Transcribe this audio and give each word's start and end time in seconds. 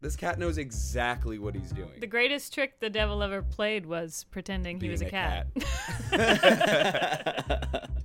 This 0.00 0.14
cat 0.14 0.38
knows 0.38 0.58
exactly 0.58 1.38
what 1.38 1.54
he's 1.54 1.72
doing. 1.72 1.98
The 1.98 2.06
greatest 2.06 2.54
trick 2.54 2.78
the 2.78 2.90
devil 2.90 3.22
ever 3.22 3.42
played 3.42 3.84
was 3.84 4.26
pretending 4.30 4.80
he 4.80 4.88
was 4.88 5.02
a 5.02 5.06
a 5.06 5.10
cat. 5.10 5.46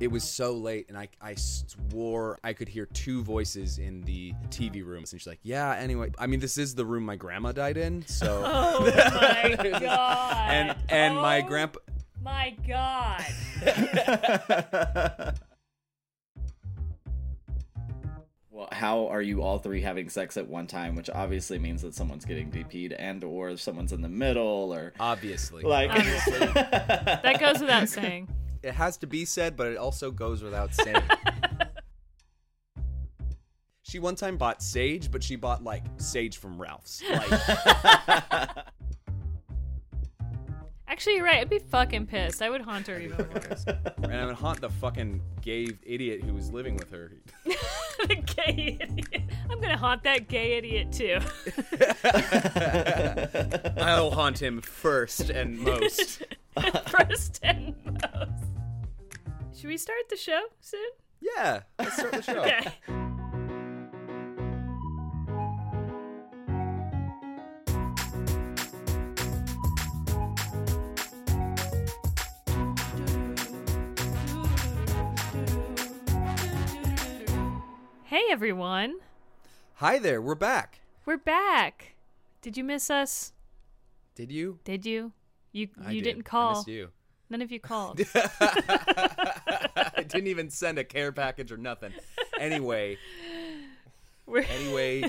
It 0.00 0.10
was 0.10 0.24
so 0.24 0.54
late, 0.54 0.88
and 0.88 0.96
I, 0.96 1.08
I 1.20 1.34
swore 1.34 2.38
I 2.42 2.54
could 2.54 2.70
hear 2.70 2.86
two 2.86 3.22
voices 3.22 3.78
in 3.78 4.00
the 4.04 4.32
TV 4.48 4.82
room. 4.82 5.00
And 5.00 5.08
she's 5.08 5.26
like, 5.26 5.40
"Yeah, 5.42 5.74
anyway, 5.76 6.10
I 6.18 6.26
mean, 6.26 6.40
this 6.40 6.56
is 6.56 6.74
the 6.74 6.86
room 6.86 7.04
my 7.04 7.16
grandma 7.16 7.52
died 7.52 7.76
in, 7.76 8.06
so." 8.06 8.42
oh 8.42 8.80
my 8.96 9.56
god. 9.78 10.50
and 10.50 10.74
and 10.88 11.16
my 11.16 11.42
Oh 11.42 11.46
grandpa, 11.46 11.80
My 12.22 12.56
god. 12.66 13.26
How 18.72 19.08
are 19.08 19.22
you 19.22 19.42
all 19.42 19.58
three 19.58 19.80
having 19.80 20.08
sex 20.08 20.36
at 20.36 20.48
one 20.48 20.66
time? 20.66 20.94
Which 20.94 21.10
obviously 21.10 21.58
means 21.58 21.82
that 21.82 21.94
someone's 21.94 22.24
getting 22.24 22.50
DP'd 22.50 22.92
and 22.92 23.24
or 23.24 23.56
someone's 23.56 23.92
in 23.92 24.00
the 24.00 24.08
middle 24.08 24.72
or 24.72 24.92
obviously, 25.00 25.62
like. 25.62 25.90
Obviously. 25.90 26.38
That 26.54 27.38
goes 27.40 27.60
without 27.60 27.88
saying. 27.88 28.28
it 28.62 28.74
has 28.74 28.96
to 28.98 29.06
be 29.06 29.24
said, 29.24 29.56
but 29.56 29.66
it 29.68 29.76
also 29.76 30.10
goes 30.10 30.42
without 30.42 30.74
saying. 30.74 31.02
she 33.82 33.98
one 33.98 34.14
time 34.14 34.36
bought 34.36 34.62
sage, 34.62 35.10
but 35.10 35.22
she 35.22 35.36
bought 35.36 35.64
like 35.64 35.84
sage 35.98 36.38
from 36.38 36.60
Ralph's. 36.60 37.02
Like, 37.08 38.50
Actually, 40.90 41.14
you're 41.14 41.24
right. 41.24 41.38
I'd 41.38 41.48
be 41.48 41.60
fucking 41.60 42.06
pissed. 42.06 42.42
I 42.42 42.50
would 42.50 42.62
haunt 42.62 42.88
her 42.88 42.98
even 42.98 43.16
worse. 43.16 43.64
and 44.02 44.12
I 44.12 44.26
would 44.26 44.34
haunt 44.34 44.60
the 44.60 44.68
fucking 44.68 45.22
gay 45.40 45.68
idiot 45.84 46.24
who 46.24 46.34
was 46.34 46.50
living 46.50 46.76
with 46.76 46.90
her. 46.90 47.12
the 47.44 48.16
gay 48.16 48.76
idiot. 48.80 49.22
I'm 49.48 49.60
gonna 49.60 49.76
haunt 49.76 50.02
that 50.02 50.26
gay 50.26 50.58
idiot 50.58 50.90
too. 50.90 51.20
I'll 53.80 54.10
haunt 54.10 54.42
him 54.42 54.60
first 54.60 55.30
and 55.30 55.60
most. 55.60 56.24
First 56.88 57.38
and 57.44 57.76
most. 57.84 59.60
Should 59.60 59.68
we 59.68 59.76
start 59.76 60.08
the 60.10 60.16
show 60.16 60.40
soon? 60.60 60.90
Yeah, 61.20 61.60
let's 61.78 61.94
start 61.94 62.14
the 62.14 62.22
show. 62.22 62.40
Okay. 62.40 63.06
Hey 78.10 78.22
everyone, 78.28 78.96
Hi 79.74 80.00
there, 80.00 80.20
we're 80.20 80.34
back. 80.34 80.80
we're 81.06 81.16
back. 81.16 81.94
Did 82.42 82.56
you 82.56 82.64
miss 82.64 82.90
us? 82.90 83.32
Did 84.16 84.32
you? 84.32 84.58
Did 84.64 84.84
you? 84.84 85.12
You 85.52 85.68
I 85.86 85.92
you 85.92 86.02
did. 86.02 86.16
not 86.16 86.26
I 86.26 86.28
call. 86.28 86.50
missed 86.56 86.66
you. 86.66 86.88
None 87.30 87.40
of 87.40 87.52
you 87.52 87.60
called. 87.60 88.00
I 88.40 90.04
didn't 90.08 90.26
even 90.26 90.50
send 90.50 90.80
a 90.80 90.82
care 90.82 91.12
package 91.12 91.52
or 91.52 91.56
nothing. 91.56 91.92
Anyway, 92.36 92.98
We're 94.26 94.40
anyway, 94.40 95.04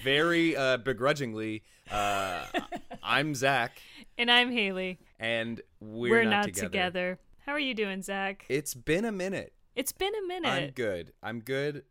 very 0.00 0.54
uh, 0.56 0.76
begrudgingly, 0.76 1.64
uh, 1.90 2.44
I'm 3.02 3.34
Zach, 3.34 3.82
and 4.18 4.30
I'm 4.30 4.52
Haley. 4.52 5.00
and 5.18 5.60
we're, 5.80 6.10
We're, 6.10 6.22
not, 6.22 6.30
not 6.30 6.44
together. 6.44 6.66
together. 6.68 7.18
How 7.44 7.50
are 7.54 7.58
you 7.58 7.74
doing, 7.74 8.02
Zach? 8.02 8.46
It's 8.48 8.74
been 8.74 9.04
a 9.04 9.10
minute. 9.10 9.52
It's 9.74 9.90
been 9.90 10.12
a 10.14 10.28
minute. 10.28 10.48
I'm 10.48 10.70
good. 10.70 11.12
I'm 11.24 11.40
good. 11.40 11.82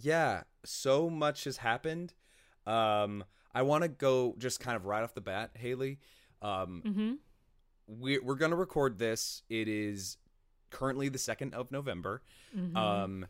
Yeah, 0.00 0.42
so 0.64 1.08
much 1.10 1.44
has 1.44 1.56
happened. 1.58 2.14
Um, 2.66 3.24
I 3.54 3.62
want 3.62 3.82
to 3.82 3.88
go 3.88 4.34
just 4.38 4.60
kind 4.60 4.76
of 4.76 4.84
right 4.84 5.02
off 5.02 5.14
the 5.14 5.20
bat, 5.20 5.50
Haley. 5.54 5.98
Um, 6.42 6.82
Mm-hmm. 6.86 7.12
we, 8.00 8.18
we're 8.18 8.34
gonna 8.36 8.56
record 8.56 8.98
this. 8.98 9.42
It 9.48 9.66
is 9.68 10.18
currently 10.70 11.08
the 11.08 11.18
second 11.18 11.54
of 11.54 11.70
November. 11.72 12.22
Mm-hmm. 12.56 12.76
Um, 12.76 13.26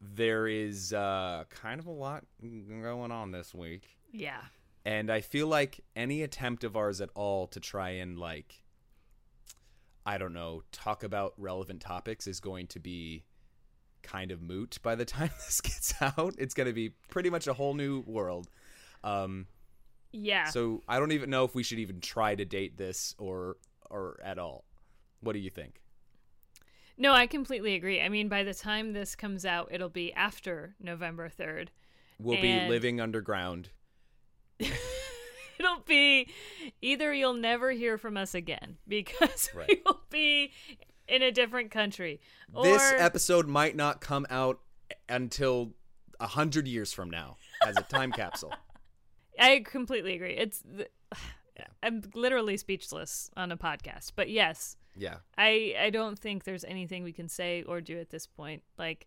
there 0.00 0.46
is 0.46 0.92
uh, 0.92 1.44
kind 1.50 1.78
of 1.80 1.86
a 1.86 1.90
lot 1.92 2.24
going 2.40 3.12
on 3.12 3.30
this 3.32 3.54
week, 3.54 3.96
Yeah. 4.12 4.40
and 4.84 5.10
I 5.10 5.20
feel 5.20 5.46
like 5.46 5.80
any 5.94 6.22
attempt 6.22 6.64
of 6.64 6.76
ours 6.76 7.00
at 7.00 7.10
all 7.14 7.46
to 7.48 7.60
try 7.60 7.90
and 7.90 8.18
like, 8.18 8.62
I 10.04 10.18
don't 10.18 10.32
know, 10.32 10.62
talk 10.72 11.04
about 11.04 11.34
relevant 11.36 11.80
topics 11.80 12.26
is 12.26 12.40
going 12.40 12.66
to 12.68 12.80
be 12.80 13.24
kind 14.02 14.30
of 14.30 14.40
moot 14.42 14.78
by 14.82 14.94
the 14.94 15.04
time 15.04 15.30
this 15.46 15.60
gets 15.60 15.94
out. 16.00 16.34
It's 16.38 16.54
going 16.54 16.66
to 16.66 16.72
be 16.72 16.90
pretty 17.08 17.30
much 17.30 17.46
a 17.46 17.52
whole 17.54 17.74
new 17.74 18.00
world. 18.06 18.48
Um, 19.04 19.46
Yeah. 20.12 20.46
so 20.46 20.82
I 20.88 20.98
don't 20.98 21.12
even 21.12 21.30
know 21.30 21.44
if 21.44 21.54
we 21.54 21.62
should 21.62 21.78
even 21.78 22.00
try 22.00 22.34
to 22.34 22.44
date 22.44 22.76
this 22.76 23.14
or 23.18 23.56
or 23.90 24.18
at 24.24 24.38
all. 24.38 24.64
What 25.20 25.32
do 25.34 25.38
you 25.38 25.50
think? 25.50 25.80
no, 26.98 27.12
I 27.12 27.26
completely 27.26 27.74
agree. 27.74 28.00
I 28.00 28.08
mean, 28.08 28.28
by 28.28 28.42
the 28.44 28.54
time 28.54 28.92
this 28.92 29.14
comes 29.16 29.44
out, 29.44 29.68
it'll 29.72 29.88
be 29.88 30.12
after 30.12 30.74
November 30.80 31.28
3rd. 31.28 31.68
We'll 32.20 32.36
And- 32.36 32.42
be 32.42 32.68
living 32.68 33.00
underground. 33.00 33.70
It'll 35.58 35.80
be 35.86 36.28
either 36.80 37.12
you'll 37.12 37.34
never 37.34 37.70
hear 37.70 37.96
from 37.98 38.16
us 38.16 38.34
again 38.34 38.78
because 38.88 39.50
Right. 39.54 39.68
we 39.68 39.82
will 39.84 40.00
be 40.10 40.50
in 41.08 41.22
a 41.22 41.30
different 41.30 41.70
country. 41.70 42.20
Or 42.52 42.64
this 42.64 42.92
episode 42.96 43.46
might 43.46 43.76
not 43.76 44.00
come 44.00 44.26
out 44.30 44.60
until 45.08 45.72
a 46.20 46.26
hundred 46.26 46.68
years 46.68 46.92
from 46.92 47.10
now 47.10 47.36
as 47.66 47.76
a 47.76 47.82
time 47.82 48.12
capsule. 48.12 48.52
I 49.38 49.60
completely 49.64 50.14
agree. 50.14 50.34
It's 50.34 50.62
th- 50.76 50.90
I'm 51.82 52.02
literally 52.14 52.56
speechless 52.56 53.30
on 53.36 53.52
a 53.52 53.56
podcast. 53.56 54.12
But 54.16 54.30
yes, 54.30 54.76
Yeah. 54.96 55.16
I 55.36 55.74
I 55.78 55.90
don't 55.90 56.18
think 56.18 56.44
there's 56.44 56.64
anything 56.64 57.02
we 57.04 57.12
can 57.12 57.28
say 57.28 57.62
or 57.64 57.80
do 57.80 57.98
at 57.98 58.10
this 58.10 58.26
point. 58.26 58.62
Like, 58.78 59.06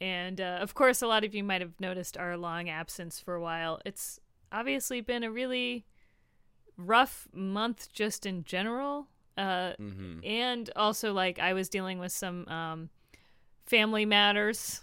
and 0.00 0.40
uh, 0.40 0.58
of 0.60 0.74
course, 0.74 1.02
a 1.02 1.06
lot 1.06 1.24
of 1.24 1.34
you 1.34 1.44
might 1.44 1.60
have 1.60 1.78
noticed 1.80 2.16
our 2.16 2.36
long 2.36 2.68
absence 2.68 3.20
for 3.20 3.34
a 3.34 3.40
while. 3.40 3.80
It's 3.84 4.18
obviously 4.50 5.00
been 5.00 5.22
a 5.22 5.30
really 5.30 5.84
rough 6.76 7.28
month 7.32 7.92
just 7.92 8.24
in 8.26 8.44
general. 8.44 9.08
Uh, 9.36 9.72
Mm-hmm. 9.80 10.24
and 10.24 10.70
also 10.76 11.12
like 11.12 11.38
I 11.38 11.52
was 11.54 11.68
dealing 11.68 11.98
with 11.98 12.12
some 12.12 12.46
um, 12.48 12.90
family 13.66 14.04
matters. 14.04 14.82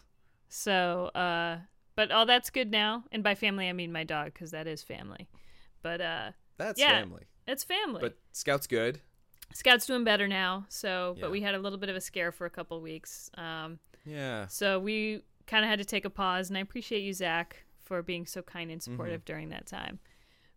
So, 0.50 1.06
uh, 1.14 1.58
but 1.96 2.12
all 2.12 2.26
that's 2.26 2.50
good 2.50 2.72
now. 2.72 3.04
And 3.12 3.24
by 3.24 3.36
family, 3.36 3.68
I 3.68 3.74
mean 3.74 3.92
my 3.92 4.04
dog 4.04 4.34
because 4.34 4.52
that 4.52 4.66
is 4.68 4.82
family. 4.82 5.28
But 5.84 6.02
uh, 6.02 6.32
That's 6.58 6.80
Yeah. 6.80 7.00
family. 7.00 7.24
it's 7.48 7.64
family. 7.64 8.00
But 8.02 8.18
Scout's 8.32 8.68
good. 8.68 9.00
Scout's 9.54 9.86
doing 9.86 10.04
better 10.04 10.28
now. 10.28 10.66
So, 10.70 11.14
Yeah. 11.18 11.22
but 11.24 11.32
we 11.32 11.42
had 11.42 11.54
a 11.56 11.60
little 11.60 11.78
bit 11.78 11.90
of 11.90 11.96
a 11.96 12.02
scare 12.02 12.32
for 12.32 12.46
a 12.46 12.50
couple 12.50 12.82
weeks. 12.82 13.30
Um, 13.36 13.80
Yeah. 14.06 14.48
so 14.48 14.80
we 14.80 15.24
kind 15.46 15.64
of 15.64 15.70
had 15.70 15.80
to 15.80 15.86
take 15.86 16.04
a 16.06 16.10
pause, 16.10 16.50
and 16.50 16.58
I 16.58 16.62
appreciate 16.62 17.02
you, 17.02 17.14
Zach, 17.14 17.64
for 17.84 18.02
being 18.02 18.26
so 18.26 18.42
kind 18.42 18.70
and 18.72 18.82
supportive 18.84 19.24
during 19.24 19.50
that 19.50 19.66
time. 19.68 20.00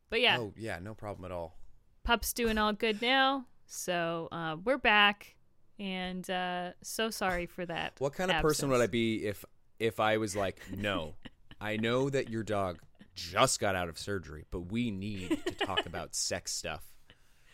But 0.09 0.21
yeah, 0.21 0.37
Mm-hmm. 0.39 0.43
Oh 0.45 0.53
yeah, 0.57 0.79
no 0.81 0.95
problem 0.95 1.25
at 1.25 1.33
all. 1.33 1.57
pup's 2.03 2.33
doing 2.33 2.59
all 2.59 2.73
good 2.73 3.01
now. 3.03 3.47
So 3.73 4.27
uh, 4.33 4.57
we're 4.65 4.79
back, 4.79 5.37
and 5.79 6.29
uh, 6.29 6.71
so 6.83 7.09
sorry 7.09 7.47
for 7.47 7.65
that. 7.67 7.93
What 8.01 8.15
kind 8.15 8.29
of 8.29 8.43
person 8.43 8.69
would 8.71 8.81
I 8.81 8.89
be 8.89 9.25
if 9.25 9.45
if 9.79 10.01
I 10.01 10.17
was 10.17 10.35
like, 10.35 10.59
no, 10.77 11.15
I 11.61 11.77
know 11.77 12.11
that 12.11 12.29
your 12.29 12.43
dog 12.43 12.81
just 13.15 13.61
got 13.61 13.77
out 13.77 13.89
of 13.89 13.97
surgery, 13.97 14.45
but 14.51 14.73
we 14.73 14.91
need 14.91 15.41
to 15.47 15.55
talk 15.55 15.87
about 15.87 16.15
sex 16.17 16.53
stuff. 16.53 16.83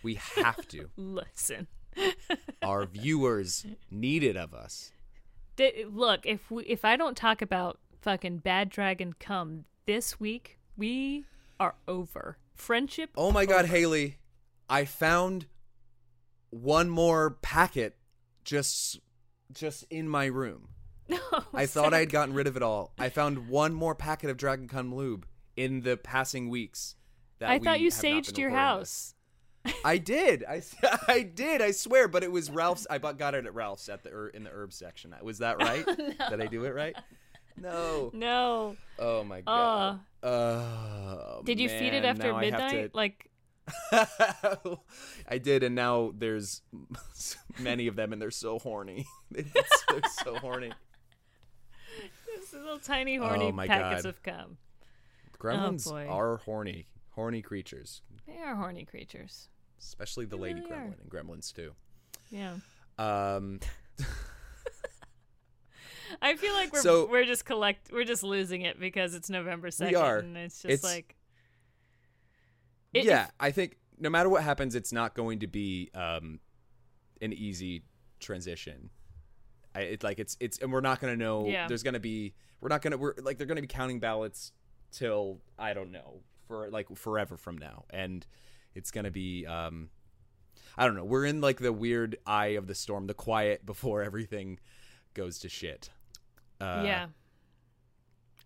We 0.03 0.15
have 0.37 0.67
to. 0.69 0.89
Listen, 0.97 1.67
Our 2.63 2.87
viewers 2.87 3.67
need 3.91 4.25
it 4.25 4.39
of 4.39 4.55
us. 4.55 4.93
D- 5.57 5.85
look 5.87 6.25
if 6.25 6.51
we 6.51 6.65
if 6.65 6.83
I 6.83 6.97
don't 6.97 7.17
talk 7.17 7.43
about 7.43 7.79
fucking 8.01 8.39
bad 8.39 8.71
dragon 8.71 9.15
come 9.21 9.67
this 9.85 10.19
week, 10.19 10.57
we 10.79 11.27
are 11.61 11.75
over. 11.87 12.39
Friendship. 12.55 13.11
Oh 13.19 13.33
my 13.33 13.45
god, 13.45 13.67
Haley, 13.67 14.17
I 14.71 14.87
found 14.87 15.45
one 16.51 16.89
more 16.89 17.31
packet 17.43 17.97
just 18.45 19.01
just 19.53 19.85
in 19.91 20.09
my 20.09 20.27
room. 20.27 20.69
No, 21.09 21.19
oh, 21.33 21.45
I 21.55 21.67
thought 21.67 21.95
I 21.95 22.01
had 22.01 22.11
gotten 22.11 22.35
rid 22.35 22.47
of 22.47 22.57
it 22.57 22.63
all. 22.63 22.93
I 22.99 23.09
found 23.09 23.49
one 23.49 23.75
more 23.75 23.95
packet 23.95 24.31
of 24.31 24.37
Dragon 24.37 24.69
Con 24.69 24.95
lube 24.95 25.27
in 25.57 25.83
the 25.83 25.97
passing 25.97 26.49
weeks. 26.49 26.97
That 27.39 27.51
I 27.51 27.59
we 27.59 27.65
thought 27.65 27.81
you 27.81 27.91
saged 27.91 28.39
your 28.39 28.51
house. 28.51 29.15
I 29.85 29.99
did. 29.99 30.45
I, 30.45 30.63
I 31.09 31.23
did. 31.23 31.61
I 31.61 31.73
swear. 31.73 32.09
But 32.09 32.25
it 32.25 32.33
was 32.33 32.51
Ralph's. 32.51 32.87
I 32.89 32.99
bought, 32.99 33.19
got 33.19 33.35
it 33.35 33.47
at 33.47 33.55
Ralph's 33.55 33.89
at 33.89 34.03
the 34.03 34.31
in 34.35 34.45
the 34.45 34.51
herb 34.51 34.73
section. 34.73 35.15
Was 35.23 35.39
that 35.39 35.57
oh, 35.61 35.65
right? 35.65 35.87
Did 35.87 36.41
I 36.41 36.47
do 36.47 36.65
it 36.65 36.75
right? 36.75 36.97
No. 37.57 38.11
No. 38.15 38.77
Oh 38.99 39.25
my 39.25 39.41
god. 39.43 40.01
Oh, 40.23 41.43
Did 41.45 41.61
you 41.61 41.69
feed 41.69 41.95
it 41.95 42.05
after 42.05 42.33
now 42.33 42.41
midnight? 42.41 42.95
Like, 42.95 43.19
to- 43.19 43.29
I 45.29 45.39
did, 45.39 45.63
and 45.63 45.75
now 45.75 46.13
there's 46.17 46.63
many 47.59 47.87
of 47.87 47.97
them, 47.97 48.13
and 48.13 48.21
they're 48.23 48.31
so 48.31 48.59
horny. 48.59 49.07
they're 49.31 49.45
so 50.23 50.37
horny. 50.37 50.73
this 52.37 52.53
Little 52.53 52.79
tiny 52.79 53.17
horny 53.17 53.47
Oh, 53.53 53.67
packets 53.67 54.03
God. 54.05 54.09
of 54.09 54.23
cum. 54.23 54.59
Gremlins 55.39 55.89
boy. 55.89 56.07
are 56.09 56.39
horny, 56.39 56.87
horny 57.11 57.43
creatures, 57.43 58.03
They 58.27 58.39
are 58.39 58.55
horny 58.55 58.85
creatures. 58.85 59.49
especially 59.79 60.25
the 60.27 60.37
They 60.37 60.43
lady 60.43 60.61
really 60.61 60.73
are. 60.73 60.77
gremlin 60.77 61.01
and 61.03 61.11
gremlins 61.11 61.53
too. 61.55 61.73
Yeah. 62.31 62.55
Um, 62.99 63.61
I 66.23 66.37
feel 66.37 66.55
like 66.55 66.73
we're 66.73 66.81
So- 66.83 67.07
we're 67.07 67.25
just 67.25 67.45
collect 67.45 67.91
we're 67.93 68.05
just 68.05 68.23
losing 68.23 68.63
it 68.63 68.79
because 68.81 69.15
it's 69.15 69.29
November 69.29 69.71
second 69.71 69.97
and 69.97 70.37
it's 70.37 70.63
just 70.63 70.73
It's- 70.73 70.85
like 70.85 71.17
It- 72.99 73.05
yeah, 73.05 73.29
I 73.41 73.51
think 73.51 73.77
no 73.99 74.11
matter 74.11 74.29
what 74.29 74.43
happens, 74.43 74.75
it's 74.75 74.93
not 74.93 75.15
going 75.15 75.39
to 75.41 75.47
be 75.47 75.91
um, 75.95 76.41
an 77.23 77.33
easy 77.33 77.83
transition. 78.21 78.91
I 79.75 79.81
it's 79.81 80.05
like 80.05 80.19
it's 80.19 80.37
it's 80.41 80.59
and 80.59 80.73
we're 80.73 80.81
not 80.81 81.01
going 81.01 81.13
to 81.17 81.23
know. 81.23 81.47
Yeah. 81.47 81.67
There's 81.69 81.83
going 81.83 81.95
to 81.95 82.01
be 82.01 82.35
we're 82.61 82.69
not 82.69 82.83
going 82.83 82.93
to 82.93 82.99
we're 82.99 83.15
like 83.23 83.39
they're 83.39 83.47
going 83.47 83.57
to 83.57 83.63
be 83.63 83.69
counting 83.69 84.01
ballots 84.01 84.53
till 84.93 85.41
I 85.59 85.75
don't 85.75 85.93
know 85.93 86.21
for 86.49 86.71
like 86.71 86.95
forever 86.97 87.37
from 87.37 87.59
now, 87.59 87.85
and 87.91 88.27
it's 88.75 88.91
going 88.91 89.05
to 89.05 89.11
be 89.11 89.45
um, 89.47 89.91
I 90.79 90.87
don't 90.87 90.95
know. 90.97 91.05
We're 91.05 91.25
in 91.27 91.41
like 91.41 91.59
the 91.59 91.73
weird 91.73 92.17
eye 92.27 92.57
of 92.59 92.67
the 92.67 92.75
storm, 92.75 93.07
the 93.07 93.15
quiet 93.15 93.65
before 93.67 94.03
everything 94.03 94.59
goes 95.15 95.39
to 95.41 95.49
shit. 95.49 95.91
Uh, 96.61 96.83
yeah. 96.85 97.07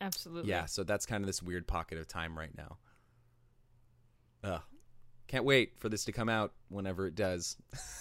Absolutely. 0.01 0.49
yeah, 0.51 0.65
so 0.65 0.83
that's 0.83 1.05
kind 1.05 1.23
of 1.23 1.27
this 1.27 1.43
weird 1.43 1.67
pocket 1.67 1.99
of 1.99 2.09
time 2.09 2.37
right 2.39 2.57
now. 2.57 2.79
Ugh. 4.45 4.61
Can't 5.29 5.45
wait 5.45 5.75
for 5.79 5.89
this 5.89 6.05
to 6.07 6.13
come 6.13 6.29
out 6.29 6.53
whenever 6.69 7.07
it 7.07 7.15
does. 7.15 7.57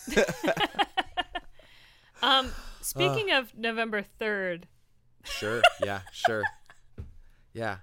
Um 2.21 2.51
speaking 2.81 3.31
of 3.31 3.55
November 3.57 4.03
3rd, 4.19 4.63
Sure. 5.23 5.61
Yeah, 5.83 6.01
sure. 6.11 6.43
Yeah. 7.53 7.77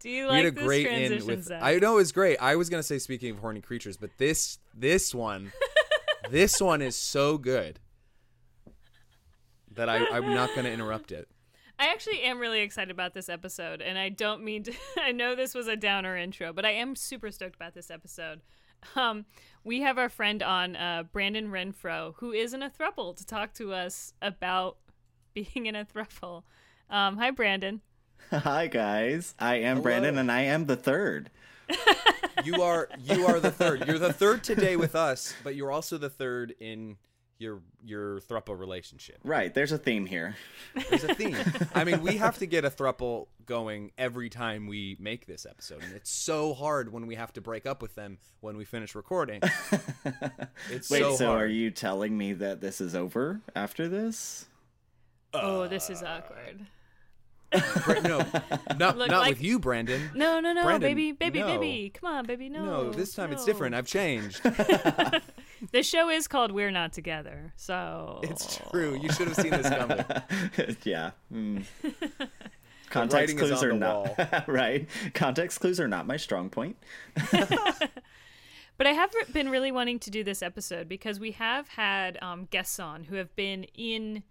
do 0.00 0.10
you 0.10 0.24
we 0.24 0.28
like 0.30 0.44
had 0.44 0.46
a 0.46 0.50
this 0.50 0.64
great 0.64 0.86
in 0.86 0.92
transition, 1.08 1.26
with 1.26 1.44
Zach? 1.44 1.62
I 1.62 1.76
know 1.78 1.92
it 1.94 1.96
was 1.96 2.12
great. 2.12 2.38
I 2.40 2.56
was 2.56 2.68
gonna 2.68 2.82
say 2.82 2.98
speaking 2.98 3.30
of 3.30 3.38
horny 3.38 3.60
creatures, 3.60 3.96
but 3.96 4.10
this 4.18 4.58
this 4.74 5.14
one 5.14 5.52
this 6.30 6.60
one 6.60 6.82
is 6.82 6.96
so 6.96 7.38
good 7.38 7.78
that 9.74 9.88
I, 9.88 10.04
I'm 10.08 10.34
not 10.34 10.50
gonna 10.56 10.70
interrupt 10.70 11.12
it. 11.12 11.28
I 11.78 11.86
actually 11.86 12.22
am 12.22 12.40
really 12.40 12.60
excited 12.60 12.90
about 12.90 13.14
this 13.14 13.28
episode, 13.28 13.80
and 13.80 13.96
I 13.98 14.08
don't 14.08 14.42
mean 14.42 14.64
to. 14.64 14.72
I 15.00 15.12
know 15.12 15.34
this 15.34 15.54
was 15.54 15.68
a 15.68 15.76
downer 15.76 16.16
intro, 16.16 16.52
but 16.52 16.64
I 16.64 16.72
am 16.72 16.96
super 16.96 17.30
stoked 17.30 17.54
about 17.54 17.74
this 17.74 17.90
episode. 17.90 18.40
Um, 18.96 19.26
we 19.64 19.80
have 19.80 19.98
our 19.98 20.08
friend 20.08 20.42
on, 20.42 20.76
uh, 20.76 21.04
Brandon 21.12 21.50
Renfro, 21.50 22.14
who 22.18 22.32
is 22.32 22.52
in 22.54 22.62
a 22.62 22.70
thruple, 22.70 23.16
to 23.16 23.26
talk 23.26 23.52
to 23.54 23.72
us 23.72 24.12
about 24.22 24.76
being 25.34 25.66
in 25.66 25.74
a 25.76 25.84
thruple. 25.84 26.42
Um, 26.90 27.16
hi, 27.16 27.30
Brandon. 27.30 27.80
Hi 28.30 28.66
guys, 28.66 29.34
I 29.38 29.56
am 29.56 29.76
Hello. 29.76 29.82
Brandon, 29.84 30.18
and 30.18 30.30
I 30.30 30.42
am 30.42 30.66
the 30.66 30.76
third. 30.76 31.30
You 32.44 32.62
are 32.62 32.88
you 33.02 33.26
are 33.26 33.38
the 33.40 33.50
third. 33.50 33.86
You're 33.86 33.98
the 33.98 34.12
third 34.12 34.42
today 34.42 34.76
with 34.76 34.94
us, 34.96 35.34
but 35.44 35.54
you're 35.54 35.70
also 35.70 35.96
the 35.98 36.10
third 36.10 36.54
in 36.60 36.96
your 37.38 37.60
your 37.84 38.20
thruple 38.20 38.58
relationship. 38.58 39.18
Right, 39.24 39.52
there's 39.54 39.72
a 39.72 39.78
theme 39.78 40.06
here. 40.06 40.36
There's 40.90 41.04
a 41.04 41.14
theme. 41.14 41.36
I 41.74 41.84
mean, 41.84 42.02
we 42.02 42.16
have 42.16 42.38
to 42.38 42.46
get 42.46 42.64
a 42.64 42.70
thruple 42.70 43.26
going 43.46 43.92
every 43.96 44.28
time 44.28 44.66
we 44.66 44.96
make 44.98 45.26
this 45.26 45.46
episode, 45.46 45.82
and 45.82 45.94
it's 45.94 46.10
so 46.10 46.52
hard 46.52 46.92
when 46.92 47.06
we 47.06 47.14
have 47.14 47.32
to 47.34 47.40
break 47.40 47.64
up 47.66 47.80
with 47.80 47.94
them 47.94 48.18
when 48.40 48.56
we 48.56 48.64
finish 48.64 48.94
recording. 48.94 49.40
It's 50.70 50.90
Wait, 50.90 51.00
so, 51.00 51.14
so, 51.16 51.26
hard. 51.28 51.42
are 51.42 51.46
you 51.46 51.70
telling 51.70 52.18
me 52.18 52.32
that 52.34 52.60
this 52.60 52.80
is 52.80 52.94
over 52.94 53.40
after 53.54 53.88
this? 53.88 54.46
oh, 55.32 55.68
this 55.68 55.88
is 55.88 56.02
awkward. 56.02 56.66
Bra- 57.84 58.00
no, 58.00 58.18
not 58.76 58.98
Look, 58.98 59.08
not 59.08 59.20
like- 59.20 59.30
with 59.30 59.42
you, 59.42 59.58
Brandon. 59.58 60.10
No, 60.14 60.40
no, 60.40 60.52
no, 60.52 60.64
Brandon, 60.64 60.80
baby, 60.90 61.12
baby, 61.12 61.40
no. 61.40 61.46
baby. 61.46 61.90
Come 61.94 62.10
on, 62.10 62.26
baby. 62.26 62.48
No. 62.48 62.64
No, 62.64 62.90
this 62.90 63.14
time 63.14 63.32
it's 63.32 63.44
different. 63.44 63.74
I've 63.74 63.86
changed. 63.86 64.40
The 65.72 65.82
show 65.82 66.08
is 66.08 66.28
called 66.28 66.52
We're 66.52 66.70
Not 66.70 66.92
Together, 66.92 67.52
so 67.56 68.20
It's 68.22 68.60
true. 68.70 68.98
You 69.00 69.10
should 69.12 69.28
have 69.28 69.36
seen 69.36 69.50
this 69.50 69.68
coming. 69.68 70.04
yeah. 70.84 71.10
Mm. 71.32 71.64
Context 72.90 73.36
clues 73.36 73.62
are 73.62 73.72
not 73.74 74.46
right. 74.48 74.88
Context 75.14 75.60
clues 75.60 75.78
are 75.78 75.88
not 75.88 76.06
my 76.06 76.16
strong 76.16 76.48
point. 76.48 76.76
But 78.78 78.86
I 78.86 78.92
have 78.92 79.10
been 79.32 79.48
really 79.50 79.72
wanting 79.72 79.98
to 80.00 80.10
do 80.10 80.22
this 80.22 80.40
episode 80.40 80.88
because 80.88 81.18
we 81.18 81.32
have 81.32 81.66
had 81.68 82.16
um, 82.22 82.44
guests 82.48 82.78
on 82.78 83.04
who 83.04 83.16
have 83.16 83.34
been 83.34 83.64
in 83.74 84.22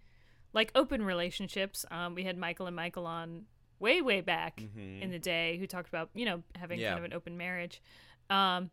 like 0.54 0.72
open 0.74 1.02
relationships. 1.04 1.84
Um, 1.90 2.14
we 2.14 2.24
had 2.24 2.38
Michael 2.38 2.66
and 2.66 2.74
Michael 2.74 3.06
on 3.06 3.42
way, 3.78 4.00
way 4.00 4.22
back 4.22 4.62
in 4.76 5.10
the 5.10 5.18
day 5.18 5.58
who 5.58 5.66
talked 5.66 5.88
about 5.88 6.08
you 6.14 6.24
know 6.24 6.42
having 6.56 6.80
Yeah. 6.80 6.88
kind 6.94 6.98
of 7.00 7.04
an 7.04 7.12
open 7.12 7.36
marriage. 7.36 7.82
Um, 8.30 8.70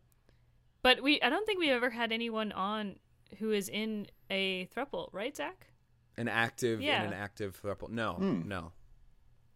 but 0.86 1.02
we, 1.02 1.20
I 1.20 1.28
don't 1.30 1.44
think 1.46 1.58
we've 1.58 1.70
ever 1.72 1.90
had 1.90 2.12
anyone 2.12 2.52
on 2.52 2.96
who 3.38 3.50
is 3.50 3.68
in 3.68 4.06
a 4.30 4.66
throuple, 4.74 5.08
right, 5.12 5.36
Zach? 5.36 5.66
An 6.16 6.28
active 6.28 6.80
Yeah. 6.80 7.02
and 7.02 7.12
an 7.12 7.18
active 7.18 7.58
thruple. 7.60 7.88
No, 7.90 8.12
Hmm. 8.14 8.46
no, 8.46 8.72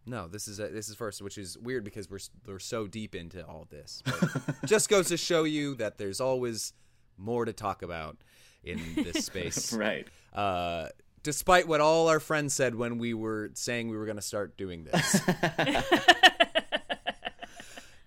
no. 0.07 0.27
This 0.29 0.49
is 0.49 0.59
a, 0.59 0.67
this 0.69 0.89
is 0.89 0.97
first, 0.97 1.23
which 1.23 1.39
is 1.39 1.57
weird 1.57 1.85
because 1.85 2.11
we're 2.11 2.19
we're 2.47 2.59
so 2.59 2.87
deep 2.89 3.15
into 3.15 3.47
all 3.47 3.67
this. 3.71 4.03
But 4.05 4.55
just 4.67 4.89
goes 4.89 5.07
to 5.09 5.17
show 5.17 5.45
you 5.45 5.77
that 5.77 5.99
there's 5.99 6.21
always 6.21 6.73
more 7.17 7.45
to 7.45 7.53
talk 7.53 7.83
about 7.83 8.17
in 8.65 8.81
this 8.97 9.25
space. 9.31 9.73
Right. 9.73 10.09
uh, 10.35 10.89
despite 11.23 11.69
what 11.69 11.81
all 11.81 12.09
our 12.09 12.19
friends 12.21 12.55
said 12.55 12.75
when 12.75 12.99
we 12.99 13.15
were 13.15 13.51
saying 13.55 13.89
we 13.91 13.97
were 13.97 14.07
going 14.07 14.17
to 14.17 14.23
start 14.23 14.57
doing 14.57 14.85
this. 14.85 15.21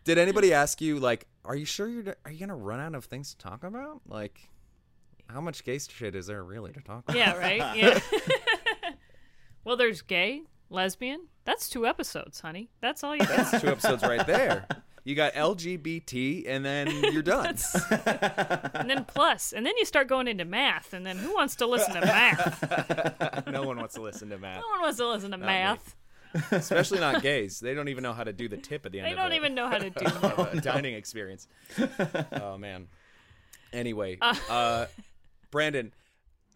Did 0.04 0.18
anybody 0.18 0.54
ask 0.54 0.82
you 0.82 1.00
like, 1.00 1.28
are 1.46 1.56
you 1.56 1.66
sure 1.66 1.88
you're 1.88 2.16
are 2.26 2.32
you 2.32 2.40
going 2.40 2.50
to 2.50 2.56
run 2.56 2.80
out 2.80 2.96
of 2.96 3.06
things 3.06 3.32
to 3.32 3.38
talk 3.38 3.64
about? 3.64 4.02
Like 4.08 4.50
how 5.28 5.42
much 5.42 5.64
gay 5.64 5.80
shit 5.80 6.16
is 6.16 6.28
there 6.28 6.44
really 6.44 6.74
to 6.74 6.82
talk 6.82 7.04
about? 7.06 7.18
Yeah, 7.18 7.38
right. 7.38 7.76
Yeah. 7.78 8.00
well, 9.64 9.78
there's 9.78 10.02
gay, 10.02 10.44
lesbian. 10.70 11.28
That's 11.46 11.70
two 11.70 11.86
episodes, 11.86 12.40
honey. 12.40 12.70
That's 12.82 13.04
all 13.04 13.16
you 13.16 13.26
got. 13.26 13.38
That's 13.38 13.62
two 13.62 13.68
episodes 13.68 14.04
right 14.04 14.26
there. 14.26 14.68
You 15.06 15.16
got 15.16 15.34
LGBT 15.34 16.46
and 16.48 16.64
then 16.64 16.88
you're 17.12 17.22
done. 17.22 17.58
and 18.74 18.90
then 18.90 19.04
plus, 19.04 19.52
and 19.52 19.66
then 19.66 19.74
you 19.78 19.84
start 19.84 20.08
going 20.08 20.30
into 20.30 20.46
math, 20.46 20.94
and 20.94 21.06
then 21.06 21.18
who 21.18 21.34
wants 21.34 21.58
to 21.58 21.68
listen 21.68 21.96
to 21.96 22.00
math? 22.00 23.46
no 23.48 23.64
one 23.64 23.76
wants 23.76 23.96
to 23.96 24.02
listen 24.02 24.30
to 24.30 24.38
math, 24.38 24.62
No 24.62 24.68
one 24.70 24.80
wants 24.80 24.98
to 25.00 25.10
listen 25.10 25.32
to 25.32 25.38
me. 25.38 25.46
math. 25.46 25.94
Especially 26.52 27.00
not 27.00 27.22
gays. 27.24 27.60
They 27.60 27.74
don't 27.74 27.88
even 27.90 28.04
know 28.04 28.14
how 28.14 28.24
to 28.24 28.34
do 28.34 28.48
the 28.48 28.58
tip 28.58 28.86
at 28.86 28.92
the 28.92 29.00
end 29.00 29.08
They 29.08 29.12
of 29.12 29.18
don't 29.18 29.32
a- 29.32 29.36
even 29.36 29.56
know 29.56 29.68
how 29.70 29.78
to 29.78 29.90
do 29.90 30.06
of 30.06 30.22
that. 30.22 30.54
a 30.58 30.62
dining 30.62 30.94
experience. 30.96 31.48
oh 32.42 32.58
man. 32.58 32.88
Anyway, 33.72 34.18
uh, 34.22 34.86
Brandon, 35.50 35.92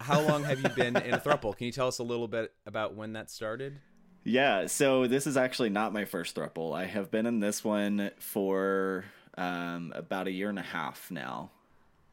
how 0.00 0.20
long 0.20 0.44
have 0.44 0.60
you 0.62 0.68
been 0.70 0.96
in 0.96 1.14
a 1.14 1.18
throuple? 1.18 1.56
Can 1.56 1.66
you 1.66 1.72
tell 1.72 1.88
us 1.88 1.98
a 1.98 2.04
little 2.04 2.28
bit 2.28 2.52
about 2.66 2.94
when 2.94 3.14
that 3.14 3.30
started? 3.30 3.80
Yeah, 4.24 4.66
so 4.66 5.06
this 5.06 5.26
is 5.26 5.36
actually 5.36 5.70
not 5.70 5.92
my 5.92 6.04
first 6.04 6.36
throuple. 6.36 6.76
I 6.76 6.84
have 6.84 7.10
been 7.10 7.26
in 7.26 7.40
this 7.40 7.64
one 7.64 8.10
for 8.18 9.04
um, 9.36 9.92
about 9.96 10.26
a 10.28 10.30
year 10.30 10.48
and 10.48 10.58
a 10.58 10.62
half 10.62 11.10
now. 11.10 11.50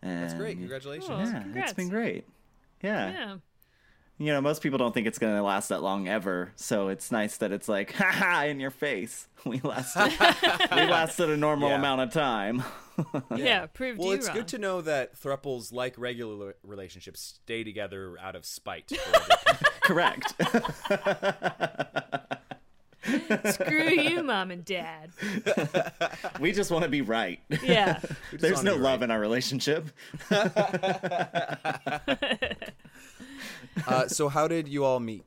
And 0.01 0.23
That's 0.23 0.33
great. 0.33 0.57
Congratulations. 0.57 1.09
Oh. 1.11 1.19
Yeah, 1.19 1.41
Congrats. 1.41 1.71
it's 1.71 1.75
been 1.77 1.89
great. 1.89 2.25
Yeah. 2.81 3.11
Yeah. 3.11 3.35
You 4.17 4.27
know, 4.27 4.39
most 4.39 4.61
people 4.61 4.77
don't 4.77 4.93
think 4.93 5.07
it's 5.07 5.19
going 5.19 5.35
to 5.35 5.43
last 5.43 5.67
that 5.69 5.83
long 5.83 6.07
ever, 6.07 6.53
so 6.55 6.87
it's 6.87 7.11
nice 7.11 7.35
that 7.37 7.51
it's 7.51 7.67
like, 7.67 7.91
haha, 7.95 8.45
in 8.45 8.59
your 8.59 8.71
face. 8.71 9.27
We 9.45 9.59
lasted, 9.61 10.11
we 10.71 10.77
lasted 10.87 11.29
a 11.29 11.37
normal 11.37 11.69
Yeah. 11.69 11.75
amount 11.75 12.01
of 12.01 12.11
time. 12.11 12.63
Yeah, 13.35 13.67
proved 13.67 13.99
Well, 13.99 14.07
you 14.07 14.13
it's 14.15 14.25
wrong. 14.27 14.37
good 14.37 14.47
to 14.47 14.57
know 14.57 14.81
that 14.81 15.15
thruples, 15.21 15.71
like 15.71 15.93
regular 15.99 16.55
relationships, 16.63 17.39
stay 17.43 17.63
together 17.63 18.15
out 18.19 18.35
of 18.35 18.43
spite. 18.43 18.89
for 18.89 19.15
other 19.15 19.35
people. 19.45 19.67
Correct. 19.81 20.33
Screw 23.53 23.89
you, 23.89 24.23
mom 24.23 24.49
and 24.49 24.65
dad. 24.65 25.11
we 26.39 26.51
just 26.51 26.71
want 26.71 26.81
to 26.83 26.89
be 26.89 27.01
right. 27.03 27.39
Yeah. 27.61 27.99
There's 28.33 28.63
no 28.63 28.73
love 28.77 29.01
right. 29.01 29.03
in 29.03 29.11
our 29.11 29.19
relationship. 29.19 29.85
Uh, 33.87 34.07
so, 34.07 34.29
how 34.29 34.47
did 34.47 34.67
you 34.67 34.83
all 34.85 34.99
meet? 34.99 35.23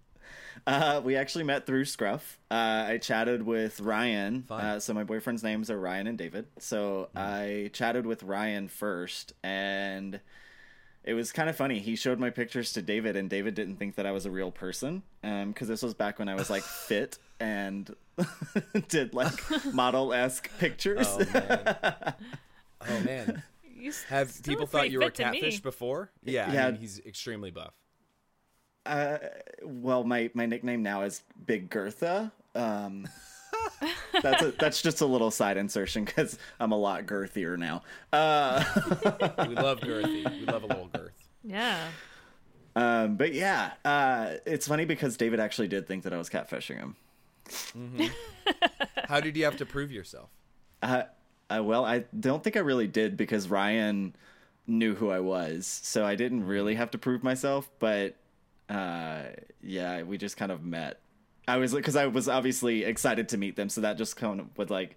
Uh, 0.67 1.01
we 1.03 1.17
actually 1.17 1.45
met 1.45 1.65
through 1.67 1.85
Scruff. 1.85 2.39
Uh, 2.51 2.85
I 2.89 2.99
chatted 2.99 3.43
with 3.43 3.81
Ryan. 3.81 4.45
Uh, 4.51 4.79
so 4.79 4.93
my 4.93 5.05
boyfriend's 5.05 5.43
names 5.43 5.71
are 5.71 5.79
Ryan 5.79 6.07
and 6.09 6.19
David. 6.19 6.47
So 6.59 7.09
I 7.15 7.71
chatted 7.73 8.05
with 8.07 8.23
Ryan 8.23 8.69
first, 8.69 9.33
and 9.43 10.21
it 11.05 11.15
was 11.15 11.33
kind 11.33 11.49
of 11.49 11.57
funny. 11.57 11.79
He 11.79 11.97
showed 11.97 12.19
my 12.19 12.29
pictures 12.31 12.73
to 12.75 12.83
David, 12.83 13.17
and 13.17 13.31
David 13.31 13.55
didn't 13.55 13.77
think 13.77 13.95
that 13.95 14.05
I 14.05 14.11
was 14.11 14.27
a 14.27 14.31
real 14.31 14.51
person. 14.51 15.03
Um, 15.25 15.53
because 15.53 15.69
this 15.69 15.81
was 15.83 15.95
back 15.95 16.19
when 16.19 16.29
I 16.29 16.35
was 16.35 16.51
like 16.51 16.63
fit 16.89 17.19
and 17.41 17.95
did 18.89 19.15
like 19.15 19.33
model 19.73 20.13
esque 20.13 20.51
pictures. 20.59 21.07
Oh 21.09 21.25
man. 21.33 22.15
Oh 22.89 23.01
man. 23.05 23.43
Have 24.09 24.43
people 24.43 24.67
thought 24.67 24.91
you 24.91 24.99
were 24.99 25.05
fit 25.05 25.15
to 25.15 25.31
me. 25.31 25.41
catfish 25.41 25.61
before? 25.61 26.11
Yeah, 26.25 26.53
Yeah. 26.53 26.67
I 26.67 26.71
mean, 26.73 26.81
he's 26.81 26.99
extremely 27.07 27.53
buff. 27.53 27.73
Uh, 28.87 29.19
well, 29.63 30.05
my 30.05 30.31
my 30.35 30.47
nickname 30.47 30.83
now 30.83 31.03
is 31.03 31.23
Big 31.47 31.69
Gertha. 31.71 32.33
Um, 32.55 33.07
that's 34.23 34.43
a, 34.43 34.53
that's 34.53 34.83
just 34.83 35.01
a 35.01 35.07
little 35.07 35.31
side 35.31 35.57
insertion 35.57 36.05
because 36.05 36.39
I'm 36.59 36.73
a 36.73 36.77
lot 36.79 37.07
girthier 37.07 37.59
now. 37.59 37.83
Uh, 38.13 38.65
We 39.49 39.55
love 39.55 39.81
girthy. 39.81 40.25
We 40.41 40.47
love 40.47 40.63
a 40.65 40.67
little 40.67 40.89
girth. 40.89 41.13
Yeah. 41.45 41.89
um, 42.77 43.17
but 43.17 43.33
yeah, 43.35 43.73
uh, 43.85 44.35
it's 44.47 44.67
funny 44.67 44.85
because 44.85 45.17
David 45.17 45.41
actually 45.41 45.69
did 45.69 45.87
think 45.87 46.05
that 46.05 46.13
I 46.13 46.17
was 46.19 46.29
catfishing 46.31 46.77
him. 46.79 46.97
How 49.09 49.21
did 49.21 49.37
you 49.37 49.45
have 49.45 49.57
to 49.59 49.67
prove 49.67 49.91
yourself? 49.91 50.29
Uh, 50.83 51.03
uh, 51.51 51.63
well, 51.63 51.85
I 51.85 52.05
don't 52.19 52.43
think 52.45 52.57
I 52.57 52.61
really 52.61 52.87
did 52.87 53.17
because 53.17 53.49
Ryan 53.49 54.15
knew 54.67 54.95
who 54.95 55.11
I 55.11 55.21
was, 55.21 55.67
so 55.67 56.05
I 56.05 56.15
didn't 56.15 56.47
really 56.47 56.75
have 56.75 56.91
to 56.93 56.99
prove 56.99 57.23
myself. 57.23 57.71
But 57.79 58.17
uh, 58.69 59.23
yeah, 59.63 60.03
we 60.03 60.19
just 60.19 60.37
kind 60.37 60.53
of 60.53 60.65
met. 60.65 61.01
I 61.47 61.57
was 61.57 61.73
because 61.75 61.97
I 61.97 62.07
was 62.07 62.29
obviously 62.29 62.85
excited 62.85 63.31
to 63.31 63.39
meet 63.39 63.57
them, 63.57 63.69
so 63.69 63.81
that 63.81 63.97
just 63.97 64.17
kind 64.17 64.41
of 64.41 64.57
was 64.59 64.69
like 64.71 64.97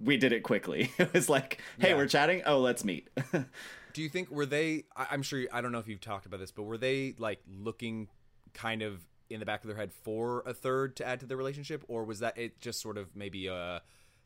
we 0.00 0.16
did 0.16 0.32
it 0.32 0.40
quickly. 0.42 0.90
it 0.98 1.12
was 1.12 1.28
like, 1.28 1.60
hey, 1.78 1.90
Yeah. 1.90 1.96
we're 1.96 2.08
chatting. 2.08 2.42
Oh, 2.46 2.58
let's 2.60 2.84
meet. 2.84 3.08
Do 3.92 4.02
you 4.02 4.08
think 4.08 4.30
were 4.30 4.46
they? 4.46 4.84
I- 4.96 5.08
I'm 5.10 5.22
sure. 5.22 5.44
I 5.52 5.60
don't 5.60 5.70
know 5.72 5.78
if 5.78 5.86
you've 5.86 6.00
talked 6.00 6.26
about 6.26 6.40
this, 6.40 6.50
but 6.50 6.62
were 6.64 6.78
they 6.78 7.14
like 7.18 7.40
looking 7.48 8.08
kind 8.54 8.82
of 8.82 9.00
in 9.30 9.38
the 9.40 9.46
back 9.46 9.62
of 9.62 9.68
their 9.68 9.76
head 9.76 9.92
for 9.92 10.42
a 10.44 10.52
third 10.52 10.96
to 10.96 11.06
add 11.06 11.20
to 11.20 11.26
the 11.26 11.36
relationship, 11.36 11.84
or 11.88 12.04
was 12.04 12.18
that 12.20 12.36
it 12.36 12.60
just 12.60 12.80
sort 12.80 12.98
of 12.98 13.14
maybe 13.14 13.46
a 13.46 13.82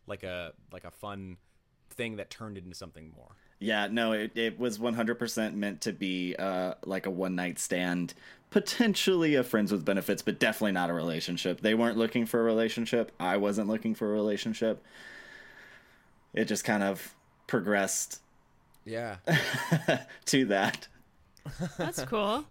like 0.07 0.23
a 0.23 0.53
like 0.73 0.85
a 0.85 0.91
fun 0.91 1.37
thing 1.91 2.17
that 2.17 2.31
turned 2.31 2.57
into 2.57 2.75
something 2.75 3.13
more? 3.15 3.37
Yeah, 3.59 3.87
no, 3.91 4.13
it 4.13 4.37
it 4.37 4.59
was 4.59 4.79
100% 4.79 5.55
meant 5.55 5.81
to 5.83 5.93
be 5.93 6.35
uh 6.39 6.75
like 6.85 7.07
a 7.07 7.11
one 7.11 7.35
night 7.35 7.59
stand, 7.59 8.15
potentially 8.51 9.35
a 9.35 9.43
friends 9.45 9.73
with 9.73 9.85
benefits, 9.85 10.23
but 10.23 10.39
definitely 10.39 10.73
not 10.73 10.91
a 10.91 10.93
relationship. 10.93 11.61
They 11.61 11.75
weren't 11.75 11.97
looking 11.97 12.27
for 12.27 12.41
a 12.41 12.45
relationship. 12.45 13.13
I 13.19 13.37
wasn't 13.37 13.69
looking 13.69 13.95
for 13.95 14.09
a 14.11 14.13
relationship. 14.15 14.85
It 16.35 16.45
just 16.47 16.65
kind 16.65 16.83
of 16.83 17.15
progressed 17.47 18.21
Yeah. 18.85 19.17
to 20.27 20.45
that. 20.47 20.89
That's 21.79 22.03
cool. 22.05 22.45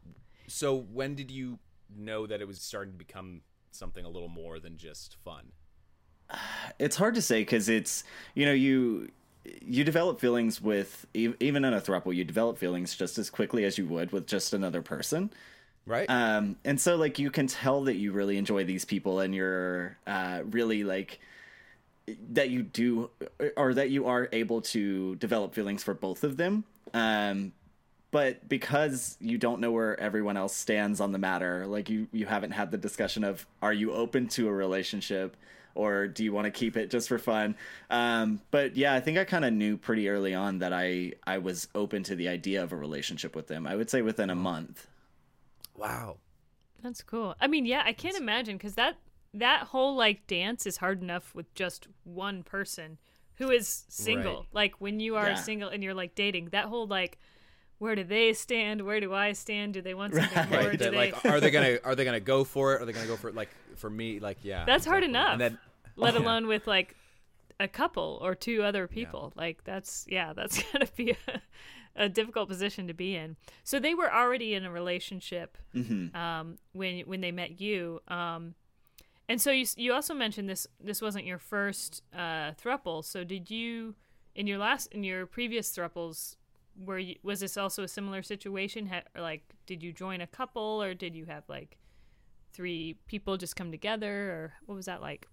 so 0.48 0.76
when 0.76 1.16
did 1.16 1.30
you 1.30 1.60
know 1.96 2.26
that 2.28 2.42
it 2.42 2.48
was 2.48 2.60
starting 2.62 2.94
to 2.94 2.98
become 2.98 3.42
something 3.72 4.06
a 4.06 4.10
little 4.10 4.30
more 4.30 4.60
than 4.60 4.78
just 4.78 5.16
fun? 5.24 5.52
It's 6.80 6.96
hard 6.98 7.16
to 7.16 7.22
say 7.22 7.42
because 7.42 7.70
it's 7.70 8.04
you 8.34 8.46
know 8.46 8.52
you 8.52 9.10
you 9.62 9.84
develop 9.84 10.20
feelings 10.20 10.62
with 10.62 11.06
even 11.14 11.66
in 11.66 11.74
a 11.74 11.82
throuple 11.82 12.16
you 12.16 12.24
develop 12.24 12.58
feelings 12.58 12.96
just 12.96 13.18
as 13.18 13.30
quickly 13.30 13.64
as 13.66 13.78
you 13.78 13.86
would 13.86 14.12
with 14.12 14.28
just 14.28 14.54
another 14.54 14.82
person. 14.82 15.32
Right. 15.86 16.10
Um, 16.10 16.56
and 16.66 16.82
so 16.82 16.96
like 16.96 17.20
you 17.20 17.30
can 17.30 17.48
tell 17.48 17.84
that 17.84 17.96
you 17.96 18.12
really 18.12 18.38
enjoy 18.38 18.64
these 18.64 18.86
people 18.86 19.20
and 19.20 19.36
you're 19.36 19.98
uh, 20.08 20.42
really 20.50 20.84
like 20.84 21.20
that 22.32 22.50
you 22.50 22.64
do 22.64 23.10
or 23.56 23.74
that 23.74 23.90
you 23.90 24.08
are 24.08 24.30
able 24.32 24.62
to 24.62 25.16
develop 25.16 25.54
feelings 25.54 25.84
for 25.84 25.94
both 25.94 26.24
of 26.24 26.38
them. 26.38 26.64
Um, 26.94 27.54
but 28.12 28.48
because 28.48 29.18
you 29.20 29.38
don't 29.38 29.60
know 29.60 29.72
where 29.72 30.00
everyone 30.00 30.38
else 30.38 30.56
stands 30.56 31.02
on 31.02 31.12
the 31.12 31.18
matter, 31.18 31.68
like 31.68 31.90
you 31.90 32.08
you 32.12 32.26
haven't 32.26 32.52
had 32.52 32.72
the 32.72 32.78
discussion 32.78 33.24
of 33.24 33.46
are 33.62 33.74
you 33.74 33.92
open 33.92 34.28
to 34.30 34.48
a 34.48 34.54
relationship 34.54 35.36
or 35.76 36.08
do 36.08 36.24
you 36.24 36.34
want 36.34 36.46
to 36.46 36.52
keep 36.52 36.76
it 36.78 36.90
just 36.90 37.08
for 37.08 37.20
fun? 37.20 37.56
Um, 37.90 38.42
but 38.50 38.76
yeah, 38.76 38.94
I 38.96 39.00
think 39.02 39.18
I 39.18 39.24
kind 39.26 39.46
of 39.46 39.54
knew 39.54 39.78
pretty 39.78 40.10
early 40.10 40.34
on 40.34 40.60
that 40.60 40.74
I 40.74 41.14
I 41.28 41.38
was 41.38 41.68
open 41.76 42.02
to 42.04 42.16
the 42.16 42.28
idea 42.30 42.64
of 42.64 42.72
a 42.72 42.76
relationship 42.76 43.36
with 43.36 43.48
them. 43.48 43.68
I 43.68 43.76
would 43.76 43.90
say 43.90 44.02
within 44.02 44.30
a 44.30 44.36
month. 44.36 44.88
wow. 45.78 46.18
That's 46.84 47.02
cool. 47.02 47.36
I 47.42 47.48
mean, 47.48 47.66
yeah, 47.66 47.82
I 47.86 47.94
can't 47.94 48.16
imagine 48.18 48.58
because 48.58 48.76
that 48.76 48.98
that 49.34 49.62
whole 49.64 49.96
like 49.96 50.28
dance 50.28 50.66
is 50.66 50.78
hard 50.78 51.02
enough 51.02 51.34
with 51.34 51.52
just 51.56 51.88
one 52.04 52.44
person 52.44 52.98
who 53.36 53.50
is 53.50 53.86
single. 53.90 54.36
Right. 54.36 54.46
Like 54.54 54.76
when 54.80 55.00
you 55.00 55.16
are 55.16 55.30
Yeah. 55.30 55.34
single 55.36 55.70
and 55.70 55.84
you're 55.84 55.96
like 55.96 56.14
dating, 56.16 56.50
that 56.52 56.66
whole 56.66 56.86
like, 56.88 57.18
where 57.80 57.96
do 57.96 58.04
they 58.04 58.34
stand? 58.34 58.82
Where 58.86 59.00
do 59.00 59.14
I 59.14 59.34
stand? 59.34 59.74
Do 59.74 59.82
they 59.82 59.94
want 59.96 60.14
something 60.16 60.50
more? 60.50 60.60
Right, 60.60 60.72
Do 60.74 60.78
That, 60.78 60.92
they? 60.92 60.98
like, 61.12 61.26
are 61.26 61.40
they 61.40 61.50
gonna 61.50 61.80
are 61.84 61.96
they 61.96 62.06
gonna 62.06 62.20
go 62.20 62.44
for 62.44 62.76
it? 62.76 62.82
Are 62.82 62.86
they 62.86 62.94
gonna 62.94 63.08
go 63.08 63.18
for 63.18 63.30
it? 63.30 63.36
Like 63.36 63.50
for 63.76 63.90
me, 63.90 64.20
like 64.20 64.40
yeah. 64.44 64.66
That's 64.66 64.86
hard 64.86 65.04
enough. 65.04 65.34
And 65.34 65.42
then 65.42 65.58
let 65.96 66.14
Yeah. 66.16 66.22
alone 66.22 66.48
with 66.48 66.68
like 66.68 66.96
a 67.60 67.68
couple 67.68 68.20
or 68.22 68.36
two 68.36 68.64
other 68.64 68.88
people. 68.88 69.34
Like 69.36 69.64
that's 69.64 70.06
yeah, 70.10 70.34
that's 70.36 70.62
gonna 70.72 70.88
be 70.96 71.12
a, 71.28 71.42
a 72.06 72.10
difficult 72.10 72.50
position 72.50 72.88
to 72.88 72.94
be 72.94 73.16
in. 73.16 73.36
So 73.64 73.80
they 73.80 73.94
were 73.96 74.14
already 74.14 74.54
in 74.54 74.66
a 74.66 74.72
relationship 74.72 75.58
Mm-hmm. 75.74 76.16
um, 76.16 76.58
when 76.74 77.00
when 77.02 77.22
they 77.22 77.32
met 77.32 77.60
you. 77.62 78.02
Um, 78.08 78.56
and 79.28 79.42
so 79.42 79.52
you 79.52 79.66
you 79.78 79.94
also 79.94 80.14
mentioned 80.14 80.50
this 80.50 80.68
this 80.84 81.02
wasn't 81.02 81.26
your 81.26 81.40
first 81.40 82.04
uh, 82.14 82.52
thruple. 82.62 83.04
So 83.04 83.24
did 83.24 83.50
you 83.50 83.96
in 84.36 84.48
your 84.48 84.58
last 84.58 84.88
in 84.94 85.04
your 85.04 85.26
previous 85.26 85.72
thruples? 85.76 86.36
Were 86.78 87.00
you, 87.00 87.16
was 87.24 87.40
this 87.40 87.56
also 87.56 87.84
a 87.84 87.88
similar 87.88 88.22
situation? 88.22 88.88
Ha, 88.88 89.02
like, 89.18 89.44
did 89.66 89.82
you 89.82 89.94
join 89.94 90.20
a 90.20 90.28
couple, 90.28 90.84
or 90.84 90.94
did 90.94 91.16
you 91.16 91.24
have 91.26 91.44
like 91.48 91.78
three 92.56 92.98
people 93.08 93.38
just 93.38 93.56
come 93.56 93.72
together, 93.72 94.32
or 94.32 94.54
what 94.66 94.76
was 94.76 94.86
that 94.86 95.02
like? 95.02 95.28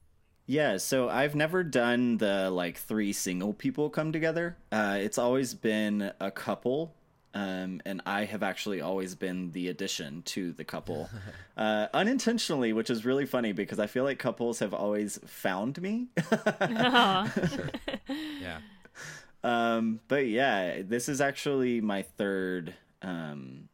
Yeah, 0.46 0.76
so 0.78 1.08
I've 1.08 1.34
never 1.34 1.62
done 1.62 2.18
the 2.18 2.50
like 2.50 2.76
three 2.76 3.12
single 3.12 3.52
people 3.54 3.88
come 3.90 4.12
together. 4.12 4.56
Uh, 4.72 4.98
it's 5.00 5.18
always 5.18 5.54
been 5.54 6.12
a 6.20 6.30
couple, 6.30 6.94
um, 7.32 7.80
and 7.86 8.02
I 8.04 8.24
have 8.24 8.42
actually 8.42 8.80
always 8.80 9.14
been 9.14 9.52
the 9.52 9.68
addition 9.68 10.22
to 10.22 10.52
the 10.52 10.64
couple, 10.64 11.08
uh, 11.56 11.86
unintentionally, 11.94 12.72
which 12.72 12.90
is 12.90 13.04
really 13.04 13.24
funny 13.24 13.52
because 13.52 13.78
I 13.78 13.86
feel 13.86 14.04
like 14.04 14.18
couples 14.18 14.58
have 14.58 14.74
always 14.74 15.18
found 15.26 15.80
me. 15.80 16.08
Aw. 16.60 17.32
yeah. 18.40 18.58
um, 19.44 20.00
but 20.08 20.26
yeah, 20.26 20.82
this 20.82 21.08
is 21.08 21.20
actually 21.20 21.80
my 21.80 22.02
third 22.02 22.74
um, 23.00 23.68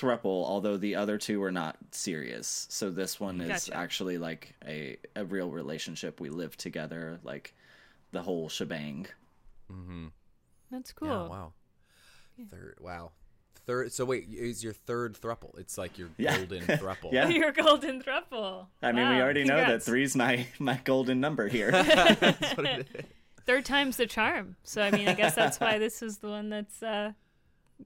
thruple, 0.00 0.44
although 0.46 0.76
the 0.76 0.94
other 0.96 1.18
two 1.18 1.40
were 1.40 1.52
not 1.52 1.76
serious. 1.90 2.66
So 2.70 2.90
this 2.90 3.18
one 3.20 3.40
is 3.40 3.48
Gotcha. 3.66 3.76
actually 3.76 4.18
like 4.18 4.54
a 4.66 4.96
a 5.16 5.24
real 5.24 5.50
relationship. 5.50 6.20
We 6.20 6.28
live 6.30 6.56
together, 6.56 7.18
like 7.24 7.54
the 8.12 8.22
whole 8.22 8.48
shebang. 8.48 9.06
Mm-hmm. 9.72 10.06
That's 10.70 10.92
cool. 10.92 11.08
Yeah, 11.08 11.26
wow. 11.28 11.52
Third. 12.50 12.76
Wow. 12.80 13.10
Third. 13.66 13.92
So 13.92 14.04
wait, 14.04 14.28
is 14.32 14.62
your 14.64 14.72
third 14.72 15.14
thruple? 15.20 15.58
It's 15.58 15.76
like 15.76 15.98
your 15.98 16.08
Yeah. 16.16 16.36
golden 16.38 16.62
thruple. 16.66 17.12
Yeah. 17.12 17.28
Your 17.28 17.52
golden 17.52 18.02
thruple. 18.02 18.66
I 18.82 18.92
mean, 18.92 19.08
we 19.08 19.16
Wow, 19.16 19.22
already 19.22 19.44
know 19.44 19.56
that 19.56 19.64
congrats. 19.64 19.86
three's 19.86 20.16
my 20.16 20.46
my 20.58 20.80
golden 20.84 21.20
number 21.20 21.48
here. 21.48 21.70
That's 21.72 22.56
what 22.56 22.66
it 22.66 22.86
is. 22.94 23.04
Third 23.46 23.64
time's 23.64 23.96
the 23.96 24.06
charm. 24.06 24.56
So 24.62 24.82
I 24.82 24.90
mean, 24.90 25.08
I 25.08 25.14
guess 25.14 25.34
that's 25.34 25.58
why 25.58 25.78
this 25.84 26.02
is 26.02 26.18
the 26.18 26.28
one 26.28 26.50
that's 26.50 26.82
uh, 26.82 27.12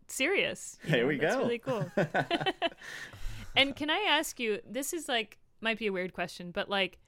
serious. 0.08 0.78
you 0.84 0.90
There 0.90 1.02
know? 1.02 1.08
we 1.08 1.18
That's 1.18 1.34
go. 1.37 1.42
Really 1.42 1.58
cool. 1.58 1.90
and 3.56 3.76
can 3.76 3.90
I 3.90 4.04
ask 4.08 4.38
you? 4.40 4.61
This 4.68 4.92
is 4.92 5.08
like 5.08 5.38
might 5.61 5.78
be 5.78 5.87
a 5.87 5.92
weird 5.92 6.12
question, 6.12 6.50
but 6.50 6.68
like 6.68 6.99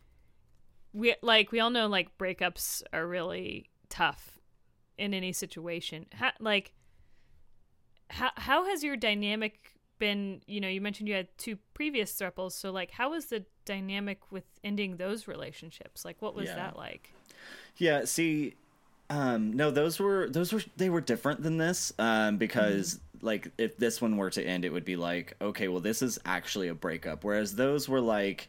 we 0.93 1.15
like 1.23 1.51
we 1.53 1.61
all 1.61 1.71
know 1.71 1.87
like 1.87 2.17
breakups 2.19 2.83
are 2.93 3.07
really 3.07 3.71
tough 3.89 4.39
in 4.99 5.13
any 5.15 5.33
situation. 5.33 6.07
How, 6.13 6.31
like 6.41 6.73
how 8.11 8.31
how 8.37 8.65
has 8.67 8.85
your 8.85 8.97
dynamic 8.97 9.73
been? 9.99 10.41
You 10.47 10.61
know, 10.61 10.69
you 10.69 10.81
mentioned 10.81 11.09
you 11.09 11.15
had 11.15 11.29
two 11.39 11.57
previous 11.75 12.13
thruples, 12.13 12.53
so 12.53 12.71
like 12.71 12.91
how 12.93 13.11
was 13.11 13.27
the 13.27 13.45
dynamic 13.65 14.31
with 14.31 14.45
ending 14.63 14.97
those 14.99 15.27
relationships? 15.27 16.05
Like 16.05 16.21
what 16.21 16.35
was 16.35 16.47
Yeah. 16.47 16.57
that 16.57 16.77
like? 16.77 17.13
Yeah, 17.77 18.05
see, 18.05 18.55
um, 19.11 19.53
no, 19.53 19.71
those 19.71 19.99
were 19.99 20.29
those 20.31 20.53
were 20.53 20.63
they 20.77 20.91
were 20.91 21.01
different 21.01 21.43
than 21.43 21.59
this 21.59 21.93
um, 21.99 22.37
because 22.39 23.01
like 23.21 23.49
if 23.59 23.77
this 23.77 24.01
one 24.01 24.17
were 24.17 24.31
to 24.31 24.43
end, 24.43 24.65
it 24.65 24.73
would 24.73 24.85
be 24.85 24.97
like 24.97 25.35
okay, 25.41 25.69
well, 25.69 25.81
this 25.81 26.03
is 26.03 26.19
actually 26.25 26.69
a 26.69 26.75
breakup. 26.75 27.25
Whereas 27.25 27.55
those 27.55 27.89
were 27.89 28.01
like 28.01 28.49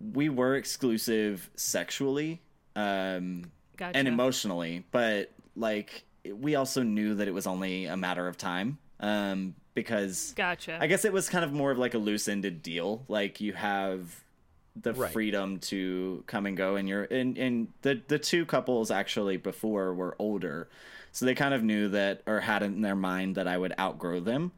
we 0.00 0.28
were 0.28 0.56
exclusive 0.56 1.50
sexually 1.56 2.40
um, 2.76 3.50
Gotcha. 3.76 3.96
and 3.96 4.08
emotionally, 4.08 4.84
but 4.90 5.32
like 5.56 6.04
we 6.32 6.54
also 6.54 6.82
knew 6.82 7.14
that 7.16 7.28
it 7.28 7.32
was 7.32 7.46
only 7.46 7.86
a 7.86 7.96
matter 7.96 8.26
of 8.28 8.36
time 8.36 8.78
um, 9.00 9.54
because 9.74 10.32
Gotcha. 10.36 10.78
I 10.80 10.86
guess 10.86 11.04
it 11.04 11.12
was 11.12 11.28
kind 11.28 11.44
of 11.44 11.52
more 11.52 11.70
of 11.70 11.78
like 11.78 11.94
a 11.94 11.98
loose 11.98 12.28
ended 12.28 12.62
deal. 12.62 13.04
Like 13.08 13.40
you 13.40 13.52
have 13.54 14.22
the 14.76 14.92
Right. 14.94 15.12
freedom 15.12 15.58
to 15.58 16.22
come 16.26 16.46
and 16.46 16.56
go 16.56 16.76
and 16.76 16.88
you're 16.88 17.04
and, 17.04 17.36
and 17.38 17.68
the 17.82 18.00
the 18.08 18.18
two 18.18 18.46
couples 18.46 18.90
actually 18.90 19.36
before 19.36 19.92
were 19.94 20.14
older. 20.18 20.68
So 21.12 21.26
they 21.26 21.34
kind 21.34 21.52
of 21.54 21.62
knew 21.64 21.88
that 21.88 22.22
or 22.26 22.40
had 22.40 22.62
in 22.62 22.80
their 22.82 22.94
mind 22.94 23.34
that 23.36 23.48
I 23.48 23.58
would 23.58 23.74
outgrow 23.78 24.20
them. 24.20 24.52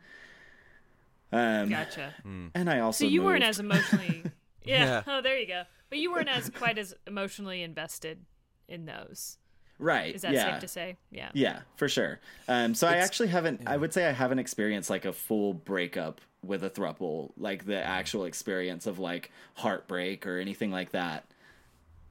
Um 1.32 1.70
Gotcha. 1.70 2.14
and 2.24 2.68
I 2.68 2.80
also 2.80 3.04
So 3.04 3.08
you 3.10 3.22
weren't 3.22 3.44
as 3.44 3.58
emotionally. 3.58 4.24
Yeah. 4.64 4.84
Yeah. 4.84 5.02
Oh, 5.08 5.20
there 5.22 5.36
you 5.40 5.48
go. 5.48 5.64
But 5.90 5.98
you 5.98 6.12
weren't 6.12 6.28
as 6.28 6.48
quite 6.48 6.78
as 6.78 6.94
emotionally 7.08 7.62
invested 7.64 8.24
in 8.68 8.84
those. 8.86 9.38
right. 9.80 10.14
Is 10.14 10.22
that 10.22 10.30
yeah. 10.34 10.52
safe 10.52 10.60
to 10.60 10.68
say? 10.68 10.96
Yeah. 11.10 11.30
Yeah, 11.34 11.62
for 11.74 11.88
sure. 11.88 12.20
Um, 12.46 12.72
so 12.76 12.86
I 12.86 12.98
actually 12.98 13.26
haven't. 13.30 13.62
I 13.66 13.76
would 13.76 13.92
say 13.92 14.06
I 14.08 14.12
haven't 14.12 14.38
experienced 14.38 14.88
like 14.88 15.04
a 15.04 15.12
full 15.12 15.52
breakup 15.52 16.20
with 16.44 16.64
a 16.64 16.70
thruple, 16.70 17.30
like 17.36 17.66
the 17.66 17.82
actual 17.82 18.24
experience 18.24 18.86
of 18.86 18.98
like 18.98 19.30
heartbreak 19.54 20.26
or 20.26 20.38
anything 20.38 20.70
like 20.70 20.90
that. 20.90 21.24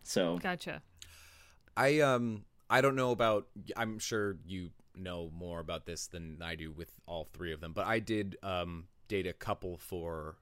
So 0.03 0.39
Gotcha. 0.41 0.81
I 1.75 1.99
um 1.99 2.45
I 2.69 2.81
don't 2.81 2.95
know 2.95 3.11
about 3.11 3.47
I'm 3.75 3.99
sure 3.99 4.37
you 4.45 4.69
know 4.95 5.31
more 5.33 5.59
about 5.59 5.85
this 5.85 6.07
than 6.07 6.39
I 6.41 6.55
do 6.55 6.71
with 6.71 6.91
all 7.05 7.27
three 7.33 7.53
of 7.53 7.61
them, 7.61 7.73
but 7.73 7.85
I 7.85 7.99
did 7.99 8.37
um 8.41 8.85
date 9.07 9.27
a 9.27 9.33
couple 9.33 9.77
for 9.77 10.37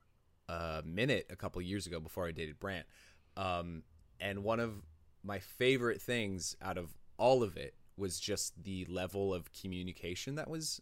a 0.47 0.83
minute 0.85 1.27
a 1.29 1.35
couple 1.35 1.61
years 1.61 1.87
ago 1.87 1.99
before 1.99 2.27
I 2.27 2.31
dated 2.31 2.59
Brant. 2.59 2.85
Um 3.35 3.83
and 4.19 4.43
one 4.43 4.59
of 4.59 4.83
my 5.23 5.39
favorite 5.39 6.01
things 6.01 6.55
out 6.61 6.77
of 6.77 6.89
all 7.17 7.43
of 7.43 7.57
it 7.57 7.73
was 7.97 8.19
just 8.19 8.63
the 8.63 8.85
level 8.85 9.33
of 9.33 9.51
communication 9.51 10.35
that 10.35 10.49
was 10.49 10.81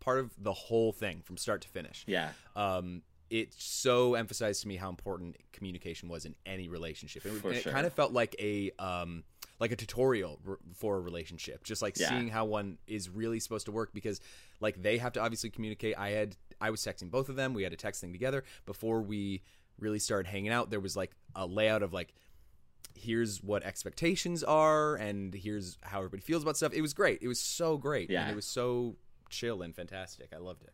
part 0.00 0.18
of 0.18 0.30
the 0.38 0.52
whole 0.52 0.92
thing 0.92 1.22
from 1.22 1.36
start 1.36 1.60
to 1.62 1.68
finish 1.68 2.04
yeah, 2.06 2.30
um, 2.56 3.02
it 3.30 3.54
so 3.56 4.14
emphasized 4.14 4.62
to 4.62 4.68
me 4.68 4.76
how 4.76 4.88
important 4.90 5.36
communication 5.52 6.08
was 6.08 6.24
in 6.24 6.34
any 6.46 6.68
relationship. 6.68 7.24
And 7.24 7.54
it 7.54 7.64
kind 7.64 7.86
of 7.86 7.92
felt 7.92 8.12
like 8.12 8.36
a 8.38 8.70
um, 8.78 9.24
like 9.58 9.72
a 9.72 9.76
tutorial 9.76 10.38
for 10.76 10.96
a 10.96 11.00
relationship, 11.00 11.64
just 11.64 11.80
like 11.82 11.98
Yeah. 11.98 12.10
seeing 12.10 12.28
how 12.28 12.44
one 12.44 12.78
is 12.86 13.08
really 13.08 13.40
supposed 13.40 13.66
to 13.66 13.72
work 13.72 13.92
because 13.94 14.20
like 14.60 14.82
they 14.82 14.98
have 14.98 15.14
to 15.14 15.20
obviously 15.20 15.50
communicate. 15.50 15.98
I 15.98 16.10
had 16.10 16.36
I 16.60 16.70
was 16.70 16.80
texting 16.82 17.10
both 17.10 17.28
of 17.28 17.36
them. 17.36 17.54
We 17.54 17.62
had 17.62 17.72
a 17.72 17.76
text 17.76 18.00
thing 18.02 18.12
together 18.12 18.44
before 18.66 19.00
we 19.00 19.42
really 19.78 19.98
started 19.98 20.28
hanging 20.28 20.52
out. 20.52 20.70
There 20.70 20.80
was 20.80 20.94
like 20.96 21.12
a 21.34 21.46
layout 21.46 21.82
of 21.82 21.92
like 21.92 22.14
here's 22.96 23.42
what 23.42 23.64
expectations 23.64 24.44
are 24.44 24.94
and 24.96 25.34
here's 25.34 25.78
how 25.82 25.98
everybody 25.98 26.22
feels 26.22 26.42
about 26.42 26.56
stuff. 26.56 26.72
It 26.72 26.82
was 26.82 26.94
great. 26.94 27.20
It 27.22 27.28
was 27.28 27.40
so 27.40 27.76
great. 27.76 28.08
Yeah. 28.10 28.22
And 28.22 28.30
it 28.30 28.36
was 28.36 28.46
so 28.46 28.96
chill 29.34 29.62
and 29.62 29.74
fantastic. 29.74 30.28
I 30.34 30.38
loved 30.38 30.62
it. 30.62 30.72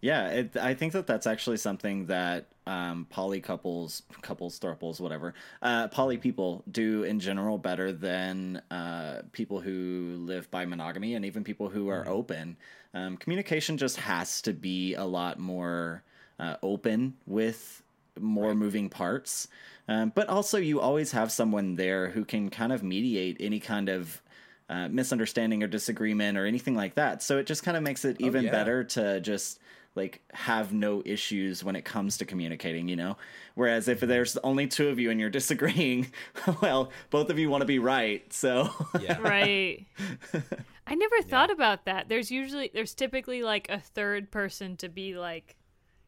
Yeah, 0.00 0.28
it, 0.30 0.56
I 0.56 0.74
think 0.74 0.94
that 0.94 1.06
that's 1.06 1.28
actually 1.28 1.58
something 1.58 2.06
that 2.06 2.46
um, 2.66 3.06
poly 3.08 3.40
couples, 3.40 4.02
couples, 4.20 4.58
thruples, 4.58 4.98
whatever, 4.98 5.32
uh, 5.62 5.86
poly 5.88 6.16
people 6.16 6.64
do 6.68 7.04
in 7.04 7.20
general 7.20 7.56
better 7.56 7.92
than 7.92 8.60
uh, 8.72 9.22
people 9.30 9.60
who 9.60 10.16
live 10.18 10.50
by 10.50 10.66
monogamy 10.66 11.14
and 11.14 11.24
even 11.24 11.44
people 11.44 11.68
who 11.68 11.88
are 11.88 12.06
open. 12.08 12.56
Um, 12.94 13.16
communication 13.16 13.78
just 13.78 13.96
has 13.98 14.42
to 14.42 14.52
be 14.52 14.94
a 14.94 15.04
lot 15.04 15.38
more 15.38 16.02
uh, 16.40 16.56
open 16.64 17.14
with 17.28 17.80
more 18.20 18.56
moving 18.56 18.88
parts. 18.88 19.46
Um, 19.86 20.12
but 20.14 20.28
also, 20.28 20.58
you 20.58 20.80
always 20.80 21.12
have 21.12 21.30
someone 21.30 21.76
there 21.76 22.10
who 22.10 22.24
can 22.24 22.50
kind 22.50 22.72
of 22.72 22.82
mediate 22.82 23.36
any 23.38 23.60
kind 23.60 23.88
of 23.88 24.20
uh, 24.68 24.88
misunderstanding 24.88 25.62
or 25.62 25.66
disagreement 25.66 26.38
or 26.38 26.46
anything 26.46 26.74
like 26.74 26.94
that. 26.94 27.22
So 27.22 27.38
it 27.38 27.46
just 27.46 27.62
kind 27.62 27.76
of 27.76 27.82
makes 27.82 28.04
it 28.04 28.20
even 28.20 28.44
yeah. 28.44 28.50
better 28.50 28.84
to 28.84 29.20
just 29.20 29.60
like 29.94 30.22
have 30.32 30.72
no 30.72 31.02
issues 31.04 31.62
when 31.62 31.76
it 31.76 31.84
comes 31.84 32.16
to 32.18 32.24
communicating, 32.24 32.88
you 32.88 32.96
know? 32.96 33.16
Whereas 33.54 33.88
if 33.88 34.00
there's 34.00 34.36
only 34.38 34.66
two 34.66 34.88
of 34.88 34.98
you 34.98 35.10
and 35.10 35.20
you're 35.20 35.30
disagreeing, 35.30 36.10
well, 36.62 36.90
both 37.10 37.28
of 37.28 37.38
you 37.38 37.50
want 37.50 37.60
to 37.62 37.66
be 37.66 37.78
right. 37.78 38.30
So 38.32 38.70
Yeah. 39.00 39.18
Right. 39.20 39.86
I 40.86 40.94
never 40.94 41.22
thought 41.22 41.50
about 41.50 41.84
that. 41.84 42.08
There's 42.08 42.30
usually 42.30 42.70
there's 42.72 42.94
typically 42.94 43.42
like 43.42 43.68
a 43.70 43.78
third 43.78 44.30
person 44.30 44.76
to 44.78 44.88
be 44.88 45.16
like 45.16 45.56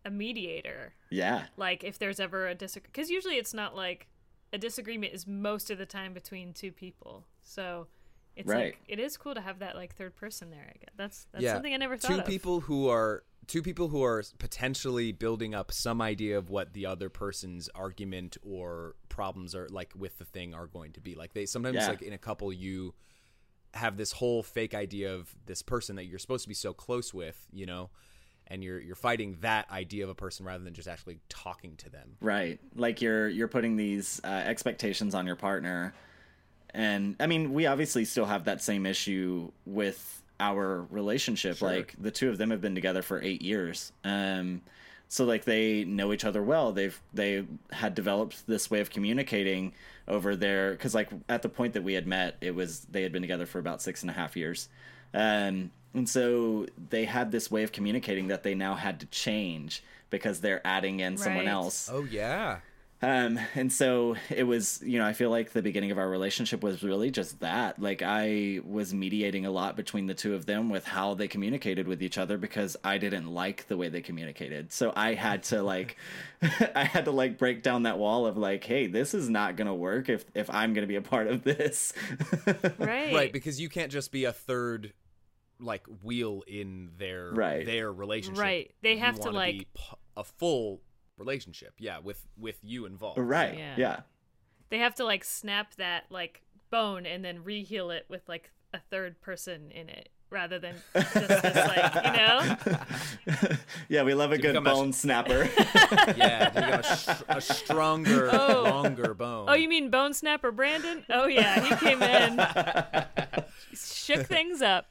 a 0.04 0.10
mediator. 0.10 0.94
yeah. 1.10 1.44
Like 1.56 1.84
if 1.84 1.98
there's 1.98 2.20
ever 2.20 2.48
a 2.48 2.54
disagreement, 2.54 2.92
because 2.92 3.10
usually 3.10 3.36
it's 3.36 3.54
not 3.54 3.76
like 3.76 4.08
a 4.52 4.58
disagreement 4.58 5.12
is 5.12 5.26
most 5.26 5.70
of 5.70 5.78
the 5.78 5.86
time 5.86 6.14
between 6.14 6.52
two 6.52 6.72
people. 6.72 7.24
So 7.42 7.86
it's 8.36 8.48
Right. 8.48 8.64
like 8.74 8.78
it 8.88 8.98
is 8.98 9.16
cool 9.16 9.34
to 9.34 9.40
have 9.40 9.60
that 9.60 9.76
like 9.76 9.94
third 9.94 10.14
person 10.16 10.50
there. 10.50 10.72
I 10.74 10.78
guess 10.78 10.90
that's 10.96 11.26
that's 11.32 11.44
Yeah. 11.44 11.52
something 11.54 11.72
I 11.72 11.76
never 11.76 11.96
thought 11.96 12.08
two 12.08 12.18
of. 12.20 12.26
people 12.26 12.60
who 12.60 12.88
are 12.88 13.24
two 13.46 13.62
people 13.62 13.88
who 13.88 14.02
are 14.02 14.22
potentially 14.38 15.12
building 15.12 15.54
up 15.54 15.70
some 15.70 16.00
idea 16.00 16.38
of 16.38 16.48
what 16.48 16.72
the 16.72 16.86
other 16.86 17.10
person's 17.10 17.68
argument 17.74 18.36
or 18.42 18.96
problems 19.10 19.54
are 19.54 19.68
like 19.68 19.92
with 19.94 20.16
the 20.18 20.24
thing 20.24 20.54
are 20.54 20.66
going 20.66 20.92
to 20.92 21.00
be 21.00 21.14
like 21.14 21.34
they 21.34 21.44
sometimes 21.46 21.76
Yeah. 21.76 21.88
like 21.88 22.02
in 22.02 22.12
a 22.14 22.18
couple 22.18 22.52
you 22.52 22.94
have 23.74 23.96
this 23.96 24.12
whole 24.12 24.42
fake 24.42 24.72
idea 24.74 25.14
of 25.14 25.34
this 25.46 25.60
person 25.62 25.96
that 25.96 26.04
you're 26.06 26.18
supposed 26.18 26.44
to 26.44 26.48
be 26.48 26.54
so 26.54 26.72
close 26.72 27.12
with 27.12 27.46
you 27.52 27.66
know 27.66 27.90
and 28.46 28.62
you're 28.64 28.80
you're 28.80 28.94
fighting 28.96 29.36
that 29.40 29.70
idea 29.70 30.04
of 30.04 30.10
a 30.10 30.14
person 30.14 30.46
rather 30.46 30.62
than 30.64 30.72
just 30.74 30.88
actually 30.88 31.18
talking 31.28 31.76
to 31.76 31.90
them 31.90 32.16
Right. 32.20 32.58
Like 32.74 33.02
you're 33.02 33.28
you're 33.28 33.48
putting 33.48 33.76
these 33.76 34.20
uh, 34.24 34.28
expectations 34.28 35.14
on 35.14 35.26
your 35.26 35.36
partner. 35.36 35.92
And 36.74 37.14
I 37.20 37.26
mean, 37.26 37.52
we 37.54 37.66
obviously 37.66 38.04
still 38.04 38.26
have 38.26 38.44
that 38.44 38.60
same 38.60 38.84
issue 38.84 39.50
with 39.64 40.22
our 40.40 40.82
relationship. 40.90 41.58
Sure. 41.58 41.68
Like 41.68 41.94
the 41.98 42.10
two 42.10 42.28
of 42.28 42.38
them 42.38 42.50
have 42.50 42.60
been 42.60 42.74
together 42.74 43.02
for 43.02 43.22
8 43.22 43.40
years. 43.40 43.92
Um 44.02 44.62
so 45.06 45.24
like 45.24 45.44
they 45.44 45.84
know 45.84 46.12
each 46.12 46.24
other 46.24 46.42
well. 46.42 46.72
They've 46.72 47.00
they 47.12 47.44
had 47.70 47.94
developed 47.94 48.46
this 48.48 48.68
way 48.70 48.80
of 48.80 48.90
communicating 48.90 49.72
over 50.08 50.34
there 50.34 50.76
cuz 50.76 50.94
like 50.94 51.08
at 51.28 51.42
the 51.42 51.48
point 51.48 51.74
that 51.74 51.82
we 51.82 51.94
had 51.94 52.06
met, 52.06 52.36
it 52.40 52.54
was 52.54 52.80
they 52.90 53.02
had 53.02 53.12
been 53.12 53.22
together 53.22 53.46
for 53.46 53.60
about 53.60 53.80
six 53.80 54.02
and 54.02 54.10
a 54.10 54.14
half 54.14 54.36
years. 54.36 54.68
Um 55.12 55.70
and 55.94 56.08
so 56.08 56.66
they 56.90 57.04
had 57.04 57.30
this 57.30 57.48
way 57.52 57.62
of 57.62 57.70
communicating 57.70 58.26
that 58.26 58.42
they 58.42 58.56
now 58.56 58.74
had 58.74 58.98
to 58.98 59.06
change 59.06 59.84
because 60.10 60.40
they're 60.40 60.66
adding 60.66 60.98
in 60.98 61.16
someone 61.16 61.46
else. 61.46 61.88
oh 61.92 62.02
yeah 62.02 62.58
Um, 63.04 63.38
and 63.54 63.70
so 63.70 64.16
it 64.30 64.44
was, 64.44 64.80
you 64.82 64.98
know, 64.98 65.04
I 65.04 65.12
feel 65.12 65.28
like 65.28 65.50
the 65.52 65.60
beginning 65.60 65.90
of 65.90 65.98
our 65.98 66.08
relationship 66.08 66.62
was 66.62 66.82
really 66.82 67.10
just 67.10 67.40
that. 67.40 67.78
Like 67.78 68.00
I 68.02 68.60
was 68.64 68.94
mediating 68.94 69.44
a 69.44 69.50
lot 69.50 69.76
between 69.76 70.06
the 70.06 70.14
two 70.14 70.34
of 70.34 70.46
them 70.46 70.70
with 70.70 70.86
how 70.86 71.12
they 71.12 71.28
communicated 71.28 71.86
with 71.86 72.02
each 72.02 72.16
other 72.16 72.38
because 72.38 72.78
I 72.82 72.96
didn't 72.96 73.26
like 73.26 73.68
the 73.68 73.76
way 73.76 73.90
they 73.90 74.00
communicated. 74.00 74.72
So 74.72 74.90
I 74.96 75.12
had 75.12 75.42
to 75.44 75.62
like, 75.62 75.96
I 76.74 76.84
had 76.84 77.04
to 77.04 77.10
like 77.10 77.36
break 77.36 77.62
down 77.62 77.82
that 77.82 77.98
wall 77.98 78.26
of 78.26 78.38
like, 78.38 78.64
hey, 78.64 78.86
this 78.86 79.12
is 79.12 79.28
not 79.28 79.56
gonna 79.56 79.74
work 79.74 80.08
if 80.08 80.24
if 80.34 80.48
I'm 80.48 80.72
gonna 80.72 80.86
be 80.86 80.96
a 80.96 81.02
part 81.02 81.26
of 81.26 81.42
this. 81.44 81.92
right. 82.78 83.12
right 83.12 83.32
because 83.32 83.60
you 83.60 83.68
can't 83.68 83.92
just 83.92 84.12
be 84.12 84.24
a 84.24 84.32
third 84.32 84.94
like 85.60 85.84
wheel 86.02 86.42
in 86.46 86.90
their 86.96 87.30
Right. 87.32 87.66
their 87.66 87.92
relationship 87.92 88.42
Right. 88.42 88.70
They 88.82 88.96
have 88.96 89.16
to, 89.16 89.26
wanna 89.26 89.36
like- 89.36 89.58
be 89.58 89.66
p- 89.74 89.96
a 90.16 90.24
full 90.24 90.80
relationship 91.16 91.74
yeah 91.78 91.98
with 91.98 92.26
with 92.36 92.58
you 92.62 92.86
involved 92.86 93.18
right. 93.18 93.56
Yeah. 93.56 93.74
yeah. 93.76 94.00
They 94.70 94.78
have 94.78 94.94
to 94.96 95.04
like 95.04 95.24
snap 95.24 95.74
that 95.76 96.04
like 96.10 96.42
bone 96.70 97.06
and 97.06 97.24
then 97.24 97.40
reheal 97.44 97.94
it 97.94 98.06
with 98.08 98.28
like 98.28 98.50
a 98.72 98.78
third 98.78 99.20
person 99.20 99.70
in 99.70 99.88
it 99.88 100.08
rather 100.30 100.58
than 100.58 100.74
just 100.94 101.14
this 101.14 101.54
like 101.54 101.94
you 101.94 102.12
know. 102.12 102.56
yeah, 103.88 104.02
we 104.02 104.14
love 104.14 104.32
a 104.32 104.38
good 104.38 104.48
become 104.52 104.66
a- 104.66 104.70
bone 104.74 104.92
snapper. 104.92 105.48
yeah 106.16 106.48
to 106.48 106.60
become 106.60 106.80
a, 106.80 106.82
sh- 106.96 107.22
a 107.28 107.40
stronger 107.40 108.30
Oh. 108.34 108.62
longer 108.64 109.14
bone 109.14 109.46
Oh, 109.48 109.54
you 109.54 109.68
mean 109.68 109.90
Bone 109.90 110.12
Snapper 110.14 110.50
Brandon? 110.52 111.04
Oh 111.10 111.26
yeah, 111.26 111.60
he 111.60 111.74
came 111.76 112.02
in, 112.02 112.40
shook 113.74 114.26
things 114.26 114.60
up. 114.62 114.86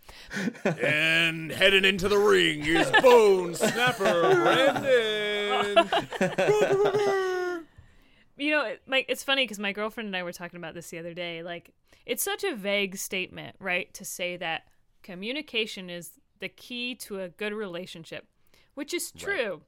and 0.66 1.52
heading 1.52 1.86
into 1.86 2.08
the 2.08 2.18
ring 2.18 2.66
is 2.66 2.90
bone 3.02 3.54
snapper 3.56 4.36
brandon 4.36 5.88
You 8.36 8.52
know, 8.52 8.66
it- 8.66 8.82
like 8.88 9.06
it's 9.10 9.24
funny 9.24 9.44
because 9.44 9.60
my 9.60 9.72
girlfriend 9.74 10.08
and 10.08 10.16
I 10.16 10.24
were 10.24 10.32
talking 10.34 10.58
about 10.58 10.74
this 10.74 10.90
the 10.90 10.98
other 11.00 11.14
day. 11.14 11.44
Like, 11.44 11.72
it's 12.06 12.24
such 12.24 12.44
a 12.44 12.56
vague 12.56 12.98
statement, 12.98 13.56
right? 13.60 13.94
To 13.94 14.04
say 14.06 14.38
that 14.38 14.64
communication 15.04 15.90
is 15.90 16.12
the 16.40 16.50
key 16.50 16.96
to 16.96 17.20
a 17.22 17.30
good 17.30 17.54
relationship, 17.54 18.26
which 18.74 18.94
is 18.94 19.12
true, 19.12 19.62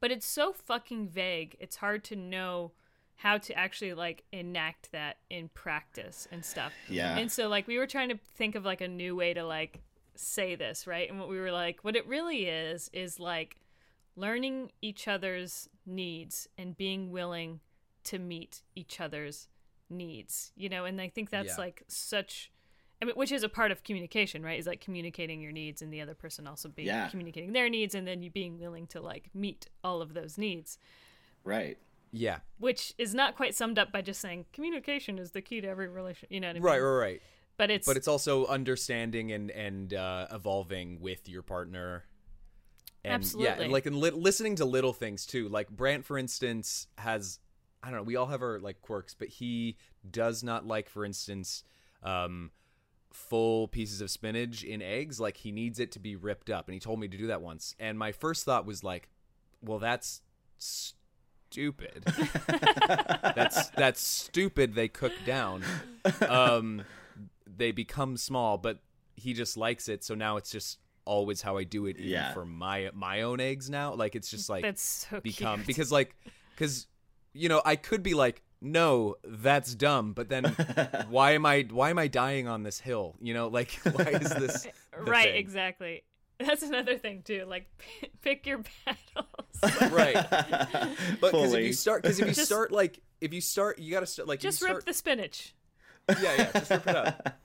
but 0.00 0.10
it's 0.10 0.26
so 0.26 0.52
fucking 0.52 1.08
vague. 1.08 1.56
It's 1.58 1.76
hard 1.76 2.04
to 2.04 2.16
know 2.16 2.72
how 3.16 3.36
to 3.38 3.52
actually 3.54 3.94
like 3.94 4.22
enact 4.30 4.92
that 4.92 5.16
in 5.28 5.48
practice 5.48 6.28
and 6.30 6.44
stuff. 6.44 6.72
Yeah. 6.88 7.16
And 7.16 7.32
so 7.32 7.48
like 7.48 7.66
we 7.66 7.78
were 7.78 7.86
trying 7.86 8.10
to 8.10 8.18
think 8.36 8.54
of 8.54 8.64
like 8.64 8.80
a 8.80 8.86
new 8.88 9.16
way 9.16 9.34
to 9.34 9.44
like 9.44 9.80
say 10.14 10.54
this, 10.54 10.86
right? 10.86 11.08
And 11.10 11.18
what 11.18 11.28
we 11.28 11.38
were 11.40 11.50
like, 11.50 11.80
what 11.82 11.96
it 11.96 12.06
really 12.06 12.44
is 12.46 12.90
is 12.92 13.18
like 13.18 13.56
learning 14.14 14.70
each 14.82 15.08
other's 15.08 15.68
needs 15.84 16.48
and 16.56 16.76
being 16.76 17.10
willing 17.10 17.60
to 18.04 18.18
meet 18.20 18.62
each 18.76 19.00
other's 19.00 19.48
needs. 19.90 20.52
You 20.54 20.68
know, 20.68 20.84
and 20.84 21.00
I 21.00 21.08
think 21.08 21.30
that's 21.30 21.54
Yeah. 21.58 21.64
like 21.64 21.82
such 21.88 22.52
I 23.00 23.04
mean, 23.04 23.14
which 23.14 23.30
is 23.30 23.42
a 23.44 23.48
part 23.48 23.70
of 23.70 23.84
communication, 23.84 24.42
right? 24.42 24.58
Is 24.58 24.66
like 24.66 24.80
communicating 24.80 25.40
your 25.40 25.52
needs 25.52 25.82
and 25.82 25.92
the 25.92 26.00
other 26.00 26.14
person 26.14 26.46
also 26.46 26.68
being 26.68 26.88
Yeah. 26.88 27.08
communicating 27.08 27.52
their 27.52 27.68
needs 27.68 27.94
and 27.94 28.06
then 28.06 28.22
you 28.22 28.30
being 28.30 28.58
willing 28.58 28.86
to 28.88 29.00
like 29.00 29.30
meet 29.34 29.68
all 29.84 30.02
of 30.02 30.14
those 30.14 30.36
needs 30.36 30.78
right. 31.44 31.78
yeah 32.10 32.38
which 32.58 32.92
is 32.98 33.14
not 33.14 33.36
quite 33.36 33.54
summed 33.54 33.78
up 33.78 33.92
by 33.92 34.02
just 34.02 34.20
saying 34.20 34.46
communication 34.52 35.18
is 35.18 35.30
the 35.30 35.40
key 35.42 35.60
to 35.60 35.68
every 35.68 35.88
relation. 35.88 36.26
You 36.30 36.40
know 36.40 36.48
what 36.48 36.50
I 36.50 36.54
mean? 36.54 36.62
right 36.64 36.80
right 36.80 36.98
right 36.98 37.22
But 37.56 37.70
it's 37.70 37.86
but 37.86 37.96
it's 37.96 38.08
also 38.08 38.46
understanding 38.46 39.30
and 39.32 39.50
and 39.52 39.94
uh, 39.94 40.26
evolving 40.32 41.00
with 41.00 41.28
your 41.28 41.42
partner 41.42 42.04
and 43.04 43.14
Absolutely. 43.14 43.66
yeah 43.66 43.70
like 43.72 43.86
and 43.86 43.96
li- 43.96 44.10
listening 44.10 44.56
to 44.56 44.64
little 44.64 44.92
things 44.92 45.24
too 45.24 45.48
like 45.48 45.68
brant 45.70 46.04
for 46.04 46.18
instance 46.18 46.88
has 46.98 47.38
i 47.82 47.90
don't 47.90 47.98
know 47.98 48.02
we 48.02 48.16
all 48.16 48.26
have 48.26 48.42
our 48.42 48.58
like 48.58 48.80
quirks 48.82 49.14
but 49.14 49.28
he 49.28 49.76
does 50.10 50.42
not 50.42 50.66
like 50.66 50.88
for 50.88 51.04
instance 51.04 51.62
um 52.02 52.50
full 53.12 53.68
pieces 53.68 54.00
of 54.00 54.10
spinach 54.10 54.62
in 54.62 54.80
eggs 54.82 55.18
like 55.18 55.38
he 55.38 55.50
needs 55.50 55.80
it 55.80 55.90
to 55.92 55.98
be 55.98 56.14
ripped 56.14 56.50
up 56.50 56.68
and 56.68 56.74
he 56.74 56.80
told 56.80 57.00
me 57.00 57.08
to 57.08 57.16
do 57.16 57.26
that 57.28 57.40
once 57.40 57.74
and 57.80 57.98
my 57.98 58.12
first 58.12 58.44
thought 58.44 58.66
was 58.66 58.84
like 58.84 59.08
well 59.62 59.78
that's 59.78 60.20
stupid. 61.50 62.04
that's 63.34 63.68
that's 63.70 64.00
stupid. 64.00 64.74
They 64.74 64.88
cook 64.88 65.12
down. 65.24 65.62
Um, 66.28 66.82
they 67.46 67.72
become 67.72 68.16
small, 68.16 68.58
but 68.58 68.78
he 69.16 69.32
just 69.32 69.56
likes 69.56 69.88
it. 69.88 70.04
So 70.04 70.14
now 70.14 70.36
it's 70.36 70.50
just 70.50 70.78
always 71.04 71.40
how 71.42 71.56
I 71.56 71.64
do 71.64 71.86
it, 71.86 71.96
even 71.96 72.10
Yeah. 72.10 72.32
for 72.34 72.44
my 72.44 72.90
my 72.94 73.22
own 73.22 73.40
eggs 73.40 73.70
now. 73.70 73.94
Like 73.94 74.14
it's 74.14 74.30
just 74.30 74.48
like 74.48 74.62
That's 74.62 74.82
so 74.82 75.20
become 75.20 75.60
cute. 75.60 75.66
because 75.68 75.90
like 75.92 76.14
because 76.54 76.86
you 77.32 77.48
know 77.48 77.62
I 77.64 77.76
could 77.76 78.02
be 78.02 78.14
like 78.14 78.42
no 78.60 79.16
that's 79.24 79.74
dumb, 79.74 80.12
but 80.12 80.28
then 80.28 80.44
why 81.08 81.32
am 81.32 81.46
I 81.46 81.66
why 81.70 81.90
am 81.90 81.98
I 81.98 82.08
dying 82.08 82.48
on 82.48 82.62
this 82.62 82.78
hill? 82.80 83.16
You 83.20 83.34
know 83.34 83.48
like 83.48 83.72
why 83.92 84.04
is 84.10 84.30
this 84.30 84.66
right, 84.98 85.28
thing? 85.30 85.36
exactly. 85.36 86.02
That's 86.40 86.62
another 86.62 86.96
thing 86.98 87.22
too. 87.22 87.44
Like 87.48 87.66
pick 88.22 88.46
your 88.46 88.62
battles. 88.84 89.92
right? 89.92 90.14
But 91.20 91.32
because 91.32 91.52
if 91.54 91.64
you 91.64 91.72
start 91.72 92.02
because 92.02 92.20
if 92.20 92.26
you 92.28 92.34
Just- 92.34 92.46
start 92.46 92.70
like 92.72 93.00
if 93.20 93.32
you 93.34 93.40
start 93.40 93.78
you 93.78 93.90
got 93.92 94.00
to 94.00 94.06
start 94.06 94.28
like 94.28 94.40
Just 94.40 94.60
you 94.60 94.68
rip 94.68 94.84
the 94.84 94.94
spinach. 94.94 95.54
yeah 96.08 96.34
yeah 96.38 96.52
just 96.52 96.70
rip 96.70 96.86
it 96.86 96.96
up. 96.96 97.38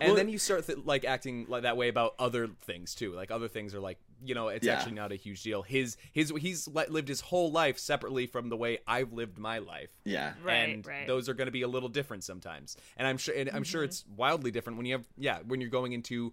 And 0.00 0.08
Well- 0.08 0.14
then 0.16 0.28
you 0.28 0.38
start 0.38 0.66
th- 0.66 0.78
like 0.84 1.04
acting 1.04 1.46
like 1.48 1.62
that 1.62 1.76
way 1.76 1.88
about 1.88 2.14
other 2.18 2.48
things 2.62 2.94
too. 2.94 3.12
Like 3.12 3.30
other 3.30 3.48
things 3.48 3.74
are 3.74 3.80
like 3.80 3.98
you 4.24 4.34
know 4.34 4.48
it's 4.48 4.66
Yeah. 4.66 4.74
actually 4.74 4.92
not 4.92 5.12
a 5.12 5.16
huge 5.16 5.42
deal. 5.42 5.62
His 5.62 5.96
his 6.12 6.32
he's 6.38 6.68
lived 6.68 7.08
his 7.08 7.20
whole 7.20 7.50
life 7.50 7.78
separately 7.78 8.26
from 8.26 8.48
the 8.48 8.56
way 8.56 8.78
I've 8.86 9.12
lived 9.12 9.38
my 9.38 9.58
life. 9.58 9.90
yeah. 10.04 10.34
Right, 10.42 10.68
and 10.68 10.86
right. 10.86 11.06
those 11.06 11.28
are 11.28 11.34
going 11.34 11.46
to 11.46 11.52
be 11.52 11.62
a 11.62 11.68
little 11.68 11.88
different 11.88 12.24
sometimes. 12.24 12.76
And 12.96 13.06
I'm 13.06 13.18
sure, 13.18 13.34
and 13.34 13.50
I'm 13.50 13.64
sure 13.64 13.80
mm-hmm. 13.82 13.88
it's 13.90 14.04
wildly 14.16 14.50
different 14.50 14.76
when 14.76 14.86
you 14.86 14.94
have, 14.94 15.06
yeah, 15.16 15.38
when 15.46 15.60
you're 15.60 15.70
going 15.70 15.92
into 15.92 16.32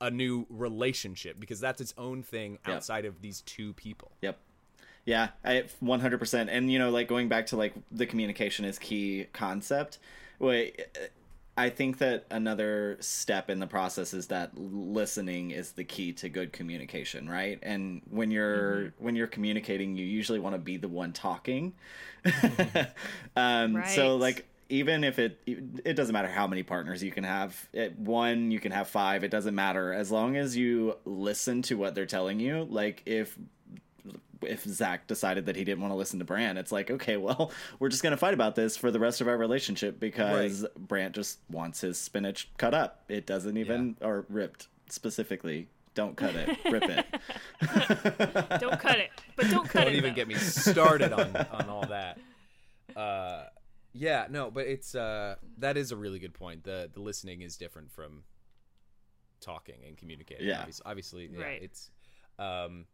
a 0.00 0.10
new 0.10 0.46
relationship 0.48 1.38
because 1.38 1.60
that's 1.60 1.80
its 1.80 1.94
own 1.96 2.22
thing 2.22 2.58
Yeah. 2.66 2.74
outside 2.74 3.04
of 3.04 3.22
these 3.22 3.40
two 3.42 3.72
people. 3.74 4.12
Yep. 4.20 4.38
Yeah, 5.04 5.28
I 5.44 5.64
100%. 5.82 6.48
And 6.50 6.70
you 6.72 6.78
know, 6.78 6.90
like 6.90 7.08
going 7.08 7.28
back 7.28 7.46
to 7.46 7.56
like 7.56 7.74
the 7.90 8.06
communication 8.06 8.64
is 8.64 8.78
key 8.78 9.26
concept. 9.32 9.98
Wait, 10.38 10.80
I 11.56 11.68
think 11.68 11.98
that 11.98 12.24
another 12.30 12.96
step 13.00 13.50
in 13.50 13.58
the 13.58 13.66
process 13.66 14.14
is 14.14 14.28
that 14.28 14.56
listening 14.56 15.50
is 15.50 15.72
the 15.72 15.84
key 15.84 16.12
to 16.14 16.30
good 16.30 16.52
communication, 16.52 17.28
right? 17.28 17.58
And 17.62 18.00
when 18.10 18.30
you're 18.30 18.94
when 18.98 19.14
you're 19.16 19.26
communicating, 19.26 19.94
you 19.94 20.06
usually 20.06 20.38
want 20.38 20.54
to 20.54 20.58
be 20.58 20.78
the 20.78 20.88
one 20.88 21.12
talking. 21.12 21.74
um 23.36 23.82
so 23.86 24.16
like 24.16 24.46
even 24.72 25.04
if 25.04 25.18
it 25.18 25.38
it 25.46 25.94
doesn't 25.94 26.14
matter 26.14 26.28
how 26.28 26.46
many 26.46 26.62
partners 26.62 27.02
you 27.02 27.10
can 27.10 27.24
have 27.24 27.68
it, 27.74 27.98
one 27.98 28.50
you 28.50 28.58
can 28.58 28.72
have 28.72 28.88
five 28.88 29.22
it 29.22 29.30
doesn't 29.30 29.54
matter 29.54 29.92
as 29.92 30.10
long 30.10 30.36
as 30.36 30.56
you 30.56 30.96
listen 31.04 31.60
to 31.60 31.76
what 31.76 31.94
they're 31.94 32.06
telling 32.06 32.40
you 32.40 32.66
like 32.70 33.02
if 33.04 33.36
if 34.42 34.64
Zach 34.64 35.06
decided 35.06 35.46
that 35.46 35.54
he 35.56 35.64
didn't 35.64 35.80
want 35.80 35.92
to 35.92 35.96
listen 35.96 36.18
to 36.18 36.24
Brant, 36.24 36.58
it's 36.58 36.72
like, 36.72 36.90
okay, 36.90 37.16
well, 37.16 37.52
we're 37.78 37.88
just 37.88 38.02
gonna 38.02 38.16
fight 38.16 38.34
about 38.34 38.54
this 38.56 38.76
for 38.76 38.90
the 38.90 38.98
rest 38.98 39.20
of 39.20 39.28
our 39.28 39.36
relationship 39.36 40.00
because 40.00 40.66
Brant 40.76 41.14
just 41.14 41.38
wants 41.50 41.80
his 41.80 41.98
spinach 41.98 42.50
cut 42.56 42.74
up. 42.74 43.04
It 43.08 43.26
doesn't 43.26 43.56
even 43.56 43.96
or 44.00 44.26
ripped 44.28 44.68
specifically. 44.88 45.68
Don't 45.94 46.16
cut 46.16 46.34
it, 46.34 46.48
rip 46.70 46.84
it. 46.84 47.06
Don't 48.60 48.80
cut 48.80 48.98
it, 48.98 49.10
but 49.36 49.50
don't 49.50 49.68
cut 49.68 49.84
Don't 49.84 49.92
it. 49.92 49.96
even 49.96 50.10
though. 50.10 50.16
get 50.16 50.26
me 50.28 50.34
started 50.36 51.12
on 51.12 51.36
on 51.36 51.68
all 51.68 51.86
that. 51.86 52.18
Uh, 52.96 53.44
yeah, 53.92 54.26
no, 54.30 54.50
but 54.50 54.66
it's 54.66 54.94
uh, 54.94 55.34
that 55.58 55.76
is 55.76 55.92
a 55.92 55.96
really 55.96 56.18
good 56.18 56.32
point. 56.32 56.64
The 56.64 56.90
the 56.92 57.00
listening 57.00 57.42
is 57.42 57.58
different 57.58 57.92
from 57.92 58.22
talking 59.40 59.76
and 59.86 59.96
communicating. 59.96 60.46
Yeah. 60.46 60.60
Obvious- 60.60 60.80
obviously, 60.86 61.30
yeah, 61.32 61.44
Right. 61.44 61.62
it's 61.62 61.90
um, 62.38 62.86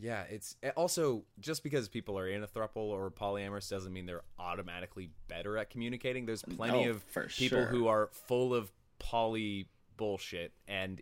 yeah, 0.00 0.24
it's 0.30 0.56
eh, 0.62 0.70
also 0.76 1.24
just 1.40 1.62
because 1.62 1.88
people 1.88 2.18
are 2.18 2.28
in 2.28 2.42
a 2.42 2.46
throuple 2.46 2.76
or 2.76 3.10
polyamorous 3.10 3.68
doesn't 3.70 3.92
mean 3.92 4.06
they're 4.06 4.22
automatically 4.38 5.10
better 5.28 5.56
at 5.58 5.70
communicating. 5.70 6.26
There's 6.26 6.42
plenty 6.42 6.86
Oh, 6.86 6.90
of 6.90 7.04
people 7.14 7.58
sure. 7.60 7.66
who 7.66 7.86
are 7.88 8.10
full 8.12 8.54
of 8.54 8.70
poly 8.98 9.68
bullshit 9.96 10.52
and 10.68 11.00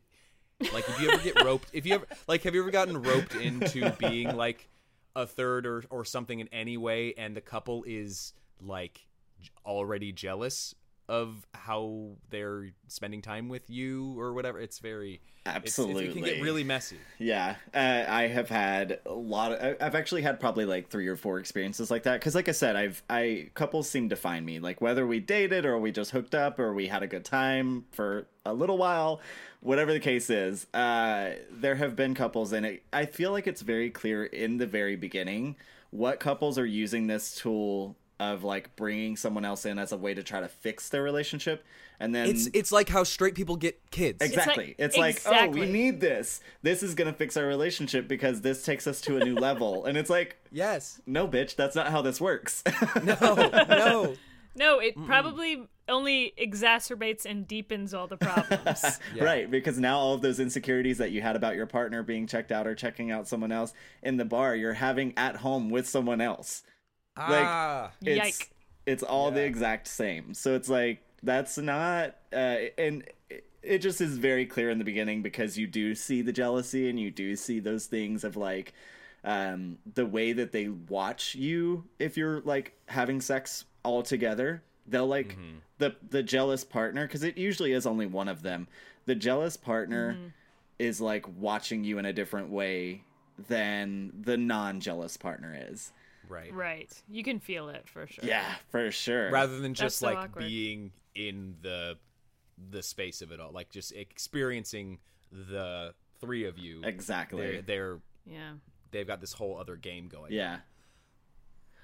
like 0.73 0.89
if 0.89 1.01
you 1.01 1.11
ever 1.11 1.23
get 1.23 1.43
roped 1.45 1.69
if 1.73 1.85
you 1.87 1.95
ever 1.95 2.07
like 2.29 2.43
have 2.45 2.55
you 2.55 2.61
ever 2.61 2.71
gotten 2.71 3.03
roped 3.03 3.35
into 3.35 3.91
being 3.99 4.37
like 4.37 4.69
a 5.17 5.27
third 5.27 5.67
or 5.67 5.85
or 5.91 6.05
something 6.05 6.39
in 6.39 6.49
any 6.53 6.77
way 6.77 7.13
and 7.19 7.37
the 7.37 7.41
couple 7.41 7.83
is 7.87 8.33
like 8.61 9.07
already 9.67 10.13
jealous 10.13 10.75
of 11.09 11.47
how 11.55 12.13
they're 12.31 12.71
spending 12.89 13.21
time 13.21 13.49
with 13.49 13.69
you 13.69 14.19
or 14.19 14.33
whatever 14.33 14.61
it's 14.61 14.79
very 14.79 15.21
it's- 15.47 15.79
it's- 15.79 15.79
it 15.79 15.79
can 15.79 15.97
Absolutely. 15.99 16.23
get 16.23 16.43
really 16.43 16.65
messy 16.65 16.97
Yeah, 17.19 17.57
uh, 17.75 18.05
I 18.09 18.29
have 18.29 18.49
had 18.49 19.01
a 19.07 19.13
lot 19.13 19.53
of. 19.53 19.77
I've 19.81 19.95
actually 19.95 20.23
had 20.23 20.41
probably 20.41 20.65
like 20.65 20.89
three 20.89 21.07
or 21.07 21.17
four 21.17 21.39
experiences 21.39 21.91
like 21.91 22.05
that. 22.05 22.21
Because, 22.21 22.35
like 22.35 22.49
I 22.49 22.53
said, 22.53 22.77
I've 22.77 23.03
I 23.11 23.51
couples 23.55 23.89
seem 23.89 24.09
to 24.09 24.17
find 24.17 24.45
me 24.47 24.59
like 24.59 24.81
whether 24.81 25.07
we 25.07 25.21
dated 25.21 25.65
or 25.67 25.79
we 25.79 25.93
just 25.93 26.11
hooked 26.13 26.35
up 26.35 26.59
or 26.59 26.73
we 26.73 26.87
had 26.89 27.03
a 27.03 27.07
good 27.07 27.25
time 27.25 27.85
for 27.93 28.27
a 28.47 28.53
little 28.55 28.79
while, 28.79 29.21
whatever 29.61 29.93
the 29.93 30.01
case 30.01 30.31
is. 30.31 30.67
Uh, 30.75 31.33
there 31.51 31.75
have 31.77 31.95
been 31.97 32.15
couples, 32.15 32.53
and 32.53 32.65
it, 32.67 32.83
I 32.93 33.07
feel 33.07 33.31
like 33.31 33.47
it's 33.47 33.63
very 33.63 33.91
clear 33.91 34.25
in 34.25 34.57
the 34.59 34.67
very 34.67 34.97
beginning 34.97 35.57
what 35.91 36.21
couples 36.21 36.59
are 36.59 36.67
using 36.67 37.07
this 37.07 37.35
tool 37.37 37.97
of 38.20 38.44
like 38.44 38.77
bringing 38.77 39.16
someone 39.16 39.44
else 39.44 39.66
in 39.66 39.79
as 39.79 39.92
a 39.92 39.96
way 39.96 40.14
to 40.14 40.22
try 40.22 40.40
to 40.40 40.48
fix 40.48 40.88
their 40.88 41.03
relationship, 41.03 41.64
and 42.00 42.14
then 42.14 42.29
it's 42.29 42.48
it's 42.55 42.72
like 42.72 42.88
how 42.88 43.05
straight 43.05 43.35
people 43.35 43.57
get 43.57 43.81
kids 43.90 44.18
Exactly. 44.20 44.74
It's 44.79 44.96
like, 44.96 45.22
oh, 45.27 45.31
exactly. 45.31 45.61
we 45.61 45.66
need 45.66 46.00
this. 46.00 46.40
This 46.62 46.83
is 46.83 46.94
going 46.94 47.11
to 47.11 47.16
fix 47.16 47.37
our 47.37 47.46
relationship 47.46 48.09
because 48.09 48.40
this 48.40 48.64
takes 48.64 48.87
us 48.87 49.00
to 49.03 49.16
a 49.16 49.24
new 49.24 49.35
level. 49.35 49.85
And 49.94 49.98
it's 49.98 50.11
like, 50.11 50.37
yes 50.50 51.00
no, 51.07 51.29
bitch, 51.29 51.57
that's 51.57 51.77
not 51.77 51.88
how 51.88 52.03
this 52.03 52.20
works. 52.20 52.62
no 53.05 53.35
no 53.68 54.14
No, 54.57 54.79
it 54.79 54.94
probably 55.05 55.66
only 55.88 56.33
exacerbates 56.38 57.27
and 57.27 57.46
deepens 57.46 57.92
all 57.92 58.07
the 58.07 58.16
problems. 58.16 59.00
Yeah. 59.14 59.24
Right. 59.24 59.50
Because 59.50 59.79
now 59.79 59.98
all 59.98 60.14
of 60.14 60.22
those 60.22 60.38
insecurities 60.38 60.98
that 60.98 61.11
you 61.11 61.22
had 61.22 61.35
about 61.35 61.57
your 61.57 61.66
partner 61.66 62.03
being 62.03 62.27
checked 62.27 62.53
out 62.53 62.66
or 62.66 62.74
checking 62.74 63.11
out 63.11 63.27
someone 63.27 63.50
else 63.50 63.74
in 64.03 64.16
the 64.16 64.24
bar, 64.24 64.55
you're 64.55 64.74
having 64.74 65.12
at 65.16 65.37
home 65.37 65.70
with 65.70 65.88
someone 65.88 66.20
else. 66.20 66.62
Ah 67.16 67.90
It's, 68.03 68.16
Yike. 68.40 68.50
It's 68.87 69.03
all 69.03 69.31
the 69.31 69.42
exact 69.42 69.88
same. 69.88 70.35
So 70.35 70.55
it's 70.55 70.68
like, 70.68 71.03
that's 71.22 71.57
not. 71.59 72.16
Uh, 72.33 72.57
and 72.79 73.05
it- 73.31 73.44
it 73.62 73.79
just 73.79 74.03
is 74.03 74.18
very 74.18 74.44
clear 74.44 74.68
in 74.68 74.77
the 74.79 74.85
beginning 74.85 75.22
because 75.22 75.57
you 75.57 75.66
do 75.66 75.94
see 75.94 76.20
the 76.20 76.33
jealousy 76.35 76.90
and 76.90 77.00
you 77.00 77.11
do 77.11 77.35
see 77.35 77.61
those 77.61 77.87
things 77.87 78.22
of 78.22 78.37
like 78.37 78.74
um, 79.24 79.79
the 79.94 80.05
way 80.05 80.35
that 80.35 80.53
they 80.53 80.68
watch 80.68 81.35
you 81.35 81.85
if 81.98 82.18
you're 82.18 82.40
like 82.40 82.74
having 82.88 83.22
sex 83.22 83.64
all 83.83 84.03
together. 84.03 84.62
They'll 84.87 85.07
like 85.07 85.38
the 85.79 85.96
the 86.11 86.22
jealous 86.22 86.62
partner 86.62 87.07
because 87.07 87.22
it 87.22 87.38
usually 87.38 87.72
is 87.72 87.87
only 87.87 88.05
one 88.05 88.29
of 88.29 88.42
them. 88.42 88.68
The 89.07 89.14
jealous 89.14 89.57
partner 89.57 90.18
is 90.79 91.00
like 91.00 91.24
watching 91.38 91.85
you 91.85 91.96
in 91.98 92.05
a 92.05 92.12
different 92.12 92.50
way 92.50 93.05
than 93.48 94.12
the 94.20 94.37
non-jealous 94.37 95.16
partner 95.16 95.57
is. 95.70 95.90
Right 96.29 96.53
right. 96.53 96.93
You 97.09 97.23
can 97.23 97.39
feel 97.41 97.69
it 97.69 97.89
for 97.89 98.07
sure. 98.07 98.25
Yeah, 98.25 98.55
for 98.71 98.91
sure. 98.91 99.31
rather 99.31 99.59
than 99.59 99.75
just 99.75 99.99
so 99.99 100.07
like 100.07 100.17
awkward. 100.19 100.45
being 100.45 100.93
in 101.15 101.57
the 101.63 101.97
the 102.71 102.83
space 102.83 103.21
of 103.23 103.33
it 103.33 103.41
all 103.41 103.51
like 103.53 103.71
just 103.71 103.93
experiencing 103.93 104.99
the 105.33 105.93
three 106.21 106.45
of 106.45 106.59
you 106.59 106.83
exactly. 106.85 107.43
they're, 107.43 107.63
they're 107.63 107.99
Yeah. 108.27 108.53
they've 108.93 109.07
got 109.07 109.21
this 109.21 109.33
whole 109.33 109.59
other 109.59 109.77
game 109.77 110.07
going 110.09 110.33
Yeah. 110.33 110.59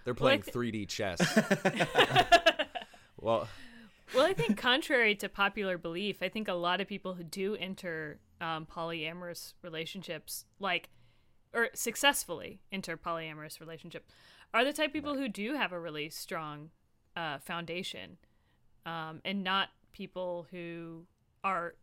they're 0.04 0.14
Well, 0.14 0.32
I 0.32 0.38
playing 0.38 0.72
3d 0.72 0.88
chess 0.88 1.20
well 3.20 3.48
Well, 4.14 4.26
I 4.26 4.32
think 4.32 4.56
contrary 4.56 5.14
to 5.16 5.28
popular 5.28 5.78
belief, 5.78 6.22
I 6.22 6.28
think 6.28 6.48
a 6.48 6.54
lot 6.54 6.80
of 6.80 6.88
people 6.88 7.14
who 7.14 7.22
do 7.24 7.54
enter 7.56 8.18
um, 8.40 8.66
polyamorous 8.66 9.52
relationships, 9.62 10.46
like, 10.58 10.88
or 11.52 11.68
successfully 11.74 12.60
enter 12.70 12.96
polyamorous 12.96 13.60
relationship, 13.60 14.04
are 14.52 14.64
the 14.64 14.72
type 14.72 14.88
of 14.88 14.92
people 14.92 15.16
who 15.16 15.28
do 15.28 15.54
have 15.54 15.72
a 15.72 15.80
really 15.80 16.10
strong 16.10 16.70
uh, 17.16 17.38
foundation, 17.38 18.16
um, 18.86 19.20
and 19.24 19.44
not 19.44 19.68
people 19.92 20.46
who 20.50 21.04
are 21.44 21.74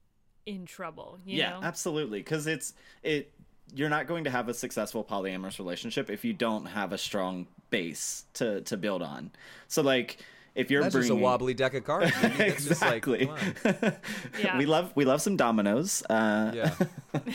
in 0.46 0.66
trouble. 0.66 1.20
You 1.26 1.40
yeah, 1.40 1.50
know? 1.52 1.60
absolutely. 1.64 2.20
Because 2.20 2.48
it's 2.48 2.74
it. 3.04 3.32
You're 3.76 3.90
not 3.90 4.08
going 4.08 4.24
to 4.24 4.30
have 4.30 4.48
a 4.48 4.54
successful 4.54 5.04
polyamorous 5.04 5.60
relationship 5.60 6.10
if 6.10 6.24
you 6.24 6.32
don't 6.32 6.66
have 6.66 6.94
a 6.94 6.98
strong 6.98 7.48
base 7.70 8.26
to 8.36 8.62
to 8.62 8.78
build 8.78 9.02
on. 9.02 9.32
So 9.68 9.82
like, 9.82 10.18
if 10.58 10.70
you're 10.72 10.82
that's 10.84 10.96
just 10.96 11.10
a 11.10 11.16
wobbly 11.16 11.54
deck 11.54 11.74
of 11.74 11.84
cards 11.86 12.12
baby. 12.22 12.36
That's 12.38 12.66
just 12.66 12.82
like, 12.82 13.08
exactly. 13.08 13.32
Yeah. 14.44 14.58
we 14.58 14.66
love 14.66 14.92
we 14.96 15.06
love 15.06 15.22
some 15.22 15.38
dominoes. 15.38 16.04
Uh, 16.10 16.52
yeah 16.54 16.76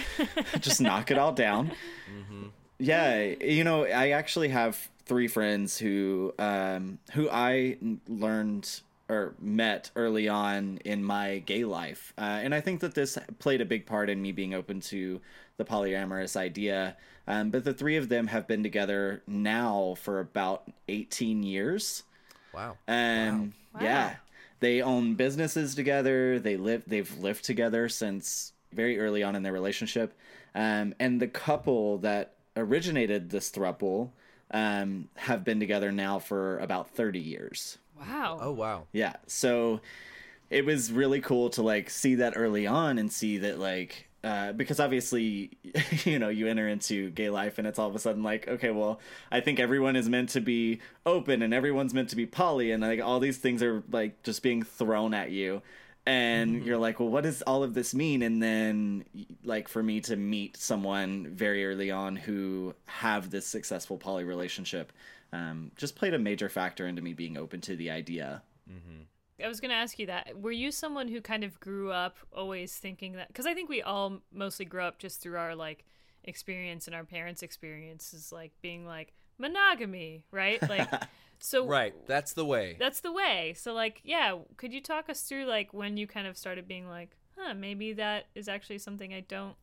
just 0.61 0.81
knock 0.81 1.11
it 1.11 1.19
all 1.19 1.33
down. 1.33 1.73
Yeah, 2.79 3.23
you 3.23 3.63
know, 3.65 3.85
I 3.85 4.11
actually 4.11 4.49
have 4.49 4.89
three 5.07 5.29
friends 5.29 5.79
who 5.79 6.35
um 6.39 6.99
who 7.13 7.29
I 7.31 7.77
n- 7.81 8.01
learned 8.09 8.81
or 9.09 9.35
met 9.41 9.91
early 9.95 10.29
on 10.29 10.79
in 10.85 11.05
my 11.05 11.39
gay 11.41 11.65
life, 11.65 12.13
uh, 12.19 12.23
and 12.43 12.55
I 12.55 12.61
think 12.61 12.81
that 12.81 12.95
this 12.95 13.19
played 13.39 13.61
a 13.61 13.65
big 13.65 13.87
part 13.87 14.11
in 14.11 14.21
me 14.21 14.33
being 14.33 14.55
open 14.55 14.81
to 14.81 15.21
the 15.59 15.65
polyamorous 15.65 16.35
idea. 16.37 16.97
Um, 17.29 17.51
but 17.51 17.63
the 17.65 17.75
three 17.75 17.97
of 17.97 18.09
them 18.09 18.27
have 18.29 18.49
been 18.49 18.63
together 18.65 19.23
now 19.29 19.95
for 19.99 20.19
about 20.19 20.65
eighteen 20.89 21.43
years. 21.45 22.03
Wow. 22.53 22.77
Um, 22.89 23.55
Wow. 23.75 23.81
yeah, 23.81 24.15
they 24.61 24.83
own 24.83 25.15
businesses 25.15 25.75
together. 25.75 26.39
They 26.39 26.57
live. 26.57 26.85
They've 26.87 27.19
lived 27.19 27.45
together 27.45 27.89
since 27.89 28.53
very 28.73 28.99
early 28.99 29.23
on 29.23 29.35
in 29.35 29.43
their 29.43 29.53
relationship. 29.53 30.15
Um, 30.55 30.95
and 31.01 31.21
the 31.21 31.29
couple 31.29 31.99
that 31.99 32.35
originated 32.57 33.31
this 33.31 33.51
throuple 33.51 34.11
um, 34.51 35.09
have 35.17 35.45
been 35.45 35.59
together 35.61 35.91
now 35.91 36.19
for 36.19 36.59
about 36.59 36.91
thirty 36.91 37.21
years. 37.21 37.79
Wow. 37.99 38.39
Oh 38.41 38.53
wow. 38.53 38.87
Yeah, 38.93 39.17
so 39.27 39.81
it 40.51 40.65
was 40.65 40.93
really 40.93 41.21
cool 41.21 41.51
to 41.51 41.63
like 41.63 41.91
see 41.91 42.17
that 42.17 42.35
early 42.37 42.67
on 42.67 42.99
and 42.99 43.11
see 43.13 43.39
that 43.39 43.59
like 43.59 44.09
uh, 44.25 44.53
because 44.53 44.79
obviously 44.79 45.51
you 46.05 46.19
know 46.19 46.29
you 46.29 46.47
enter 46.47 46.69
into 46.69 47.11
gay 47.11 47.31
life 47.31 47.59
and 47.59 47.67
it's 47.67 47.79
all 47.79 47.89
of 47.89 47.95
a 47.95 47.99
sudden 47.99 48.23
like 48.23 48.47
okay 48.47 48.71
well 48.71 49.01
i 49.31 49.41
think 49.41 49.59
everyone 49.59 49.97
is 49.97 50.09
meant 50.09 50.29
to 50.29 50.41
be 50.41 50.81
open 51.05 51.43
and 51.43 51.53
everyone's 51.53 51.93
meant 51.93 52.09
to 52.09 52.17
be 52.17 52.27
poly 52.27 52.71
and 52.71 52.83
like 52.83 53.01
all 53.01 53.21
these 53.21 53.39
things 53.39 53.63
are 53.63 53.83
like 53.91 54.23
just 54.23 54.43
being 54.43 54.63
thrown 54.63 55.15
at 55.15 55.31
you. 55.31 55.63
And 56.05 56.65
you're 56.65 56.79
like 56.79 56.99
well 56.99 57.09
what 57.09 57.23
does 57.23 57.43
all 57.43 57.63
of 57.63 57.75
this 57.75 57.95
mean? 57.95 58.23
And 58.23 58.43
then 58.43 59.05
like 59.45 59.69
for 59.69 59.83
me 59.83 60.01
to 60.03 60.17
meet 60.17 60.57
someone 60.57 61.29
very 61.29 61.65
early 61.65 61.91
on 61.93 62.17
who 62.17 62.75
have 62.87 63.31
this 63.31 63.47
successful 63.47 63.99
poly 63.99 64.25
relationship 64.25 64.93
um, 65.33 65.71
just 65.77 65.95
played 65.97 66.13
a 66.13 66.19
major 66.19 66.49
factor 66.49 66.87
into 66.87 67.03
me 67.03 67.15
being 67.15 67.37
open 67.37 67.61
to 67.63 67.77
the 67.77 67.91
idea 67.91 68.43
I 69.43 69.49
was 69.49 69.61
going 69.61 69.71
to 69.71 69.77
ask 69.77 69.99
you 69.99 70.07
that. 70.07 70.41
Were 70.41 70.53
you 70.53 70.71
someone 70.71 71.09
who 71.09 71.21
kind 71.21 71.45
of 71.45 71.59
grew 71.61 71.91
up 71.91 72.17
always 72.33 72.75
thinking 72.77 73.13
that? 73.15 73.29
Because 73.29 73.47
I 73.47 73.55
think 73.55 73.69
we 73.69 73.83
all 73.83 74.21
mostly 74.33 74.65
grew 74.65 74.83
up 74.83 74.99
just 74.99 75.21
through 75.21 75.37
our 75.37 75.55
like 75.55 75.85
experience 76.25 76.87
and 76.87 76.95
our 76.95 77.05
parents' 77.05 77.43
experiences, 77.43 78.33
like 78.33 78.53
being 78.63 78.87
like 78.87 79.13
monogamy, 79.39 80.25
right? 80.31 80.61
Like, 80.69 80.89
so 81.39 81.67
Right. 81.67 81.95
That's 82.07 82.33
the 82.33 82.45
way. 82.45 82.77
that's 82.79 83.01
the 83.01 83.13
way. 83.13 83.55
So 83.57 83.73
like, 83.73 84.01
yeah, 84.05 84.39
could 84.57 84.73
you 84.73 84.81
talk 84.81 85.09
us 85.09 85.23
through 85.23 85.47
like 85.47 85.73
when 85.75 85.97
you 85.97 86.07
kind 86.07 86.27
of 86.27 86.37
started 86.37 86.69
being 86.69 86.89
like, 86.89 87.17
huh, 87.37 87.55
maybe 87.55 87.93
that 87.95 88.27
is 88.35 88.49
actually 88.49 88.79
something 88.79 89.13
I 89.13 89.21
don't 89.21 89.57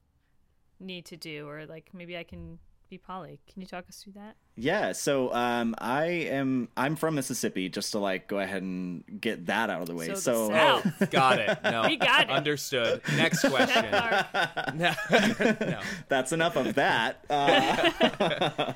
need 0.80 1.06
to 1.06 1.18
do, 1.18 1.48
or 1.48 1.66
like 1.66 1.90
maybe 1.94 2.18
I 2.18 2.24
can 2.24 2.60
be 2.90 2.98
poly. 2.98 3.40
Can 3.52 3.62
you 3.62 3.68
talk 3.68 3.86
us 3.88 4.04
through 4.04 4.14
that? 4.14 4.36
Yeah, 4.62 4.92
so 4.92 5.34
um, 5.34 5.74
I 5.78 6.06
am 6.06 6.68
I'm 6.76 6.98
from 6.98 7.16
Mississippi, 7.16 7.70
just 7.70 7.94
to 7.94 8.00
like 8.00 8.28
go 8.28 8.40
ahead 8.40 8.62
and 8.62 9.04
get 9.22 9.46
that 9.46 9.70
out 9.70 9.82
of 9.82 9.88
the 9.88 9.96
way. 9.96 10.08
So 10.08 10.14
the 10.16 10.20
So, 10.22 10.50
South. 10.50 11.10
got 11.12 11.40
it. 11.40 11.60
No. 11.64 11.84
We 11.88 11.96
got 11.96 12.24
it. 12.24 12.30
Understood. 12.30 13.02
Next 13.16 13.42
question. 13.48 13.86
No. 14.76 14.94
no. 15.62 15.80
that's 16.10 16.32
enough 16.34 16.56
of 16.58 16.76
that. 16.76 17.26
Uh, 17.30 18.74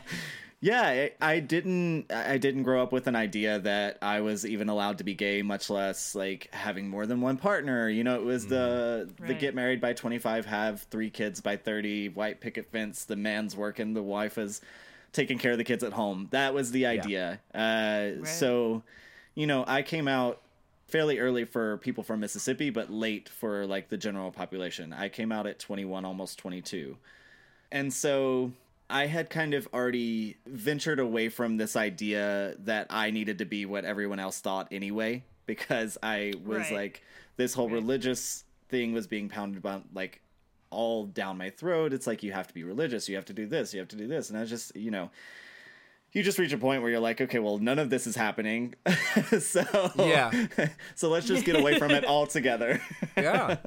yeah, 0.62 0.82
I, 0.84 1.12
I 1.34 1.40
didn't 1.42 2.10
I 2.10 2.38
didn't 2.38 2.64
grow 2.64 2.82
up 2.82 2.94
with 2.94 3.08
an 3.08 3.18
idea 3.18 3.60
that 3.60 3.98
I 4.02 4.22
was 4.22 4.46
even 4.46 4.70
allowed 4.70 5.00
to 5.00 5.04
be 5.04 5.14
gay, 5.14 5.42
much 5.42 5.70
less 5.70 6.16
like 6.16 6.48
having 6.54 6.88
more 6.88 7.06
than 7.06 7.20
one 7.20 7.36
partner. 7.36 7.90
You 7.90 8.06
know, 8.06 8.16
it 8.16 8.24
was 8.24 8.48
the 8.48 9.10
the 9.20 9.24
Right. 9.34 9.40
get 9.40 9.56
married 9.56 9.82
by 9.82 9.92
25, 9.92 10.46
have 10.46 10.84
three 10.84 11.10
kids 11.10 11.42
by 11.42 11.58
30, 11.58 12.10
white 12.10 12.40
picket 12.40 12.72
fence, 12.72 13.04
the 13.04 13.18
man's 13.18 13.58
working, 13.58 13.94
the 13.94 14.02
wife 14.04 14.38
is 14.38 14.62
taking 15.14 15.38
care 15.38 15.52
of 15.54 15.58
the 15.58 15.64
kids 15.64 15.84
at 15.84 15.94
home. 15.94 16.28
That 16.32 16.54
was 16.54 16.72
the 16.72 16.86
idea. 16.86 17.40
Uh, 17.54 18.26
So, 18.26 18.84
you 19.36 19.48
know, 19.48 19.64
I 19.68 19.82
came 19.84 20.08
out 20.08 20.42
fairly 20.88 21.20
early 21.20 21.46
for 21.46 21.78
people 21.78 22.04
from 22.04 22.20
Mississippi, 22.20 22.70
but 22.70 22.92
late 22.92 23.30
for 23.30 23.66
like 23.66 23.90
the 23.90 23.98
general 23.98 24.32
population. 24.32 24.92
I 24.94 25.10
came 25.10 25.32
out 25.32 25.48
at 25.48 25.60
21, 25.60 26.04
almost 26.06 26.38
22. 26.40 26.98
And 27.72 27.92
so 27.94 28.52
I 28.90 29.08
had 29.08 29.30
kind 29.30 29.54
of 29.54 29.68
already 29.74 30.38
ventured 30.46 31.00
away 31.00 31.30
from 31.30 31.58
this 31.58 31.76
idea 31.76 32.56
that 32.60 32.88
I 32.90 33.10
needed 33.12 33.38
to 33.40 33.46
be 33.46 33.66
what 33.66 33.86
everyone 33.86 34.20
else 34.20 34.40
thought 34.40 34.68
anyway, 34.72 35.24
because 35.46 35.98
I 36.04 36.34
was 36.46 36.60
Right. 36.60 36.72
like, 36.74 37.04
this 37.38 37.54
whole 37.56 37.70
religious 37.70 38.44
thing 38.70 38.94
was 38.94 39.08
being 39.08 39.30
pounded 39.30 39.58
about 39.58 39.84
like 39.94 40.22
all 40.74 41.06
down 41.06 41.38
my 41.38 41.50
throat. 41.50 41.94
It's 41.94 42.08
like, 42.08 42.24
you 42.24 42.32
have 42.34 42.48
to 42.48 42.54
be 42.54 42.64
religious, 42.64 43.08
you 43.08 43.16
have 43.16 43.26
to 43.26 43.34
do 43.34 43.46
this, 43.48 43.74
you 43.74 43.80
have 43.80 43.88
to 43.90 43.96
do 43.96 44.08
this. 44.08 44.30
And 44.30 44.38
I 44.38 44.42
was 44.42 44.50
just, 44.50 44.76
you 44.76 44.92
know, 44.92 45.12
you 46.12 46.22
just 46.24 46.38
reach 46.38 46.54
a 46.54 46.58
point 46.58 46.82
where 46.82 46.92
you're 46.92 47.00
like, 47.00 47.22
okay, 47.22 47.40
well, 47.40 47.58
none 47.58 47.80
of 47.80 47.90
this 47.90 48.06
is 48.06 48.16
happening. 48.16 48.76
so, 49.40 49.64
Yeah. 49.96 50.32
so 50.96 51.10
let's 51.10 51.26
just 51.28 51.46
get 51.46 51.56
away 51.56 51.80
from 51.80 51.92
it 51.92 52.06
altogether. 52.08 52.82
Yeah. 53.18 53.58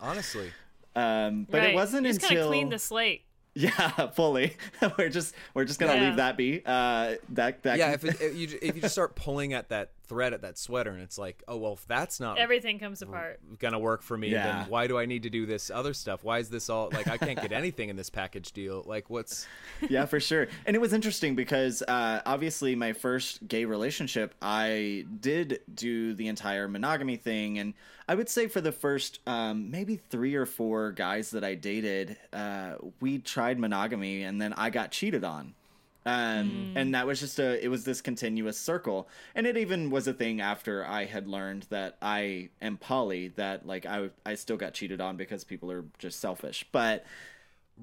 Honestly. 0.00 0.52
Um, 0.94 1.46
but 1.50 1.58
Right. 1.60 1.70
it 1.70 1.74
wasn't 1.74 2.06
you 2.06 2.12
just 2.12 2.22
until 2.24 2.48
clean 2.48 2.68
the 2.68 2.78
slate. 2.78 3.22
yeah, 3.54 4.08
fully. 4.08 4.56
we're 4.98 5.08
just 5.10 5.34
we're 5.54 5.64
just 5.64 5.78
gonna 5.78 5.94
Yeah. 5.94 6.06
leave 6.08 6.16
that 6.16 6.36
be. 6.36 6.62
Uh, 6.64 7.14
that 7.30 7.62
that 7.64 7.78
Yeah. 7.78 7.96
can- 7.96 8.08
If, 8.10 8.20
it, 8.20 8.24
if 8.24 8.36
you 8.36 8.58
if 8.62 8.74
you 8.76 8.80
just 8.82 8.94
start 8.94 9.14
pulling 9.14 9.52
at 9.52 9.68
that 9.70 9.90
thread 10.12 10.34
at 10.34 10.42
that 10.42 10.58
sweater, 10.58 10.90
and 10.90 11.00
it's 11.00 11.16
like, 11.16 11.42
oh 11.48 11.56
well, 11.56 11.72
if 11.72 11.86
that's 11.86 12.20
not 12.20 12.38
Everything 12.38 12.78
comes 12.78 13.00
apart. 13.00 13.40
gonna 13.58 13.78
work 13.78 14.02
for 14.02 14.18
me, 14.18 14.28
Yeah. 14.28 14.60
then 14.60 14.68
why 14.70 14.86
do 14.86 14.98
I 14.98 15.06
need 15.06 15.22
to 15.22 15.30
do 15.30 15.46
this 15.46 15.70
other 15.70 15.94
stuff? 15.94 16.22
Why 16.22 16.38
is 16.38 16.50
this 16.50 16.68
all 16.68 16.90
like 16.92 17.08
I 17.08 17.16
can't 17.16 17.40
get 17.40 17.50
anything 17.62 17.88
in 17.88 17.96
this 17.96 18.10
package 18.10 18.52
deal? 18.52 18.82
Like 18.86 19.08
what's 19.08 19.46
yeah, 19.88 20.04
for 20.04 20.20
sure. 20.20 20.48
And 20.66 20.76
it 20.76 20.80
was 20.80 20.92
interesting 20.92 21.34
because 21.34 21.80
uh, 21.88 22.20
obviously 22.26 22.74
my 22.74 22.92
first 22.92 23.48
gay 23.48 23.64
relationship, 23.64 24.34
I 24.42 25.06
did 25.20 25.60
do 25.74 26.12
the 26.12 26.28
entire 26.28 26.68
monogamy 26.68 27.16
thing, 27.16 27.58
and 27.58 27.72
I 28.06 28.14
would 28.14 28.28
say 28.28 28.48
for 28.48 28.60
the 28.60 28.72
first 28.72 29.20
um, 29.26 29.70
maybe 29.70 29.96
three 29.96 30.34
or 30.34 30.44
four 30.44 30.92
guys 30.92 31.30
that 31.30 31.42
I 31.42 31.54
dated, 31.54 32.18
uh, 32.34 32.74
we 33.00 33.18
tried 33.18 33.58
monogamy, 33.58 34.24
and 34.24 34.42
then 34.42 34.52
I 34.52 34.68
got 34.68 34.90
cheated 34.90 35.24
on. 35.24 35.54
Um, 36.04 36.72
and 36.74 36.94
that 36.94 37.06
was 37.06 37.20
just 37.20 37.38
a, 37.38 37.64
it 37.64 37.68
was 37.68 37.84
this 37.84 38.00
continuous 38.00 38.58
circle. 38.58 39.08
And 39.34 39.46
it 39.46 39.56
even 39.56 39.90
was 39.90 40.08
a 40.08 40.12
thing 40.12 40.40
after 40.40 40.84
I 40.84 41.04
had 41.04 41.28
learned 41.28 41.66
that 41.70 41.96
I 42.02 42.48
am 42.60 42.76
poly, 42.76 43.28
that 43.36 43.66
like 43.66 43.86
I, 43.86 44.10
I 44.26 44.34
still 44.34 44.56
got 44.56 44.74
cheated 44.74 45.00
on 45.00 45.16
because 45.16 45.44
people 45.44 45.70
are 45.70 45.84
just 45.98 46.20
selfish. 46.20 46.66
But 46.72 47.04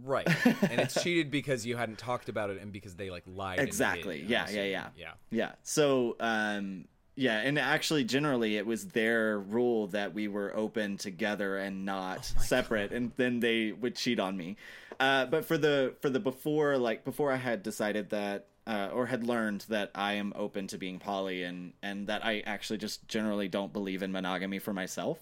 right? 0.03 0.27
and 0.45 0.79
it's 0.79 1.01
cheated 1.01 1.31
because 1.31 1.65
you 1.65 1.77
hadn't 1.77 1.97
talked 1.97 2.29
about 2.29 2.49
it, 2.49 2.61
and 2.61 2.71
because 2.71 2.95
they 2.95 3.09
like 3.09 3.23
lied. 3.25 3.59
and 3.59 3.67
Exactly. 3.67 4.19
hid, 4.19 4.29
Yeah, 4.29 4.49
yeah, 4.49 4.63
yeah. 4.63 4.87
yeah. 4.97 5.11
Yeah. 5.31 5.51
So, 5.63 6.15
um, 6.19 6.85
yeah, 7.19 7.39
and 7.39 7.59
actually, 7.59 8.05
generally, 8.05 8.55
it 8.55 8.65
was 8.65 8.85
their 8.85 9.39
rule 9.39 9.87
that 9.87 10.13
we 10.13 10.29
were 10.29 10.55
open 10.55 10.95
together 10.95 11.57
and 11.57 11.83
not 11.83 12.23
separate, 12.23 12.93
and 12.93 13.11
then 13.17 13.41
they 13.41 13.73
would 13.73 13.97
cheat 13.97 14.21
on 14.21 14.37
me. 14.37 14.55
Uh, 15.01 15.25
but 15.25 15.43
for 15.43 15.57
the 15.57 15.95
for 15.99 16.09
the 16.09 16.21
before, 16.21 16.77
like 16.77 17.03
before, 17.03 17.29
I 17.31 17.35
had 17.35 17.61
decided 17.61 18.09
that. 18.11 18.45
Uh, 18.67 18.87
or 18.93 19.07
had 19.07 19.23
learned 19.23 19.65
that 19.67 19.89
I 19.95 20.13
am 20.13 20.31
open 20.35 20.67
to 20.67 20.77
being 20.77 20.99
poly 20.99 21.41
and 21.41 21.73
and 21.81 22.05
that 22.05 22.23
I 22.23 22.43
actually 22.45 22.77
just 22.77 23.07
generally 23.07 23.47
don't 23.47 23.73
believe 23.73 24.03
in 24.03 24.11
monogamy 24.11 24.59
for 24.59 24.73
myself. 24.73 25.17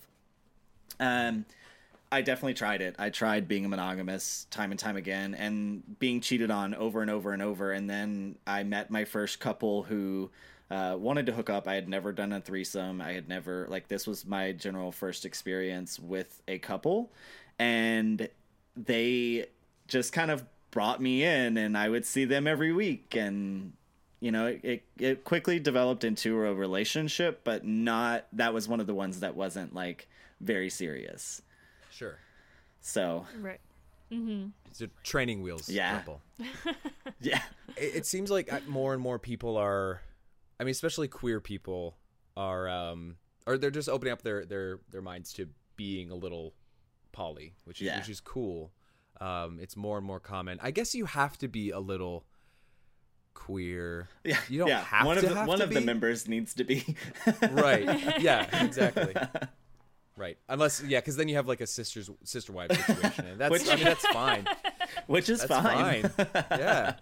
Um, 0.99 1.45
I 2.12 2.23
definitely 2.23 2.55
tried 2.55 2.81
it. 2.81 2.95
I 2.99 3.10
tried 3.10 3.47
being 3.47 3.63
a 3.63 3.69
monogamous 3.69 4.47
time 4.51 4.71
and 4.71 4.79
time 4.79 4.97
again 4.97 5.33
and 5.33 5.97
being 5.97 6.19
cheated 6.19 6.51
on 6.51 6.75
over 6.75 7.01
and 7.01 7.10
over 7.10 7.31
and 7.31 7.41
over. 7.41 7.71
And 7.71 7.89
then 7.89 8.36
I 8.45 8.63
met 8.63 8.91
my 8.91 9.05
first 9.05 9.39
couple 9.39 9.83
who 9.83 10.29
uh, 10.69 10.95
wanted 10.99 11.25
to 11.27 11.32
hook 11.32 11.49
up. 11.49 11.67
I 11.67 11.75
had 11.75 11.88
never 11.88 12.12
done 12.12 12.34
a 12.34 12.41
threesome. 12.41 13.01
I 13.01 13.13
had 13.13 13.30
never, 13.30 13.67
like, 13.69 13.88
this 13.88 14.06
was 14.06 14.25
my 14.25 14.51
general 14.51 14.91
first 14.91 15.25
experience 15.25 15.99
with 15.99 16.41
a 16.47 16.60
couple. 16.60 17.12
And 17.60 18.27
they 18.75 19.47
just 19.88 20.13
kind 20.13 20.32
of 20.32 20.43
brought 20.71 21.01
me 21.01 21.23
in, 21.23 21.58
and 21.58 21.77
I 21.77 21.89
would 21.89 22.06
see 22.06 22.25
them 22.25 22.47
every 22.47 22.73
week. 22.73 23.15
And 23.15 23.73
you 24.19 24.32
know, 24.32 24.47
it, 24.47 24.60
it, 24.63 24.84
it 24.97 25.23
quickly 25.23 25.60
developed 25.60 26.03
into 26.03 26.43
a 26.43 26.53
relationship, 26.53 27.41
but 27.43 27.65
not, 27.65 28.25
that 28.34 28.53
was 28.53 28.67
one 28.67 28.80
of 28.80 28.88
the 28.88 28.93
ones 28.93 29.19
that 29.19 29.36
wasn't 29.36 29.75
like 29.75 30.08
very 30.41 30.69
serious. 30.69 31.41
Sure. 31.91 32.17
So, 32.82 33.25
Right. 33.39 33.60
Mm-hmm. 34.12 34.47
It's 34.67 34.82
a 34.82 34.88
training 35.03 35.41
wheels. 35.41 35.69
Yeah. 35.69 35.97
couple. 35.97 36.21
yeah. 37.21 37.41
it, 37.75 37.97
it 37.97 38.06
seems 38.06 38.32
like 38.32 38.51
uh, 38.51 38.62
more 38.67 38.93
and 38.93 39.01
more 39.01 39.19
people 39.19 39.58
are 39.58 40.01
i 40.60 40.63
mean 40.63 40.72
especially 40.72 41.08
queer 41.08 41.39
people 41.39 41.98
are 42.36 42.67
um 42.70 43.15
or 43.46 43.58
they're 43.58 43.72
just 43.72 43.89
opening 43.89 44.12
up 44.13 44.22
their 44.22 44.46
their 44.46 44.80
their 44.91 45.02
minds 45.02 45.34
to 45.34 45.48
being 45.76 46.10
a 46.12 46.15
little 46.15 46.54
poly 47.12 47.54
which 47.65 47.82
is 47.82 47.86
Yeah. 47.88 48.00
which 48.00 48.10
is 48.10 48.20
cool 48.20 48.72
um 49.22 49.60
it's 49.60 49.76
more 49.76 49.98
and 49.98 50.06
more 50.06 50.20
common 50.20 50.60
i 50.62 50.72
guess 50.72 50.93
you 50.93 51.06
have 51.06 51.38
to 51.39 51.48
be 51.48 51.72
a 51.72 51.80
little 51.80 52.26
queer 53.34 54.10
Yeah. 54.24 54.38
you 54.50 54.60
don't 54.60 54.67
yeah. 54.67 54.84
have 54.84 55.06
one 55.06 55.17
to 55.17 55.24
of 55.24 55.30
the, 55.30 55.36
have 55.36 55.48
one 55.48 55.62
of 55.62 55.70
the 55.70 55.82
members 55.82 56.28
needs 56.28 56.54
to 56.56 56.63
be. 56.63 56.96
right 57.52 58.20
yeah 58.22 58.63
exactly 58.65 59.13
right 60.17 60.38
unless 60.50 60.82
yeah 60.84 61.00
because 61.00 61.15
then 61.17 61.28
you 61.30 61.36
have 61.36 61.48
like 61.48 61.62
a 61.62 61.67
sister's 61.67 62.10
sister 62.24 62.52
wife 62.52 62.72
situation 62.86 63.26
and 63.28 63.39
that's 63.39 63.52
Which- 63.52 63.70
i 63.70 63.76
mean 63.76 63.84
that's 63.86 64.08
fine 64.08 64.48
which 65.08 65.30
is 65.30 65.41
That's 65.45 65.62
fine. 65.62 66.04
fine. 66.10 66.28
Yeah. 66.52 66.95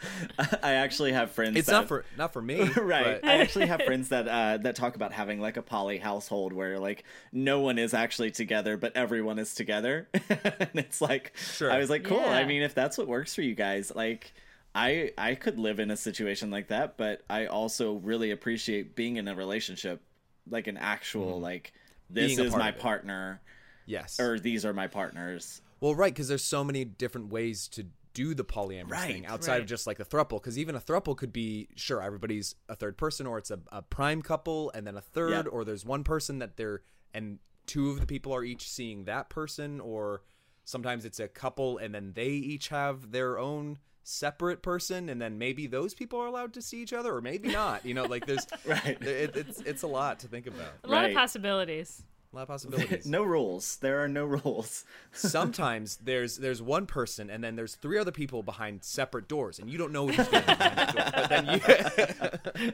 I 0.63 0.73
actually 0.73 1.13
have 1.13 1.31
friends. 1.31 1.57
It's 1.57 1.67
that, 1.67 1.73
not 1.73 1.87
for 1.87 2.05
not 2.17 2.33
for 2.33 2.41
me, 2.41 2.61
right. 2.77 3.21
but- 3.21 3.25
I 3.29 3.37
actually 3.37 3.67
have 3.67 3.81
friends 3.83 4.09
that 4.09 4.27
uh, 4.27 4.57
that 4.57 4.75
talk 4.75 4.95
about 4.95 5.13
having 5.13 5.39
like 5.39 5.57
a 5.57 5.61
poly 5.61 5.97
household 5.97 6.53
where 6.53 6.79
like 6.79 7.03
no 7.31 7.59
one 7.61 7.77
is 7.77 7.93
actually 7.93 8.31
together, 8.31 8.77
but 8.77 8.95
everyone 8.95 9.39
is 9.39 9.53
together, 9.53 10.07
and 10.13 10.69
it's 10.75 11.01
like 11.01 11.31
Sure. 11.37 11.71
I 11.71 11.77
was 11.77 11.89
like, 11.89 12.03
cool. 12.03 12.19
I 12.19 12.43
mean, 12.45 12.61
if 12.61 12.73
that's 12.73 12.97
what 12.97 13.07
works 13.07 13.35
for 13.35 13.41
you 13.41 13.55
guys, 13.55 13.91
like. 13.95 14.33
I, 14.77 15.13
I 15.17 15.35
could 15.35 15.57
live 15.57 15.79
in 15.79 15.89
a 15.89 15.95
situation 15.95 16.51
like 16.51 16.67
that, 16.67 16.97
but 16.97 17.23
I 17.29 17.45
also 17.45 17.93
really 17.93 18.31
appreciate 18.31 18.93
being 18.93 19.15
in 19.15 19.25
a 19.29 19.33
relationship, 19.33 20.01
like 20.49 20.67
an 20.67 20.75
actual 20.75 21.39
like 21.39 21.71
this 22.09 22.33
Mm-hmm. 22.33 22.35
Being 22.35 22.39
a 22.39 22.43
is 22.43 22.55
my 22.57 22.71
partner 22.71 23.41
yes. 23.85 24.19
or 24.19 24.37
these 24.37 24.65
are 24.65 24.73
my 24.73 24.87
partners. 24.87 25.61
Well, 25.79 25.95
right, 25.95 26.13
because 26.13 26.27
there's 26.27 26.43
so 26.43 26.63
many 26.63 26.85
different 26.85 27.29
ways 27.29 27.67
to 27.69 27.87
do 28.13 28.33
the 28.33 28.45
polyamorous 28.45 28.91
Right, 28.91 29.11
thing 29.11 29.25
outside 29.25 29.51
right. 29.53 29.61
of 29.61 29.67
just 29.67 29.85
like 29.85 29.97
the 29.97 30.05
thruple. 30.05 30.41
Because 30.41 30.57
even 30.57 30.73
a 30.75 30.79
thruple 30.79 31.17
could 31.17 31.33
be 31.33 31.67
sure 31.75 32.01
everybody's 32.01 32.55
a 32.69 32.75
third 32.75 32.97
person, 32.97 33.27
or 33.27 33.37
it's 33.37 33.51
a, 33.51 33.59
a 33.71 33.81
prime 33.81 34.21
couple 34.21 34.71
and 34.73 34.87
then 34.87 34.95
a 34.95 35.01
third, 35.01 35.31
Yeah. 35.31 35.51
or 35.51 35.65
there's 35.65 35.85
one 35.85 36.03
person 36.03 36.39
that 36.39 36.55
they're 36.57 36.81
and 37.13 37.39
two 37.65 37.89
of 37.89 37.99
the 37.99 38.05
people 38.05 38.33
are 38.33 38.43
each 38.43 38.69
seeing 38.69 39.05
that 39.05 39.29
person, 39.29 39.79
or 39.81 40.21
sometimes 40.63 41.03
it's 41.05 41.19
a 41.19 41.27
couple 41.27 41.77
and 41.77 41.93
then 41.93 42.13
they 42.13 42.27
each 42.29 42.69
have 42.69 43.11
their 43.11 43.37
own 43.37 43.79
separate 44.03 44.61
person, 44.61 45.09
and 45.09 45.19
then 45.21 45.37
maybe 45.37 45.65
those 45.67 45.93
people 45.93 46.19
are 46.19 46.27
allowed 46.27 46.53
to 46.53 46.61
see 46.61 46.81
each 46.81 46.93
other, 46.93 47.13
or 47.15 47.21
maybe 47.21 47.49
not. 47.49 47.85
You 47.85 47.95
know, 47.95 48.05
like 48.05 48.25
there's 48.25 48.45
Right. 48.65 49.01
it, 49.01 49.35
it's 49.35 49.59
it's 49.61 49.83
a 49.83 49.87
lot 49.87 50.19
to 50.19 50.27
think 50.27 50.45
about. 50.47 50.67
A 50.83 50.87
lot 50.87 51.01
Right. 51.01 51.09
of 51.11 51.15
possibilities. 51.17 52.03
A 52.35 52.39
lot 52.39 52.41
of 52.43 52.47
possibilities. 52.49 53.05
no 53.05 53.23
rules. 53.23 53.77
There 53.77 54.03
are 54.03 54.09
no 54.09 54.25
rules. 54.25 54.83
sometimes 55.13 55.97
there's 56.03 56.37
there's 56.37 56.61
one 56.61 56.85
person 56.85 57.29
and 57.29 57.41
then 57.41 57.55
there's 57.55 57.75
three 57.75 57.97
other 57.97 58.11
people 58.11 58.43
behind 58.43 58.83
separate 58.83 59.29
doors 59.29 59.57
and 59.57 59.69
you 59.69 59.77
don't 59.77 59.93
know 59.93 60.07
who's 60.07 60.27
going 60.27 60.45
behind 60.45 60.77
the 60.77 60.91
door. 60.91 61.11
But 61.15 61.29
then 61.29 61.45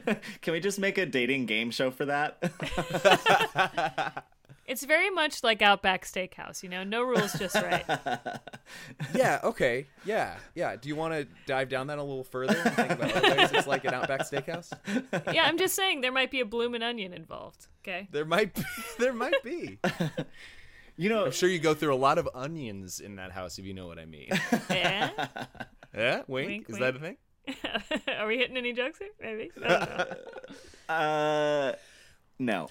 you 0.06 0.16
Can 0.42 0.52
we 0.52 0.60
just 0.60 0.80
make 0.80 0.98
a 0.98 1.06
dating 1.06 1.46
game 1.46 1.70
show 1.70 1.92
for 1.92 2.06
that? 2.06 2.42
It's 4.66 4.84
very 4.84 5.10
much 5.10 5.42
like 5.42 5.60
Outback 5.60 6.04
Steakhouse, 6.04 6.62
you 6.62 6.68
know, 6.68 6.84
no 6.84 7.02
rules, 7.02 7.32
just 7.34 7.56
right. 7.56 7.84
Yeah, 9.14 9.40
okay. 9.44 9.86
Yeah. 10.04 10.36
Yeah. 10.54 10.76
Do 10.76 10.88
you 10.88 10.94
want 10.96 11.14
to 11.14 11.26
dive 11.46 11.68
down 11.68 11.88
that 11.88 11.98
a 11.98 12.02
little 12.02 12.22
further 12.24 12.56
and 12.56 12.72
think 12.74 12.90
about 12.92 13.12
other 13.16 13.36
ways 13.36 13.50
it's 13.52 13.66
like 13.66 13.84
an 13.84 13.92
Outback 13.94 14.20
Steakhouse? 14.20 14.72
yeah, 15.32 15.44
I'm 15.44 15.58
just 15.58 15.74
saying 15.74 16.00
there 16.00 16.12
might 16.12 16.30
be 16.30 16.40
a 16.40 16.44
bloomin' 16.46 16.82
onion 16.82 17.12
involved. 17.12 17.66
Okay. 17.82 18.06
There 18.12 18.24
might 18.24 18.54
be 18.54 18.62
there 18.98 19.12
might 19.12 19.42
be. 19.42 19.78
you 20.96 21.08
know, 21.08 21.24
I'm 21.26 21.32
sure 21.32 21.48
you 21.48 21.58
go 21.58 21.74
through 21.74 21.94
a 21.94 21.96
lot 21.96 22.18
of 22.18 22.28
onions 22.32 23.00
in 23.00 23.16
that 23.16 23.32
house 23.32 23.58
if 23.58 23.64
you 23.64 23.74
know 23.74 23.86
what 23.88 23.98
I 23.98 24.04
mean. 24.06 24.28
Yeah. 24.70 25.10
Yeah? 25.94 26.22
Wink? 26.28 26.48
Wink, 26.48 26.70
Is 26.70 26.78
wink. 26.78 26.80
that 26.80 26.96
a 26.96 26.98
thing? 27.00 27.16
Are 28.18 28.26
we 28.28 28.38
hitting 28.38 28.56
any 28.56 28.72
jokes 28.72 28.98
here? 29.00 29.08
Maybe. 29.20 29.50
I 29.64 29.68
don't 29.68 30.08
know. 30.88 30.94
uh, 30.94 31.72
no. 32.38 32.68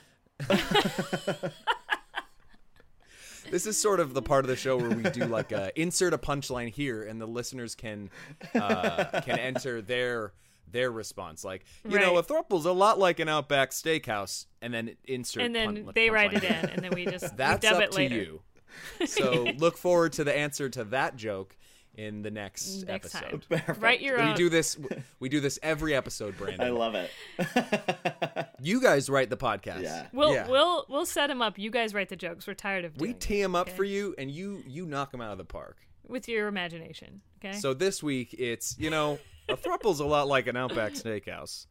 This 3.52 3.68
is 3.68 3.78
sort 3.78 4.00
of 4.00 4.14
the 4.14 4.22
part 4.22 4.44
of 4.46 4.50
the 4.50 4.56
show 4.56 4.78
where 4.78 4.90
we 4.90 5.04
do 5.04 5.26
like 5.26 5.52
a 5.52 5.72
insert 5.80 6.14
a 6.14 6.18
punchline 6.18 6.70
here, 6.70 7.04
and 7.04 7.20
the 7.22 7.26
listeners 7.28 7.76
can 7.76 8.10
uh, 8.56 9.22
can 9.24 9.38
enter 9.38 9.82
their 9.82 10.34
their 10.72 10.90
response. 10.90 11.44
Like 11.44 11.66
you 11.88 12.00
know, 12.00 12.14
a 12.14 12.16
Right. 12.16 12.26
thruple's 12.26 12.66
a 12.66 12.72
lot 12.72 12.98
like 12.98 13.20
an 13.20 13.28
Outback 13.30 13.72
Steakhouse, 13.72 14.46
and 14.62 14.74
then 14.74 14.96
insert. 15.06 15.44
and 15.44 15.54
then 15.54 15.84
pun- 15.86 15.92
they 15.94 16.10
write 16.10 16.34
it 16.34 16.44
in, 16.44 16.70
and 16.70 16.82
then 16.84 16.92
we 16.96 17.06
just 17.06 17.36
That's 17.38 17.62
dub 17.62 17.76
up 17.76 17.82
it 17.84 17.92
to 17.92 17.98
later. 17.98 18.16
you. 18.16 18.42
So 19.06 19.44
look 19.58 19.78
forward 19.78 20.14
to 20.14 20.24
the 20.24 20.34
answer 20.36 20.70
to 20.70 20.86
that 20.86 21.18
joke 21.18 21.58
in 21.96 22.22
the 22.22 22.32
next, 22.32 22.86
Next 22.88 23.14
episode. 23.16 23.46
Write 23.82 24.02
your 24.02 24.18
We 24.18 24.24
own. 24.24 24.36
do 24.36 24.50
this. 24.50 24.78
We 25.20 25.28
do 25.30 25.40
this 25.40 25.60
every 25.62 25.94
episode, 25.94 26.38
Brandon. 26.38 26.62
I 26.68 26.70
love 26.70 26.96
it. 26.96 27.12
you 28.62 28.82
guys 28.82 29.10
write 29.10 29.30
the 29.30 29.38
podcast. 29.38 29.84
Yeah. 29.84 30.08
We'll 30.14 30.34
Yeah. 30.34 30.48
we'll 30.48 30.86
we'll 30.90 31.06
set 31.06 31.28
them 31.28 31.42
up. 31.42 31.58
You 31.60 31.70
guys 31.72 31.94
write 31.94 32.10
the 32.10 32.16
jokes. 32.16 32.48
We're 32.48 32.54
tired 32.54 32.86
of 32.86 32.94
we 32.96 33.08
doing 33.08 33.12
it, 33.16 33.20
tee 33.20 33.42
them 33.42 33.56
up 33.56 33.68
okay? 33.68 33.76
for 33.78 33.84
you, 33.84 34.16
and 34.18 34.32
you 34.32 34.64
you 34.68 34.86
knock 34.86 35.12
them 35.12 35.22
out 35.22 35.32
of 35.32 35.38
the 35.38 35.46
park. 35.46 35.78
with 36.08 36.28
your 36.28 36.48
imagination. 36.48 37.22
Okay. 37.44 37.58
So 37.58 37.74
this 37.74 38.02
week 38.02 38.34
it's 38.38 38.78
you 38.80 38.90
know 38.90 39.20
a 39.50 39.58
thruple's 39.58 40.00
a 40.00 40.06
lot 40.06 40.28
like 40.28 40.48
an 40.48 40.56
Outback 40.58 40.94
Steakhouse, 40.94 41.66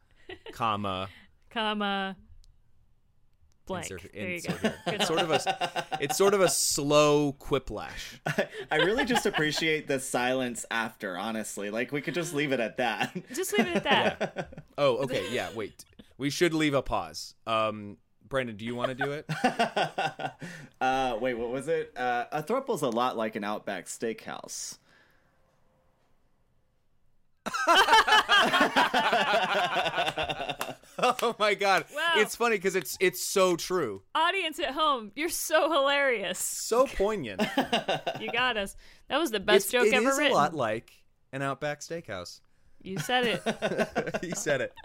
comma 0.52 1.08
comma 1.50 2.16
blank. 3.66 3.90
insert, 3.90 4.12
there 4.12 4.28
you 4.30 4.42
go. 4.42 4.52
here. 4.54 4.74
It's 4.86 5.06
sort 5.06 5.20
of 5.20 5.30
a 5.30 5.86
it's 6.00 6.16
sort 6.18 6.34
of 6.34 6.40
a 6.40 6.48
slow 6.48 7.32
quiplash. 7.34 8.18
I 8.70 8.76
really 8.76 9.04
just 9.04 9.26
appreciate 9.26 9.86
the 9.86 10.00
silence 10.00 10.64
after, 10.70 11.16
honestly. 11.16 11.70
Like, 11.70 11.92
we 11.92 12.00
could 12.00 12.14
just 12.14 12.34
leave 12.34 12.52
it 12.52 12.60
at 12.60 12.76
that. 12.78 13.14
Just 13.34 13.56
leave 13.56 13.66
it 13.68 13.76
at 13.76 13.84
that. 13.84 14.64
Oh, 14.78 14.96
okay, 14.98 15.26
yeah. 15.30 15.48
Wait, 15.54 15.84
we 16.16 16.30
should 16.30 16.54
leave 16.54 16.72
a 16.72 16.80
pause. 16.80 17.34
Um, 17.46 17.98
Brandon, 18.26 18.56
do 18.56 18.64
you 18.64 18.74
want 18.74 18.88
to 18.88 18.94
do 18.94 19.12
it? 19.12 19.26
uh, 20.80 21.18
wait, 21.20 21.34
what 21.34 21.50
was 21.50 21.68
it? 21.68 21.92
Uh, 21.96 22.24
a 22.32 22.42
thruple's 22.42 22.80
a 22.80 22.88
lot 22.88 23.14
like 23.16 23.36
an 23.36 23.44
Outback 23.44 23.86
Steakhouse. 23.86 24.78
oh 30.98 31.34
my 31.38 31.54
god, 31.54 31.84
Wow. 31.94 32.12
it's 32.16 32.36
funny 32.36 32.56
because 32.56 32.76
it's 32.76 32.96
it's 33.00 33.22
so 33.24 33.56
true, 33.56 34.02
Audience 34.14 34.58
at 34.58 34.72
home, 34.72 35.12
you're 35.14 35.28
so 35.28 35.70
hilarious. 35.70 36.38
so 36.38 36.86
poignant. 36.86 37.42
You 38.20 38.30
got 38.32 38.56
us. 38.56 38.76
That 39.08 39.18
was 39.18 39.30
the 39.30 39.40
best 39.40 39.68
It's- 39.68 39.84
joke 39.84 39.92
it 39.92 39.96
ever 39.96 40.10
is 40.10 40.18
written. 40.18 40.32
a 40.32 40.36
lot 40.36 40.54
like 40.54 40.92
an 41.32 41.42
Outback 41.42 41.80
Steakhouse. 41.80 42.40
You 42.82 42.98
said 42.98 43.26
it. 43.26 43.42
you 44.22 44.34
said 44.34 44.60
it. 44.62 44.74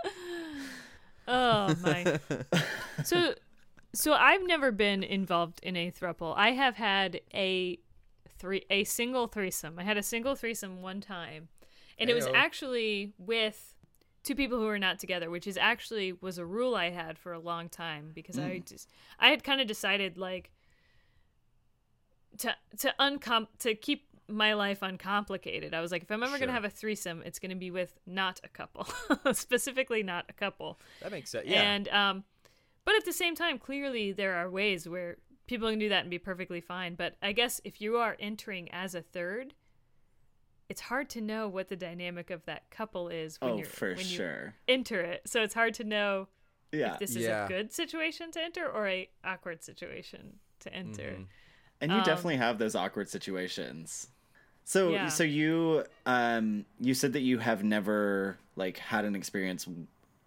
Oh 1.27 1.73
my. 1.81 2.19
So 3.03 3.33
so 3.95 4.13
I've 4.13 4.45
never 4.45 4.71
been 4.71 5.01
involved 5.01 5.59
in 5.63 5.75
a 5.75 5.89
throuple. 5.89 6.35
I 6.37 6.51
have 6.51 6.75
had 6.75 7.19
a 7.33 7.79
three 8.37 8.63
a 8.69 8.83
single 8.83 9.25
threesome. 9.25 9.79
I 9.79 9.83
had 9.85 9.97
a 9.97 10.03
single 10.03 10.35
threesome 10.35 10.83
one 10.83 11.01
time. 11.01 11.47
And 11.97 12.09
it 12.09 12.13
was 12.13 12.27
actually 12.33 13.13
with 13.17 13.75
two 14.23 14.35
people 14.35 14.57
who 14.59 14.65
were 14.65 14.79
not 14.79 14.99
together, 14.99 15.29
which 15.29 15.47
is 15.47 15.55
actually 15.57 16.13
was 16.13 16.37
a 16.37 16.45
rule 16.45 16.75
I 16.75 16.89
had 16.89 17.17
for 17.17 17.31
a 17.33 17.39
long 17.39 17.69
time 17.69 18.11
because 18.13 18.37
I 18.39 18.59
just 18.59 18.89
I 19.19 19.29
had 19.29 19.43
kind 19.43 19.61
of 19.61 19.67
decided 19.67 20.17
like 20.17 20.51
to 22.39 22.55
to 22.79 22.93
uncom 22.99 23.47
to 23.59 23.75
keep 23.75 24.07
my 24.27 24.53
life 24.53 24.81
uncomplicated. 24.81 25.73
I 25.73 25.81
was 25.81 25.91
like, 25.91 26.03
if 26.03 26.11
I'm 26.11 26.23
ever 26.23 26.31
Sure. 26.31 26.39
gonna 26.39 26.51
have 26.53 26.65
a 26.65 26.69
threesome, 26.69 27.21
it's 27.25 27.39
gonna 27.39 27.55
be 27.55 27.71
with 27.71 27.93
not 28.05 28.39
a 28.43 28.49
couple, 28.49 28.87
specifically 29.33 30.03
not 30.03 30.25
a 30.29 30.33
couple. 30.33 30.79
That 31.01 31.11
makes 31.11 31.29
sense. 31.29 31.45
Yeah. 31.47 31.61
And 31.61 31.87
um, 31.89 32.23
but 32.83 32.95
at 32.95 33.05
the 33.05 33.13
same 33.13 33.35
time, 33.35 33.57
clearly 33.59 34.11
there 34.11 34.35
are 34.35 34.49
ways 34.49 34.89
where 34.89 35.17
people 35.47 35.69
can 35.69 35.77
do 35.79 35.89
that 35.89 36.01
and 36.01 36.09
be 36.09 36.17
perfectly 36.17 36.59
fine. 36.59 36.95
But 36.95 37.15
I 37.21 37.31
guess 37.31 37.61
if 37.63 37.79
you 37.79 37.97
are 37.97 38.17
entering 38.19 38.69
as 38.71 38.95
a 38.95 39.01
third, 39.01 39.53
it's 40.69 40.81
hard 40.81 41.09
to 41.11 41.21
know 41.21 41.47
what 41.47 41.69
the 41.69 41.75
dynamic 41.75 42.29
of 42.29 42.45
that 42.45 42.69
couple 42.71 43.07
is 43.09 43.39
when 43.41 43.53
Oh, 43.53 43.57
you're 43.57 43.65
for 43.67 43.89
when 43.89 43.97
you 43.99 44.17
sure. 44.17 44.55
enter 44.67 45.01
it. 45.01 45.21
So 45.27 45.41
it's 45.43 45.53
hard 45.53 45.73
to 45.75 45.83
know 45.83 46.27
Yeah. 46.71 46.93
if 46.93 46.99
this 46.99 47.15
is 47.15 47.23
Yeah. 47.23 47.45
a 47.45 47.47
good 47.47 47.71
situation 47.71 48.31
to 48.31 48.41
enter 48.41 48.67
or 48.67 48.87
a 48.87 49.09
awkward 49.23 49.63
situation 49.63 50.39
to 50.61 50.73
enter. 50.73 51.03
Mhm. 51.17 51.27
And 51.81 51.91
you 51.91 51.97
Um, 51.99 52.03
definitely 52.05 52.37
have 52.37 52.57
those 52.57 52.73
awkward 52.75 53.09
situations. 53.09 54.07
So 54.63 54.91
Yeah. 54.93 55.09
so 55.09 55.23
you 55.23 55.85
um 56.05 56.65
you 56.79 56.93
said 56.93 57.13
that 57.13 57.21
you 57.21 57.37
have 57.37 57.63
never 57.63 58.37
like 58.55 58.77
had 58.79 59.05
an 59.05 59.15
experience 59.15 59.67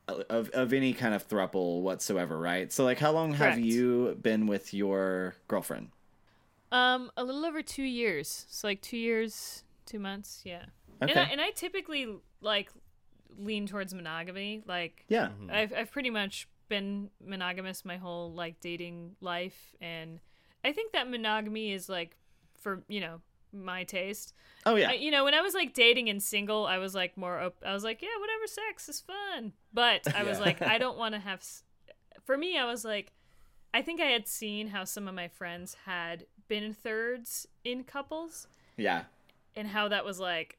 of 0.06 0.50
of 0.54 0.72
any 0.72 0.92
kind 0.94 1.14
of 1.14 1.26
thruple 1.28 1.82
whatsoever, 1.82 2.38
right? 2.38 2.72
So 2.72 2.84
like 2.84 2.98
how 2.98 3.10
long 3.12 3.34
have 3.34 3.58
you 3.58 4.16
been 4.22 4.46
with 4.46 4.72
your 4.72 5.34
girlfriend? 5.48 5.90
Um, 6.70 7.10
a 7.16 7.24
little 7.24 7.44
over 7.44 7.62
two 7.62 7.82
years. 7.82 8.46
So 8.48 8.68
like 8.68 8.80
two 8.82 8.96
years, 8.98 9.64
two 9.88 9.98
months. 9.98 10.42
Yeah. 10.44 10.64
Okay. 11.02 11.12
And 11.12 11.20
I, 11.20 11.22
and 11.32 11.40
I 11.40 11.50
typically 11.50 12.06
like 12.40 12.70
lean 13.38 13.66
towards 13.66 13.94
monogamy. 13.94 14.62
Like 14.66 15.04
yeah. 15.08 15.28
Mm-hmm. 15.28 15.50
I've 15.50 15.72
I've 15.74 15.90
pretty 15.92 16.10
much 16.10 16.48
been 16.68 17.10
monogamous 17.24 17.84
my 17.84 17.96
whole 17.96 18.32
like 18.32 18.60
dating 18.60 19.16
life, 19.20 19.74
and 19.80 20.20
I 20.64 20.72
think 20.72 20.92
that 20.92 21.08
monogamy 21.10 21.72
is 21.72 21.88
like 21.88 22.16
for 22.60 22.82
you 22.88 23.00
know 23.00 23.20
my 23.52 23.84
taste. 23.84 24.34
Oh 24.66 24.74
yeah. 24.76 24.90
I, 24.90 24.92
you 24.94 25.10
know, 25.10 25.24
when 25.24 25.34
I 25.34 25.40
was 25.40 25.54
like 25.54 25.72
dating 25.72 26.08
and 26.10 26.22
single, 26.22 26.66
I 26.66 26.78
was 26.78 26.94
like 26.94 27.16
more. 27.16 27.38
Op- 27.40 27.62
I 27.64 27.72
was 27.72 27.82
like, 27.84 28.02
yeah, 28.02 28.08
whatever, 28.20 28.46
sex 28.46 28.88
is 28.88 29.00
fun. 29.00 29.52
But 29.72 30.14
I 30.14 30.22
was 30.24 30.38
Yeah. 30.38 30.44
like, 30.44 30.60
I 30.62 30.76
don't 30.84 30.98
want 30.98 31.14
to 31.14 31.20
have. 31.20 31.38
S-. 31.40 31.62
For 32.26 32.36
me, 32.36 32.58
I 32.58 32.66
was 32.66 32.84
like, 32.84 33.12
I 33.72 33.80
think 33.80 34.00
I 34.02 34.06
had 34.06 34.28
seen 34.28 34.68
how 34.68 34.84
some 34.84 35.08
of 35.08 35.14
my 35.14 35.28
friends 35.28 35.76
had 35.86 36.26
been 36.48 36.74
thirds 36.74 37.46
in 37.64 37.84
couples, 37.84 38.48
yeah. 38.76 39.04
And 39.58 39.68
how 39.68 39.88
that 39.88 40.04
was 40.04 40.18
like, 40.18 40.56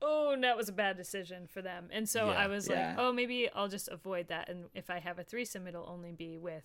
oh, 0.00 0.34
that 0.40 0.56
was 0.56 0.68
a 0.68 0.72
bad 0.72 0.96
decision 0.96 1.46
for 1.46 1.60
them. 1.62 1.88
And 1.92 2.08
so 2.08 2.26
Yeah. 2.30 2.32
I 2.32 2.46
was 2.46 2.68
Yeah. 2.68 2.88
like, 2.90 2.98
oh, 2.98 3.12
maybe 3.12 3.48
I'll 3.54 3.68
just 3.68 3.88
avoid 3.88 4.28
that. 4.28 4.48
And 4.48 4.64
if 4.74 4.88
I 4.90 4.98
have 5.00 5.18
a 5.18 5.24
threesome, 5.24 5.66
it'll 5.66 5.88
only 5.88 6.12
be 6.12 6.38
with 6.38 6.64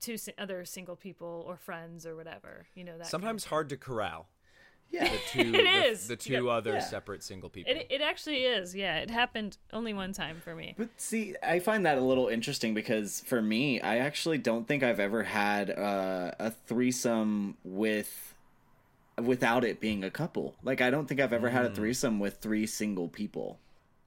two 0.00 0.16
si- 0.16 0.32
other 0.38 0.64
single 0.64 0.96
people 0.96 1.44
or 1.46 1.56
friends 1.56 2.06
or 2.06 2.14
whatever. 2.14 2.66
You 2.74 2.84
know 2.84 2.92
that. 2.92 2.98
kind 2.98 3.02
of 3.02 3.08
Sometimes 3.10 3.44
hard 3.46 3.68
to 3.70 3.76
corral. 3.76 4.28
Yeah. 4.90 5.04
The 5.10 5.18
two, 5.28 5.40
It 5.40 5.52
the, 5.52 5.84
is. 5.90 6.08
the 6.08 6.16
two 6.16 6.48
other 6.48 6.74
Yeah. 6.74 6.78
separate 6.80 7.22
single 7.22 7.50
people. 7.50 7.72
It, 7.74 7.86
it 7.90 8.00
actually 8.00 8.44
is. 8.44 8.74
Yeah, 8.74 8.96
it 8.98 9.10
happened 9.10 9.58
only 9.72 9.92
one 9.92 10.12
time 10.14 10.40
for 10.40 10.54
me. 10.54 10.74
But 10.78 10.88
see, 10.96 11.34
I 11.42 11.58
find 11.58 11.84
that 11.84 11.98
a 11.98 12.00
little 12.00 12.28
interesting 12.28 12.72
because 12.72 13.20
for 13.26 13.42
me, 13.42 13.80
I 13.82 13.98
actually 13.98 14.38
don't 14.38 14.66
think 14.66 14.82
I've 14.82 15.00
ever 15.00 15.24
had 15.24 15.68
uh, 15.70 16.32
a 16.38 16.50
threesome 16.52 17.58
with 17.64 18.34
without 19.22 19.64
it 19.64 19.80
being 19.80 20.04
a 20.04 20.10
couple. 20.10 20.56
Like 20.62 20.80
I 20.80 20.90
don't 20.90 21.06
think 21.06 21.20
I've 21.20 21.32
ever 21.32 21.48
had 21.50 21.66
Mm. 21.66 21.70
a 21.72 21.74
threesome 21.74 22.18
with 22.20 22.38
three 22.38 22.66
single 22.66 23.08
people. 23.08 23.60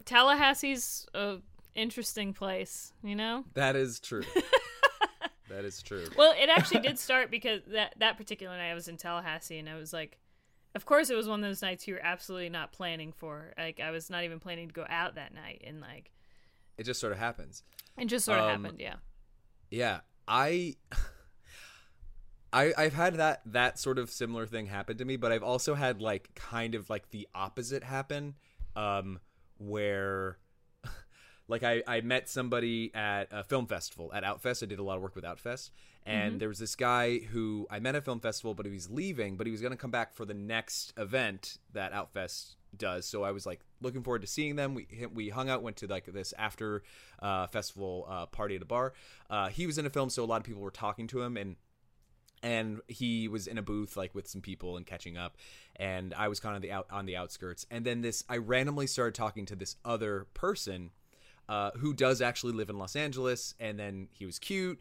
Tallahassee's 0.06 1.08
a 1.14 1.38
interesting 1.76 2.34
place, 2.34 2.92
you 3.04 3.16
know? 3.16 3.46
that 3.54 3.76
is 3.76 4.00
true. 4.00 4.24
that 5.50 5.66
is 5.66 5.82
true. 5.82 6.06
Well, 6.18 6.34
it 6.38 6.50
actually 6.50 6.80
did 6.88 6.98
start 7.00 7.32
because 7.32 7.62
that 7.68 7.96
that 8.00 8.18
particular 8.18 8.56
night 8.58 8.72
I 8.72 8.74
was 8.74 8.88
in 8.88 8.98
Tallahassee 8.98 9.58
and 9.60 9.70
I 9.70 9.76
was 9.76 9.94
like 9.94 10.18
of 10.74 10.86
course 10.86 11.10
it 11.10 11.16
was 11.16 11.28
one 11.28 11.44
of 11.44 11.50
those 11.50 11.62
nights 11.62 11.86
you 11.88 11.96
were 11.96 12.04
absolutely 12.06 12.50
not 12.50 12.72
planning 12.72 13.12
for. 13.12 13.54
Like 13.58 13.80
I 13.80 13.92
was 13.92 14.10
not 14.10 14.24
even 14.24 14.40
planning 14.40 14.68
to 14.70 14.74
go 14.74 14.86
out 14.90 15.16
that 15.16 15.34
night 15.34 15.64
and 15.68 15.82
like 15.82 16.12
It 16.78 16.84
just 16.84 17.00
sort 17.00 17.12
of 17.14 17.20
happens. 17.20 17.64
it 17.98 18.06
just 18.06 18.26
sort 18.26 18.40
of 18.40 18.46
Um, 18.50 18.64
happened, 18.64 18.80
yeah. 18.82 18.96
Yeah, 19.70 20.00
I, 20.28 20.76
I, 22.54 22.74
I've 22.78 22.94
had 22.94 23.16
that 23.16 23.42
that 23.46 23.80
sort 23.80 23.98
of 23.98 24.10
similar 24.10 24.46
thing 24.46 24.66
happen 24.66 24.98
to 24.98 25.06
me, 25.06 25.16
but 25.16 25.32
I've 25.32 25.44
also 25.44 25.74
had 25.74 26.02
like 26.02 26.34
kind 26.36 26.76
of 26.76 26.90
like 26.90 27.10
the 27.12 27.28
opposite 27.34 27.84
happen, 27.84 28.36
um, 28.76 29.20
where, 29.58 30.38
like 31.48 31.64
I 31.64 31.82
I 31.88 32.02
met 32.02 32.30
somebody 32.30 32.94
at 32.94 33.28
a 33.32 33.44
film 33.44 33.68
festival 33.68 34.12
at 34.14 34.24
Outfest. 34.24 34.64
I 34.64 34.66
did 34.66 34.80
a 34.80 34.84
lot 34.84 34.98
of 34.98 35.02
work 35.02 35.16
with 35.16 35.24
Outfest, 35.24 35.70
and 36.06 36.42
there 36.42 36.50
was 36.50 36.60
this 36.60 36.76
guy 36.76 37.20
who 37.20 37.68
I 37.70 37.80
met 37.80 37.96
at 37.96 38.04
film 38.04 38.20
festival, 38.20 38.54
but 38.54 38.66
he 38.66 38.72
was 38.72 38.90
leaving, 38.90 39.38
but 39.38 39.48
he 39.48 39.52
was 39.52 39.62
going 39.62 39.72
to 39.72 39.78
come 39.78 39.92
back 39.92 40.14
for 40.14 40.26
the 40.26 40.34
next 40.34 40.94
event 40.98 41.58
that 41.74 41.94
Outfest 41.94 42.56
does. 42.76 43.06
So 43.06 43.24
I 43.24 43.32
was 43.32 43.46
like 43.46 43.62
looking 43.82 44.04
forward 44.04 44.22
to 44.22 44.28
seeing 44.28 44.58
them. 44.58 44.74
We 44.74 44.88
we 45.14 45.30
hung 45.30 45.50
out, 45.50 45.62
went 45.62 45.78
to 45.78 45.88
like 45.88 46.06
this 46.06 46.34
after 46.38 46.84
uh, 47.22 47.48
festival 47.48 48.08
uh, 48.10 48.26
party 48.26 48.58
at 48.58 48.62
a 48.62 48.66
bar. 48.66 48.92
Uh, 49.30 49.48
he 49.48 49.66
was 49.66 49.78
in 49.78 49.86
a 49.86 49.90
film, 49.90 50.10
so 50.10 50.24
a 50.24 50.26
lot 50.26 50.38
of 50.38 50.44
people 50.44 50.62
were 50.62 50.72
talking 50.72 51.08
to 51.08 51.22
him, 51.22 51.38
and 51.38 51.56
and 52.44 52.82
he 52.88 53.28
was 53.28 53.48
in 53.48 53.58
a 53.58 53.62
booth 53.62 53.96
like 53.96 54.16
with 54.16 54.28
some 54.28 54.42
people 54.42 54.78
and 54.78 54.86
catching 54.86 55.18
up 55.18 55.38
and 55.76 56.14
i 56.16 56.28
was 56.28 56.40
kind 56.40 56.56
of 56.56 56.62
the 56.62 56.72
out 56.72 56.88
on 56.92 57.06
the 57.06 57.16
outskirts. 57.16 57.66
And 57.70 57.86
then 57.86 58.02
this 58.02 58.24
i 58.30 58.38
randomly 58.38 58.88
started 58.88 59.16
talking 59.16 59.46
to 59.48 59.56
this 59.56 59.76
other 59.86 60.28
person 60.34 60.92
uh, 61.50 61.72
who 61.78 61.94
does 61.94 62.22
actually 62.22 62.54
live 62.54 62.70
in 62.70 62.78
los 62.78 62.96
angeles 62.96 63.56
and 63.60 63.78
then 63.78 64.08
he 64.14 64.26
was 64.26 64.40
cute. 64.40 64.80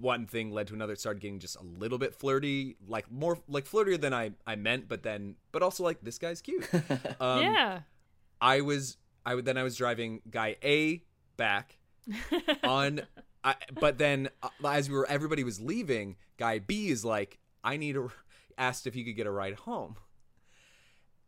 One 0.00 0.26
thing 0.26 0.50
led 0.52 0.68
to 0.68 0.74
another. 0.74 0.94
It 0.94 1.00
started 1.00 1.20
getting 1.20 1.38
just 1.38 1.56
a 1.56 1.62
little 1.62 1.98
bit 1.98 2.14
flirty 2.14 2.76
like 2.88 3.10
more 3.10 3.38
like 3.48 3.66
flirtier 3.66 4.00
than 4.00 4.14
i 4.14 4.32
i 4.46 4.56
meant 4.56 4.88
but 4.88 5.02
then 5.02 5.36
but 5.52 5.62
also 5.62 5.84
like 5.84 5.98
this 6.02 6.18
guy's 6.18 6.40
cute. 6.40 6.68
Um, 7.20 7.42
yeah. 7.42 7.80
I 8.40 8.60
was 8.60 8.96
I 9.24 9.34
would 9.34 9.44
then 9.44 9.56
I 9.56 9.62
was 9.62 9.76
driving 9.76 10.20
guy 10.30 10.56
A 10.62 11.02
back 11.36 11.78
on 12.64 13.02
I, 13.44 13.54
but 13.78 13.98
then 13.98 14.30
uh, 14.42 14.48
as 14.66 14.88
we 14.88 14.96
were 14.96 15.06
everybody 15.06 15.44
was 15.44 15.60
leaving, 15.60 16.16
guy 16.38 16.58
B 16.58 16.88
is 16.88 17.04
like 17.04 17.38
I 17.62 17.76
need 17.76 17.96
a 17.96 18.08
asked 18.56 18.86
if 18.86 18.94
he 18.94 19.04
could 19.04 19.16
get 19.16 19.26
a 19.26 19.30
ride 19.30 19.54
home. 19.54 19.96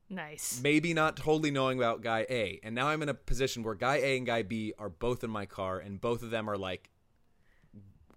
Nice. 0.08 0.60
Maybe 0.62 0.94
not 0.94 1.16
totally 1.16 1.50
knowing 1.50 1.78
about 1.78 2.00
guy 2.00 2.24
A. 2.30 2.60
And 2.62 2.74
now 2.74 2.86
I'm 2.88 3.02
in 3.02 3.08
a 3.08 3.14
position 3.14 3.62
where 3.64 3.74
guy 3.74 3.96
A 3.96 4.16
and 4.16 4.24
guy 4.26 4.42
B 4.42 4.72
are 4.78 4.88
both 4.88 5.24
in 5.24 5.30
my 5.30 5.46
car 5.46 5.78
and 5.78 6.00
both 6.00 6.22
of 6.22 6.30
them 6.30 6.48
are 6.48 6.56
like 6.56 6.90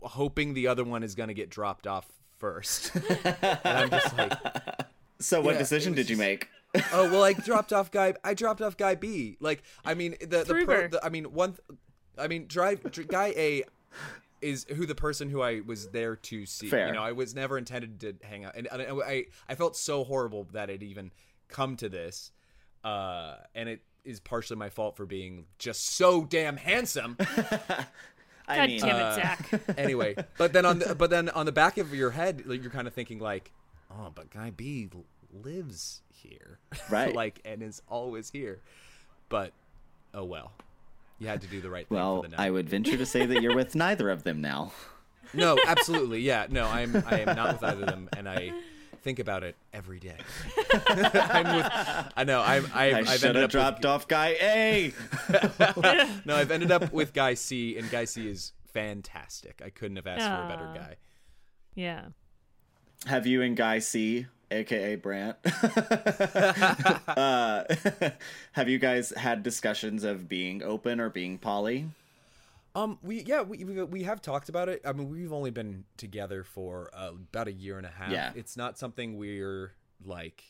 hoping 0.01 0.53
the 0.53 0.67
other 0.67 0.83
one 0.83 1.03
is 1.03 1.15
going 1.15 1.29
to 1.29 1.33
get 1.33 1.49
dropped 1.49 1.87
off 1.87 2.07
first. 2.37 2.95
and 3.23 3.57
I'm 3.65 3.89
just 3.89 4.15
like 4.17 4.33
So, 5.19 5.41
what 5.41 5.53
Yeah, 5.53 5.59
decision 5.59 5.93
did 5.93 6.09
you 6.09 6.15
just- 6.15 6.19
make? 6.19 6.47
oh 6.93 7.11
well, 7.11 7.23
I 7.23 7.33
dropped 7.33 7.73
off 7.73 7.89
guy. 7.89 8.13
I 8.23 8.35
dropped 8.35 8.61
off 8.61 8.77
guy 8.77 8.93
B. 8.93 9.37
Like 9.39 9.63
I 9.83 9.95
mean 9.95 10.15
the 10.21 10.43
the, 10.43 10.63
pro, 10.65 10.87
the 10.87 11.03
I 11.03 11.09
mean 11.09 11.33
one. 11.33 11.55
I 12.15 12.27
mean 12.27 12.45
drive 12.45 12.83
dr- 12.91 13.07
guy 13.07 13.33
A 13.35 13.63
is 14.41 14.65
who 14.75 14.85
the 14.85 14.95
person 14.95 15.29
who 15.29 15.41
I 15.41 15.61
was 15.65 15.89
there 15.89 16.15
to 16.15 16.45
see. 16.45 16.69
Fair. 16.69 16.87
You 16.87 16.93
know, 16.93 17.03
I 17.03 17.11
was 17.11 17.35
never 17.35 17.57
intended 17.57 17.99
to 18.01 18.15
hang 18.25 18.45
out, 18.45 18.55
and, 18.55 18.67
and 18.71 19.01
I 19.03 19.25
I 19.47 19.55
felt 19.55 19.75
so 19.75 20.03
horrible 20.03 20.47
that 20.53 20.69
it 20.69 20.83
even 20.83 21.11
come 21.47 21.75
to 21.77 21.89
this, 21.89 22.31
uh, 22.83 23.35
and 23.53 23.67
it 23.69 23.81
is 24.05 24.19
partially 24.19 24.57
my 24.57 24.69
fault 24.69 24.95
for 24.95 25.05
being 25.05 25.45
just 25.57 25.85
so 25.95 26.23
damn 26.23 26.57
handsome. 26.57 27.17
I 28.47 28.55
God 28.55 28.69
mean, 28.69 28.79
damn 28.81 28.95
it, 28.95 29.01
uh, 29.01 29.15
Zach. 29.15 29.61
anyway, 29.77 30.15
but 30.37 30.53
then 30.53 30.65
on 30.65 30.79
the 30.79 30.95
but 30.95 31.09
then 31.09 31.29
on 31.29 31.45
the 31.45 31.51
back 31.51 31.77
of 31.77 31.93
your 31.93 32.09
head, 32.11 32.43
like, 32.45 32.61
you're 32.61 32.71
kind 32.71 32.87
of 32.87 32.93
thinking 32.93 33.19
like, 33.19 33.51
oh, 33.91 34.11
but 34.13 34.31
guy 34.31 34.49
B 34.49 34.89
lives 35.31 36.01
here, 36.09 36.59
Right. 36.89 37.13
like, 37.13 37.41
and 37.45 37.61
is 37.61 37.81
always 37.87 38.31
here. 38.31 38.61
But 39.27 39.53
oh 40.13 40.23
well, 40.23 40.53
you 41.19 41.27
had 41.27 41.41
to 41.41 41.47
do 41.47 41.61
the 41.61 41.69
right 41.69 41.87
thing 41.87 41.97
well, 41.97 42.23
for 42.23 42.29
the. 42.29 42.39
I 42.39 42.49
would 42.49 42.69
venture 42.69 42.97
to 42.97 43.05
say 43.05 43.25
that 43.25 43.41
you're 43.41 43.55
with 43.55 43.75
neither 43.75 44.09
of 44.09 44.23
them 44.23 44.41
now. 44.41 44.71
No, 45.33 45.57
absolutely, 45.67 46.21
yeah, 46.21 46.47
no, 46.49 46.65
I'm 46.65 46.95
I 47.05 47.19
am 47.19 47.35
not 47.35 47.53
with 47.53 47.63
either 47.63 47.83
of 47.83 47.89
them, 47.89 48.09
and 48.17 48.27
I 48.27 48.51
think 49.01 49.19
about 49.19 49.43
it 49.43 49.55
every 49.73 49.99
day. 49.99 50.17
I'm 50.87 51.55
with, 51.55 51.71
I 52.17 52.23
know 52.25 52.41
I'm 52.41 52.65
I've, 52.73 52.75
I 52.75 52.99
I've 52.99 53.07
should 53.19 53.27
ended 53.35 53.35
have 53.35 53.43
up 53.43 53.51
dropped 53.51 53.85
off 53.85 54.07
guy 54.07 54.35
A. 54.41 54.93
No, 56.25 56.35
I've 56.35 56.51
ended 56.51 56.71
up 56.71 56.91
with 56.91 57.13
Guy 57.13 57.35
C, 57.35 57.77
and 57.77 57.89
Guy 57.91 58.05
C 58.05 58.27
is 58.27 58.53
fantastic. 58.73 59.61
I 59.63 59.69
couldn't 59.69 59.97
have 59.97 60.07
asked 60.07 60.25
for 60.27 60.45
a 60.45 60.47
better 60.47 60.71
guy. 60.73 60.95
yeah. 61.75 62.05
Have 63.05 63.25
you 63.25 63.41
and 63.41 63.55
Guy 63.55 63.79
C, 63.79 64.25
aka 64.51 64.95
Brant, 64.95 65.37
uh, 67.07 67.63
have 68.53 68.69
you 68.69 68.79
guys 68.79 69.13
had 69.15 69.43
discussions 69.43 70.03
of 70.03 70.27
being 70.27 70.63
open 70.63 70.99
or 70.99 71.09
being 71.09 71.37
poly? 71.37 71.89
Um, 72.75 72.99
we 73.01 73.21
yeah 73.23 73.41
we 73.41 73.63
we, 73.63 73.83
we 73.83 74.03
have 74.03 74.21
talked 74.21 74.49
about 74.49 74.69
it. 74.69 74.81
I 74.85 74.93
mean, 74.93 75.09
we've 75.09 75.33
only 75.33 75.51
been 75.51 75.85
together 75.97 76.43
for 76.43 76.89
uh, 76.93 77.11
about 77.33 77.47
a 77.47 77.51
year 77.51 77.77
and 77.77 77.85
a 77.85 77.91
half. 77.91 78.11
Yeah. 78.11 78.31
it's 78.35 78.55
not 78.55 78.77
something 78.77 79.17
we're 79.17 79.73
like 80.05 80.43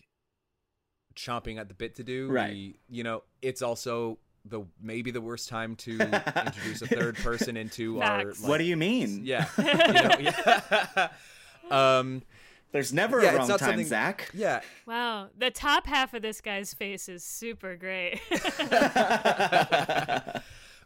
chomping 1.16 1.58
at 1.58 1.68
the 1.70 1.74
bit 1.74 1.95
to 1.95 2.04
do. 2.04 2.30
Right. 2.30 2.52
We, 2.52 2.80
you 2.89 3.04
know, 3.04 3.24
it's 3.41 3.62
also 3.62 4.20
the 4.45 4.62
maybe 4.82 5.12
the 5.12 5.22
worst 5.22 5.50
time 5.50 5.76
to 5.78 5.91
introduce 5.91 6.82
a 6.82 6.88
third 6.88 7.16
person 7.18 7.58
into 7.58 8.02
our. 8.02 8.26
Like, 8.26 8.36
what 8.41 8.58
do 8.58 8.66
you 8.66 8.78
mean? 8.78 9.22
Yeah. 9.24 9.47
you 9.58 9.64
know, 9.64 10.12
yeah. 10.20 11.10
um. 11.72 12.22
There's 12.72 12.93
never 12.93 13.22
Yeah, 13.22 13.28
a 13.28 13.30
it's 13.32 13.39
wrong 13.39 13.47
not 13.49 13.59
time, 13.59 13.70
something- 13.70 13.88
Zach. 13.88 14.30
Yeah. 14.34 14.61
Wow. 14.86 15.30
The 15.38 15.51
top 15.51 15.88
half 15.88 16.13
of 16.13 16.22
this 16.22 16.39
guy's 16.41 16.74
face 16.74 17.09
is 17.09 17.24
super 17.24 17.76
great. 17.76 18.20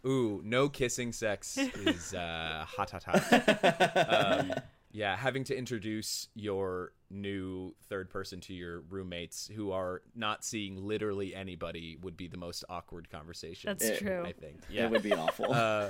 Ooh, 0.06 0.42
no 0.44 0.68
kissing 0.70 1.14
sex 1.14 1.58
is 1.58 2.14
uh, 2.14 2.66
hot, 2.68 2.92
hot, 2.92 3.04
hot. 3.04 4.10
um, 4.10 4.54
yeah, 4.92 5.16
having 5.16 5.44
to 5.46 5.58
introduce 5.58 6.28
your 6.36 6.92
new 7.10 7.74
third 7.90 8.10
person 8.10 8.40
to 8.42 8.54
your 8.54 8.82
roommates 8.90 9.50
who 9.56 9.72
are 9.72 10.02
not 10.16 10.44
seeing 10.44 10.76
literally 10.86 11.34
anybody 11.34 11.98
would 12.02 12.18
be 12.18 12.28
the 12.28 12.38
most 12.38 12.66
awkward 12.70 13.10
conversation. 13.10 13.70
That's 13.70 13.86
It- 13.86 14.00
true. 14.00 14.24
I 14.26 14.34
think. 14.34 14.62
Yeah. 14.70 14.86
It 14.86 14.92
would 14.92 15.04
be 15.04 15.14
awful. 15.14 15.54
Uh, 15.54 15.90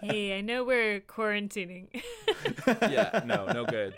hey, 0.00 0.38
I 0.38 0.40
know 0.40 0.62
we're 0.64 1.00
quarantining. 1.00 1.88
yeah, 2.82 3.22
no, 3.26 3.46
no 3.46 3.64
good. 3.66 3.94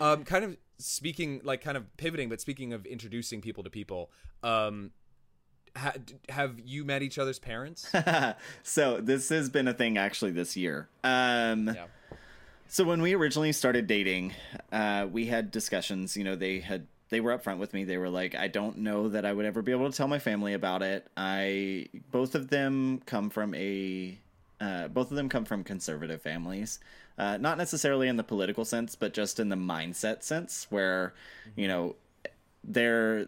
Um, 0.00 0.24
kind 0.24 0.44
of 0.44 0.56
speaking, 0.78 1.40
like, 1.44 1.62
kind 1.62 1.76
of 1.76 1.96
pivoting, 1.96 2.28
but 2.28 2.40
speaking 2.40 2.72
of 2.72 2.86
introducing 2.86 3.40
people 3.40 3.64
to 3.64 3.70
people, 3.70 4.10
um, 4.42 4.90
ha- 5.76 5.94
have 6.28 6.58
you 6.60 6.84
met 6.84 7.02
each 7.02 7.18
other's 7.18 7.38
parents? 7.38 7.90
so 8.62 9.00
this 9.00 9.28
has 9.28 9.48
been 9.50 9.68
a 9.68 9.74
thing 9.74 9.98
actually 9.98 10.32
this 10.32 10.56
year. 10.56 10.88
Um, 11.04 11.68
yeah. 11.68 11.86
So 12.68 12.84
when 12.84 13.00
we 13.00 13.14
originally 13.14 13.52
started 13.52 13.86
dating, 13.86 14.34
uh, 14.72 15.06
we 15.10 15.26
had 15.26 15.50
discussions. 15.50 16.16
You 16.16 16.24
know, 16.24 16.36
they 16.36 16.58
had 16.60 16.86
they 17.08 17.20
were 17.20 17.36
upfront 17.36 17.58
with 17.58 17.72
me. 17.72 17.84
They 17.84 17.96
were 17.96 18.10
like, 18.10 18.34
"I 18.34 18.48
don't 18.48 18.78
know 18.78 19.08
that 19.08 19.24
I 19.24 19.32
would 19.32 19.46
ever 19.46 19.62
be 19.62 19.72
able 19.72 19.90
to 19.90 19.96
tell 19.96 20.08
my 20.08 20.18
family 20.18 20.52
about 20.52 20.82
it." 20.82 21.06
I 21.16 21.86
both 22.10 22.34
of 22.34 22.48
them 22.48 23.00
come 23.06 23.30
from 23.30 23.54
a 23.54 24.18
uh, 24.60 24.88
both 24.88 25.10
of 25.10 25.16
them 25.16 25.28
come 25.28 25.44
from 25.44 25.62
conservative 25.62 26.22
families, 26.22 26.80
uh, 27.18 27.36
not 27.38 27.58
necessarily 27.58 28.08
in 28.08 28.16
the 28.16 28.24
political 28.24 28.64
sense, 28.64 28.94
but 28.96 29.14
just 29.14 29.38
in 29.40 29.48
the 29.48 29.56
mindset 29.56 30.22
sense, 30.22 30.66
where 30.70 31.14
you 31.56 31.68
know 31.68 31.96
they're 32.64 33.26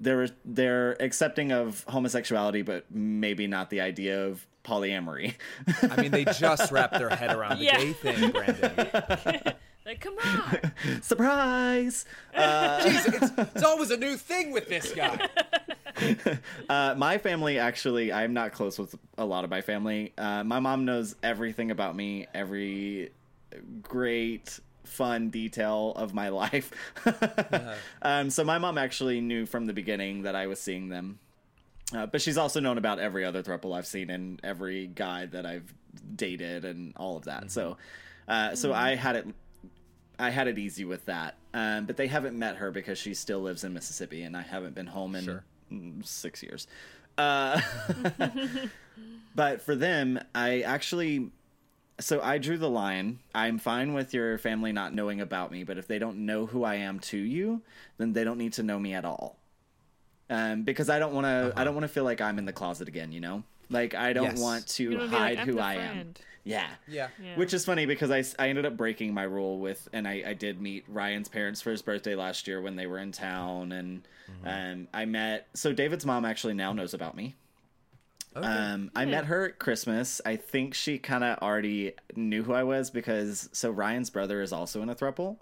they're 0.00 0.28
they're 0.44 0.92
accepting 1.02 1.52
of 1.52 1.84
homosexuality, 1.88 2.62
but 2.62 2.86
maybe 2.90 3.46
not 3.46 3.70
the 3.70 3.80
idea 3.80 4.26
of 4.26 4.46
polyamory. 4.64 5.34
I 5.90 6.00
mean, 6.00 6.10
they 6.10 6.24
just 6.24 6.72
wrapped 6.72 6.94
their 6.98 7.10
head 7.10 7.34
around 7.34 7.58
the 7.58 7.64
Yeah. 7.66 7.76
gay 7.78 7.92
thing, 7.92 8.30
Brandon. 8.30 8.72
like, 9.86 10.00
come 10.00 10.14
on. 10.24 10.72
Surprise! 11.02 12.06
Uh, 12.34 12.80
Jeez, 12.80 13.22
it's, 13.38 13.50
it's 13.54 13.62
always 13.62 13.90
a 13.90 13.96
new 13.96 14.16
thing 14.16 14.52
with 14.52 14.68
this 14.68 14.90
guy. 14.92 15.28
Uh, 16.68 16.94
my 16.96 17.18
family 17.18 17.58
actually, 17.58 18.12
I'm 18.12 18.32
not 18.32 18.52
close 18.52 18.78
with 18.78 18.94
a 19.18 19.24
lot 19.24 19.44
of 19.44 19.50
my 19.50 19.60
family. 19.60 20.12
Uh, 20.16 20.42
my 20.42 20.58
mom 20.58 20.84
knows 20.84 21.14
everything 21.22 21.70
about 21.70 21.94
me, 21.94 22.26
every 22.34 23.10
great 23.82 24.58
fun 24.84 25.30
detail 25.30 25.92
of 25.96 26.14
my 26.14 26.28
life. 26.30 26.72
um, 28.02 28.30
so 28.30 28.44
my 28.44 28.58
mom 28.58 28.78
actually 28.78 29.20
knew 29.20 29.46
from 29.46 29.66
the 29.66 29.72
beginning 29.72 30.22
that 30.22 30.34
I 30.34 30.46
was 30.46 30.60
seeing 30.60 30.88
them. 30.88 31.18
Uh, 31.94 32.06
but 32.06 32.22
she's 32.22 32.38
also 32.38 32.60
known 32.60 32.78
about 32.78 32.98
every 32.98 33.24
other 33.24 33.42
throuple 33.42 33.76
I've 33.76 33.86
seen 33.86 34.10
and 34.10 34.40
every 34.42 34.86
guy 34.86 35.26
that 35.26 35.44
I've 35.46 35.72
dated 36.16 36.64
and 36.64 36.92
all 36.96 37.16
of 37.16 37.24
that. 37.26 37.50
So, 37.50 37.76
uh, 38.26 38.54
so 38.54 38.72
I 38.72 38.94
had 38.94 39.16
it, 39.16 39.26
I 40.18 40.30
had 40.30 40.48
it 40.48 40.58
easy 40.58 40.84
with 40.84 41.04
that. 41.06 41.36
Um, 41.52 41.84
but 41.86 41.96
they 41.96 42.06
haven't 42.06 42.36
met 42.38 42.56
her 42.56 42.70
because 42.70 42.98
she 42.98 43.14
still 43.14 43.40
lives 43.40 43.62
in 43.64 43.74
Mississippi, 43.74 44.22
and 44.22 44.36
I 44.36 44.42
haven't 44.42 44.74
been 44.74 44.86
home 44.86 45.14
in 45.14 45.24
Sure. 45.24 45.44
Mm, 45.72 46.04
six 46.06 46.42
years. 46.42 46.66
Uh, 47.16 47.60
but 49.34 49.62
for 49.62 49.74
them, 49.74 50.20
I 50.34 50.60
actually 50.62 51.30
so 52.00 52.20
I 52.20 52.38
drew 52.38 52.58
the 52.58 52.68
line. 52.68 53.20
I'm 53.34 53.58
fine 53.58 53.94
with 53.94 54.12
your 54.12 54.36
family 54.38 54.72
not 54.72 54.92
knowing 54.94 55.20
about 55.20 55.52
me, 55.52 55.62
but 55.62 55.78
if 55.78 55.86
they 55.86 55.98
don't 55.98 56.26
know 56.26 56.46
who 56.46 56.64
I 56.64 56.76
am 56.76 56.98
to 57.00 57.16
you, 57.16 57.62
then 57.98 58.12
they 58.12 58.24
don't 58.24 58.38
need 58.38 58.54
to 58.54 58.62
know 58.64 58.78
me 58.80 58.94
at 58.94 59.04
all. 59.04 59.38
Um, 60.28 60.62
because 60.62 60.90
I 60.90 60.98
don't 60.98 61.12
want 61.12 61.26
to. 61.26 61.52
I 61.56 61.64
don't 61.64 61.74
want 61.74 61.84
to 61.84 61.88
feel 61.88 62.04
like 62.04 62.20
I'm 62.20 62.38
in 62.38 62.46
the 62.46 62.52
closet 62.52 62.88
again. 62.88 63.12
You 63.12 63.20
know, 63.20 63.42
like 63.70 63.94
I 63.94 64.12
don't 64.12 64.24
Yes. 64.24 64.40
want 64.40 64.66
to 64.68 64.82
You 64.84 64.90
don't 64.98 65.10
be 65.10 65.16
hide 65.16 65.38
like, 65.38 65.46
who 65.46 65.52
the 65.54 65.60
I 65.62 65.74
am. 65.74 66.14
Friend." 66.44 66.66
Yeah. 66.86 66.94
Yeah. 66.94 67.08
Yeah. 67.24 67.36
Which 67.36 67.52
is 67.54 67.64
funny 67.64 67.86
because 67.86 68.10
I, 68.10 68.24
I 68.42 68.48
ended 68.48 68.66
up 68.66 68.76
breaking 68.76 69.14
my 69.14 69.22
rule 69.24 69.58
with, 69.58 69.88
and 69.92 70.06
I, 70.06 70.22
I 70.26 70.34
did 70.34 70.60
meet 70.60 70.84
Ryan's 70.88 71.28
parents 71.28 71.60
for 71.62 71.70
his 71.70 71.82
birthday 71.82 72.14
last 72.14 72.46
year 72.46 72.60
when 72.60 72.76
they 72.76 72.86
were 72.86 72.98
in 72.98 73.12
town, 73.12 73.72
and 73.72 74.02
um, 74.44 74.88
I 74.94 75.04
met. 75.04 75.48
So 75.54 75.72
David's 75.72 76.04
mom 76.06 76.24
actually 76.24 76.54
now 76.54 76.72
knows 76.72 76.94
about 76.94 77.16
me. 77.16 77.34
Okay. 78.36 78.44
Um, 78.46 78.90
I 78.96 79.04
met 79.04 79.26
her 79.26 79.46
at 79.50 79.58
Christmas. 79.60 80.20
I 80.26 80.34
think 80.34 80.74
she 80.74 80.98
kind 80.98 81.22
of 81.22 81.38
already 81.38 81.92
knew 82.16 82.42
who 82.42 82.52
I 82.52 82.64
was 82.64 82.90
because 82.90 83.48
so 83.52 83.70
Ryan's 83.70 84.10
brother 84.10 84.42
is 84.42 84.52
also 84.52 84.82
in 84.82 84.88
a 84.88 84.94
thruple. 84.96 85.36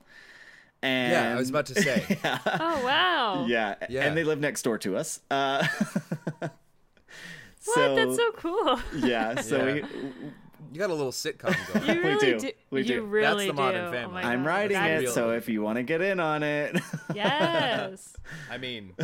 And 0.82 1.12
yeah, 1.12 1.32
I 1.32 1.36
was 1.36 1.48
about 1.48 1.66
to 1.66 1.80
say. 1.80 2.18
Oh 2.24 2.84
wow. 2.84 3.46
yeah, 3.48 3.76
Yeah. 3.88 4.02
and 4.04 4.14
they 4.16 4.24
live 4.24 4.40
next 4.40 4.60
door 4.62 4.76
to 4.78 4.96
us. 4.98 5.20
Uh, 5.30 5.66
What? 7.64 7.94
That's 7.94 8.16
so 8.16 8.32
cool. 8.32 8.80
yeah, 8.96 9.40
so 9.40 9.64
Yeah. 9.66 9.74
we, 9.74 9.82
You 10.72 10.78
got 10.78 10.90
a 10.90 10.94
little 10.94 11.12
sitcom 11.12 11.54
going. 11.74 11.86
You 11.96 12.02
We 12.02 12.08
really 12.10 12.38
do. 12.38 12.50
We 12.70 12.80
you 12.80 12.86
do. 12.86 13.02
really 13.04 13.46
That's 13.46 13.56
the 13.56 13.62
Modern 13.62 13.82
do. 13.82 13.88
Oh 13.88 13.92
Family. 13.92 14.22
my 14.22 14.32
I'm 14.32 14.42
God. 14.42 14.48
writing 14.48 14.76
it, 14.76 14.90
it, 15.02 15.04
is- 15.04 15.14
so 15.14 15.30
if 15.32 15.48
you 15.48 15.62
want 15.62 15.76
to 15.76 15.82
get 15.82 16.00
in 16.00 16.20
on 16.20 16.42
it, 16.42 16.78
Yes. 17.14 18.16
I 18.50 18.58
mean, 18.58 18.94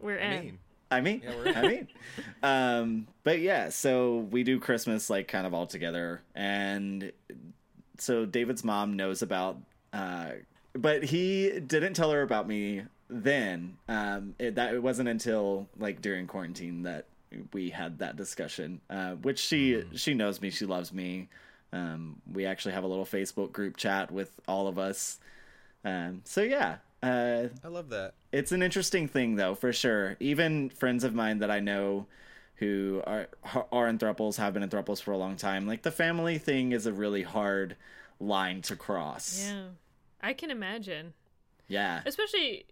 We're 0.00 0.18
I 0.18 0.22
in. 0.22 0.44
mean, 0.44 0.58
I 0.90 1.00
mean, 1.00 1.22
Yeah, 1.24 1.52
I 1.56 1.68
mean, 1.68 1.88
um, 2.42 3.06
but 3.22 3.38
yeah, 3.40 3.68
so 3.68 4.26
we 4.30 4.42
do 4.42 4.58
Christmas 4.58 5.08
like 5.10 5.28
kind 5.28 5.46
of 5.46 5.54
all 5.54 5.66
together, 5.66 6.22
and 6.34 7.12
so 7.98 8.24
David's 8.26 8.64
mom 8.64 8.96
knows 8.96 9.22
about, 9.22 9.58
uh, 9.92 10.30
but 10.72 11.04
he 11.04 11.60
didn't 11.60 11.94
tell 11.94 12.10
her 12.10 12.22
about 12.22 12.48
me 12.48 12.82
then. 13.08 13.76
Um, 13.88 14.34
it, 14.38 14.54
that 14.56 14.74
it 14.74 14.82
wasn't 14.82 15.08
until 15.10 15.68
like 15.78 16.00
during 16.00 16.26
quarantine 16.26 16.82
that 16.84 17.06
we 17.52 17.70
had 17.70 17.98
that 18.00 18.16
discussion, 18.16 18.80
uh, 18.90 19.12
which 19.12 19.38
she 19.38 19.84
she 19.94 20.14
knows 20.14 20.40
me, 20.40 20.50
she 20.50 20.66
loves 20.66 20.92
me. 20.92 21.28
Um, 21.72 22.20
we 22.30 22.46
actually 22.46 22.74
have 22.74 22.84
a 22.84 22.88
little 22.88 23.04
Facebook 23.06 23.52
group 23.52 23.76
chat 23.76 24.10
with 24.10 24.30
all 24.48 24.66
of 24.66 24.78
us. 24.78 25.18
Um, 25.84 26.22
so 26.24 26.42
yeah, 26.42 26.76
uh, 27.02 27.44
I 27.64 27.68
love 27.68 27.88
that. 27.90 28.14
it's 28.32 28.52
an 28.52 28.62
interesting 28.62 29.08
thing 29.08 29.36
though 29.36 29.54
for 29.54 29.72
sure 29.72 30.16
even 30.20 30.68
friends 30.70 31.02
of 31.04 31.14
mine 31.14 31.38
that 31.38 31.50
i 31.50 31.58
know 31.58 32.06
who 32.56 33.02
are 33.06 33.26
are 33.72 33.88
in 33.88 33.98
thruples 33.98 34.36
have 34.36 34.52
been 34.52 34.62
in 34.62 34.68
thruples 34.68 35.00
for 35.00 35.12
a 35.12 35.16
long 35.16 35.34
time 35.36 35.66
like 35.66 35.80
the 35.82 35.90
family 35.90 36.36
thing 36.36 36.72
is 36.72 36.84
a 36.84 36.92
really 36.92 37.22
hard 37.22 37.74
line 38.20 38.60
to 38.60 38.76
cross 38.76 39.46
Yeah. 39.50 39.68
I 40.22 40.34
can 40.34 40.50
imagine. 40.50 41.14
yeah 41.68 42.02
Especially 42.04 42.66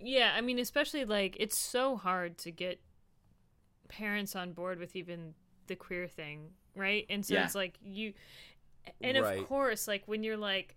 yeah, 0.00 0.32
I 0.34 0.40
mean 0.40 0.58
especially 0.58 1.04
like 1.04 1.36
it's 1.38 1.58
so 1.58 1.96
hard 1.96 2.38
to 2.38 2.50
get 2.50 2.80
parents 3.88 4.36
on 4.36 4.52
board 4.52 4.78
with 4.78 4.94
even 4.96 5.34
the 5.66 5.76
queer 5.76 6.06
thing, 6.08 6.50
right? 6.76 7.06
And 7.10 7.24
so 7.24 7.34
Yeah. 7.34 7.44
it's 7.44 7.54
like 7.54 7.74
you 7.82 8.12
and 9.02 9.18
Right. 9.18 9.40
of 9.40 9.48
course 9.48 9.86
like 9.86 10.02
when 10.06 10.22
you're 10.22 10.36
like 10.36 10.76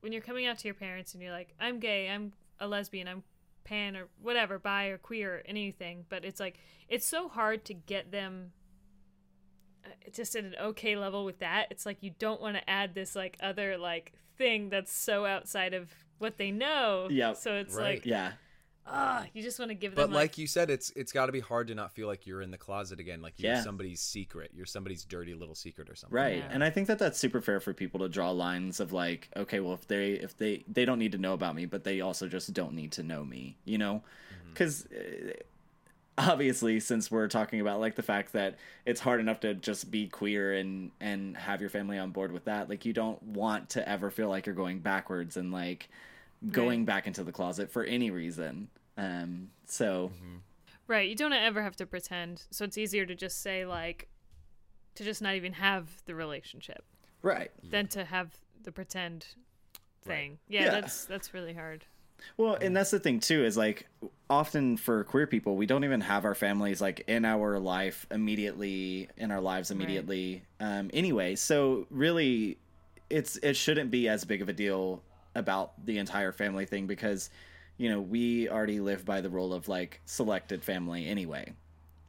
when 0.00 0.12
you're 0.12 0.22
coming 0.22 0.46
out 0.46 0.58
to 0.58 0.68
your 0.68 0.74
parents 0.74 1.14
and 1.14 1.22
you're 1.22 1.32
like 1.32 1.54
I'm 1.60 1.80
gay, 1.80 2.08
I'm 2.08 2.32
a 2.60 2.68
lesbian, 2.68 3.08
I'm 3.08 3.22
pan 3.64 3.96
or 3.96 4.08
whatever, 4.20 4.58
bi 4.58 4.86
or 4.86 4.98
queer 4.98 5.36
or 5.36 5.42
anything, 5.44 6.04
but 6.08 6.24
it's 6.24 6.40
like 6.40 6.58
it's 6.88 7.06
so 7.06 7.28
hard 7.28 7.64
to 7.66 7.74
get 7.74 8.10
them 8.12 8.52
uh, 9.84 9.88
just 10.12 10.34
at 10.36 10.44
an 10.44 10.54
okay 10.60 10.96
level 10.96 11.24
with 11.24 11.38
that. 11.40 11.66
It's 11.70 11.84
like 11.86 12.02
you 12.02 12.12
don't 12.18 12.40
want 12.40 12.56
to 12.56 12.70
add 12.70 12.94
this 12.94 13.14
like 13.16 13.36
other 13.40 13.76
like 13.76 14.12
thing 14.36 14.70
that's 14.70 14.92
so 14.92 15.26
outside 15.26 15.74
of 15.74 15.90
what 16.18 16.38
they 16.38 16.50
know. 16.50 17.08
Yep. 17.10 17.36
So 17.36 17.54
it's 17.56 17.74
Right. 17.74 17.96
like 17.96 18.06
yeah 18.06 18.32
ah, 18.90 19.26
you 19.34 19.42
just 19.42 19.58
want 19.58 19.70
to 19.70 19.74
give 19.74 19.92
them. 19.94 19.96
But 19.96 20.06
them 20.08 20.14
like 20.14 20.38
you 20.38 20.46
said, 20.46 20.70
it's 20.70 20.90
it's 20.96 21.12
got 21.12 21.26
to 21.26 21.32
be 21.32 21.40
hard 21.40 21.68
to 21.68 21.74
not 21.74 21.92
feel 21.92 22.06
like 22.06 22.26
you're 22.26 22.42
in 22.42 22.50
the 22.50 22.58
closet 22.58 22.98
again, 23.00 23.20
like 23.22 23.34
you're 23.38 23.52
Yeah. 23.52 23.62
somebody's 23.62 24.00
secret, 24.00 24.50
you're 24.54 24.66
somebody's 24.66 25.04
dirty 25.04 25.34
little 25.34 25.54
secret 25.54 25.88
or 25.90 25.94
something. 25.94 26.14
right 26.16 26.38
Yeah. 26.38 26.48
and 26.50 26.64
i 26.64 26.70
think 26.70 26.86
that 26.88 26.98
that's 26.98 27.18
super 27.18 27.40
fair 27.40 27.60
for 27.60 27.72
people 27.72 28.00
to 28.00 28.08
draw 28.08 28.30
lines 28.30 28.80
of 28.80 28.92
like 28.92 29.28
okay 29.36 29.60
well 29.60 29.74
if 29.74 29.86
they 29.88 30.12
if 30.12 30.36
they 30.36 30.64
they 30.66 30.84
don't 30.84 30.98
need 30.98 31.12
to 31.12 31.18
know 31.18 31.34
about 31.34 31.54
me 31.54 31.66
but 31.66 31.84
they 31.84 32.00
also 32.00 32.28
just 32.28 32.52
don't 32.52 32.74
need 32.74 32.92
to 32.92 33.02
know 33.02 33.24
me 33.24 33.56
you 33.64 33.78
know 33.78 34.02
because 34.52 34.86
obviously 36.16 36.80
since 36.80 37.10
we're 37.10 37.28
talking 37.28 37.60
about 37.60 37.78
like 37.78 37.94
the 37.94 38.02
fact 38.02 38.32
that 38.32 38.56
it's 38.84 39.00
hard 39.00 39.20
enough 39.20 39.38
to 39.40 39.54
just 39.54 39.90
be 39.90 40.08
queer 40.08 40.52
and 40.54 40.90
and 41.00 41.36
have 41.36 41.60
your 41.60 41.70
family 41.70 41.96
on 41.96 42.10
board 42.10 42.32
with 42.32 42.44
that 42.46 42.68
like 42.68 42.84
you 42.84 42.92
don't 42.92 43.22
want 43.22 43.68
to 43.70 43.88
ever 43.88 44.10
feel 44.10 44.28
like 44.28 44.44
you're 44.46 44.54
going 44.54 44.80
backwards 44.80 45.36
and 45.36 45.52
like 45.52 45.88
going 46.50 46.84
back 46.84 47.06
into 47.06 47.22
the 47.22 47.32
closet 47.32 47.70
for 47.70 47.84
any 47.84 48.10
reason 48.10 48.68
um 48.98 49.48
so 49.66 50.10
right, 50.86 51.08
you 51.08 51.14
don't 51.14 51.32
ever 51.32 51.62
have 51.62 51.76
to 51.76 51.86
pretend. 51.86 52.42
So 52.50 52.64
it's 52.64 52.76
easier 52.76 53.06
to 53.06 53.14
just 53.14 53.40
say 53.42 53.64
like 53.64 54.08
to 54.96 55.04
just 55.04 55.22
not 55.22 55.34
even 55.36 55.52
have 55.54 56.02
the 56.06 56.14
relationship 56.14 56.84
right 57.22 57.50
than 57.62 57.86
to 57.88 58.04
have 58.04 58.36
the 58.62 58.72
pretend 58.72 59.26
Right. 60.04 60.14
thing. 60.16 60.38
Yeah, 60.48 60.64
Yeah. 60.64 60.70
that's 60.80 61.04
that's 61.04 61.34
really 61.34 61.54
hard. 61.54 61.84
Well, 62.36 62.54
and 62.60 62.76
that's 62.76 62.90
the 62.90 62.98
thing 62.98 63.20
too 63.20 63.44
is 63.44 63.56
like 63.56 63.86
often 64.28 64.76
for 64.76 65.04
queer 65.04 65.26
people, 65.26 65.54
we 65.56 65.66
don't 65.66 65.84
even 65.84 66.00
have 66.00 66.24
our 66.24 66.34
families 66.34 66.80
like 66.80 67.04
in 67.06 67.24
our 67.24 67.58
life 67.60 68.06
immediately 68.10 69.08
in 69.16 69.30
our 69.30 69.40
lives 69.40 69.70
immediately 69.70 70.42
um 70.60 70.90
anyway. 70.92 71.34
So 71.36 71.86
really 71.90 72.58
it's 73.10 73.36
it 73.36 73.54
shouldn't 73.56 73.90
be 73.90 74.08
as 74.08 74.24
big 74.24 74.42
of 74.42 74.48
a 74.48 74.52
deal 74.52 75.02
about 75.34 75.84
the 75.86 75.98
entire 75.98 76.32
family 76.32 76.64
thing 76.66 76.86
because 76.86 77.30
you 77.78 77.88
know, 77.88 78.00
we 78.00 78.48
already 78.48 78.80
live 78.80 79.04
by 79.04 79.20
the 79.20 79.30
rule 79.30 79.54
of 79.54 79.68
like 79.68 80.00
selected 80.04 80.62
family 80.62 81.06
anyway. 81.06 81.54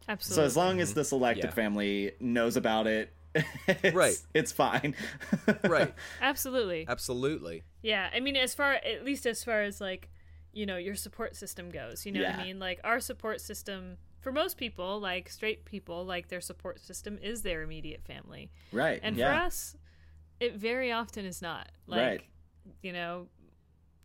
Absolutely. 0.10 0.42
So 0.42 0.46
as 0.46 0.58
long 0.58 0.82
as 0.82 0.94
the 0.94 1.02
mm-hmm. 1.02 1.08
selected 1.08 1.46
Yeah. 1.46 1.52
family 1.52 2.12
knows 2.20 2.58
about 2.58 2.88
it, 2.88 3.14
it's, 3.68 3.96
Right. 3.96 4.18
it's 4.34 4.52
fine. 4.52 4.96
Right. 5.64 5.94
Absolutely. 6.22 6.86
Absolutely. 6.88 7.64
Yeah, 7.84 8.10
I 8.14 8.20
mean, 8.20 8.36
as 8.36 8.54
far 8.56 8.74
at 8.74 9.06
least 9.06 9.26
as 9.28 9.44
far 9.44 9.62
as 9.62 9.80
like, 9.80 10.10
you 10.52 10.66
know, 10.66 10.78
your 10.78 10.96
support 10.96 11.36
system 11.36 11.70
goes, 11.70 12.06
you 12.06 12.12
know 12.12 12.24
what 12.24 12.36
I 12.40 12.44
mean? 12.44 12.60
Like 12.60 12.80
our 12.84 13.00
support 13.00 13.40
system 13.40 13.98
for 14.20 14.32
most 14.32 14.58
people, 14.58 15.00
like 15.00 15.30
straight 15.30 15.64
people, 15.64 16.04
like 16.06 16.28
their 16.28 16.42
support 16.42 16.80
system 16.80 17.20
is 17.22 17.44
their 17.44 17.62
immediate 17.62 18.04
family, 18.04 18.50
right. 18.74 19.00
and 19.02 19.16
yeah. 19.16 19.28
for 19.40 19.46
us, 19.46 19.76
it 20.40 20.56
very 20.56 20.92
often 20.92 21.24
is 21.26 21.42
not. 21.42 21.70
Like, 21.88 22.00
Right. 22.00 22.22
you 22.82 22.92
know, 22.92 23.28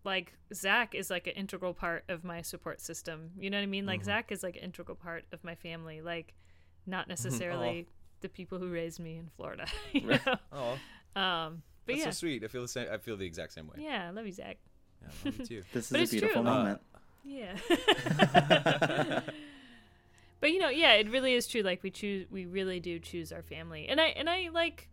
like 0.05 0.35
Zach 0.53 0.95
is 0.95 1.11
like 1.11 1.27
an 1.27 1.33
integral 1.35 1.75
part 1.75 2.05
of 2.09 2.25
my 2.25 2.43
support 2.43 2.81
system. 2.81 3.31
You 3.39 3.51
know 3.51 3.57
what 3.59 3.63
I 3.63 3.67
mean? 3.67 3.83
Mm-hmm. 3.83 3.89
Like 3.89 4.05
Zach 4.05 4.31
is 4.33 4.43
like 4.43 4.57
an 4.57 4.63
integral 4.63 4.97
part 4.97 5.25
of 5.33 5.43
my 5.43 5.55
family. 5.55 6.01
Like, 6.03 6.35
not 6.87 7.09
necessarily 7.15 7.87
the 8.21 8.29
people 8.29 8.59
who 8.59 8.71
raised 8.71 9.01
me 9.01 9.17
in 9.17 9.31
Florida. 9.37 9.67
you 9.93 10.03
know? 10.03 10.19
Oh, 10.53 10.73
Um, 11.21 11.63
but 11.87 11.95
that's 11.95 11.99
yeah, 11.99 12.05
so 12.07 12.11
sweet. 12.13 12.45
I 12.45 12.49
feel 12.49 12.63
the 12.63 12.69
same. 12.69 12.87
I 12.93 12.99
feel 12.99 13.17
the 13.17 13.27
exact 13.27 13.53
same 13.53 13.67
way. 13.69 13.77
yeah, 13.79 14.07
I 14.09 14.11
love 14.11 14.27
you, 14.27 14.33
Zach. 14.33 14.57
Yeah, 15.03 15.09
I 15.09 15.29
love 15.29 15.39
you 15.41 15.47
too. 15.47 15.63
This 15.73 15.91
But 15.91 16.01
is 16.01 16.13
it's 16.13 16.13
a 16.13 16.27
beautiful 16.27 16.43
true. 16.43 16.51
Uh, 16.51 16.55
moment. 16.55 16.81
Yeah. 17.27 17.57
but 20.41 20.53
you 20.53 20.59
know, 20.59 20.69
yeah, 20.69 20.93
it 20.95 21.11
really 21.11 21.35
is 21.35 21.47
true. 21.47 21.63
Like 21.63 21.83
we 21.83 21.91
choose, 21.91 22.27
we 22.31 22.47
really 22.47 22.81
do 22.81 22.99
choose 22.99 23.33
our 23.33 23.43
family, 23.43 23.87
and 23.89 24.01
I 24.01 24.07
and 24.09 24.29
I 24.29 24.51
like. 24.53 24.89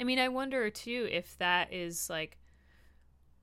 I 0.00 0.02
mean, 0.04 0.18
I 0.18 0.28
wonder 0.28 0.70
too 0.70 1.08
if 1.10 1.38
that 1.38 1.72
is 1.72 2.10
like 2.10 2.36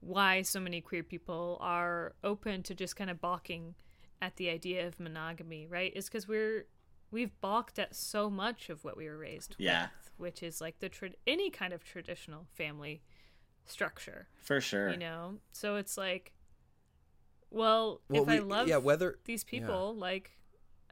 why 0.02 0.42
so 0.42 0.60
many 0.60 0.82
queer 0.82 1.04
people 1.04 1.58
are 1.62 2.14
open 2.24 2.62
to 2.64 2.76
just 2.76 2.96
kind 2.96 3.10
of 3.10 3.22
balking 3.22 3.76
at 4.22 4.36
the 4.36 4.50
idea 4.50 4.86
of 4.88 5.00
monogamy, 5.00 5.66
right? 5.68 5.92
Is 5.96 6.06
because 6.06 6.28
we're 6.28 6.66
we've 7.12 7.40
balked 7.42 7.78
at 7.80 7.96
so 7.96 8.30
much 8.30 8.70
of 8.70 8.84
what 8.84 8.96
we 8.98 9.08
were 9.08 9.18
raised 9.18 9.56
Yeah. 9.58 9.88
with, 10.04 10.12
which 10.18 10.44
is 10.44 10.62
like 10.62 10.80
the 10.80 10.90
tra- 10.90 11.12
any 11.28 11.50
kind 11.50 11.74
of 11.74 11.84
traditional 11.84 12.48
family 12.54 13.02
structure 13.66 14.28
For 14.42 14.60
sure. 14.62 14.90
you 14.92 14.98
know 14.98 15.38
so 15.52 15.76
it's 15.76 15.98
like 15.98 16.34
well, 17.50 18.02
Well, 18.10 18.24
if 18.24 18.30
i 18.30 18.40
love 18.40 18.68
yeah, 18.68 18.78
whether 18.78 19.18
these 19.26 19.46
yeah. 19.50 19.60
people 19.60 19.96
like 19.96 20.32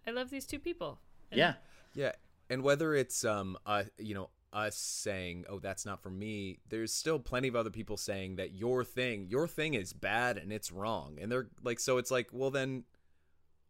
i 0.06 0.12
love 0.12 0.30
these 0.30 0.46
two 0.46 0.60
people 0.60 1.00
And- 1.32 1.38
yeah. 1.40 1.54
Yeah, 1.96 2.12
and 2.50 2.62
whether 2.64 2.94
it's 2.94 3.26
um 3.26 3.58
uh 3.66 3.84
you 3.98 4.14
know 4.14 4.30
us 4.52 4.76
saying, 4.76 5.46
"Oh, 5.50 5.60
that's 5.60 5.86
not 5.86 6.02
for 6.02 6.10
me." 6.10 6.60
There's 6.70 6.92
still 6.94 7.20
plenty 7.20 7.48
of 7.48 7.56
other 7.56 7.70
people 7.70 7.98
saying 7.98 8.36
that 8.38 8.54
your 8.54 8.84
thing, 8.84 9.28
your 9.30 9.48
thing 9.48 9.74
is 9.74 9.94
bad 9.94 10.38
and 10.38 10.52
it's 10.52 10.72
wrong. 10.72 11.18
And 11.22 11.32
they're 11.32 11.48
like 11.64 11.80
so 11.80 11.98
it's 11.98 12.12
like, 12.12 12.30
"Well, 12.32 12.50
then 12.52 12.84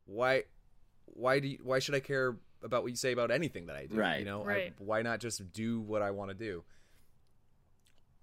why 0.05 0.43
why 1.05 1.39
do 1.39 1.47
you, 1.47 1.59
why 1.63 1.79
should 1.79 1.95
I 1.95 1.99
care 1.99 2.37
about 2.63 2.83
what 2.83 2.89
you 2.91 2.95
say 2.95 3.11
about 3.11 3.31
anything 3.31 3.65
that 3.67 3.75
I 3.75 3.85
do?" 3.87 3.97
Right. 3.97 4.19
You 4.19 4.25
know, 4.25 4.41
I- 4.49 4.73
why 4.79 5.01
not 5.01 5.19
just 5.19 5.51
do 5.51 5.79
what 5.81 6.01
I 6.01 6.11
want 6.11 6.29
to 6.29 6.35
do? 6.35 6.63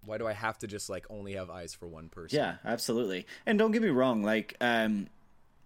Why 0.04 0.18
do 0.18 0.26
I 0.26 0.32
have 0.32 0.56
to 0.58 0.66
just 0.66 0.88
like 0.88 1.04
only 1.10 1.32
have 1.34 1.50
eyes 1.50 1.74
for 1.74 1.86
one 1.88 2.08
person? 2.08 2.38
Yeah, 2.38 2.56
absolutely. 2.64 3.26
And 3.44 3.58
don't 3.58 3.72
get 3.72 3.82
me 3.82 3.88
wrong, 3.88 4.22
like 4.22 4.56
um 4.60 5.08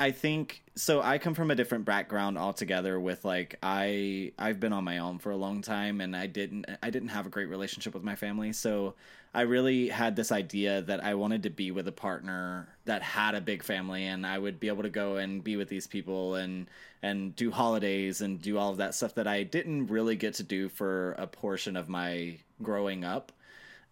I 0.00 0.12
think 0.12 0.62
so 0.76 1.02
I 1.02 1.18
come 1.18 1.34
from 1.34 1.50
a 1.50 1.54
different 1.54 1.84
background 1.84 2.38
altogether 2.38 2.98
with 2.98 3.22
like 3.22 3.56
I 3.62 4.32
I've 4.38 4.58
been 4.58 4.72
on 4.72 4.82
my 4.82 4.96
own 4.96 5.18
for 5.18 5.30
a 5.30 5.36
long 5.36 5.60
time 5.60 6.00
and 6.00 6.16
I 6.16 6.26
didn't 6.26 6.64
I 6.82 6.88
didn't 6.88 7.10
have 7.10 7.26
a 7.26 7.28
great 7.28 7.50
relationship 7.50 7.92
with 7.92 8.02
my 8.02 8.16
family. 8.16 8.54
So 8.54 8.94
I 9.34 9.42
really 9.42 9.88
had 9.90 10.16
this 10.16 10.32
idea 10.32 10.80
that 10.80 11.04
I 11.04 11.14
wanted 11.14 11.42
to 11.42 11.50
be 11.50 11.70
with 11.70 11.86
a 11.86 11.92
partner 11.92 12.66
that 12.86 13.02
had 13.02 13.34
a 13.34 13.42
big 13.42 13.62
family 13.62 14.06
and 14.06 14.26
I 14.26 14.38
would 14.38 14.58
be 14.58 14.68
able 14.68 14.84
to 14.84 14.88
go 14.88 15.16
and 15.16 15.44
be 15.44 15.58
with 15.58 15.68
these 15.68 15.86
people 15.86 16.34
and 16.34 16.70
and 17.02 17.36
do 17.36 17.50
holidays 17.50 18.22
and 18.22 18.40
do 18.40 18.56
all 18.56 18.70
of 18.70 18.78
that 18.78 18.94
stuff 18.94 19.16
that 19.16 19.26
I 19.26 19.42
didn't 19.42 19.88
really 19.88 20.16
get 20.16 20.32
to 20.36 20.42
do 20.42 20.70
for 20.70 21.12
a 21.18 21.26
portion 21.26 21.76
of 21.76 21.90
my 21.90 22.38
growing 22.62 23.04
up. 23.04 23.32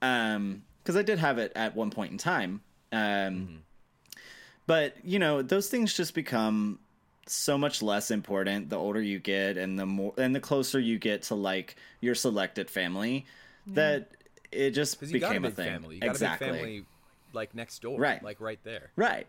Um 0.00 0.62
because 0.82 0.96
i 0.96 1.02
did 1.02 1.18
have 1.18 1.36
it 1.36 1.52
at 1.54 1.76
one 1.76 1.90
point 1.90 2.12
in 2.12 2.18
time. 2.18 2.62
Um 2.92 3.62
but 4.68 4.94
you 5.02 5.18
know 5.18 5.42
those 5.42 5.68
things 5.68 5.92
just 5.92 6.14
become 6.14 6.78
so 7.26 7.58
much 7.58 7.82
less 7.82 8.10
important 8.10 8.70
the 8.70 8.76
older 8.76 9.02
you 9.02 9.18
get 9.18 9.56
and 9.56 9.78
the 9.78 9.84
more 9.84 10.14
and 10.16 10.34
the 10.34 10.40
closer 10.40 10.78
you 10.78 10.98
get 10.98 11.24
to 11.24 11.34
like 11.34 11.74
your 12.00 12.14
selected 12.14 12.70
family 12.70 13.26
that 13.74 14.08
it 14.52 14.70
just 14.70 14.98
Because 14.98 15.12
you 15.12 15.20
got 15.20 15.30
a 15.36 15.40
became 15.40 15.42
big 15.42 15.52
a 15.52 15.54
thing 15.54 15.72
family. 15.72 15.94
You 15.96 16.00
got 16.00 16.10
exactly 16.10 16.48
a 16.48 16.52
big 16.52 16.60
family 16.60 16.84
like 17.32 17.54
next 17.54 17.82
door. 17.82 17.98
Right. 17.98 18.22
Like 18.22 18.40
right 18.40 18.58
there. 18.64 18.90
Right. 18.96 19.26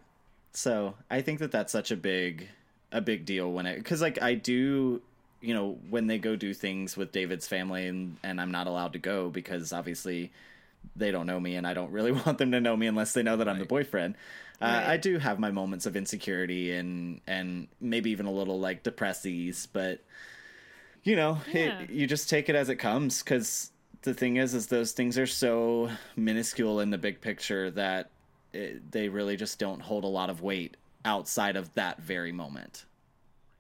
So 0.53 0.95
I 1.11 1.21
think 1.21 1.39
that 1.39 1.51
that's 1.51 1.71
such 1.71 1.91
a 1.91 1.95
big 1.95 2.47
a 2.91 3.01
big 3.01 3.25
deal 3.25 3.51
when 3.51 3.65
it 3.65 3.77
because 3.77 4.01
like 4.01 4.21
I 4.21 4.33
do 4.33 5.01
you 5.41 5.53
know 5.53 5.77
when 5.89 6.07
they 6.07 6.17
go 6.17 6.35
do 6.35 6.53
things 6.53 6.97
with 6.97 7.11
David's 7.11 7.47
family 7.47 7.87
and 7.87 8.17
and 8.23 8.41
I'm 8.41 8.51
not 8.51 8.67
allowed 8.67 8.93
to 8.93 8.99
go 8.99 9.29
because 9.29 9.73
obviously 9.73 10.31
they 10.95 11.11
don't 11.11 11.27
know 11.27 11.39
me 11.39 11.55
and 11.55 11.67
I 11.67 11.73
don't 11.73 11.91
really 11.91 12.11
want 12.25 12.37
them 12.37 12.51
to 12.51 12.61
know 12.61 12.75
me 12.75 12.87
unless 12.87 13.13
they 13.13 13.23
know 13.23 13.37
that 13.37 13.47
I'm 13.47 13.59
the 13.59 13.65
Right. 14.61 14.85
Uh, 14.87 14.91
I 14.91 14.97
do 14.97 15.17
have 15.19 15.39
my 15.39 15.51
moments 15.51 15.85
of 15.85 15.95
insecurity 15.95 16.71
and 16.73 17.21
and 17.27 17.67
maybe 17.79 18.11
even 18.11 18.25
a 18.25 18.31
little 18.31 18.59
like 18.59 18.83
depressies, 18.83 19.67
but 19.71 20.03
you 21.03 21.15
know 21.15 21.39
Yeah. 21.53 21.79
it, 21.81 21.89
you 21.89 22.07
just 22.07 22.29
take 22.29 22.49
it 22.49 22.55
as 22.55 22.67
it 22.69 22.75
comes 22.75 23.23
because 23.23 23.71
the 24.01 24.13
thing 24.13 24.35
is 24.37 24.53
is 24.53 24.67
those 24.67 24.91
things 24.91 25.17
are 25.17 25.27
so 25.27 25.89
minuscule 26.15 26.79
in 26.81 26.89
the 26.89 26.97
big 26.97 27.21
picture 27.21 27.71
that 27.71 28.09
it, 28.53 28.91
they 28.91 29.07
really 29.09 29.37
just 29.37 29.59
don't 29.59 29.79
hold 29.81 30.03
a 30.03 30.07
lot 30.07 30.29
of 30.29 30.41
weight 30.41 30.75
outside 31.05 31.55
of 31.55 31.73
that 31.75 32.01
very 32.01 32.31
moment 32.31 32.85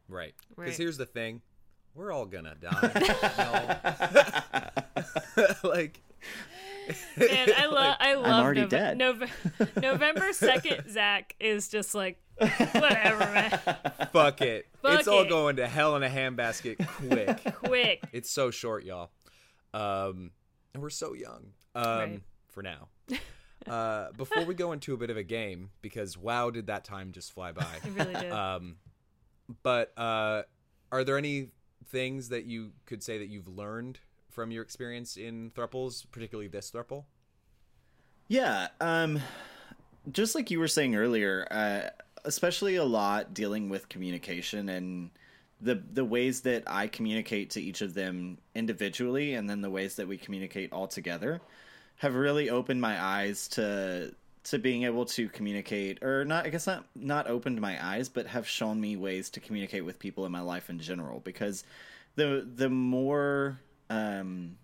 Right. 0.09 0.33
Right. 0.55 0.65
Because 0.65 0.77
here's 0.77 0.97
the 0.97 1.05
thing. 1.05 1.41
We're 1.95 2.11
all 2.11 2.25
gonna 2.25 2.55
die. 2.59 4.41
Like 5.63 6.01
Man, 7.17 7.49
I 7.57 7.65
love 7.67 7.95
I 7.99 8.13
love 8.15 8.43
already 8.45 8.61
Nove- 8.61 8.69
dead. 8.69 8.97
Nove- 8.97 9.29
November 9.81 10.33
second. 10.33 10.89
Zach 10.91 11.35
is 11.39 11.67
just 11.69 11.93
like 11.95 12.19
whatever, 12.39 13.19
man. 13.19 13.59
fuck 14.13 14.41
it. 14.41 14.67
Fuck 14.81 14.99
it's 14.99 15.07
all 15.07 15.21
it. 15.23 15.29
going 15.29 15.57
to 15.57 15.67
hell 15.67 15.95
in 15.95 16.03
a 16.03 16.09
handbasket 16.09 16.85
quick. 16.87 17.55
Quick. 17.63 18.03
it's 18.11 18.29
so 18.29 18.51
short, 18.51 18.83
y'all. 18.85 19.11
Um 19.73 20.31
and 20.73 20.81
we're 20.83 20.89
so 20.89 21.13
young. 21.13 21.47
Um 21.75 21.83
Right. 21.85 22.21
for 22.49 22.63
now. 22.63 22.87
Uh 23.67 24.11
before 24.17 24.45
we 24.45 24.53
go 24.55 24.71
into 24.71 24.93
a 24.93 24.97
bit 24.97 25.09
of 25.09 25.17
a 25.17 25.23
game, 25.23 25.69
because 25.81 26.17
wow 26.17 26.49
did 26.49 26.67
that 26.67 26.83
time 26.85 27.11
just 27.11 27.33
fly 27.33 27.51
by. 27.51 27.65
It 27.85 27.91
really 27.93 28.13
did. 28.13 28.31
Um, 28.31 28.77
but 29.63 29.91
uh, 29.97 30.43
are 30.91 31.03
there 31.03 31.17
any 31.17 31.49
things 31.89 32.29
that 32.29 32.45
you 32.45 32.71
could 32.85 33.01
say 33.03 33.17
that 33.17 33.27
you've 33.27 33.47
learned 33.47 33.99
from 34.39 34.51
your 34.51 34.63
experience 34.63 35.17
in 35.17 35.51
thruples, 35.51 36.05
particularly 36.13 36.47
this 36.47 36.71
thruple? 36.71 37.03
Yeah, 38.29 38.69
um 38.79 39.19
just 40.09 40.33
like 40.33 40.49
you 40.49 40.59
were 40.59 40.69
saying 40.69 40.95
earlier, 40.95 41.45
uh 41.51 41.89
especially 42.23 42.77
a 42.77 42.85
lot 42.85 43.33
dealing 43.33 43.67
with 43.67 43.89
communication 43.89 44.69
and 44.69 45.09
the 45.59 45.83
the 45.91 46.05
ways 46.05 46.39
that 46.41 46.63
I 46.67 46.87
communicate 46.87 47.49
to 47.51 47.61
each 47.61 47.81
of 47.81 47.93
them 47.93 48.37
individually 48.55 49.33
and 49.33 49.49
then 49.49 49.59
the 49.59 49.69
ways 49.69 49.97
that 49.97 50.07
we 50.07 50.17
communicate 50.17 50.71
all 50.71 50.87
together 50.87 51.41
have 51.97 52.15
really 52.15 52.49
opened 52.49 52.79
my 52.79 53.01
eyes 53.03 53.49
to 53.49 54.15
to 54.45 54.57
being 54.57 54.83
able 54.83 55.03
to 55.17 55.27
communicate 55.27 56.01
or 56.01 56.23
not 56.23 56.45
I 56.45 56.49
guess 56.49 56.65
not 56.65 56.85
not 56.95 57.27
opened 57.27 57.59
my 57.59 57.75
eyes 57.85 58.07
but 58.07 58.27
have 58.27 58.47
shown 58.47 58.79
me 58.79 58.95
ways 58.95 59.29
to 59.31 59.41
communicate 59.41 59.83
with 59.83 59.99
people 59.99 60.25
in 60.25 60.31
my 60.31 60.39
life 60.39 60.69
in 60.69 60.79
general 60.79 61.19
because 61.19 61.65
the 62.15 62.47
the 62.55 62.69
more 62.69 63.59
um 63.89 64.57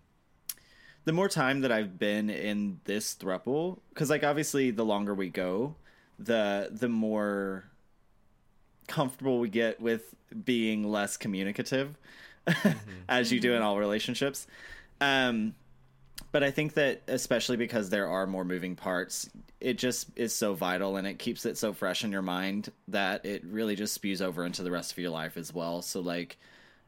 the 1.05 1.13
more 1.13 1.29
time 1.29 1.61
that 1.61 1.71
I've 1.71 1.97
been 1.99 2.29
in 2.29 2.79
this 2.85 3.15
thruple, 3.15 3.79
because 3.89 4.09
like 4.09 4.23
obviously 4.23 4.71
the 4.71 4.83
longer 4.83 5.13
we 5.13 5.29
go, 5.29 5.75
the 6.19 6.69
the 6.71 6.89
more 6.89 7.65
comfortable 8.87 9.39
we 9.39 9.49
get 9.49 9.79
with 9.79 10.15
being 10.43 10.83
less 10.89 11.15
communicative, 11.15 11.97
as 13.09 13.31
you 13.31 13.39
do 13.39 13.53
in 13.53 13.61
all 13.61 13.77
relationships. 13.77 14.47
Um, 14.99 15.55
but 16.31 16.43
I 16.43 16.51
think 16.51 16.73
that 16.73 17.03
especially 17.07 17.57
because 17.57 17.89
there 17.89 18.07
are 18.07 18.25
more 18.25 18.43
moving 18.43 18.75
parts, 18.75 19.29
it 19.59 19.77
just 19.77 20.09
is 20.15 20.33
so 20.33 20.53
vital 20.53 20.97
and 20.97 21.07
it 21.07 21.19
keeps 21.19 21.45
it 21.45 21.57
so 21.57 21.71
fresh 21.71 22.03
in 22.03 22.11
your 22.11 22.21
mind 22.21 22.71
that 22.87 23.25
it 23.25 23.43
really 23.45 23.75
just 23.75 23.93
spews 23.93 24.21
over 24.21 24.45
into 24.45 24.63
the 24.63 24.71
rest 24.71 24.91
of 24.91 24.97
your 24.97 25.11
life 25.11 25.37
as 25.37 25.53
well. 25.53 25.81
So 25.81 26.01
like 26.01 26.37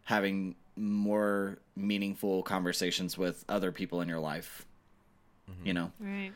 having 0.03 0.55
more 0.77 1.57
meaningful 1.75 2.43
conversations 2.43 3.17
with 3.17 3.43
other 3.49 3.71
people 3.71 4.01
in 4.01 4.07
your 4.07 4.19
life. 4.19 4.65
Mm-hmm. 5.49 5.67
You 5.67 5.73
know, 5.73 5.91
right. 5.99 6.31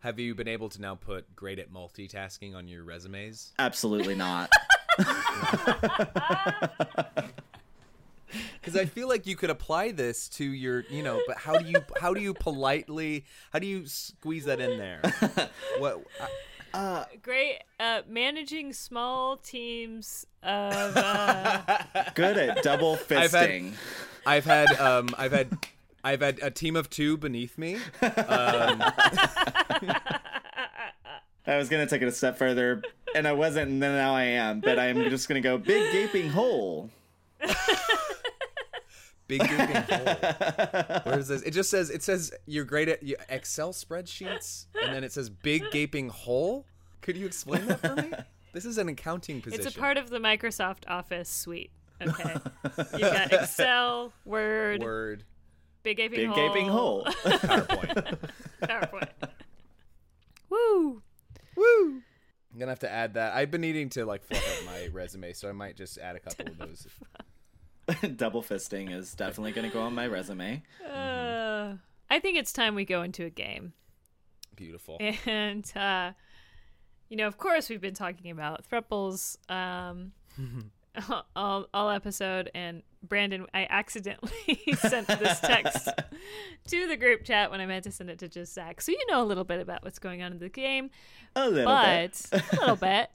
Have 0.00 0.18
you 0.20 0.34
been 0.34 0.48
able 0.48 0.68
to 0.68 0.80
now 0.80 0.94
put 0.94 1.34
great 1.34 1.58
at 1.58 1.72
multitasking 1.72 2.54
on 2.54 2.68
your 2.68 2.84
resumes? 2.84 3.52
absolutely 3.58 4.14
not. 4.14 4.50
Because 8.60 8.76
I 8.76 8.84
feel 8.86 9.08
like 9.08 9.26
you 9.26 9.36
could 9.36 9.50
apply 9.50 9.92
this 9.92 10.28
to 10.30 10.44
your, 10.44 10.80
you 10.90 11.02
know, 11.02 11.20
but 11.28 11.38
how 11.38 11.56
do 11.58 11.64
you 11.64 11.80
how 12.00 12.12
do 12.12 12.20
you 12.20 12.34
politely 12.34 13.24
how 13.52 13.60
do 13.60 13.66
you 13.66 13.86
squeeze 13.86 14.44
that 14.46 14.60
in 14.60 14.78
there? 14.78 15.00
What? 15.78 16.02
I- 16.20 16.28
Great. 17.22 17.58
Uh, 17.80 18.02
managing 18.08 18.72
small 18.72 19.36
teams 19.36 20.26
of. 20.42 20.96
Uh, 20.96 21.80
Good 22.14 22.36
at 22.38 22.62
double 22.62 22.94
I've 23.10 23.32
had- 23.32 23.50
fisting. 23.50 23.72
I've 24.26 24.44
had 24.44 24.68
um 24.80 25.08
I've 25.18 25.32
had 25.32 25.56
I've 26.04 26.20
had 26.20 26.38
a 26.42 26.50
team 26.50 26.76
of 26.76 26.88
two 26.90 27.16
beneath 27.16 27.56
me. 27.58 27.76
Um, 28.02 28.82
I 31.48 31.56
was 31.58 31.68
gonna 31.68 31.86
take 31.86 32.02
it 32.02 32.08
a 32.08 32.12
step 32.12 32.36
further, 32.38 32.82
and 33.14 33.26
I 33.28 33.32
wasn't, 33.32 33.70
and 33.70 33.82
then 33.82 33.92
now 33.94 34.14
I 34.14 34.24
am. 34.24 34.60
But 34.60 34.78
I'm 34.78 35.08
just 35.10 35.28
gonna 35.28 35.40
go 35.40 35.58
big 35.58 35.92
gaping 35.92 36.28
hole. 36.30 36.90
big 39.28 39.40
gaping 39.40 39.76
hole. 39.82 40.14
Where 41.04 41.18
is 41.18 41.28
this? 41.28 41.42
It 41.42 41.50
just 41.52 41.70
says 41.70 41.90
it 41.90 42.02
says 42.02 42.32
you're 42.46 42.64
great 42.64 42.88
at 42.88 43.02
you- 43.02 43.16
Excel 43.28 43.72
spreadsheets, 43.72 44.66
and 44.82 44.94
then 44.94 45.04
it 45.04 45.12
says 45.12 45.28
big 45.30 45.70
gaping 45.70 46.08
hole. 46.08 46.66
Could 47.02 47.16
you 47.16 47.26
explain 47.26 47.66
that 47.66 47.80
for 47.80 47.94
me? 47.96 48.12
This 48.52 48.64
is 48.64 48.78
an 48.78 48.88
accounting 48.88 49.42
position. 49.42 49.66
it's 49.66 49.76
a 49.76 49.78
part 49.78 49.98
of 49.98 50.08
the 50.08 50.18
Microsoft 50.18 50.84
Office 50.88 51.28
suite. 51.28 51.72
Okay. 52.00 52.36
You've 52.92 53.00
got 53.02 53.30
Excel, 53.30 54.14
Word, 54.24 54.80
word 54.82 55.24
Big 55.82 55.98
Gaping 55.98 56.20
Big 56.20 56.28
Hole. 56.28 56.36
gaping 56.48 56.68
hole. 56.68 57.04
PowerPoint. 57.24 58.18
PowerPoint. 58.62 59.08
Woo! 60.48 61.02
Woo! 61.54 62.02
I'm 62.52 62.58
gonna 62.58 62.70
have 62.70 62.78
to 62.78 62.90
add 62.90 63.12
that. 63.14 63.34
I've 63.34 63.50
been 63.50 63.60
needing 63.60 63.90
to 63.90 64.06
like 64.06 64.24
fluff 64.24 64.58
up 64.60 64.64
my 64.66 64.88
resume, 64.90 65.34
so 65.34 65.50
I 65.50 65.52
might 65.52 65.76
just 65.76 65.98
add 65.98 66.16
a 66.16 66.20
couple 66.20 66.46
of 66.46 66.56
those. 66.58 66.86
double 68.16 68.42
fisting 68.42 68.92
is 68.92 69.14
definitely 69.14 69.52
gonna 69.52 69.70
go 69.70 69.80
on 69.80 69.94
my 69.94 70.06
resume. 70.06 70.62
Uh, 70.84 71.74
I 72.08 72.20
think 72.20 72.38
it's 72.38 72.52
time 72.52 72.74
we 72.74 72.84
go 72.84 73.02
into 73.02 73.24
a 73.24 73.30
game. 73.30 73.72
Beautiful. 74.56 74.98
And, 75.26 75.70
uh, 75.76 76.12
you 77.08 77.16
know, 77.16 77.26
of 77.26 77.38
course, 77.38 77.68
we've 77.68 77.80
been 77.80 77.94
talking 77.94 78.30
about 78.30 78.68
thruples 78.68 79.36
um, 79.50 80.12
all, 81.36 81.66
all 81.72 81.90
episode. 81.90 82.50
And 82.54 82.82
Brandon, 83.02 83.46
I 83.54 83.66
accidentally 83.68 84.60
sent 84.78 85.06
this 85.06 85.40
text 85.40 85.88
to 86.68 86.88
the 86.88 86.96
group 86.96 87.24
chat 87.24 87.50
when 87.50 87.60
I 87.60 87.66
meant 87.66 87.84
to 87.84 87.92
send 87.92 88.10
it 88.10 88.18
to 88.20 88.28
just 88.28 88.54
Zach. 88.54 88.80
So 88.80 88.92
you 88.92 89.04
know 89.08 89.22
a 89.22 89.24
little 89.24 89.44
bit 89.44 89.60
about 89.60 89.84
what's 89.84 89.98
going 89.98 90.22
on 90.22 90.32
in 90.32 90.38
the 90.38 90.48
game. 90.48 90.90
A 91.36 91.48
little 91.48 91.66
but 91.66 92.12
bit. 92.30 92.42
a 92.52 92.60
little 92.60 92.76
bit. 92.76 93.10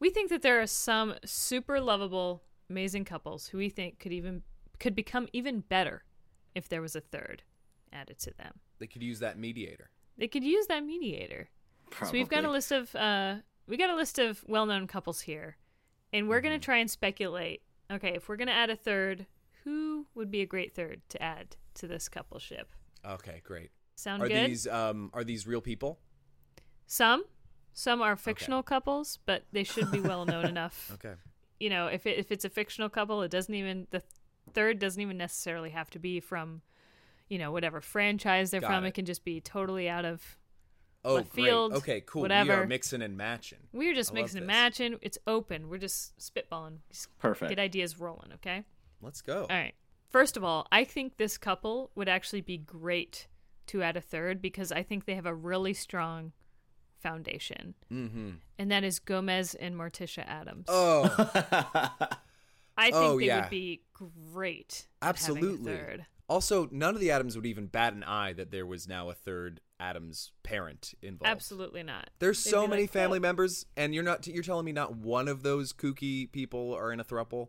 We 0.00 0.10
think 0.10 0.30
that 0.30 0.42
there 0.42 0.60
are 0.60 0.66
some 0.66 1.14
super 1.24 1.80
lovable, 1.80 2.42
amazing 2.72 3.04
couples 3.04 3.46
who 3.48 3.58
we 3.58 3.68
think 3.68 3.98
could 3.98 4.12
even 4.12 4.42
could 4.80 4.94
become 4.94 5.28
even 5.32 5.60
better 5.60 6.04
if 6.54 6.68
there 6.68 6.82
was 6.82 6.96
a 6.96 7.00
third. 7.00 7.42
added 7.92 8.18
to 8.18 8.32
them. 8.36 8.54
They 8.78 8.86
could 8.86 9.02
use 9.02 9.20
that 9.20 9.38
mediator. 9.38 9.90
They 10.18 10.26
could 10.28 10.42
use 10.44 10.66
that 10.68 10.84
mediator. 10.84 11.48
Probably. 11.90 12.08
So 12.08 12.12
we've 12.12 12.28
got 12.28 12.44
a 12.44 12.50
list 12.50 12.72
of 12.72 12.94
uh 12.96 13.36
we 13.68 13.76
got 13.76 13.90
a 13.90 13.94
list 13.94 14.18
of 14.18 14.42
well-known 14.48 14.86
couples 14.86 15.20
here. 15.22 15.56
And 16.12 16.28
we're 16.28 16.38
Mm-hmm. 16.38 16.48
going 16.48 16.60
to 16.60 16.64
try 16.64 16.78
and 16.78 16.90
speculate. 16.90 17.62
Okay, 17.90 18.12
if 18.16 18.28
we're 18.28 18.36
going 18.36 18.48
to 18.48 18.54
add 18.54 18.70
a 18.70 18.76
third, 18.76 19.26
who 19.64 20.06
would 20.14 20.30
be 20.30 20.40
a 20.42 20.46
great 20.46 20.74
third 20.74 21.00
to 21.10 21.22
add 21.22 21.56
to 21.74 21.86
this 21.86 22.08
coupleship? 22.08 22.64
Okay, 23.06 23.40
great. 23.44 23.70
Sound 23.94 24.22
Are 24.22 24.28
good? 24.28 24.50
these 24.50 24.66
um 24.66 25.10
are 25.14 25.24
these 25.24 25.46
real 25.46 25.60
people? 25.60 26.00
Some 26.86 27.24
some 27.74 28.02
are 28.02 28.16
fictional 28.16 28.62
couples, 28.62 29.18
but 29.26 29.44
they 29.52 29.64
should 29.64 29.90
be 29.90 30.00
well 30.00 30.24
known 30.26 30.44
enough. 30.54 30.90
Okay. 30.94 31.14
You 31.62 31.70
know, 31.70 31.86
if 31.86 32.06
it, 32.06 32.18
if 32.18 32.30
it's 32.32 32.44
a 32.44 32.50
fictional 32.50 32.88
couple, 32.88 33.22
it 33.22 33.30
doesn't 33.30 33.54
even 33.54 33.86
the 33.90 34.02
third 34.52 34.78
doesn't 34.80 35.00
even 35.00 35.16
necessarily 35.16 35.70
have 35.70 35.88
to 35.90 35.98
be 35.98 36.20
from 36.20 36.60
you 37.28 37.38
know, 37.38 37.50
whatever 37.50 37.80
franchise 37.80 38.50
they're 38.50 38.60
Got 38.60 38.66
from. 38.66 38.84
it. 38.84 38.88
It 38.88 38.94
can 38.94 39.04
just 39.06 39.24
be 39.24 39.40
totally 39.40 39.88
out 39.88 40.04
of 40.04 40.36
Oh, 41.04 41.14
Left 41.14 41.32
great. 41.32 41.44
field, 41.46 41.72
Okay, 41.72 42.00
cool. 42.02 42.22
We 42.22 42.26
whatever. 42.26 42.52
are 42.62 42.66
mixing 42.66 43.00
and 43.02 43.16
matching. 43.16 43.58
We're 43.72 43.94
just 43.94 44.10
I 44.12 44.14
mixing 44.14 44.38
and 44.38 44.46
matching. 44.46 44.98
It's 45.02 45.18
open. 45.26 45.68
We're 45.68 45.78
just 45.78 46.16
spitballing. 46.18 46.78
Just 46.90 47.08
Perfect. 47.18 47.48
get 47.48 47.58
ideas 47.58 47.98
rolling, 47.98 48.32
okay? 48.34 48.64
Let's 49.00 49.20
go. 49.22 49.42
All 49.50 49.56
right. 49.56 49.72
First 50.10 50.36
of 50.36 50.44
all, 50.44 50.66
I 50.70 50.84
think 50.84 51.16
this 51.16 51.38
couple 51.38 51.90
would 51.96 52.08
actually 52.08 52.42
be 52.42 52.58
great 52.58 53.26
to 53.68 53.82
add 53.82 53.96
a 53.96 54.00
third 54.00 54.40
because 54.42 54.70
I 54.70 54.82
think 54.84 55.06
they 55.06 55.14
have 55.14 55.26
a 55.26 55.34
really 55.34 55.72
strong 55.74 56.32
foundation, 57.02 57.74
Mm-hmm. 57.92 58.30
and 58.58 58.70
that 58.70 58.84
is 58.84 58.98
Gomez 58.98 59.54
and 59.54 59.74
Morticia 59.74 60.26
Addams. 60.26 60.66
Oh, 60.68 61.02
I 62.76 62.84
think 62.90 62.94
oh, 62.96 63.18
they 63.18 63.26
yeah. 63.26 63.40
would 63.42 63.50
be 63.50 63.82
great. 64.32 64.86
at 65.02 65.06
a 65.06 65.08
absolutely. 65.08 65.72
third. 65.72 66.06
Also, 66.28 66.68
none 66.70 66.94
of 66.94 67.00
the 67.00 67.10
Addams 67.10 67.36
would 67.36 67.44
even 67.46 67.66
bat 67.66 67.92
an 67.92 68.02
eye 68.04 68.32
that 68.32 68.50
there 68.50 68.64
was 68.64 68.88
now 68.88 69.10
a 69.10 69.14
third 69.14 69.60
Addams 69.78 70.32
parent 70.42 70.94
involved. 71.02 71.30
Absolutely 71.30 71.82
not. 71.82 72.08
There's 72.20 72.42
They'd 72.42 72.50
so 72.50 72.66
many 72.66 72.82
like, 72.84 72.90
family 72.92 73.18
"Oh." 73.18 73.22
members, 73.22 73.66
and 73.76 73.94
you're 73.94 74.04
not. 74.04 74.26
You're 74.26 74.42
telling 74.42 74.64
me 74.64 74.72
not 74.72 74.96
one 74.96 75.28
of 75.28 75.42
those 75.42 75.72
kooky 75.72 76.30
people 76.32 76.72
are 76.74 76.92
in 76.92 77.00
a 77.00 77.04
thruple. 77.04 77.48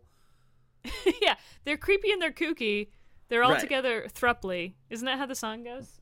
yeah, 1.22 1.36
they're 1.64 1.78
creepy 1.78 2.10
and 2.12 2.20
they're 2.20 2.32
kooky. 2.32 2.88
They're 3.28 3.42
all 3.42 3.52
Right. 3.52 3.60
together 3.60 4.06
thruply. 4.12 4.74
Isn't 4.90 5.06
that 5.06 5.18
how 5.18 5.24
the 5.26 5.34
song 5.34 5.64
goes? 5.64 6.00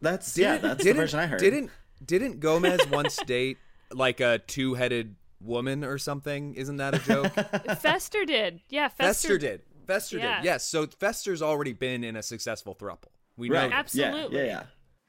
That's 0.00 0.38
yeah. 0.38 0.56
That's 0.56 0.82
the 0.82 0.92
version 0.92 1.20
I 1.20 1.26
heard. 1.26 1.40
Didn't 1.40 1.70
didn't 2.04 2.40
Gomez 2.40 2.80
once 2.90 3.16
date 3.26 3.58
like 3.92 4.20
a 4.20 4.38
two-headed 4.46 5.16
woman 5.40 5.84
or 5.84 5.98
something? 5.98 6.54
Isn't 6.54 6.76
that 6.76 6.94
a 6.94 6.98
joke? 6.98 7.32
Fester 7.80 8.24
did. 8.24 8.60
Yeah, 8.68 8.88
Fester, 8.88 9.04
Fester 9.06 9.38
did. 9.38 9.62
Fester 9.86 10.18
Yeah. 10.18 10.36
did. 10.36 10.44
Yes. 10.44 10.66
So 10.66 10.86
Fester's 10.86 11.42
already 11.42 11.72
been 11.72 12.02
in 12.04 12.16
a 12.16 12.22
successful 12.22 12.74
thruple. 12.74 13.08
We 13.36 13.50
right? 13.50 13.70
know. 13.70 13.76
Abs- 13.76 13.92
this. 13.92 14.00
Yeah, 14.00 14.06
Absolutely. 14.08 14.38
Yeah, 14.38 14.44
yeah. 14.44 14.62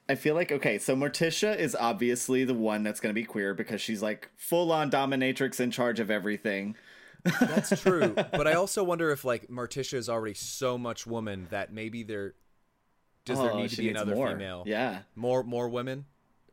I 0.10 0.16
feel 0.16 0.36
like 0.36 0.52
okay, 0.54 0.78
so 0.78 0.96
Morticia 0.96 1.58
is 1.58 1.76
obviously 1.76 2.46
the 2.46 2.54
one 2.54 2.82
that's 2.84 3.00
going 3.02 3.14
to 3.14 3.20
be 3.20 3.26
queer 3.26 3.54
because 3.54 3.82
she's 3.82 4.02
like 4.02 4.30
full 4.38 4.72
on 4.72 4.90
dominatrix 4.90 5.60
in 5.60 5.70
charge 5.72 6.00
of 6.00 6.10
everything. 6.10 6.76
That's 7.42 7.82
true. 7.82 8.14
but 8.32 8.48
I 8.48 8.54
also 8.54 8.86
wonder 8.86 9.12
if 9.12 9.26
like 9.26 9.50
Morticia 9.50 9.96
is 9.96 10.08
already 10.08 10.34
so 10.36 10.78
much 10.78 11.06
woman 11.06 11.48
that 11.50 11.74
maybe 11.74 12.04
there 12.04 12.36
does 13.26 13.38
there 13.40 13.52
Oh, 13.52 13.58
need 13.60 13.70
to 13.72 13.78
be 13.78 13.90
another 13.90 14.16
more. 14.16 14.30
female? 14.30 14.64
Yeah. 14.66 15.00
More 15.16 15.44
more 15.44 15.68
women. 15.68 16.06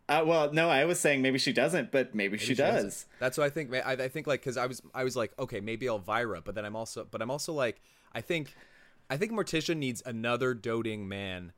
Uh, 0.09 0.22
well, 0.26 0.52
no, 0.52 0.68
I 0.68 0.84
was 0.84 1.00
saying 1.00 1.22
maybe 1.22 1.38
she 1.38 1.52
doesn't, 1.52 1.90
but 1.90 2.14
maybe, 2.14 2.36
she, 2.36 2.48
Maybe 2.48 2.57
doesn't. 2.57 3.07
That's 3.20 3.38
what 3.38 3.44
I 3.44 3.50
think. 3.50 3.72
I, 3.74 3.92
I 3.92 4.09
think 4.09 4.26
like 4.26 4.40
because 4.40 4.57
I 4.59 4.66
was 4.66 4.82
I 4.94 5.02
was 5.02 5.16
like 5.16 5.32
okay 5.38 5.61
maybe 5.61 5.86
Elvira, 5.86 6.42
but 6.42 6.55
then 6.55 6.64
I'm 6.64 6.76
also 6.76 7.07
but 7.11 7.22
I'm 7.22 7.30
also 7.30 7.55
like 7.55 7.80
I 8.12 8.20
think 8.20 8.55
I 9.09 9.16
think 9.16 9.32
Morticia 9.32 9.76
needs 9.76 10.02
another 10.05 10.52
doting 10.52 11.09
man. 11.09 11.52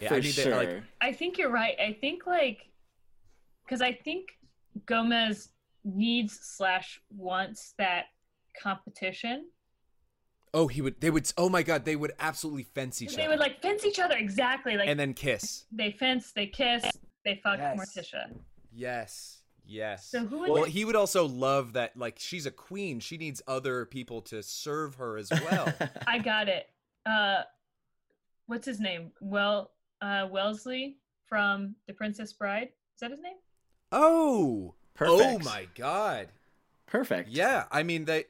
Yeah, 0.00 0.08
For 0.08 0.14
I 0.14 0.20
need 0.20 0.32
to, 0.32 0.42
sure. 0.42 0.56
like, 0.56 0.82
I 1.00 1.12
think 1.12 1.38
you're 1.38 1.50
right. 1.50 1.76
I 1.78 1.92
think 2.00 2.26
like 2.26 2.70
because 3.64 3.82
I 3.82 3.92
think 3.92 4.30
Gomez 4.86 5.50
needs 5.84 6.38
slash 6.40 7.00
wants 7.14 7.74
that 7.78 8.06
competition. 8.60 9.46
Oh, 10.54 10.68
he 10.68 10.80
would. 10.82 11.00
They 11.00 11.10
would. 11.10 11.30
Oh 11.36 11.48
my 11.48 11.62
god, 11.62 11.84
they 11.84 11.96
would 11.96 12.12
absolutely 12.20 12.62
fence 12.64 13.00
each 13.02 13.10
They 13.10 13.14
other 13.14 13.22
They 13.22 13.28
would 13.28 13.40
like 13.40 13.62
fence 13.62 13.84
each 13.84 13.98
other 13.98 14.16
exactly. 14.16 14.76
Like 14.76 14.88
and 14.88 14.98
then 14.98 15.14
kiss. 15.14 15.64
they 15.72 15.92
fence, 15.92 16.32
they 16.32 16.46
kiss, 16.46 16.84
they 17.24 17.40
fuck 17.42 17.58
Yes. 17.58 17.78
Morticia. 17.78 18.34
Yes. 18.72 19.38
Yes. 19.64 20.06
So 20.08 20.26
who 20.26 20.38
would 20.40 20.50
well, 20.50 20.64
they- 20.64 20.70
he 20.70 20.84
would 20.84 20.96
also 20.96 21.26
love 21.26 21.74
that. 21.74 21.96
Like, 21.96 22.18
she's 22.18 22.46
a 22.46 22.50
queen. 22.50 22.98
She 23.00 23.16
needs 23.16 23.40
other 23.46 23.86
people 23.86 24.20
to 24.22 24.42
serve 24.42 24.96
her 24.96 25.16
as 25.16 25.30
well. 25.30 25.72
I 26.06 26.18
got 26.18 26.48
it. 26.48 26.66
Uh, 27.06 27.42
what's 28.46 28.66
his 28.66 28.80
name? 28.80 29.12
Well, 29.20 29.70
uh, 30.00 30.26
Wellesley 30.30 30.96
from 31.26 31.76
The 31.86 31.92
Princess 31.94 32.32
Bride. 32.32 32.68
Is 32.94 33.00
that 33.00 33.10
his 33.12 33.20
name? 33.20 33.36
oh. 33.92 34.74
Perfect. 34.94 35.20
Oh 35.22 35.38
my 35.38 35.66
god. 35.74 36.28
Perfect. 36.86 37.30
Yeah. 37.30 37.64
I 37.72 37.82
mean 37.82 38.04
they. 38.04 38.24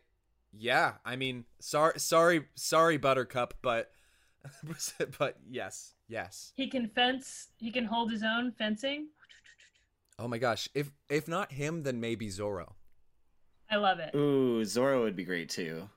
Yeah. 0.52 0.94
I 1.04 1.16
mean, 1.16 1.44
sorry, 1.60 1.98
sorry, 1.98 2.46
sorry, 2.54 2.96
Buttercup, 2.96 3.54
but, 3.62 3.90
but 5.18 5.36
yes, 5.48 5.94
yes. 6.08 6.52
He 6.56 6.68
can 6.68 6.88
fence. 6.88 7.48
He 7.58 7.70
can 7.70 7.84
hold 7.84 8.10
his 8.10 8.22
own 8.22 8.52
fencing. 8.52 9.08
Oh 10.18 10.28
my 10.28 10.38
gosh. 10.38 10.68
If 10.74 10.90
if 11.08 11.26
not 11.28 11.52
him, 11.52 11.82
then 11.82 12.00
maybe 12.00 12.28
Zorro. 12.28 12.72
I 13.70 13.76
love 13.76 13.98
it. 13.98 14.14
Ooh, 14.14 14.60
Zorro 14.62 15.02
would 15.02 15.16
be 15.16 15.24
great 15.24 15.48
too. 15.48 15.88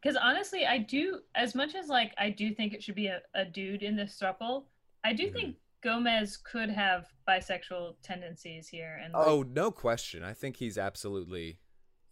Because 0.00 0.16
honestly, 0.16 0.66
I 0.66 0.78
do 0.78 1.20
as 1.34 1.54
much 1.54 1.74
as 1.74 1.88
like 1.88 2.12
I 2.18 2.30
do 2.30 2.54
think 2.54 2.72
it 2.72 2.82
should 2.82 2.94
be 2.94 3.08
a, 3.08 3.20
a 3.34 3.44
dude 3.44 3.82
in 3.82 3.96
this 3.96 4.18
throuple. 4.22 4.64
I 5.02 5.12
do 5.12 5.24
mm-hmm. 5.24 5.34
think 5.34 5.56
Gomez 5.82 6.36
could 6.36 6.70
have 6.70 7.06
bisexual 7.28 7.96
tendencies 8.02 8.68
here 8.68 9.00
and 9.02 9.12
Oh, 9.16 9.42
no 9.42 9.70
question. 9.70 10.22
I 10.22 10.32
think 10.32 10.56
he's 10.56 10.78
absolutely. 10.78 11.58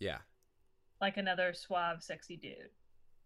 Yeah. 0.01 0.19
Like 1.01 1.17
another 1.17 1.53
suave, 1.55 2.03
sexy 2.03 2.37
dude. 2.37 2.71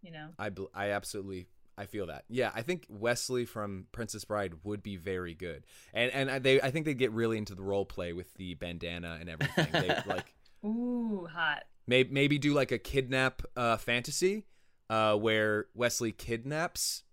You 0.02 0.12
know. 0.12 0.28
I 0.38 0.50
bel- 0.50 0.70
I 0.74 0.90
absolutely 0.90 1.48
I 1.76 1.86
feel 1.86 2.06
that. 2.08 2.24
Yeah, 2.28 2.50
I 2.54 2.62
think 2.62 2.86
Wesley 2.88 3.44
from 3.44 3.86
Princess 3.92 4.24
Bride 4.24 4.54
would 4.64 4.82
be 4.82 4.96
very 4.96 5.34
good, 5.34 5.64
and 5.94 6.10
and 6.12 6.42
they 6.42 6.60
I 6.60 6.70
think 6.70 6.86
they 6.86 6.94
get 6.94 7.12
really 7.12 7.38
into 7.38 7.54
the 7.54 7.62
role 7.62 7.84
play 7.84 8.12
with 8.12 8.34
the 8.34 8.54
bandana 8.54 9.18
and 9.20 9.28
everything. 9.30 9.68
they 9.72 9.88
like 10.06 10.34
Ooh, 10.64 11.28
hot. 11.32 11.64
maybe 11.86 12.10
maybe 12.12 12.38
do 12.38 12.52
like 12.52 12.72
a 12.72 12.78
kidnap 12.78 13.42
uh, 13.56 13.76
fantasy, 13.76 14.46
uh, 14.90 15.14
where 15.14 15.66
Wesley 15.74 16.10
kidnaps 16.12 17.04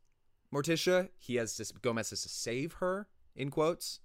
Morticia. 0.54 1.10
He 1.18 1.36
has 1.36 1.56
to 1.58 1.74
Gomez 1.82 2.10
has 2.10 2.24
to 2.24 2.30
save 2.30 2.74
her 2.74 3.08
in 3.36 3.52
quotes. 3.52 4.00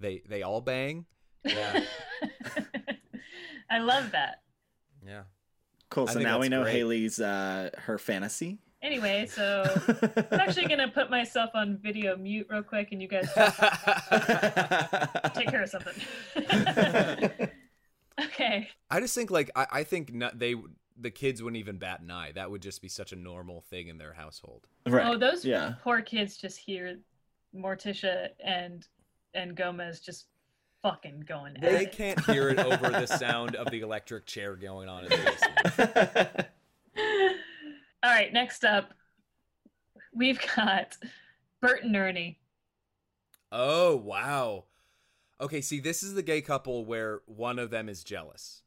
They 0.00 0.22
they 0.28 0.42
all 0.42 0.60
bang. 0.60 1.06
Yeah, 1.44 1.82
I 3.70 3.78
love 3.78 4.12
that. 4.12 4.42
yeah. 5.06 5.22
Cool. 5.94 6.08
So 6.08 6.18
now 6.18 6.40
we 6.40 6.48
know 6.48 6.64
great. 6.64 6.74
Haley's 6.74 7.20
uh 7.20 7.70
her 7.78 7.98
fantasy. 7.98 8.58
Anyway, 8.82 9.26
so 9.26 9.62
I'm 10.32 10.40
actually 10.40 10.66
gonna 10.66 10.88
put 10.88 11.08
myself 11.08 11.50
on 11.54 11.78
video 11.78 12.16
mute 12.16 12.48
real 12.50 12.64
quick, 12.64 12.88
and 12.90 13.00
you 13.00 13.06
guys 13.06 13.32
take 15.34 15.48
care 15.48 15.62
of 15.62 15.70
something. 15.70 15.94
okay. 18.24 18.68
I 18.90 19.00
just 19.00 19.14
think 19.14 19.30
like 19.30 19.52
I, 19.54 19.66
I 19.70 19.84
think 19.84 20.12
not, 20.12 20.36
they 20.36 20.56
the 20.98 21.12
kids 21.12 21.44
wouldn't 21.44 21.60
even 21.60 21.78
bat 21.78 22.00
an 22.00 22.10
eye. 22.10 22.32
That 22.32 22.50
would 22.50 22.60
just 22.60 22.82
be 22.82 22.88
such 22.88 23.12
a 23.12 23.16
normal 23.16 23.60
thing 23.60 23.86
in 23.86 23.96
their 23.96 24.14
household. 24.14 24.66
right. 24.88 25.06
Oh, 25.06 25.16
those 25.16 25.44
yeah. 25.44 25.74
poor 25.84 26.02
kids 26.02 26.36
just 26.36 26.58
hear 26.58 26.98
Morticia 27.56 28.30
and 28.44 28.84
and 29.32 29.56
Gomez 29.56 30.00
just 30.00 30.26
fucking 30.84 31.24
going 31.26 31.56
They 31.60 31.84
it. 31.84 31.92
can't 31.92 32.20
hear 32.26 32.50
it 32.50 32.58
over 32.58 32.90
the 32.90 33.06
sound 33.06 33.56
of 33.56 33.70
the 33.70 33.80
electric 33.80 34.26
chair 34.26 34.54
going 34.54 34.86
on 34.86 35.04
in 35.04 35.10
the 35.10 35.16
basement. 35.76 36.46
All 38.04 38.10
right, 38.10 38.30
next 38.34 38.66
up, 38.66 38.92
we've 40.14 40.38
got 40.54 40.98
Bert 41.62 41.84
and 41.84 41.96
Ernie. 41.96 42.38
Oh 43.50 43.96
wow. 43.96 44.64
Okay, 45.40 45.62
see, 45.62 45.80
this 45.80 46.02
is 46.02 46.14
the 46.14 46.22
gay 46.22 46.42
couple 46.42 46.84
where 46.84 47.22
one 47.24 47.58
of 47.58 47.70
them 47.70 47.88
is 47.88 48.04
jealous. 48.04 48.60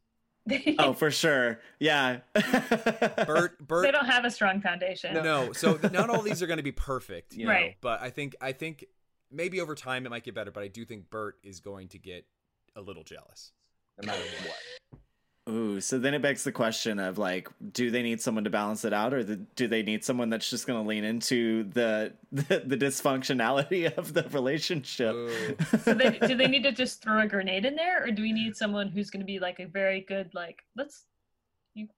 oh, 0.79 0.93
for 0.93 1.11
sure. 1.11 1.59
Yeah. 1.79 2.21
Bert, 2.33 3.59
Bert, 3.59 3.83
they 3.83 3.91
don't 3.91 4.05
have 4.05 4.25
a 4.25 4.31
strong 4.31 4.59
foundation. 4.61 5.13
no. 5.13 5.53
So 5.53 5.79
not 5.91 6.09
all 6.09 6.21
these 6.23 6.41
are 6.41 6.47
going 6.47 6.57
to 6.57 6.63
be 6.63 6.71
perfect, 6.71 7.35
you 7.35 7.45
know. 7.45 7.51
Right. 7.51 7.75
But 7.81 8.01
I 8.01 8.09
think, 8.09 8.35
I 8.41 8.53
think 8.53 8.85
maybe 9.31 9.61
over 9.61 9.75
time 9.75 10.05
it 10.05 10.09
might 10.09 10.23
get 10.23 10.35
better. 10.35 10.51
But 10.51 10.63
I 10.63 10.67
do 10.67 10.85
think 10.85 11.09
Bert 11.09 11.37
is 11.43 11.59
going 11.59 11.89
to 11.89 11.97
get 11.97 12.25
a 12.75 12.81
little 12.81 13.03
jealous, 13.03 13.51
no 14.01 14.07
matter 14.07 14.23
what. 14.45 14.57
Ooh, 15.49 15.79
so 15.79 15.97
then 15.97 16.13
it 16.13 16.21
begs 16.21 16.43
the 16.43 16.51
question 16.51 16.99
of 16.99 17.17
like, 17.17 17.47
do 17.71 17.89
they 17.89 18.03
need 18.03 18.21
someone 18.21 18.43
to 18.43 18.49
balance 18.49 18.83
it 18.83 18.91
out, 18.91 19.13
or 19.13 19.23
the, 19.23 19.37
do 19.37 19.67
they 19.67 19.81
need 19.81 20.03
someone 20.03 20.29
that's 20.29 20.49
just 20.49 20.67
going 20.67 20.83
to 20.83 20.87
lean 20.87 21.05
into 21.05 21.63
the, 21.71 22.13
the 22.31 22.63
the 22.65 22.75
dysfunctionality 22.75 23.91
of 23.97 24.13
the 24.13 24.23
relationship? 24.31 25.15
So 25.83 25.93
they, 25.93 26.19
do 26.19 26.35
they 26.35 26.47
need 26.47 26.63
to 26.63 26.73
just 26.73 27.01
throw 27.01 27.21
a 27.21 27.27
grenade 27.27 27.63
in 27.65 27.75
there, 27.75 28.03
or 28.03 28.11
do 28.11 28.21
we 28.23 28.33
need 28.33 28.57
someone 28.57 28.89
who's 28.89 29.09
going 29.09 29.21
to 29.21 29.25
be 29.25 29.39
like 29.39 29.59
a 29.59 29.65
very 29.65 30.01
good 30.01 30.31
like 30.33 30.63
let's, 30.75 31.05
you, 31.15 31.16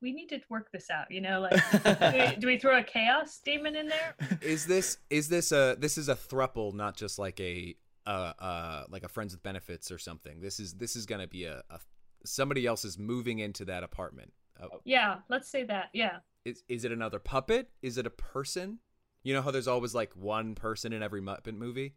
we 0.01 0.11
need 0.11 0.27
to 0.29 0.39
work 0.49 0.71
this 0.71 0.89
out. 0.89 1.09
You 1.09 1.21
know, 1.21 1.41
like 1.41 1.71
do, 1.83 2.17
we, 2.17 2.35
do 2.39 2.47
we 2.47 2.57
throw 2.59 2.77
a 2.79 2.83
chaos 2.83 3.39
demon 3.43 3.75
in 3.75 3.87
there? 3.87 4.15
Is 4.41 4.65
this 4.65 4.97
is 5.09 5.29
this 5.29 5.51
a 5.51 5.75
this 5.79 5.97
is 5.97 6.09
a 6.09 6.15
thruple, 6.15 6.73
not 6.73 6.95
just 6.97 7.19
like 7.19 7.39
a 7.39 7.75
uh 8.07 8.33
uh 8.39 8.83
like 8.89 9.03
a 9.03 9.09
friends 9.09 9.33
with 9.33 9.43
benefits 9.43 9.91
or 9.91 9.97
something. 9.97 10.41
This 10.41 10.59
is 10.59 10.73
this 10.75 10.95
is 10.95 11.05
gonna 11.05 11.27
be 11.27 11.45
a, 11.45 11.63
a 11.69 11.79
somebody 12.25 12.65
else 12.65 12.83
is 12.85 12.97
moving 12.97 13.39
into 13.39 13.65
that 13.65 13.83
apartment. 13.83 14.33
Uh, 14.61 14.67
Yeah, 14.83 15.17
let's 15.29 15.49
say 15.49 15.63
that. 15.65 15.89
Yeah. 15.93 16.17
is 16.45 16.63
is 16.67 16.83
it 16.85 16.91
another 16.91 17.19
puppet? 17.19 17.69
Is 17.81 17.97
it 17.97 18.05
a 18.05 18.09
person? 18.09 18.79
You 19.23 19.33
know 19.33 19.41
how 19.41 19.51
there's 19.51 19.67
always 19.67 19.93
like 19.93 20.13
one 20.15 20.55
person 20.55 20.93
in 20.93 21.03
every 21.03 21.21
Muppet 21.21 21.57
movie. 21.57 21.95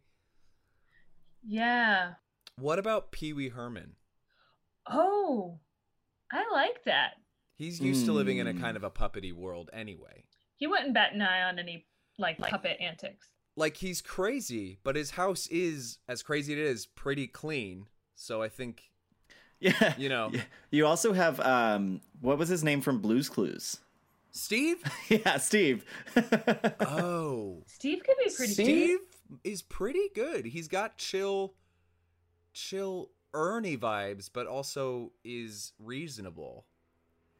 Yeah. 1.45 2.13
What 2.57 2.79
about 2.79 3.11
Pee 3.11 3.33
Wee 3.33 3.49
Herman? 3.49 3.93
Oh, 4.89 5.59
I 6.31 6.43
like 6.51 6.83
that. 6.85 7.13
He's 7.63 7.79
used 7.79 8.05
to 8.05 8.11
living 8.13 8.37
in 8.39 8.47
a 8.47 8.51
Hmm. 8.53 8.61
kind 8.61 8.77
of 8.77 8.83
a 8.83 8.89
puppety 8.91 9.31
world 9.31 9.69
anyway. 9.73 10.23
He 10.57 10.67
wouldn't 10.67 10.93
bat 10.93 11.13
an 11.13 11.21
eye 11.21 11.43
on 11.43 11.59
any 11.59 11.85
like 12.17 12.37
puppet 12.37 12.77
antics. 12.79 13.27
Like 13.55 13.77
he's 13.77 14.01
crazy, 14.01 14.79
but 14.83 14.95
his 14.95 15.11
house 15.11 15.47
is 15.47 15.99
as 16.07 16.21
crazy 16.23 16.53
it 16.53 16.59
is 16.59 16.85
pretty 16.85 17.27
clean. 17.27 17.85
So 18.15 18.41
I 18.41 18.49
think 18.49 18.91
Yeah. 19.59 19.93
You 19.97 20.09
know. 20.09 20.31
You 20.71 20.85
also 20.85 21.13
have 21.13 21.39
um 21.39 22.01
what 22.21 22.37
was 22.37 22.49
his 22.49 22.63
name 22.63 22.81
from 22.81 22.99
Blues 22.99 23.29
Clues? 23.29 23.77
Steve. 24.31 24.83
yeah, 25.09 25.37
Steve. 25.37 25.85
Oh, 26.81 27.63
Steve 27.67 28.01
could 28.03 28.17
be 28.23 28.29
pretty. 28.35 28.53
Steve 28.53 28.99
is 29.43 29.61
pretty 29.61 30.09
good. 30.15 30.45
He's 30.45 30.67
got 30.67 30.97
chill, 30.97 31.53
chill 32.53 33.09
Ernie 33.33 33.77
vibes, 33.77 34.29
but 34.31 34.47
also 34.47 35.11
is 35.23 35.73
reasonable. 35.79 36.65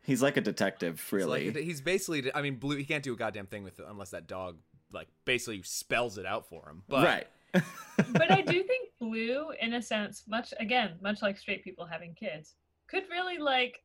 He's 0.04 0.22
like 0.22 0.38
a 0.38 0.42
detective, 0.42 1.00
He's 1.02 1.12
really. 1.14 1.52
like- 1.52 1.64
he's 1.64 1.82
basically. 1.82 2.32
I 2.36 2.42
mean, 2.42 2.56
Blue. 2.58 2.76
He 2.78 2.84
can't 2.86 3.04
do 3.04 3.14
a 3.14 3.16
goddamn 3.18 3.48
thing 3.48 3.64
with 3.64 3.80
it 3.80 3.86
unless 3.90 4.10
that 4.12 4.28
dog 4.28 4.58
like 4.92 5.08
basically 5.26 5.62
spells 5.64 6.18
it 6.18 6.26
out 6.26 6.48
for 6.48 6.68
him. 6.70 6.84
But 6.88 7.06
right. 7.06 7.28
but 8.12 8.32
I 8.32 8.42
do 8.42 8.64
think 8.64 8.90
Blue, 9.00 9.52
in 9.62 9.74
a 9.74 9.82
sense, 9.82 10.24
much 10.28 10.54
again, 10.60 10.94
much 11.02 11.22
like 11.22 11.38
straight 11.38 11.64
people 11.64 11.86
having 11.86 12.14
kids, 12.16 12.56
could 12.88 13.04
really 13.10 13.38
like, 13.38 13.82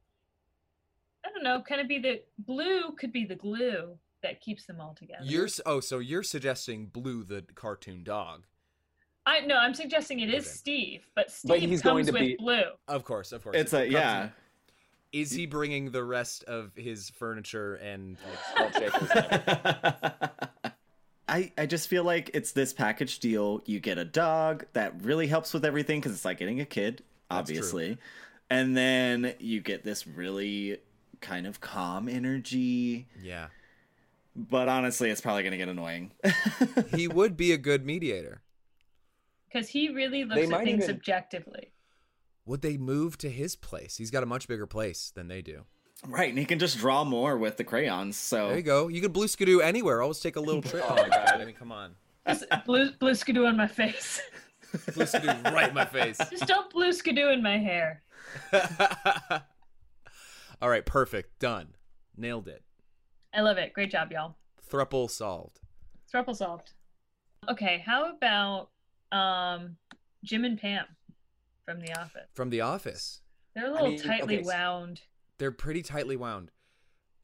I 1.24 1.30
don't 1.30 1.42
know, 1.44 1.62
kind 1.66 1.80
of 1.80 1.88
be 1.88 1.98
the 1.98 2.22
Blue 2.38 2.92
could 2.98 3.12
be 3.12 3.24
the 3.24 3.34
glue 3.34 3.96
that 4.22 4.40
keeps 4.40 4.66
them 4.66 4.80
all 4.80 4.94
together. 4.94 5.20
you're 5.22 5.44
s- 5.46 5.60
oh, 5.66 5.80
so 5.80 5.98
you're 5.98 6.22
suggesting 6.22 6.86
Blue 6.86 7.22
the 7.24 7.44
cartoon 7.54 8.02
dog? 8.04 8.44
I 9.26 9.40
no, 9.40 9.56
I'm 9.56 9.74
suggesting 9.74 10.20
it 10.20 10.30
is 10.30 10.44
Okay. 10.46 10.54
Steve, 10.54 11.06
but 11.14 11.30
Steve 11.30 11.48
But 11.50 11.60
he's 11.60 11.82
going 11.82 12.04
comes 12.04 12.06
to 12.08 12.12
with 12.14 12.20
be- 12.22 12.36
Blue. 12.38 12.62
Of 12.88 13.04
course, 13.04 13.32
of 13.32 13.44
course. 13.44 13.56
It's 13.56 13.72
a 13.74 13.80
Comes- 13.82 13.92
yeah. 13.92 14.28
Is 15.12 15.30
he 15.30 15.46
bringing 15.46 15.90
the 15.90 16.04
rest 16.04 16.44
of 16.44 16.72
his 16.76 17.08
furniture 17.10 17.74
and 17.76 18.16
Salt. 18.56 18.74
I, 21.28 21.52
I 21.58 21.66
just 21.66 21.88
feel 21.88 22.04
like 22.04 22.30
it's 22.32 22.52
this 22.52 22.72
package 22.72 23.18
deal. 23.18 23.60
You 23.66 23.80
get 23.80 23.98
a 23.98 24.04
dog 24.04 24.64
that 24.72 25.02
really 25.02 25.26
helps 25.26 25.52
with 25.52 25.64
everything 25.64 26.00
because 26.00 26.12
it's 26.12 26.24
like 26.24 26.38
getting 26.38 26.60
a 26.60 26.64
kid, 26.64 27.02
obviously. 27.30 27.98
And 28.50 28.74
then 28.76 29.34
you 29.38 29.60
get 29.60 29.84
this 29.84 30.06
really 30.06 30.78
kind 31.20 31.46
of 31.46 31.60
calm 31.60 32.08
energy. 32.08 33.08
yeah, 33.22 33.48
But 34.34 34.68
honestly, 34.70 35.10
it's 35.10 35.20
probably 35.20 35.42
going 35.42 35.52
to 35.52 35.58
get 35.58 35.68
annoying. 35.68 36.12
he 36.94 37.08
would 37.08 37.36
be 37.36 37.52
a 37.52 37.58
good 37.58 37.84
mediator. 37.84 38.40
Because 39.52 39.68
he 39.68 39.90
really 39.90 40.24
They 40.24 40.46
looks 40.46 40.52
at 40.52 40.64
things 40.64 40.84
even- 40.84 40.96
objectively. 40.96 41.72
Would 42.48 42.62
they 42.62 42.78
move 42.78 43.18
to 43.18 43.28
his 43.28 43.56
place? 43.56 43.98
He's 43.98 44.10
got 44.10 44.22
a 44.22 44.26
much 44.26 44.48
bigger 44.48 44.66
place 44.66 45.12
than 45.14 45.28
they 45.28 45.42
do. 45.42 45.64
right. 46.06 46.30
And 46.30 46.38
he 46.38 46.46
can 46.46 46.58
just 46.58 46.78
draw 46.78 47.04
more 47.04 47.36
with 47.36 47.58
the 47.58 47.64
crayons. 47.64 48.16
So 48.16 48.48
There 48.48 48.56
you 48.56 48.62
go. 48.62 48.88
You 48.88 49.02
can 49.02 49.12
blue 49.12 49.28
skidoo 49.28 49.60
anywhere. 49.60 50.00
Always 50.00 50.18
take 50.20 50.36
a 50.36 50.40
little 50.40 50.62
trip. 50.62 50.82
Oh 50.88 50.94
my 50.96 51.08
God. 51.10 51.28
I 51.40 51.44
mean, 51.44 51.54
come 51.54 51.70
on. 51.72 51.92
Just 52.26 52.46
blue 52.64 52.90
blue 52.92 53.14
skidoo 53.14 53.44
on 53.44 53.56
my 53.56 53.66
face. 53.66 54.20
Blue 54.94 55.06
skidoo 55.06 55.28
right 55.44 55.68
in 55.70 55.74
my 55.74 55.86
face. 55.86 56.18
Just 56.30 56.46
don't 56.46 56.70
blue 56.70 56.92
skidoo 56.92 57.28
in 57.30 57.42
my 57.42 57.56
hair. 57.56 58.02
All 60.60 60.68
right, 60.68 60.84
perfect. 60.84 61.38
Done. 61.38 61.68
Nailed 62.16 62.48
it. 62.48 62.62
I 63.32 63.40
love 63.40 63.56
it. 63.58 63.72
Great 63.72 63.90
job, 63.90 64.10
y'all. 64.12 64.36
Thruple 64.70 65.10
solved. 65.10 65.60
Thruple 66.12 66.36
solved. 66.36 66.72
Okay, 67.48 67.82
how 67.86 68.10
about 68.14 68.68
um 69.12 69.76
Jim 70.24 70.44
and 70.44 70.60
Pam 70.60 70.84
from 71.68 71.80
The 71.80 71.92
Office? 72.00 72.28
From 72.34 72.50
The 72.50 72.60
Office. 72.60 73.20
They're 73.54 73.66
a 73.68 73.72
little 73.72 73.88
mean, 73.88 74.00
tightly 74.00 74.36
okay, 74.36 74.44
so- 74.44 74.50
wound. 74.50 75.00
They're 75.38 75.52
pretty 75.52 75.82
tightly 75.82 76.16
wound. 76.16 76.50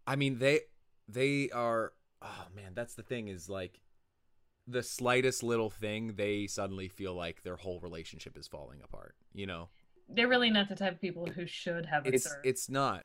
I 0.07 0.17
mean, 0.17 0.39
they 0.39 0.61
they 1.09 1.51
are 1.51 1.93
oh 2.23 2.47
man, 2.55 2.73
that's 2.75 2.95
the 2.95 3.03
thing 3.03 3.29
is 3.29 3.49
like 3.49 3.81
the 4.67 4.83
slightest 4.83 5.43
little 5.43 5.69
thing 5.71 6.15
they 6.17 6.47
suddenly 6.47 6.89
feel 6.89 7.15
like 7.15 7.43
their 7.43 7.57
whole 7.57 7.81
relationship 7.81 8.37
is 8.39 8.47
falling 8.49 8.81
apart, 8.83 9.15
you 9.35 9.47
know. 9.47 9.69
They're 10.09 10.29
really 10.29 10.51
not 10.51 10.69
the 10.69 10.75
type 10.77 10.93
of 10.93 11.01
people 11.01 11.27
who 11.27 11.47
should 11.47 11.87
have 11.87 12.07
a 12.07 12.15
It's 12.15 12.27
third. 12.29 12.41
it's 12.45 12.69
not. 12.69 13.05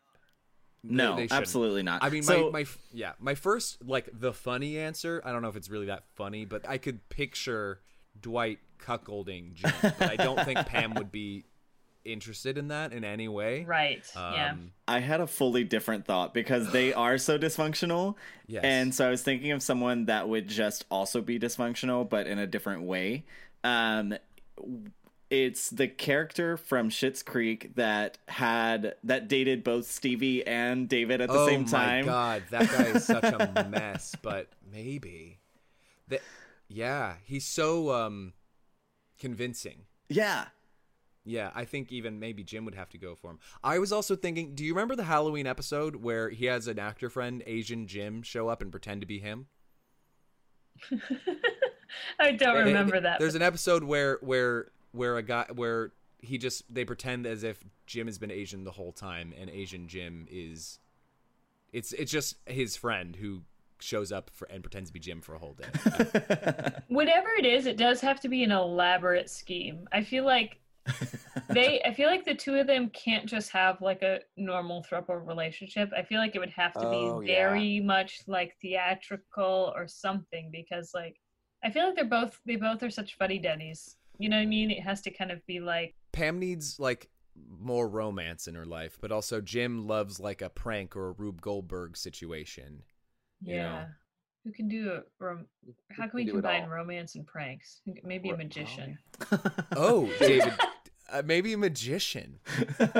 No, 0.84 1.16
they 1.16 1.24
shouldn't. 1.24 1.42
absolutely 1.42 1.84
not. 1.84 2.04
I 2.04 2.10
mean, 2.10 2.24
so, 2.24 2.52
my, 2.52 2.60
my 2.62 2.66
yeah, 2.94 3.14
my 3.20 3.36
first 3.36 3.84
like 3.86 4.10
the 4.14 4.32
funny 4.34 4.78
answer. 4.78 5.22
I 5.26 5.32
don't 5.32 5.42
know 5.42 5.50
if 5.50 5.56
it's 5.56 5.70
really 5.70 5.88
that 5.88 6.04
funny, 6.16 6.46
but 6.46 6.68
I 6.68 6.78
could 6.78 7.10
picture 7.10 7.80
Dwight 8.20 8.60
cuckolding 8.86 9.54
Jim, 9.54 9.72
but 9.82 10.02
I 10.02 10.16
don't 10.16 10.44
think 10.46 10.60
Pam 10.66 10.94
would 10.96 11.12
be 11.12 11.46
interested 12.06 12.58
in 12.58 12.70
that 12.70 12.94
in 12.94 13.04
any 13.04 13.28
way. 13.28 13.66
right. 13.66 14.04
yeah. 14.16 14.52
Um, 14.52 14.72
I 14.88 15.00
had 15.00 15.22
a 15.22 15.28
fully 15.28 15.64
different 15.64 16.06
thought 16.06 16.34
because 16.34 16.72
they 16.72 16.94
are 17.06 17.18
so 17.18 17.38
dysfunctional. 17.38 18.16
Yes. 18.48 18.64
And 18.64 18.96
so 18.96 19.08
I 19.08 19.10
was 19.10 19.22
thinking 19.22 19.52
of 19.52 19.62
someone 19.62 20.06
that 20.06 20.28
would 20.28 20.48
just 20.48 20.86
also 20.90 21.22
be 21.22 21.40
dysfunctional, 21.40 22.10
but 22.10 22.28
in 22.28 22.40
a 22.40 22.48
different 22.48 22.84
way. 22.84 23.26
Um, 23.64 24.16
it's 25.30 25.70
the 25.70 25.88
character 25.88 26.58
from 26.58 26.90
Schitt's 26.90 27.22
Creek 27.22 27.76
that 27.76 28.18
had 28.28 28.96
that 29.04 29.28
dated 29.28 29.64
both 29.64 29.86
Stevie 29.86 30.46
and 30.46 30.90
David 30.90 31.22
at 31.22 31.30
the 31.30 31.40
oh 31.40 31.48
same 31.48 31.66
time. 31.66 32.06
Oh 32.06 32.08
my 32.08 32.14
god, 32.14 32.44
that 32.50 32.72
guy 32.72 32.84
is 32.86 33.06
such 33.06 33.24
a 33.24 33.68
mess. 33.70 34.16
But 34.22 34.48
maybe, 34.72 35.38
that 36.08 36.22
yeah, 36.68 37.16
he's 37.26 37.46
so 37.46 37.92
um 37.92 38.34
convincing. 39.20 39.84
Yeah. 40.10 40.46
Yeah, 41.26 41.52
I 41.54 41.66
think 41.66 41.92
even 41.92 42.20
maybe 42.20 42.44
Jim 42.44 42.66
would 42.66 42.74
have 42.76 42.90
to 42.90 42.98
go 42.98 43.14
for 43.14 43.30
him. 43.32 43.40
I 43.64 43.78
was 43.78 43.92
also 43.92 44.16
thinking, 44.16 44.56
do 44.56 44.64
you 44.66 44.74
remember 44.74 44.96
the 44.96 45.04
Halloween 45.04 45.46
episode 45.46 45.98
where 45.98 46.30
he 46.30 46.46
has 46.46 46.68
an 46.68 46.80
actor 46.80 47.10
friend, 47.10 47.44
Asian 47.46 47.86
Jim, 47.88 48.24
show 48.24 48.48
up 48.48 48.62
and 48.62 48.72
pretend 48.72 49.02
to 49.02 49.08
be 49.08 49.20
him? 49.20 49.48
I 52.20 52.32
don't 52.32 52.56
They- 52.56 52.64
remember 52.64 53.00
that. 53.00 53.20
There's 53.20 53.36
an 53.36 53.42
episode 53.42 53.84
where 53.84 54.18
where 54.22 54.68
where 54.92 55.18
a 55.18 55.24
guy 55.24 55.46
where 55.54 55.92
he 56.20 56.38
just 56.38 56.64
they 56.74 56.86
pretend 56.86 57.26
as 57.26 57.44
if 57.44 57.64
Jim 57.86 58.08
has 58.08 58.18
been 58.18 58.32
Asian 58.32 58.64
the 58.64 58.72
whole 58.72 58.92
time, 58.92 59.34
and 59.40 59.50
Asian 59.50 59.88
Jim 59.88 60.28
is 60.30 60.80
it's 61.74 61.92
it's 61.94 62.12
just 62.12 62.38
his 62.46 62.76
friend 62.76 63.16
who 63.18 63.42
shows 63.82 64.12
up 64.12 64.30
for 64.34 64.46
and 64.52 64.64
pretends 64.64 64.90
to 64.90 64.94
be 64.94 65.00
Jim 65.00 65.22
for 65.22 65.36
a 65.36 65.40
whole 65.40 65.54
day. 65.54 65.66
Whatever 66.88 67.30
it 67.38 67.46
is, 67.46 67.66
it 67.66 67.78
does 67.78 68.02
have 68.02 68.20
to 68.22 68.30
be 68.30 68.44
an 68.44 68.52
elaborate 68.52 69.30
scheme. 69.30 69.88
I 69.92 70.04
feel 70.04 70.26
like 70.26 70.60
they 71.50 71.82
I 71.86 71.94
feel 71.94 72.08
like 72.10 72.26
the 72.26 72.34
two 72.36 72.56
of 72.56 72.68
them 72.68 72.90
can't 72.90 73.26
just 73.28 73.52
have 73.52 73.80
like 73.82 74.02
a 74.02 74.20
normal 74.38 74.84
throuple 74.90 75.26
relationship. 75.26 75.90
I 75.96 76.04
feel 76.04 76.20
like 76.20 76.36
it 76.36 76.40
would 76.40 76.50
have 76.52 76.74
to 76.74 76.88
Oh, 76.88 77.20
be 77.22 77.28
yeah. 77.28 77.36
very 77.36 77.80
much 77.80 78.22
like 78.28 78.56
theatrical 78.62 79.72
or 79.76 79.88
something 79.88 80.50
because 80.52 80.92
like 80.94 81.18
I 81.64 81.70
feel 81.72 81.86
like 81.86 81.96
they're 81.96 82.06
both 82.06 82.40
they 82.46 82.56
both 82.56 82.82
are 82.84 82.90
such 82.90 83.18
fuddy 83.18 83.40
duddies. 83.40 83.96
You 84.18 84.30
know 84.30 84.38
what 84.38 84.44
I 84.44 84.48
mean? 84.48 84.72
It 84.72 84.82
has 84.82 85.02
to 85.02 85.12
kind 85.12 85.32
of 85.32 85.46
be 85.46 85.60
like 85.60 85.96
Pam 86.12 86.40
needs 86.40 86.80
like 86.80 87.10
more 87.60 87.88
romance 87.88 88.48
in 88.48 88.56
her 88.56 88.66
life, 88.66 88.98
but 89.00 89.12
also 89.12 89.40
Jim 89.42 89.88
loves 89.88 90.20
like 90.20 90.42
a 90.42 90.50
prank 90.50 90.96
or 90.96 91.10
a 91.10 91.12
Rube 91.12 91.40
Goldberg 91.42 91.96
situation. 91.96 92.84
You 93.42 93.56
know. 93.56 93.62
yeah. 93.62 93.86
Who 94.46 94.52
can 94.54 94.68
do 94.70 94.92
it? 94.94 95.08
Rom- 95.20 95.48
how 95.92 96.04
can 96.08 96.16
we 96.16 96.26
combine 96.26 96.68
romance 96.70 97.16
and 97.16 97.28
pranks? 97.28 97.82
Maybe 98.04 98.30
a 98.30 98.38
magician. 98.38 98.98
Oh, 99.76 100.10
David, 100.20 100.54
uh, 101.12 101.22
maybe 101.26 101.54
a 101.54 101.58
magician, 101.58 102.40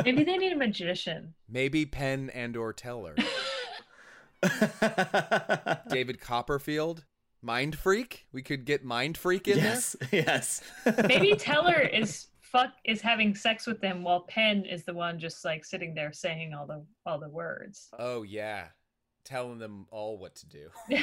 Maybe 0.04 0.24
they 0.26 0.38
need 0.38 0.52
a 0.52 0.58
magician. 0.58 1.34
maybe 1.48 1.86
Penn 1.86 2.30
and 2.32 2.58
or 2.58 2.74
Teller. 2.74 3.16
David 5.90 6.20
Copperfield, 6.22 7.06
Mind 7.42 7.78
Freak. 7.78 8.26
We 8.32 8.42
could 8.42 8.66
get 8.66 8.84
Mind 8.84 9.18
Freak 9.18 9.48
in 9.48 9.58
yes. 9.58 9.96
Yes. 10.12 10.62
Maybe 11.08 11.36
Teller 11.36 11.80
is 11.80 12.28
fuck 12.42 12.72
is 12.84 13.00
having 13.02 13.36
sex 13.36 13.68
with 13.68 13.80
them 13.80 14.04
while 14.04 14.22
Penn 14.22 14.66
is 14.66 14.84
the 14.84 14.94
one 14.94 15.20
just 15.20 15.46
like 15.46 15.64
sitting 15.64 15.94
there 15.94 16.12
saying 16.12 16.54
all 16.54 16.66
the 16.68 16.84
all 17.06 17.20
the 17.20 17.30
words. 17.30 17.90
Oh 17.98 18.24
yeah, 18.24 18.68
telling 19.24 19.60
them 19.60 19.86
all 19.92 20.18
what 20.18 20.36
to 20.36 20.48
do. 20.48 20.70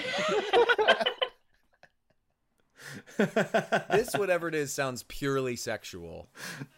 This 3.17 4.15
whatever 4.15 4.49
it 4.49 4.55
is 4.55 4.73
sounds 4.73 5.03
purely 5.05 5.57
sexual. 5.57 6.29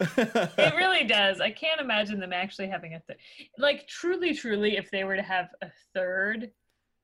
It 0.00 0.74
really 0.76 1.04
does. 1.04 1.40
I 1.40 1.50
can't 1.50 1.80
imagine 1.80 2.20
them 2.20 2.32
actually 2.32 2.68
having 2.68 2.94
a 2.94 3.00
third. 3.00 3.16
Like, 3.58 3.86
truly, 3.88 4.32
truly, 4.34 4.76
if 4.76 4.90
they 4.90 5.04
were 5.04 5.16
to 5.16 5.22
have 5.22 5.48
a 5.60 5.68
third, 5.94 6.50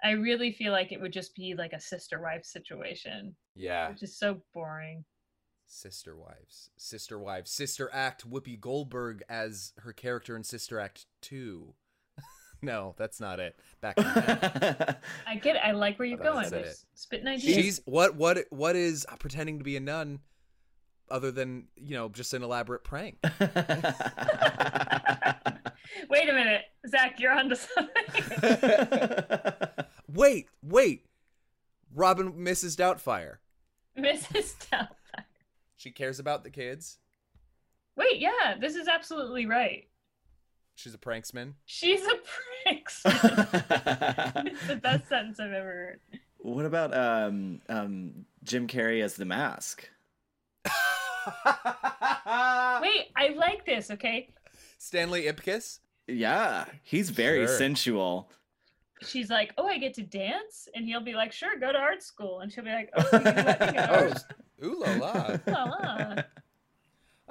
I 0.03 0.11
really 0.13 0.53
feel 0.53 0.73
like 0.73 0.93
it 0.93 1.01
would 1.01 1.13
just 1.13 1.35
be 1.35 1.55
like 1.57 1.73
a 1.73 1.81
sister 1.81 2.21
wife 2.23 2.45
situation, 2.45 3.35
Yeah. 3.55 3.89
which 3.91 4.03
is 4.03 4.17
so 4.17 4.41
boring. 4.53 5.05
Sister 5.67 6.17
wives. 6.17 6.71
Sister 6.77 7.19
wives. 7.19 7.51
Sister 7.51 7.91
Act 7.93 8.31
Whoopi 8.31 8.61
Goldberg 8.61 9.23
as 9.29 9.73
her 9.79 9.93
character 9.93 10.37
in 10.37 10.45
Sister 10.45 10.79
Act 10.79 11.07
2. 11.23 11.75
No, 12.65 12.95
that's 12.97 13.21
not 13.21 13.41
it. 13.41 13.57
Back 13.81 13.95
I 13.99 15.37
get 15.41 15.57
it. 15.57 15.63
I 15.65 15.73
like 15.73 15.99
where 15.99 16.07
you're 16.07 16.19
going. 16.19 16.51
Spitting 16.95 17.27
ideas. 17.27 17.43
She's 17.43 17.81
what 17.85 18.17
what 18.17 18.39
what 18.51 18.77
is 18.77 19.07
pretending 19.19 19.59
to 19.59 19.65
be 19.65 19.77
a 19.77 19.81
nun 19.81 20.21
other 21.11 21.31
than, 21.31 21.69
you 21.77 21.95
know, 21.97 22.09
just 22.09 22.35
an 22.35 22.43
elaborate 22.43 22.83
prank. 22.85 23.19
Wait 26.11 26.29
a 26.29 26.33
minute, 26.33 26.63
Zach, 26.89 27.21
you're 27.21 27.33
onto 27.33 27.55
something. 27.55 27.93
Wait, 30.09 30.47
wait. 30.63 31.07
Robin 31.95 32.33
Mrs. 32.33 32.77
Doubtfire. 32.77 33.37
Mrs. 33.99 34.55
Doubtfire. 34.69 35.25
She 35.77 35.91
cares 35.91 36.19
about 36.19 36.45
the 36.45 36.51
kids. 36.51 36.99
Wait, 37.97 38.21
yeah, 38.21 38.55
this 38.61 38.77
is 38.77 38.87
absolutely 38.89 39.47
right. 39.47 39.89
She's 40.75 40.95
a 40.95 40.99
pranksman. 40.99 41.53
She's 41.67 42.03
a 42.03 42.15
prankster. 42.67 44.47
it's 44.47 44.67
the 44.67 44.77
best 44.77 45.09
sentence 45.09 45.39
I've 45.41 45.53
ever 45.53 45.65
heard. 45.73 46.01
what 46.39 46.67
about 46.67 46.93
um, 46.97 47.61
um, 47.69 48.27
Jim 48.43 48.67
Carrey 48.67 49.03
as 49.03 49.15
the 49.17 49.25
mask? 49.25 49.89
Wait, 51.45 53.07
I 53.17 53.29
like 53.37 53.65
this, 53.65 53.91
okay? 53.91 54.29
Stanley 54.79 55.25
Ipkiss. 55.25 55.79
Yeah, 56.07 56.67
he's 56.83 57.11
very 57.11 57.47
Sure. 57.47 57.57
sensual. 57.57 58.31
She's 59.03 59.31
like, 59.31 59.53
Oh, 59.59 59.67
I 59.67 59.79
get 59.79 59.95
to 59.95 60.03
dance? 60.03 60.69
And 60.75 60.85
he'll 60.87 61.01
be 61.01 61.15
like, 61.15 61.33
Sure, 61.33 61.57
go 61.59 61.73
to 61.73 61.79
art 61.79 62.03
school. 62.03 62.41
And 62.41 62.53
she'll 62.53 62.65
be 62.65 62.71
like, 62.71 62.91
Oh, 62.97 63.09
you 63.13 63.19
let 63.25 63.61
me 63.61 63.73
go 63.79 64.13
Oh, 64.63 64.67
ooh 64.67 64.81
la 64.81 64.93
la. 64.95 65.37
La 65.47 65.65
la. 65.65 66.15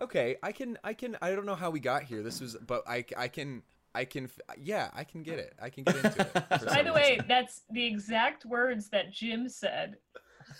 Okay, 0.03 0.35
I 0.43 0.51
can, 0.51 0.77
I 0.83 0.93
can, 0.93 1.17
I 1.21 1.31
don't 1.31 1.45
know 1.45 1.55
how 1.55 1.69
we 1.69 1.79
got 1.79 2.03
here. 2.03 2.21
This 2.21 2.41
was, 2.41 2.57
but 2.57 2.83
I, 2.85 3.05
I 3.15 3.29
can, 3.29 3.63
I 3.95 4.03
can, 4.03 4.29
yeah, 4.61 4.89
I 4.93 5.05
can 5.05 5.23
get 5.23 5.39
it. 5.39 5.53
I 5.61 5.69
can 5.69 5.85
get 5.85 5.95
into 5.95 6.21
it. 6.21 6.33
By 6.49 6.57
some 6.57 6.85
the 6.85 6.91
way, 6.91 7.21
that's 7.25 7.61
the 7.71 7.85
exact 7.85 8.43
words 8.43 8.89
that 8.89 9.13
Jim 9.13 9.47
said 9.47 9.95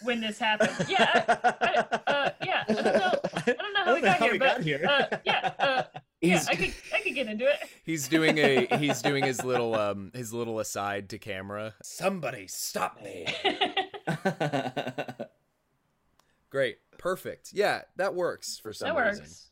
when 0.02 0.22
this 0.22 0.40
happened. 0.40 0.72
Yeah, 0.88 1.26
I, 1.28 1.86
uh, 2.08 2.30
yeah. 2.46 2.64
I 2.70 2.74
don't 2.74 2.86
know. 2.86 3.20
I 3.36 3.52
don't 3.52 3.74
know 3.74 3.84
how 3.84 4.32
we 4.32 4.38
got 4.38 4.62
here, 4.62 4.80
but 4.82 5.14
Uh, 5.14 5.18
yeah, 5.26 5.52
uh, 5.60 5.84
yeah. 6.22 6.42
I 6.48 6.56
could, 6.56 6.74
I 6.96 7.02
could 7.02 7.14
get 7.14 7.28
into 7.28 7.46
it. 7.46 7.58
he's 7.84 8.08
doing 8.08 8.38
a, 8.38 8.66
he's 8.78 9.02
doing 9.02 9.26
his 9.26 9.44
little, 9.44 9.76
um, 9.76 10.12
his 10.14 10.32
little 10.32 10.62
aside 10.62 11.10
to 11.10 11.20
camera. 11.20 11.74
Somebody 11.84 12.48
stop 12.48 13.02
me. 13.04 13.28
Great, 17.04 17.14
perfect. 17.16 17.52
Yeah, 17.54 17.82
that 17.98 18.16
works 18.16 18.60
for 18.60 18.74
some 18.74 18.96
that 18.96 19.06
reason. 19.06 19.24
works. 19.24 19.50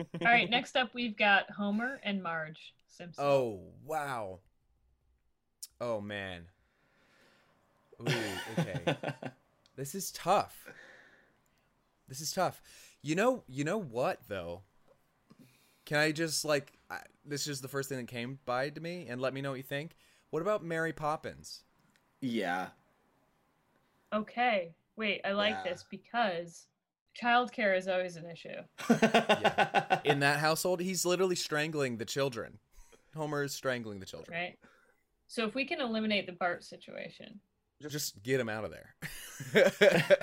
All 0.22 0.32
right, 0.32 0.50
next 0.50 0.76
up 0.76 0.94
we've 0.94 1.16
got 1.16 1.50
Homer 1.50 2.00
and 2.02 2.22
Marge 2.22 2.74
Simpson. 2.88 3.24
Oh 3.24 3.60
wow. 3.84 4.40
Oh 5.80 6.00
man. 6.00 6.46
Ooh, 8.00 8.42
okay. 8.58 8.96
this 9.76 9.94
is 9.94 10.10
tough. 10.12 10.68
This 12.08 12.20
is 12.20 12.32
tough. 12.32 12.60
You 13.02 13.14
know, 13.14 13.44
you 13.46 13.64
know 13.64 13.78
what 13.78 14.20
though? 14.28 14.62
Can 15.84 15.98
I 15.98 16.12
just 16.12 16.44
like 16.44 16.78
I, 16.90 17.00
this 17.24 17.46
is 17.46 17.60
the 17.60 17.68
first 17.68 17.88
thing 17.88 17.98
that 17.98 18.08
came 18.08 18.38
by 18.46 18.70
to 18.70 18.80
me 18.80 19.06
and 19.08 19.20
let 19.20 19.34
me 19.34 19.40
know 19.40 19.50
what 19.50 19.56
you 19.56 19.62
think? 19.62 19.96
What 20.30 20.42
about 20.42 20.64
Mary 20.64 20.92
Poppins? 20.92 21.64
yeah. 22.20 22.68
Okay. 24.12 24.74
Wait, 24.96 25.20
I 25.24 25.32
like 25.32 25.62
Yeah. 25.64 25.70
this 25.72 25.84
because 25.90 26.66
childcare 27.20 27.76
is 27.76 27.88
always 27.88 28.16
an 28.16 28.26
issue. 28.30 28.60
In 30.04 30.20
that 30.20 30.38
household, 30.40 30.80
he's 30.80 31.04
literally 31.04 31.36
strangling 31.36 31.96
the 31.98 32.04
children. 32.04 32.58
Homer 33.14 33.42
is 33.44 33.52
strangling 33.52 34.00
the 34.00 34.06
children. 34.06 34.36
right? 34.38 34.58
So 35.26 35.46
if 35.46 35.54
we 35.54 35.64
can 35.64 35.80
eliminate 35.80 36.26
the 36.26 36.32
Bart 36.32 36.64
situation, 36.64 37.40
Just 37.88 38.22
get 38.22 38.40
him 38.40 38.48
out 38.48 38.64
of 38.64 38.70
there. 38.72 38.94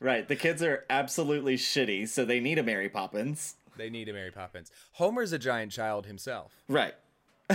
right. 0.00 0.26
The 0.28 0.36
kids 0.36 0.62
are 0.62 0.84
absolutely 0.90 1.56
shitty, 1.56 2.08
so 2.08 2.24
they 2.24 2.40
need 2.40 2.58
a 2.58 2.62
Mary 2.62 2.88
Poppins. 2.88 3.56
they 3.76 3.90
need 3.90 4.08
a 4.08 4.12
Mary 4.12 4.30
Poppins. 4.30 4.70
Homer's 4.92 5.32
a 5.32 5.38
giant 5.38 5.72
child 5.72 6.06
himself. 6.06 6.52
Right. 6.68 6.94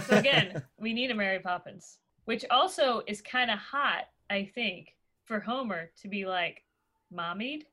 so 0.07 0.17
again, 0.17 0.63
we 0.79 0.93
need 0.93 1.11
a 1.11 1.15
Mary 1.15 1.39
Poppins, 1.39 1.97
which 2.25 2.45
also 2.49 3.01
is 3.07 3.21
kind 3.21 3.51
of 3.51 3.59
hot, 3.59 4.05
I 4.29 4.49
think, 4.55 4.95
for 5.25 5.39
Homer 5.39 5.89
to 6.01 6.07
be 6.07 6.25
like 6.25 6.63
mommied 7.11 7.65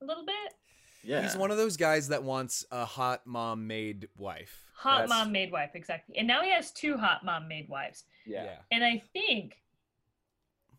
a 0.00 0.04
little 0.04 0.24
bit. 0.24 0.54
Yeah. 1.02 1.22
He's 1.22 1.36
one 1.36 1.50
of 1.50 1.56
those 1.56 1.76
guys 1.76 2.08
that 2.08 2.22
wants 2.22 2.64
a 2.70 2.84
hot 2.84 3.26
mom 3.26 3.66
made 3.66 4.08
wife. 4.16 4.64
Hot 4.76 5.00
That's- 5.02 5.08
mom 5.08 5.32
made 5.32 5.50
wife, 5.50 5.70
exactly. 5.74 6.16
And 6.18 6.26
now 6.26 6.42
he 6.42 6.50
has 6.50 6.72
two 6.72 6.96
hot 6.96 7.24
mom 7.24 7.48
made 7.48 7.68
wives. 7.68 8.04
Yeah. 8.26 8.56
And 8.70 8.84
I 8.84 9.02
think 9.12 9.56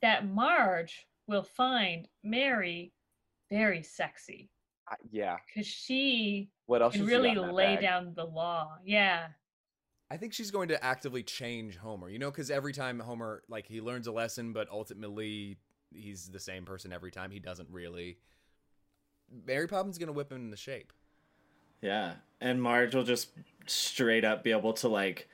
that 0.01 0.27
Marge 0.27 1.07
will 1.27 1.43
find 1.43 2.07
Mary 2.23 2.93
very 3.49 3.83
sexy 3.83 4.49
I- 4.87 4.95
yeah. 5.11 5.37
because 5.47 5.67
she 5.67 6.49
What 6.65 6.81
else? 6.81 6.93
can 6.93 7.01
has 7.01 7.09
she 7.09 7.15
got 7.15 7.21
really 7.21 7.35
lay 7.53 7.75
bag? 7.75 7.81
down 7.81 8.13
the 8.15 8.25
law. 8.25 8.77
Yeah. 8.85 9.27
I 10.09 10.17
think 10.17 10.33
she's 10.33 10.51
going 10.51 10.67
to 10.69 10.83
actively 10.83 11.23
change 11.23 11.77
Homer. 11.77 12.09
You 12.09 12.19
know, 12.19 12.29
because 12.31 12.51
every 12.51 12.73
time 12.73 12.99
Homer 12.99 13.43
like 13.47 13.65
he 13.67 13.81
learns 13.81 14.07
a 14.07 14.11
lesson, 14.11 14.51
but 14.53 14.67
ultimately 14.69 15.57
he's 15.93 16.27
the 16.29 16.39
same 16.39 16.65
person 16.65 16.91
every 16.91 17.11
time. 17.11 17.31
He 17.31 17.39
doesn't 17.39 17.69
really. 17.71 18.17
Mary 19.45 19.67
Poppins 19.67 19.97
gonna 19.97 20.11
whip 20.11 20.31
him 20.31 20.45
into 20.45 20.57
shape. 20.57 20.91
Yeah. 21.81 22.15
And 22.39 22.61
Marge 22.61 22.93
will 22.95 23.03
just 23.03 23.29
straight 23.67 24.23
up 24.25 24.43
be 24.43 24.51
able 24.51 24.73
to 24.73 24.87
like 24.87 25.27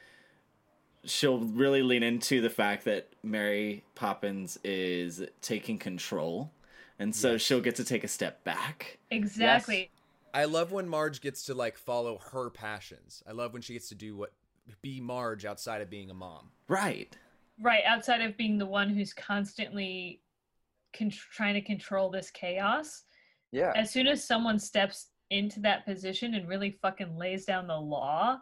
she'll 1.06 1.39
really 1.39 1.82
lean 1.82 2.04
into 2.04 2.41
the 2.41 2.50
fact 2.50 2.84
that 2.86 3.08
Mary 3.24 3.84
Poppins 3.95 4.60
is 4.64 5.24
taking 5.41 5.78
control. 5.78 6.52
And 7.00 7.16
so 7.16 7.34
Yes. 7.34 7.41
she'll 7.41 7.62
get 7.62 7.76
to 7.76 7.84
take 7.86 8.04
a 8.04 8.08
step 8.08 8.43
back. 8.43 8.98
Exactly. 9.12 9.91
I 10.34 10.45
love 10.45 10.72
when 10.72 10.89
Marge 10.89 11.22
gets 11.22 11.45
to 11.45 11.54
like 11.54 11.78
follow 11.78 12.18
her 12.32 12.50
passions. 12.50 13.24
I 13.28 13.32
love 13.32 13.54
when 13.54 13.62
she 13.62 13.74
gets 13.74 13.89
to 13.89 13.95
do 13.95 14.16
what 14.18 14.34
be 14.82 15.00
Marge 15.00 15.45
outside 15.45 15.82
of 15.82 15.89
being 15.89 16.10
a 16.10 16.14
mom. 16.14 16.52
Right. 16.68 17.16
Right. 17.62 17.84
Outside 17.86 18.22
of 18.22 18.36
being 18.36 18.58
the 18.58 18.66
one 18.66 18.89
who's 18.89 19.14
constantly 19.14 20.22
con- 20.93 21.10
trying 21.10 21.54
to 21.54 21.62
control 21.62 22.10
this 22.10 22.30
chaos, 22.32 23.04
Yeah. 23.52 23.72
as 23.76 23.91
soon 23.91 24.08
as 24.08 24.26
someone 24.28 24.60
steps 24.60 25.08
into 25.30 25.60
that 25.62 25.86
position 25.86 26.36
and 26.36 26.48
really 26.48 26.78
fucking 26.82 27.18
lays 27.18 27.45
down 27.45 27.68
the 27.68 27.76
law, 27.80 28.39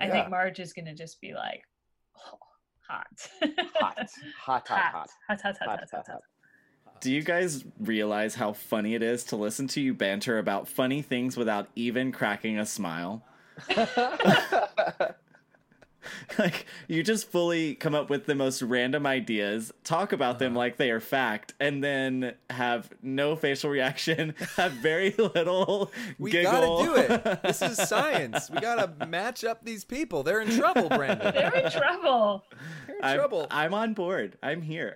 I 0.00 0.06
Yeah. 0.06 0.12
think 0.12 0.30
Marge 0.30 0.60
is 0.60 0.72
going 0.72 0.86
to 0.86 0.94
just 0.94 1.20
be 1.20 1.34
like, 1.34 1.62
oh, 2.16 2.38
hot. 2.88 3.06
Hot. 3.80 3.96
Hot, 4.38 4.68
hot, 4.68 4.68
hot. 4.68 4.92
hot. 4.92 5.10
Hot, 5.28 5.40
hot, 5.40 5.40
hot, 5.40 5.40
Hot, 5.42 5.56
hot, 5.58 5.80
hot, 5.80 5.90
hot, 5.92 6.06
hot. 6.08 6.20
Do 7.00 7.10
you 7.12 7.22
guys 7.22 7.64
realize 7.78 8.34
how 8.34 8.52
funny 8.52 8.94
it 8.94 9.02
is 9.02 9.24
to 9.24 9.36
listen 9.36 9.66
to 9.68 9.80
you 9.80 9.94
banter 9.94 10.38
about 10.38 10.68
funny 10.68 11.00
things 11.02 11.36
without 11.36 11.68
even 11.74 12.12
cracking 12.12 12.58
a 12.58 12.66
smile? 12.66 13.24
like 16.38 16.66
you 16.88 17.02
just 17.02 17.30
fully 17.30 17.74
come 17.74 17.94
up 17.94 18.10
with 18.10 18.26
the 18.26 18.34
most 18.34 18.62
random 18.62 19.06
ideas, 19.06 19.72
talk 19.84 20.12
about 20.12 20.38
them 20.38 20.52
uh-huh. 20.52 20.58
like 20.58 20.76
they 20.76 20.90
are 20.90 21.00
fact, 21.00 21.54
and 21.60 21.82
then 21.82 22.34
have 22.50 22.90
no 23.02 23.36
facial 23.36 23.70
reaction, 23.70 24.34
have 24.56 24.72
very 24.72 25.14
little 25.16 25.90
We 26.18 26.30
giggle. 26.30 26.84
gotta 26.84 26.84
do 26.84 27.14
it. 27.14 27.42
This 27.42 27.62
is 27.62 27.76
science. 27.88 28.50
We 28.50 28.60
gotta 28.60 29.06
match 29.06 29.44
up 29.44 29.64
these 29.64 29.84
people. 29.84 30.22
They're 30.22 30.40
in 30.40 30.56
trouble, 30.56 30.88
Brandon. 30.88 31.32
They're 31.34 31.54
in 31.54 31.70
trouble. 31.70 32.44
They're 32.86 32.96
in 32.96 33.04
I'm, 33.04 33.16
trouble. 33.16 33.46
I'm 33.50 33.74
on 33.74 33.94
board. 33.94 34.36
I'm 34.42 34.62
here. 34.62 34.94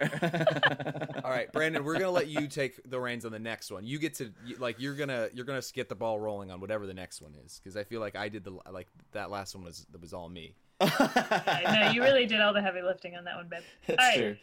All 1.25 1.31
right, 1.31 1.51
Brandon, 1.53 1.85
we're 1.85 1.99
gonna 1.99 2.11
let 2.11 2.29
you 2.29 2.47
take 2.49 2.81
the 2.89 3.01
reins 3.01 3.25
on 3.25 3.33
the 3.33 3.39
next 3.39 3.71
one. 3.71 3.87
You 3.87 3.99
get 3.99 4.15
to 4.15 4.33
like 4.59 4.77
you're 4.79 4.95
gonna 4.95 5.29
you're 5.33 5.45
gonna 5.45 5.62
get 5.73 5.89
the 5.89 5.95
ball 5.95 6.19
rolling 6.21 6.51
on 6.51 6.61
whatever 6.61 6.87
the 6.87 6.95
next 6.95 7.21
one 7.21 7.35
is 7.45 7.61
because 7.62 7.77
I 7.77 7.85
feel 7.85 8.01
like 8.01 8.17
I 8.17 8.29
did 8.29 8.45
the 8.45 8.53
like 8.71 8.89
that 9.12 9.31
last 9.31 9.55
one 9.55 9.65
was 9.65 9.87
that 9.91 10.01
was 10.01 10.12
all 10.12 10.29
me. 10.29 10.55
No, 10.85 11.91
you 11.93 12.03
really 12.03 12.26
did 12.26 12.41
all 12.41 12.53
the 12.53 12.62
heavy 12.62 12.82
lifting 12.82 13.16
on 13.16 13.24
that 13.24 13.37
one, 13.37 13.49
babe. 13.49 13.62
That's 13.87 13.99
All 14.03 14.09
right. 14.09 14.16
true. 14.18 14.37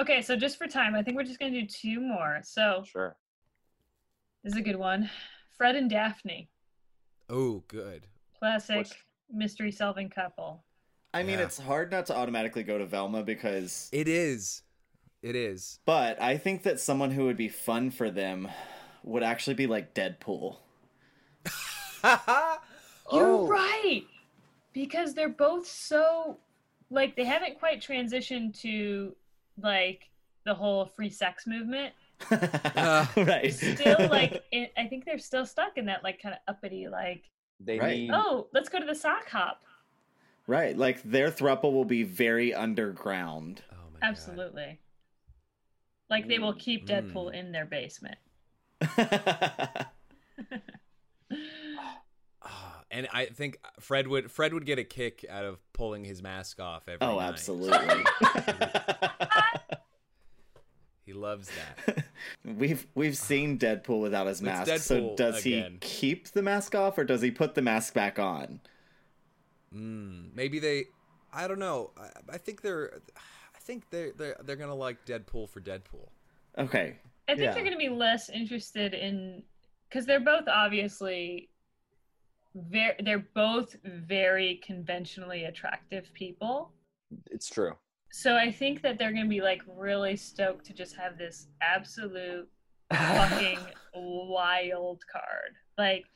Okay, 0.00 0.22
so 0.22 0.36
just 0.36 0.58
for 0.58 0.66
time, 0.66 0.94
I 0.94 1.02
think 1.02 1.16
we're 1.16 1.24
just 1.24 1.38
going 1.38 1.52
to 1.52 1.60
do 1.62 1.66
two 1.66 2.00
more. 2.00 2.40
So 2.44 2.84
sure. 2.86 3.16
this 4.44 4.52
is 4.52 4.58
a 4.58 4.62
good 4.62 4.76
one. 4.76 5.08
Fred 5.56 5.74
and 5.76 5.88
Daphne, 5.88 6.48
Oh, 7.30 7.62
good. 7.68 8.06
classic 8.38 8.76
What's- 8.76 8.94
mystery 9.32 9.72
solving 9.72 10.08
couple. 10.10 10.62
I 11.14 11.22
mean, 11.22 11.38
Yeah. 11.38 11.46
it's 11.46 11.58
hard 11.58 11.90
not 11.90 12.06
to 12.06 12.16
automatically 12.16 12.62
go 12.62 12.76
to 12.78 12.84
Velma 12.84 13.22
because 13.22 13.88
It 13.90 14.06
is. 14.06 14.62
It 15.22 15.34
is. 15.34 15.80
But 15.86 16.20
I 16.20 16.36
think 16.36 16.62
that 16.64 16.78
someone 16.78 17.10
who 17.10 17.24
would 17.24 17.38
be 17.38 17.48
fun 17.48 17.90
for 17.90 18.10
them 18.10 18.48
would 19.02 19.22
actually 19.22 19.54
be 19.54 19.66
like 19.66 19.94
Deadpool. 19.94 20.58
You're 22.04 23.24
Oh. 23.28 23.46
right. 23.48 24.02
Because 24.76 25.14
they're 25.14 25.30
both 25.30 25.66
so 25.66 26.36
like 26.90 27.16
they 27.16 27.24
haven't 27.24 27.58
quite 27.58 27.80
transitioned 27.80 28.60
to 28.60 29.16
like 29.62 30.10
the 30.44 30.52
whole 30.52 30.84
free 30.84 31.08
sex 31.08 31.46
movement. 31.46 31.94
right. 32.30 33.54
Still 33.54 34.06
like 34.10 34.42
it, 34.52 34.74
I 34.76 34.84
think 34.86 35.06
they're 35.06 35.16
still 35.18 35.46
stuck 35.46 35.78
in 35.78 35.86
that 35.86 36.04
like 36.04 36.20
kind 36.20 36.34
of 36.34 36.40
uppity 36.46 36.88
like 36.88 37.24
They 37.58 37.78
Right. 37.78 37.96
need. 38.00 38.10
oh, 38.12 38.48
let's 38.52 38.68
go 38.68 38.78
to 38.78 38.84
the 38.84 38.94
sock 38.94 39.30
hop. 39.30 39.62
right. 40.46 40.76
Like 40.76 41.02
their 41.04 41.30
thruple 41.30 41.72
will 41.72 41.86
be 41.86 42.02
very 42.02 42.52
underground. 42.52 43.62
Oh 43.72 43.76
my 43.94 44.00
God. 44.00 44.08
Absolutely. 44.10 44.78
Like 46.10 46.28
they 46.28 46.38
will 46.38 46.52
Mm. 46.52 46.58
keep 46.58 46.86
Deadpool 46.86 47.32
Mm. 47.32 47.34
in 47.34 47.52
their 47.52 47.64
basement. 47.64 48.18
And 52.90 53.08
I 53.12 53.26
think 53.26 53.58
Fred 53.80 54.06
would 54.06 54.30
Fred 54.30 54.54
would 54.54 54.64
get 54.64 54.78
a 54.78 54.84
kick 54.84 55.24
out 55.28 55.44
of 55.44 55.58
pulling 55.72 56.04
his 56.04 56.22
mask 56.22 56.60
off 56.60 56.88
every 56.88 57.06
oh, 57.06 57.16
night. 57.18 57.28
absolutely. 57.28 58.04
He 61.06 61.12
loves 61.12 61.48
that. 61.86 62.04
we've 62.44 62.84
we've 62.96 63.16
seen 63.16 63.58
Deadpool 63.58 64.02
without 64.02 64.26
his 64.26 64.38
It's 64.40 64.44
mask. 64.44 64.78
so 64.78 65.14
does 65.16 65.46
again. 65.46 65.74
he 65.74 65.78
keep 65.78 66.28
the 66.32 66.42
mask 66.42 66.74
off 66.74 66.98
or 66.98 67.04
does 67.04 67.22
he 67.22 67.30
put 67.30 67.54
the 67.54 67.62
mask 67.62 67.94
back 67.94 68.18
on? 68.18 68.60
Mm, 69.72 70.34
maybe 70.34 70.58
they. 70.58 70.86
I 71.32 71.46
don't 71.46 71.60
know. 71.60 71.92
I, 71.96 72.34
I 72.34 72.38
think 72.38 72.60
they're. 72.60 73.00
I 73.54 73.58
think 73.60 73.88
they're 73.90 74.10
they're 74.16 74.36
they're 74.44 74.56
gonna 74.56 74.74
like 74.74 75.06
Deadpool 75.06 75.48
for 75.48 75.60
Deadpool. 75.60 76.08
Okay. 76.58 76.96
I 77.28 77.32
think 77.32 77.40
Yeah. 77.44 77.52
they're 77.52 77.62
going 77.62 77.72
to 77.72 77.78
be 77.78 77.88
less 77.88 78.28
interested 78.28 78.94
in 78.94 79.42
because 79.88 80.06
they're 80.06 80.20
both 80.20 80.48
obviously 80.48 81.48
very 82.56 82.96
they're 83.04 83.26
both 83.34 83.76
very 83.84 84.60
conventionally 84.64 85.44
attractive 85.44 86.12
people. 86.14 86.72
It's 87.30 87.48
true. 87.48 87.72
So 88.12 88.36
I 88.36 88.50
think 88.50 88.82
that 88.82 88.98
they're 88.98 89.12
going 89.12 89.24
to 89.24 89.30
be 89.30 89.42
like 89.42 89.62
really 89.76 90.16
stoked 90.16 90.64
to 90.66 90.72
just 90.72 90.96
have 90.96 91.18
this 91.18 91.48
absolute 91.60 92.48
fucking 92.92 93.58
wild 93.94 95.02
card. 95.12 95.54
Like 95.76 96.06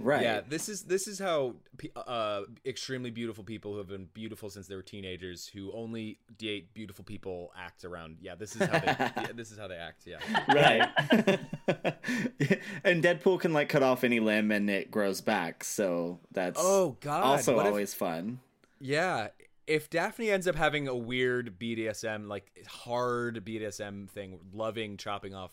Right. 0.00 0.22
Yeah, 0.22 0.40
this 0.48 0.68
is 0.68 0.82
this 0.84 1.08
is 1.08 1.18
how 1.18 1.56
uh 1.96 2.42
extremely 2.64 3.10
beautiful 3.10 3.42
people 3.42 3.72
who 3.72 3.78
have 3.78 3.88
been 3.88 4.08
beautiful 4.14 4.48
since 4.48 4.68
they 4.68 4.76
were 4.76 4.82
teenagers 4.82 5.48
who 5.48 5.72
only 5.72 6.18
date 6.38 6.72
beautiful 6.72 7.04
people 7.04 7.52
act 7.56 7.84
around. 7.84 8.18
Yeah, 8.20 8.36
this 8.36 8.54
is 8.54 8.62
how 8.62 8.78
they 8.78 8.86
yeah, 8.98 9.32
this 9.34 9.50
is 9.50 9.58
how 9.58 9.66
they 9.66 9.74
act. 9.74 10.06
Yeah. 10.06 10.18
Right. 10.48 11.38
and 12.84 13.02
Deadpool 13.02 13.40
can 13.40 13.52
like 13.52 13.68
cut 13.68 13.82
off 13.82 14.04
any 14.04 14.20
limb 14.20 14.50
and 14.52 14.70
it 14.70 14.90
grows 14.90 15.20
back. 15.20 15.64
So 15.64 16.20
that's 16.32 16.60
Oh 16.62 16.96
God. 17.00 17.22
also 17.24 17.56
what 17.56 17.66
if- 17.66 17.70
always 17.70 17.94
fun. 17.94 18.40
Yeah, 18.80 19.28
if 19.66 19.90
Daphne 19.90 20.30
ends 20.30 20.46
up 20.46 20.54
having 20.54 20.86
a 20.86 20.94
weird 20.94 21.58
BDSM, 21.58 22.28
like 22.28 22.52
hard 22.68 23.44
BDSM 23.44 24.08
thing, 24.08 24.38
loving 24.52 24.96
chopping 24.96 25.34
off 25.34 25.50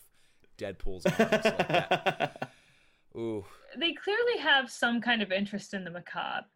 Deadpool's 0.56 1.04
arms 1.06 1.18
like 1.18 1.68
that. 1.68 2.52
Ooh, 3.16 3.44
they 3.78 3.92
clearly 3.94 4.38
have 4.38 4.70
some 4.70 5.00
kind 5.00 5.22
of 5.22 5.32
interest 5.32 5.74
in 5.74 5.84
the 5.84 5.90
macabre 5.90 6.46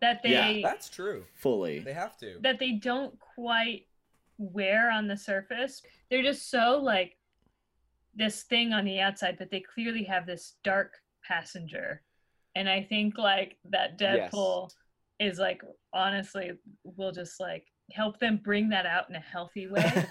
that 0.00 0.22
they 0.22 0.30
Yeah, 0.30 0.52
they 0.52 0.62
that's 0.62 0.88
true. 0.88 1.24
Fully. 1.34 1.80
They 1.80 1.92
have 1.92 2.16
to. 2.18 2.38
that 2.40 2.58
they 2.58 2.72
don't 2.72 3.14
quite 3.18 3.86
wear 4.38 4.90
on 4.90 5.06
the 5.06 5.16
surface. 5.16 5.82
They're 6.10 6.22
just 6.22 6.50
so 6.50 6.80
like 6.82 7.16
this 8.14 8.42
thing 8.42 8.72
on 8.72 8.84
the 8.84 9.00
outside, 9.00 9.36
but 9.38 9.50
they 9.50 9.60
clearly 9.60 10.04
have 10.04 10.26
this 10.26 10.54
dark 10.64 10.94
passenger. 11.26 12.02
And 12.54 12.68
I 12.68 12.82
think 12.82 13.18
like 13.18 13.56
that 13.70 14.00
Yes. 14.00 14.32
Deadpool 14.32 14.70
is 15.18 15.38
like 15.38 15.62
honestly 15.92 16.52
will 16.84 17.12
just 17.12 17.38
like 17.38 17.66
help 17.92 18.18
them 18.20 18.40
bring 18.42 18.70
that 18.70 18.86
out 18.86 19.08
in 19.08 19.16
a 19.16 19.20
healthy 19.20 19.66
way. 19.66 19.82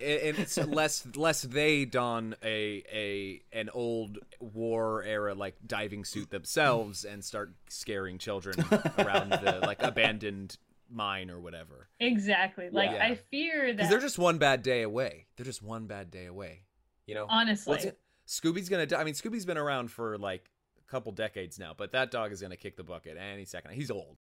and 0.00 0.38
it's 0.38 0.56
less 0.58 1.06
less 1.16 1.42
they 1.42 1.84
don 1.84 2.34
a 2.42 2.82
a 2.92 3.42
an 3.52 3.68
old 3.72 4.18
war 4.40 5.02
era 5.02 5.34
like 5.34 5.56
diving 5.66 6.04
suit 6.04 6.30
themselves 6.30 7.04
and 7.04 7.24
start 7.24 7.52
scaring 7.68 8.18
children 8.18 8.56
around 8.98 9.30
the 9.30 9.60
like 9.66 9.82
abandoned 9.82 10.56
mine 10.90 11.30
or 11.30 11.40
whatever. 11.40 11.88
exactly. 12.00 12.68
Like 12.70 12.90
Yeah. 12.90 13.04
I 13.04 13.14
fear 13.14 13.72
that 13.72 13.88
they're 13.88 14.00
just 14.00 14.18
one 14.18 14.38
bad 14.38 14.62
day 14.62 14.82
away. 14.82 15.26
They're 15.36 15.46
just 15.46 15.62
one 15.62 15.86
bad 15.86 16.10
day 16.10 16.26
away. 16.26 16.64
You 17.06 17.14
know. 17.14 17.26
honestly. 17.28 17.70
What's 17.70 17.84
it? 17.84 17.98
Scooby's 18.26 18.68
gonna 18.68 18.86
die. 18.86 19.00
I 19.00 19.04
mean, 19.04 19.14
Scooby's 19.14 19.44
been 19.44 19.58
around 19.58 19.90
for 19.90 20.16
like 20.18 20.50
a 20.86 20.90
couple 20.90 21.12
decades 21.12 21.58
now, 21.58 21.74
but 21.76 21.92
that 21.92 22.10
dog 22.10 22.32
is 22.32 22.40
gonna 22.40 22.56
kick 22.56 22.76
the 22.76 22.84
bucket 22.84 23.16
any 23.16 23.44
second. 23.44 23.72
He's 23.72 23.90
old. 23.90 24.18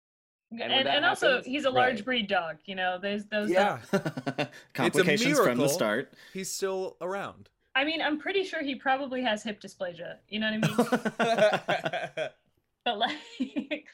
And, 0.51 0.59
when 0.59 0.71
and, 0.71 0.87
that 0.87 1.03
also 1.03 1.41
he's 1.43 1.65
a 1.65 1.69
large 1.69 1.97
Right. 1.97 2.05
breed 2.05 2.27
dog, 2.27 2.57
you 2.65 2.75
know. 2.75 2.97
There's 2.99 3.25
those 3.25 3.51
Yeah, 3.51 3.79
Complications 4.73 5.39
from 5.39 5.57
the 5.59 5.67
start. 5.69 6.13
he's 6.33 6.49
still 6.49 6.97
around. 7.01 7.49
I 7.75 7.85
mean, 7.85 8.01
I'm 8.01 8.17
pretty 8.19 8.43
sure 8.43 8.63
he 8.63 8.73
probably 8.75 9.21
has 9.21 9.43
hip 9.43 9.61
dysplasia. 9.61 10.15
You 10.27 10.39
know 10.39 10.51
what 10.51 10.53
I 10.55 12.17
mean? 12.17 12.29
but 12.85 12.97
like 12.97 13.15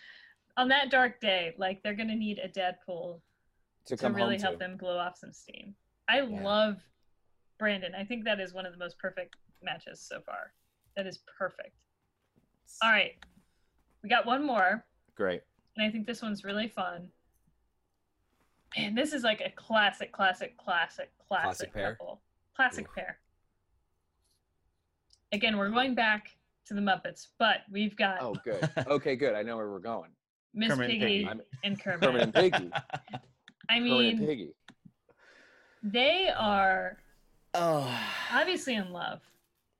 on 0.58 0.70
that 0.70 0.90
dark 0.90 1.20
day 1.20 1.54
like 1.58 1.82
they're 1.84 1.94
gonna 1.96 2.16
need 2.16 2.40
a 2.40 2.48
deadpool 2.48 3.20
to 3.88 3.98
to 3.98 4.10
really 4.10 4.38
help 4.38 4.54
to. 4.54 4.60
them 4.60 4.78
blow 4.78 4.98
off 4.98 5.18
some 5.18 5.34
steam 5.34 5.74
i 6.08 6.22
Yeah. 6.22 6.44
love 6.44 6.78
brandon 7.60 7.94
i 7.96 8.06
think 8.06 8.24
that 8.26 8.40
is 8.40 8.54
one 8.54 8.66
of 8.66 8.72
the 8.72 8.78
most 8.78 8.98
perfect 9.00 9.36
matches 9.62 10.00
so 10.00 10.22
far 10.22 10.54
that 10.96 11.06
is 11.08 11.20
perfect 11.38 11.76
all 12.84 12.92
right 12.92 13.16
we 14.04 14.08
got 14.10 14.26
one 14.26 14.46
more 14.46 14.86
Great. 15.16 15.42
And 15.76 15.86
i 15.86 15.90
think 15.92 16.06
this 16.06 16.22
one's 16.22 16.44
really 16.44 16.68
fun 16.68 17.08
and 18.78 18.98
this 18.98 19.14
is 19.14 19.24
like 19.24 19.42
a 19.42 19.50
classic 19.52 20.12
classic 20.12 20.58
classic 20.58 21.12
classic, 21.28 21.72
Classic 21.72 21.74
pair? 21.74 21.96
couple 21.96 22.22
classic 22.56 22.88
Oof. 22.90 22.96
pair 22.96 23.18
again 25.32 25.58
we're 25.58 25.70
going 25.70 25.96
back 25.96 26.30
to 26.66 26.74
the 26.74 26.82
muppets 26.82 27.28
but 27.38 27.58
we've 27.72 27.96
got 27.96 28.18
Oh, 28.22 28.36
good. 28.44 28.68
Okay, 28.88 29.16
good. 29.16 29.36
I 29.36 29.44
know 29.44 29.56
where 29.58 29.70
we're 29.70 29.80
going. 29.80 30.10
miss 30.54 30.70
Kermit 30.70 30.90
and 30.90 31.00
piggy 31.00 31.06
Piggy. 31.20 31.28
I'm 31.30 31.42
and 31.64 31.80
kermit 31.84 32.02
Kermit 32.02 32.22
and 32.24 32.34
Piggy. 32.34 32.72
i 33.70 33.78
Kermit 33.78 33.84
mean 33.84 34.18
and 34.18 34.28
Piggy. 34.28 34.50
they 35.84 36.30
are 36.36 36.98
oh. 37.54 37.96
obviously 38.34 38.76
in 38.76 38.92
love. 38.92 39.22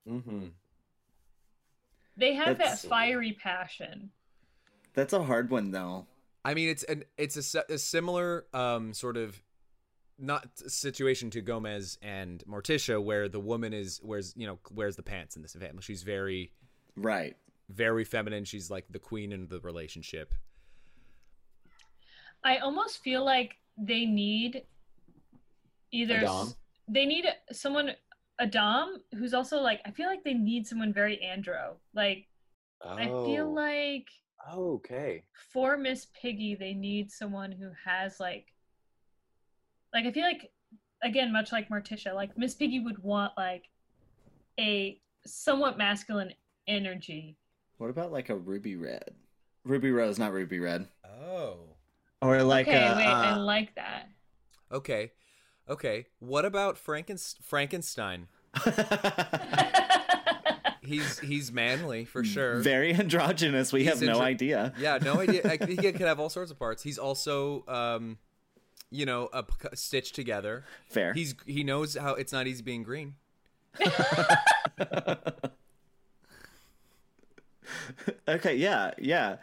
Mm-hmm. 0.08 0.46
They 2.16 2.34
have 2.34 2.58
That's- 2.58 2.82
that 2.82 2.88
fiery 2.88 3.32
passion. 3.32 4.10
That's 4.96 5.12
a 5.12 5.22
hard 5.22 5.50
one 5.50 5.70
though. 5.70 6.08
I 6.44 6.54
mean, 6.54 6.68
it's 6.68 6.84
an 6.84 7.04
it's 7.18 7.54
a, 7.54 7.64
a 7.68 7.78
similar 7.78 8.46
um 8.54 8.94
sort 8.94 9.16
of 9.16 9.42
not 10.18 10.58
situation 10.58 11.30
to 11.30 11.42
Gomez 11.42 11.98
and 12.02 12.42
Morticia, 12.46 13.02
where 13.02 13.28
the 13.28 13.40
woman 13.40 13.72
is 13.72 14.00
wears 14.02 14.32
you 14.36 14.46
know 14.46 14.58
wears 14.70 14.96
the 14.96 15.02
pants 15.02 15.36
in 15.36 15.42
this 15.42 15.54
family. 15.54 15.82
She's 15.82 16.02
very 16.02 16.52
Right. 16.96 17.36
very 17.68 18.04
feminine. 18.04 18.44
She's 18.44 18.70
like 18.70 18.86
the 18.90 18.98
queen 18.98 19.32
in 19.32 19.48
the 19.48 19.60
relationship. 19.60 20.34
I 22.44 22.58
almost 22.58 23.02
feel 23.02 23.24
like 23.24 23.56
they 23.76 24.06
need 24.06 24.64
either 25.92 26.16
A 26.16 26.20
dom? 26.20 26.56
they 26.88 27.04
need 27.04 27.26
someone 27.52 27.90
a 28.38 28.46
dom 28.46 29.02
who's 29.14 29.34
also 29.34 29.60
like 29.60 29.80
I 29.84 29.90
feel 29.90 30.06
like 30.06 30.24
they 30.24 30.34
need 30.34 30.66
someone 30.66 30.92
very 30.92 31.18
andro. 31.18 31.76
Like 31.94 32.26
I 32.96 33.08
feel 33.24 33.46
Oh, 33.46 33.52
like 33.52 34.08
Okay. 34.54 35.24
for 35.52 35.76
Miss 35.76 36.06
Piggy 36.20 36.54
they 36.54 36.72
need 36.74 37.10
someone 37.10 37.52
who 37.52 37.70
has 37.84 38.20
like 38.20 38.52
like 39.92 40.04
I 40.06 40.12
feel 40.12 40.22
like 40.24 40.50
again 41.02 41.32
much 41.32 41.52
like 41.52 41.68
Morticia 41.68 42.14
like 42.14 42.36
Miss 42.38 42.54
Piggy 42.54 42.80
would 42.80 43.02
want 43.02 43.32
like 43.36 43.64
a 44.58 45.00
somewhat 45.26 45.76
masculine 45.78 46.32
energy 46.68 47.36
What 47.78 47.90
about 47.90 48.12
like 48.12 48.28
a 48.30 48.36
ruby 48.36 48.76
red? 48.76 49.14
Ruby 49.64 49.90
rose, 49.90 50.18
not 50.18 50.32
ruby 50.32 50.60
red. 50.60 50.88
Oh, 51.04 51.76
Or 52.22 52.40
like 52.42 52.68
okay, 52.68 52.86
a 52.92 52.96
wait, 52.96 53.06
I 53.06 53.32
uh, 53.32 53.38
like 53.38 53.74
that. 53.74 54.08
okay, 54.70 55.10
okay. 55.68 56.06
What 56.20 56.44
about 56.44 56.76
Franken- 56.76 57.34
Frankenstein? 57.42 58.28
He's 60.86 61.18
he's 61.18 61.52
manly 61.52 62.04
for 62.04 62.24
sure. 62.24 62.56
very 62.60 62.94
androgynous. 62.94 63.72
We 63.72 63.80
He's 63.84 63.88
have 63.90 64.02
no 64.02 64.18
andro- 64.18 64.22
idea. 64.22 64.72
Yeah, 64.78 64.98
no 65.02 65.20
idea. 65.20 65.42
Like, 65.44 65.66
he 65.68 65.76
could 65.76 66.00
have 66.00 66.18
all 66.20 66.30
sorts 66.30 66.50
of 66.50 66.58
parts. 66.58 66.82
He's 66.82 66.98
also, 66.98 67.64
um, 67.68 68.18
you 68.90 69.04
know, 69.06 69.28
a, 69.32 69.42
p- 69.42 69.68
stitched 69.74 70.14
together. 70.14 70.64
Fair. 70.88 71.12
He's 71.12 71.34
he 71.46 71.64
knows 71.64 71.96
how 71.96 72.14
it's 72.14 72.32
not 72.32 72.46
easy 72.46 72.62
being 72.62 72.82
green. 72.82 73.14
okay, 78.28 78.56
yeah, 78.56 78.92
yeah. 78.98 79.36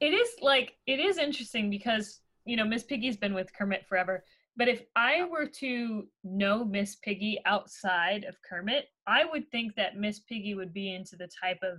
it 0.00 0.12
is 0.12 0.28
like 0.42 0.76
it 0.86 0.98
is 1.00 1.18
interesting 1.18 1.70
because 1.70 2.20
you 2.44 2.56
know 2.56 2.64
Miss 2.64 2.82
Piggy's 2.82 3.16
been 3.16 3.34
with 3.34 3.52
Kermit 3.52 3.86
forever. 3.86 4.24
But 4.56 4.68
if 4.68 4.82
I 4.94 5.24
were 5.24 5.46
to 5.46 6.06
know 6.22 6.64
Miss 6.64 6.96
Piggy 6.96 7.40
outside 7.44 8.24
of 8.24 8.36
Kermit, 8.48 8.86
I 9.06 9.24
would 9.24 9.50
think 9.50 9.74
that 9.76 9.96
Miss 9.96 10.20
Piggy 10.20 10.54
would 10.54 10.72
be 10.72 10.94
into 10.94 11.16
the 11.16 11.28
type 11.42 11.58
of 11.62 11.78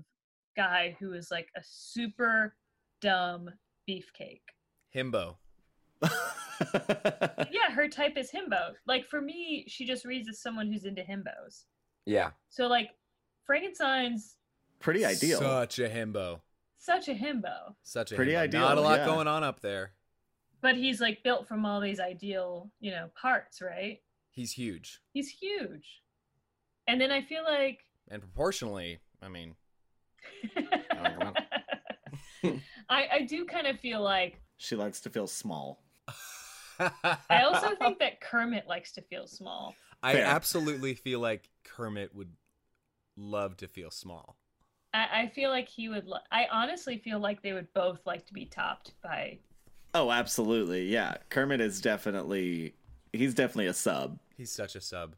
guy 0.57 0.95
who 0.99 1.13
is 1.13 1.29
like 1.31 1.47
a 1.55 1.61
super 1.63 2.55
dumb 3.01 3.49
beefcake. 3.89 4.41
Himbo. 4.95 5.35
Yeah, 7.51 7.69
her 7.73 7.89
type 7.89 8.15
is 8.17 8.31
himbo. 8.31 8.71
Like 8.87 9.05
for 9.09 9.19
me, 9.19 9.65
she 9.67 9.85
just 9.85 10.05
reads 10.05 10.29
as 10.29 10.41
someone 10.41 10.71
who's 10.71 10.85
into 10.85 11.01
himbos. 11.01 11.63
Yeah. 12.05 12.29
So 12.49 12.67
like 12.67 12.91
Frankenstein's 13.45 14.35
Pretty 14.79 15.03
ideal. 15.05 15.39
Such 15.39 15.79
a 15.79 15.89
himbo. 15.89 16.39
such 16.77 17.07
a 17.09 17.13
himbo, 17.13 17.75
Such 17.83 18.11
a 18.11 18.15
Pretty 18.15 18.31
himbo. 18.33 18.37
ideal, 18.39 18.61
Not 18.61 18.77
a 18.77 18.81
lot 18.81 18.99
yeah. 18.99 19.05
going 19.05 19.27
on 19.27 19.43
up 19.43 19.59
there. 19.61 19.91
But 20.61 20.75
he's 20.75 21.01
like 21.01 21.23
built 21.23 21.47
from 21.47 21.65
all 21.65 21.79
these 21.81 21.99
ideal, 21.99 22.69
you 22.79 22.91
know, 22.91 23.09
parts, 23.19 23.61
right? 23.61 23.99
He's 24.31 24.51
huge. 24.51 25.01
He's 25.13 25.29
huge. 25.29 26.01
And 26.87 26.99
then 26.99 27.11
I 27.11 27.21
feel 27.21 27.43
like 27.43 27.79
And 28.09 28.21
proportionally, 28.21 28.99
I 29.21 29.29
mean, 29.29 29.55
I, 32.89 33.07
I 33.11 33.21
do 33.27 33.45
kind 33.45 33.67
of 33.67 33.79
feel 33.79 34.01
like 34.01 34.41
she 34.57 34.75
likes 34.75 35.01
to 35.01 35.09
feel 35.09 35.27
small. 35.27 35.81
I 36.79 37.43
also 37.43 37.75
think 37.75 37.99
that 37.99 38.21
Kermit 38.21 38.67
likes 38.67 38.91
to 38.93 39.01
feel 39.01 39.27
small. 39.27 39.75
I 40.03 40.13
Fair. 40.13 40.25
absolutely 40.25 40.93
feel 40.93 41.19
like 41.19 41.49
Kermit 41.63 42.13
would 42.13 42.33
love 43.17 43.57
to 43.57 43.67
feel 43.67 43.91
small. 43.91 44.37
I, 44.93 45.23
I 45.23 45.31
feel 45.33 45.49
like 45.49 45.67
he 45.67 45.89
would. 45.89 46.05
Li- 46.05 46.19
I 46.31 46.47
honestly 46.51 46.97
feel 46.97 47.19
like 47.19 47.41
they 47.41 47.53
would 47.53 47.73
both 47.73 48.05
like 48.05 48.25
to 48.27 48.33
be 48.33 48.45
topped 48.45 48.93
by. 49.01 49.39
Oh, 49.95 50.11
absolutely. 50.11 50.85
Yeah. 50.89 51.15
Kermit 51.29 51.61
is 51.61 51.81
definitely 51.81 52.75
he's 53.13 53.33
definitely 53.33 53.67
a 53.67 53.73
sub. 53.73 54.19
He's 54.37 54.51
such 54.51 54.75
a 54.75 54.81
sub. 54.81 55.15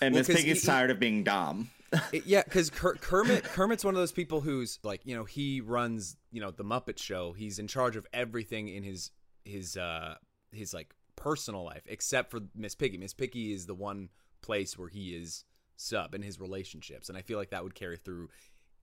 And 0.00 0.14
Well, 0.14 0.20
Miss 0.26 0.28
Piggy's 0.34 0.62
he- 0.62 0.66
tired 0.66 0.90
of 0.90 0.98
being 0.98 1.22
Dom. 1.22 1.70
It- 2.12 2.26
yeah, 2.26 2.42
because 2.42 2.70
Kermit 2.70 3.44
Kermit's 3.44 3.84
one 3.84 3.94
of 3.94 3.98
those 4.00 4.12
people 4.12 4.40
who's 4.40 4.78
like, 4.82 5.02
you 5.04 5.14
know, 5.16 5.24
he 5.24 5.60
runs, 5.60 6.16
you 6.32 6.40
know, 6.40 6.50
the 6.50 6.64
Muppet 6.64 6.98
Show. 6.98 7.32
He's 7.32 7.58
in 7.58 7.66
charge 7.68 7.96
of 7.96 8.06
everything 8.12 8.68
in 8.68 8.82
his 8.82 9.10
his 9.44 9.76
uh 9.76 10.14
his 10.52 10.72
like 10.74 10.94
personal 11.16 11.64
life, 11.64 11.82
except 11.86 12.30
for 12.30 12.40
Miss 12.54 12.74
Piggy. 12.74 12.96
Miss 12.98 13.14
Piggy 13.14 13.52
is 13.52 13.66
the 13.66 13.74
one 13.74 14.08
place 14.42 14.78
where 14.78 14.88
he 14.88 15.14
is 15.14 15.44
sub 15.76 16.14
in 16.14 16.22
his 16.22 16.38
relationships, 16.40 17.08
and 17.08 17.16
I 17.16 17.22
feel 17.22 17.38
like 17.38 17.50
that 17.50 17.62
would 17.64 17.74
carry 17.74 17.96
through 17.96 18.28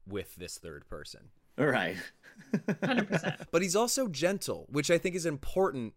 with 0.08 0.36
this 0.36 0.58
third 0.58 0.88
person. 0.88 1.30
Right. 1.58 1.98
100%. 2.54 3.48
But 3.52 3.62
he's 3.62 3.76
also 3.76 4.08
gentle, 4.08 4.66
which 4.70 4.92
I 4.92 4.98
think 4.98 5.16
is 5.16 5.26
important. 5.26 5.94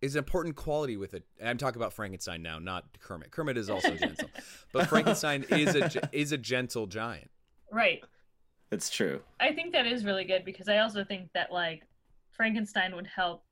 Is 0.00 0.16
an 0.16 0.18
important 0.18 0.56
quality 0.56 0.96
with 0.96 1.14
it. 1.14 1.22
I'm 1.40 1.58
talking 1.58 1.80
about 1.80 1.92
Frankenstein 1.92 2.42
now, 2.42 2.58
not 2.58 2.98
Kermit. 2.98 3.30
Kermit 3.30 3.56
is 3.56 3.70
also 3.70 3.94
gentle, 3.94 4.28
but 4.72 4.88
Frankenstein 4.88 5.44
is 5.48 5.76
a 5.76 6.08
is 6.10 6.32
a 6.32 6.38
gentle 6.38 6.88
giant. 6.88 7.30
Right. 7.70 8.02
It's 8.72 8.90
true. 8.90 9.20
I 9.38 9.52
think 9.52 9.72
that 9.74 9.86
is 9.86 10.04
really 10.04 10.24
good 10.24 10.44
because 10.44 10.68
I 10.68 10.78
also 10.78 11.04
think 11.04 11.28
that 11.34 11.52
like 11.52 11.82
Frankenstein 12.32 12.96
would 12.96 13.06
help. 13.06 13.44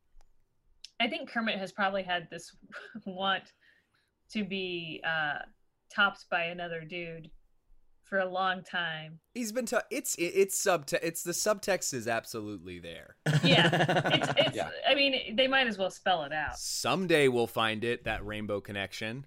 I 0.99 1.07
think 1.07 1.31
Kermit 1.31 1.57
has 1.57 1.71
probably 1.71 2.03
had 2.03 2.27
this 2.31 2.57
want 3.07 3.45
to 4.33 4.45
be 4.45 5.01
uh, 5.07 5.45
topped 5.95 6.25
by 6.31 6.45
another 6.45 6.83
dude 6.83 7.31
for 8.11 8.19
a 8.19 8.29
long 8.29 8.63
time. 8.65 9.21
He's 9.35 9.53
been. 9.53 9.65
T- 9.67 9.77
it's 9.91 10.17
it, 10.17 10.25
it's 10.35 10.63
subte- 10.63 10.99
It's 11.03 11.23
the 11.23 11.31
subtext 11.33 11.95
is 11.95 12.07
absolutely 12.09 12.81
there. 12.81 13.17
Yeah, 13.45 13.71
It's 14.15 14.29
it's. 14.37 14.57
Yeah. 14.57 14.69
I 14.87 14.95
mean, 14.97 15.37
they 15.37 15.47
might 15.47 15.69
as 15.69 15.79
well 15.79 15.91
spell 15.91 16.25
it 16.25 16.33
out. 16.33 16.59
Someday 16.59 17.29
we'll 17.29 17.47
find 17.47 17.85
it. 17.85 18.05
That 18.05 18.27
rainbow 18.27 18.61
connection. 18.61 19.25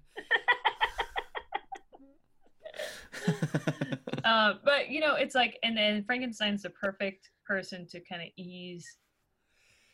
uh, 4.24 4.54
but 4.64 4.90
you 4.90 5.00
know, 5.00 5.14
it's 5.14 5.34
like, 5.34 5.58
and 5.62 5.76
then 5.76 6.04
Frankenstein's 6.04 6.62
the 6.62 6.70
perfect 6.70 7.30
person 7.46 7.86
to 7.88 8.00
kind 8.00 8.22
of 8.22 8.28
ease, 8.36 8.98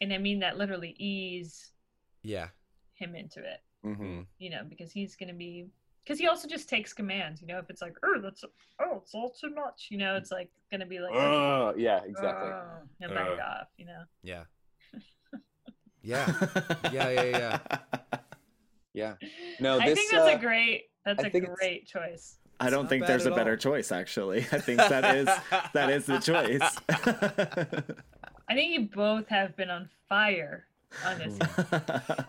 and 0.01 0.13
I 0.13 0.19
mean 0.19 0.41
that 0.41 0.59
literally 0.59 0.95
ease 0.99 1.71
Yeah. 2.23 2.49
him 2.95 3.15
into 3.15 3.41
it. 3.41 3.61
Mm-hmm. 3.85 4.21
You 4.39 4.51
know, 4.51 4.63
because 4.69 4.91
he's 4.93 5.17
gonna 5.17 5.33
be, 5.35 5.67
because 6.05 6.19
he 6.19 6.27
also 6.27 6.49
just 6.49 6.69
takes 6.69 6.93
commands. 6.93 7.41
You 7.41 7.47
know, 7.49 7.59
if 7.59 7.71
it's 7.71 7.83
like, 7.83 7.95
oh, 8.05 8.21
that's, 8.23 8.45
oh, 8.81 8.97
it's 9.03 9.15
all 9.15 9.31
too 9.31 9.55
much. 9.55 9.89
You 9.91 9.99
know, 9.99 10.17
it's 10.17 10.31
like 10.31 10.51
gonna 10.71 10.87
be 10.87 10.99
like, 11.01 11.15
Uh, 11.15 11.73
yeah, 11.77 12.01
exactly. 12.05 12.51
"Oh," 12.51 12.79
and 13.01 13.15
back 13.15 13.29
Uh. 13.39 13.43
off. 13.43 13.69
You 13.77 13.87
know. 13.87 14.03
Yeah. 14.23 14.45
Yeah. 16.03 16.33
Yeah. 16.93 17.11
Yeah. 17.11 17.23
Yeah. 17.23 17.59
Yeah. 18.95 19.15
No, 19.61 19.79
I 19.79 19.93
think 19.95 20.11
that's 20.11 20.33
uh, 20.35 20.37
a 20.37 20.41
great. 20.41 20.85
That's 21.05 21.23
I 21.23 21.29
a 21.29 21.41
great 21.41 21.87
choice. 21.87 22.39
I 22.59 22.71
don't 22.71 22.89
think 22.89 23.07
there's 23.07 23.27
a 23.27 23.31
at 23.31 23.37
better 23.37 23.53
all. 23.53 23.57
choice 23.59 23.93
actually. 23.93 24.39
I 24.53 24.59
think 24.67 24.79
that 24.79 25.15
is 25.15 25.27
that 25.75 25.91
is 25.91 26.07
the 26.07 26.19
choice. 26.19 26.77
I 28.49 28.55
think 28.55 28.73
you 28.73 28.89
both 28.95 29.29
have 29.29 29.55
been 29.57 29.69
on 29.71 29.89
fire 30.09 30.65
on 31.07 31.19
this. 31.19 31.39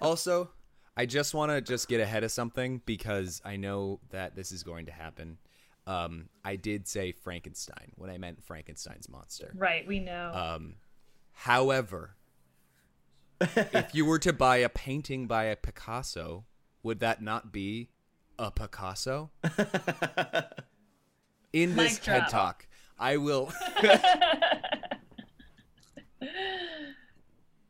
Also, 0.02 0.52
I 0.95 1.05
just 1.05 1.34
want 1.34 1.51
to 1.51 1.61
just 1.61 1.88
get 1.88 1.99
ahead 2.01 2.23
of 2.23 2.31
something 2.31 2.81
because 2.85 3.41
I 3.45 3.55
know 3.55 3.99
that 4.09 4.35
this 4.35 4.51
is 4.51 4.63
going 4.63 4.88
to 4.88 4.91
happen. 4.91 5.38
Um, 5.88 6.30
I 6.43 6.57
did 6.57 6.88
say 6.88 7.11
Frankenstein 7.11 7.91
when 7.95 8.09
I 8.09 8.18
meant 8.18 8.43
Frankenstein's 8.43 9.09
monster. 9.09 9.51
right. 9.55 9.88
We 9.88 9.99
know. 9.99 10.31
Um, 10.34 10.76
however, 11.31 12.15
if 13.39 13.95
you 13.95 14.05
were 14.05 14.19
to 14.19 14.34
buy 14.34 14.57
a 14.57 14.69
painting 14.69 15.27
by 15.27 15.45
a 15.45 15.55
Picasso, 15.55 16.45
would 16.84 16.99
that 16.99 17.22
not 17.22 17.51
be 17.51 17.89
a 18.38 18.51
Picasso? 18.51 19.31
In 21.53 21.76
this 21.76 21.93
Mic 21.95 22.01
TED 22.03 22.19
drop. 22.19 22.30
talk, 22.30 22.68
I 22.99 23.18
will. 23.18 23.51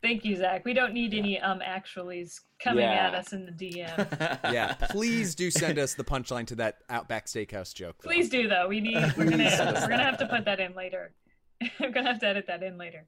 Thank 0.01 0.25
you, 0.25 0.35
Zach. 0.35 0.65
We 0.65 0.73
don't 0.73 0.93
need 0.93 1.13
any 1.13 1.39
um 1.39 1.59
actuallys 1.59 2.39
coming 2.63 2.83
at 2.85 3.13
us 3.13 3.33
in 3.33 3.45
the 3.45 3.51
DM. 3.51 4.43
yeah, 4.51 4.73
please 4.89 5.35
do 5.35 5.51
send 5.51 5.77
us 5.79 5.93
the 5.93 6.03
punchline 6.03 6.47
to 6.47 6.55
that 6.55 6.79
Outback 6.89 7.27
Steakhouse 7.27 7.73
joke. 7.73 7.97
though. 8.01 8.09
Please 8.09 8.29
do 8.29 8.47
though. 8.47 8.67
We 8.67 8.81
need. 8.81 8.95
We're 9.15 9.25
gonna. 9.25 9.37
Please 9.37 9.55
send 9.57 9.75
us 9.75 9.83
we're 9.83 9.89
gonna 9.89 10.03
have 10.03 10.17
to 10.19 10.27
put 10.27 10.45
that 10.45 10.59
in 10.59 10.73
later. 10.75 11.13
we're 11.79 11.91
gonna 11.91 12.11
have 12.11 12.19
to 12.21 12.27
edit 12.27 12.45
that 12.47 12.63
in 12.63 12.77
later. 12.77 13.05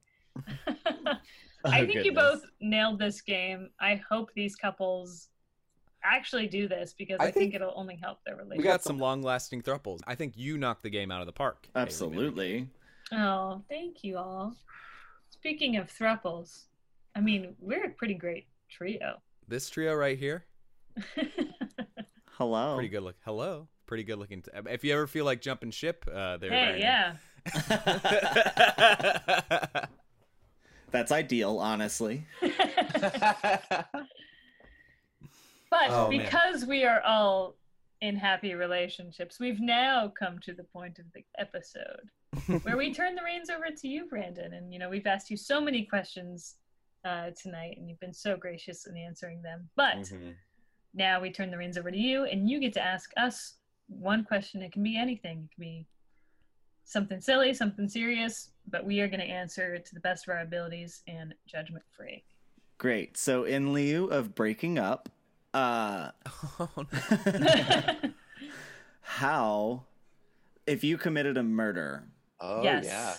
Oh, 1.65 1.71
I 1.71 1.85
think 1.85 2.03
you 2.03 2.13
both 2.13 2.41
nailed 2.59 2.99
this 2.99 3.21
game. 3.21 3.69
I 3.79 4.01
hope 4.09 4.29
these 4.35 4.55
couples 4.55 5.29
actually 6.03 6.47
do 6.47 6.67
this 6.67 6.93
because 6.93 7.17
I, 7.19 7.23
I 7.23 7.31
think, 7.31 7.35
think- 7.35 7.55
it'll 7.55 7.73
only 7.75 7.95
help 7.95 8.19
their 8.25 8.35
relationship. 8.35 8.57
We 8.57 8.63
got 8.63 8.83
some 8.83 8.99
long-lasting 8.99 9.61
thruples. 9.61 10.01
I 10.05 10.15
think 10.15 10.33
you 10.35 10.57
knocked 10.57 10.83
the 10.83 10.89
game 10.89 11.09
out 11.11 11.21
of 11.21 11.27
the 11.27 11.31
park. 11.31 11.69
Haley 11.73 11.83
Absolutely. 11.83 12.69
Oh, 13.13 13.61
thank 13.69 14.03
you 14.03 14.17
all. 14.17 14.55
Speaking 15.29 15.77
of 15.77 15.87
thruples, 15.87 16.63
I 17.15 17.21
mean 17.21 17.55
we're 17.59 17.85
a 17.85 17.89
pretty 17.89 18.13
great 18.15 18.47
trio. 18.69 19.21
This 19.47 19.69
trio 19.69 19.93
right 19.93 20.17
here, 20.17 20.45
Hello. 22.31 22.75
pretty 22.75 22.89
good 22.89 23.03
look. 23.03 23.15
Hello, 23.25 23.67
pretty 23.85 24.03
good 24.03 24.17
looking. 24.19 24.41
T- 24.41 24.51
if 24.69 24.83
you 24.83 24.93
ever 24.93 25.07
feel 25.07 25.25
like 25.25 25.41
jumping 25.41 25.71
ship, 25.71 26.05
uh, 26.11 26.37
there. 26.37 26.49
hey, 26.51 26.77
yeah. 26.79 27.15
yeah. 27.69 29.59
That's 30.91 31.11
ideal, 31.11 31.57
honestly. 31.59 32.25
But 35.69 35.89
Oh, 35.89 36.09
man. 36.11 36.21
because 36.23 36.65
we 36.65 36.83
are 36.85 37.01
all 37.01 37.55
in 38.01 38.15
happy 38.15 38.53
relationships, 38.53 39.39
we've 39.39 39.59
now 39.59 40.07
come 40.17 40.37
to 40.41 40.53
the 40.53 40.63
point 40.63 40.99
of 40.99 41.05
the 41.15 41.23
episode 41.39 42.11
where 42.61 42.77
we 42.77 42.93
turn 42.93 43.15
the 43.15 43.23
reins 43.23 43.49
over 43.49 43.65
to 43.75 43.87
you, 43.87 44.05
Brandon. 44.05 44.53
And 44.53 44.71
you 44.71 44.77
know, 44.77 44.87
we've 44.89 45.07
asked 45.07 45.31
you 45.31 45.37
so 45.37 45.59
many 45.59 45.83
questions 45.85 46.55
uh, 47.05 47.31
tonight, 47.41 47.77
and 47.77 47.89
you've 47.89 47.99
been 47.99 48.13
so 48.13 48.37
gracious 48.37 48.87
in 48.87 48.97
answering 48.97 49.41
them. 49.41 49.69
But 49.75 49.97
Mhm. 49.97 50.35
now 50.93 51.19
we 51.19 51.31
turn 51.31 51.51
the 51.51 51.57
reins 51.57 51.77
over 51.77 51.91
to 51.91 51.97
you, 51.97 52.25
and 52.25 52.49
you 52.49 52.59
get 52.59 52.73
to 52.73 52.81
ask 52.81 53.11
us 53.17 53.55
one 53.87 54.23
question. 54.23 54.61
It 54.61 54.71
can 54.71 54.83
be 54.83 54.97
anything. 54.97 55.43
It 55.49 55.55
can 55.55 55.61
be 55.61 55.87
something 56.85 57.21
silly, 57.21 57.53
something 57.53 57.87
serious, 57.87 58.51
but 58.67 58.85
we 58.85 58.99
are 59.01 59.07
going 59.07 59.19
to 59.19 59.25
answer 59.25 59.77
to 59.79 59.93
the 59.93 59.99
best 60.01 60.27
of 60.27 60.33
our 60.33 60.41
abilities 60.41 61.01
and 61.07 61.33
judgment 61.45 61.83
free. 61.91 62.23
Great. 62.77 63.17
So 63.17 63.43
in 63.45 63.71
lieu 63.73 64.07
of 64.07 64.35
breaking 64.35 64.77
up, 64.79 65.09
uh 65.53 66.11
Oh, 66.59 66.85
no. 67.39 68.13
how 69.01 69.85
if 70.65 70.83
you 70.83 70.97
committed 70.97 71.37
a 71.37 71.43
murder, 71.43 72.07
Oh 72.39 72.63
yes. 72.63 72.85
yeah. 72.85 73.15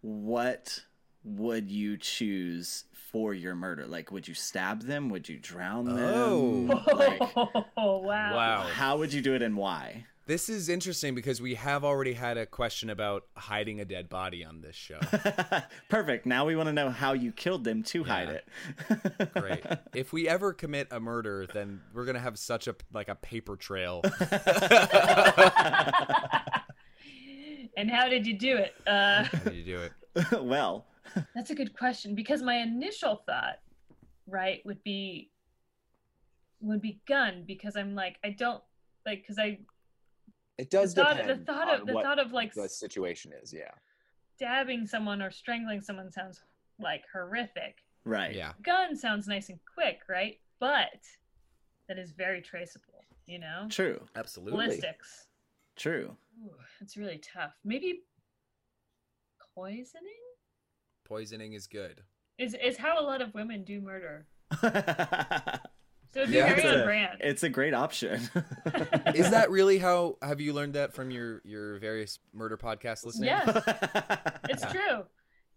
what 0.00 0.84
would 1.22 1.70
you 1.70 1.96
choose 1.98 2.84
for 3.10 3.34
your 3.34 3.54
murder? 3.54 3.86
Like 3.86 4.10
would 4.12 4.26
you 4.28 4.34
stab 4.34 4.82
them? 4.82 5.08
Would 5.10 5.28
you 5.28 5.38
drown 5.38 5.84
them? 5.86 5.98
Oh. 5.98 6.84
Like 6.96 7.20
Oh, 7.76 7.98
wow. 7.98 8.34
Wow. 8.36 8.60
how 8.72 8.98
would 8.98 9.12
you 9.12 9.20
do 9.22 9.34
it 9.34 9.42
and 9.42 9.56
why? 9.56 10.06
This 10.26 10.48
is 10.48 10.68
interesting 10.68 11.16
because 11.16 11.42
we 11.42 11.56
have 11.56 11.82
already 11.84 12.12
had 12.12 12.36
a 12.36 12.46
question 12.46 12.88
about 12.88 13.24
hiding 13.36 13.80
a 13.80 13.84
dead 13.84 14.08
body 14.08 14.44
on 14.44 14.60
this 14.60 14.76
show. 14.76 15.00
Perfect. 15.88 16.24
Now 16.24 16.44
we 16.46 16.54
want 16.54 16.68
to 16.68 16.72
know 16.72 16.88
how 16.88 17.14
you 17.14 17.32
killed 17.32 17.64
them 17.64 17.82
to 17.84 18.04
hide 18.04 18.28
it. 18.28 18.48
Great. 19.34 19.64
If 19.92 20.12
we 20.12 20.28
ever 20.28 20.52
commit 20.52 20.86
a 20.92 21.00
murder, 21.00 21.48
then 21.52 21.80
we're 21.92 22.04
gonna 22.04 22.20
have 22.20 22.38
such 22.38 22.68
a 22.68 22.76
like 22.92 23.08
a 23.08 23.16
paper 23.16 23.56
trail. 23.56 24.02
and 27.76 27.90
how 27.90 28.08
did 28.08 28.24
you 28.26 28.34
do 28.38 28.56
it? 28.56 28.74
Uh, 28.86 29.24
How 29.24 29.38
did 29.44 29.54
you 29.54 29.64
do 29.64 29.80
it? 29.80 30.42
well, 30.42 30.84
that's 31.34 31.50
a 31.50 31.54
good 31.54 31.76
question 31.76 32.14
because 32.14 32.42
my 32.42 32.56
initial 32.56 33.22
thought, 33.26 33.58
right, 34.26 34.60
would 34.64 34.82
be 34.84 35.30
would 36.60 36.82
be 36.82 37.00
gun 37.08 37.44
because 37.46 37.76
I'm 37.76 37.94
like 37.94 38.16
I 38.24 38.30
don't 38.30 38.62
like 39.06 39.22
because 39.22 39.38
I 39.38 39.58
It 40.58 40.70
does 40.70 40.94
the 40.94 41.02
thought, 41.02 41.16
depend 41.16 41.40
the 41.40 41.44
thought 41.44 41.68
on 41.68 41.80
of 41.80 41.86
the 41.86 41.92
what 41.94 42.04
thought 42.04 42.18
of 42.18 42.32
like 42.32 42.52
the 42.54 42.68
situation 42.68 43.32
is. 43.42 43.52
Yeah. 43.52 43.70
stabbing 44.36 44.86
someone 44.86 45.22
or 45.22 45.30
strangling 45.30 45.80
someone 45.80 46.10
sounds 46.12 46.40
like 46.78 47.02
horrific. 47.12 47.78
right. 48.04 48.34
Yeah. 48.34 48.52
Gun 48.62 48.96
sounds 48.96 49.26
nice 49.26 49.48
and 49.48 49.58
quick, 49.74 50.00
right? 50.08 50.38
But 50.60 51.00
that 51.88 51.98
is 51.98 52.12
very 52.12 52.40
traceable, 52.40 53.04
you 53.26 53.38
know? 53.38 53.66
True. 53.68 54.00
Absolutely. 54.16 54.66
Ballistics. 54.66 55.26
True. 55.76 56.16
Ooh, 56.44 56.50
it's 56.80 56.96
really 56.96 57.18
tough. 57.18 57.52
Maybe 57.64 58.02
poisoning 59.54 60.12
Poisoning 61.14 61.54
is 61.54 61.66
good. 61.66 62.02
is 62.38 62.54
is 62.62 62.76
how 62.78 63.00
a 63.00 63.04
lot 63.04 63.20
of 63.20 63.34
women 63.34 63.64
do 63.64 63.80
murder. 63.80 64.26
So 66.12 66.22
it'd 66.22 66.32
be 66.32 66.38
Yeah, 66.38 66.46
very 66.48 66.60
it's 66.62 66.66
on 66.68 66.80
a- 66.80 66.84
brand. 66.84 67.18
It's 67.20 67.42
a 67.44 67.48
great 67.48 67.72
option. 67.72 68.14
Is 69.14 69.30
that 69.30 69.46
really 69.48 69.78
how 69.78 70.16
have 70.22 70.40
you 70.40 70.52
learned 70.52 70.72
that 70.74 70.92
from 70.92 71.12
your 71.12 71.40
your 71.44 71.78
various 71.78 72.18
murder 72.32 72.56
podcasts 72.56 73.04
listening? 73.06 73.28
Yes. 73.28 73.46
It's 74.48 74.64
Yeah. 74.64 74.72
true. 74.72 75.04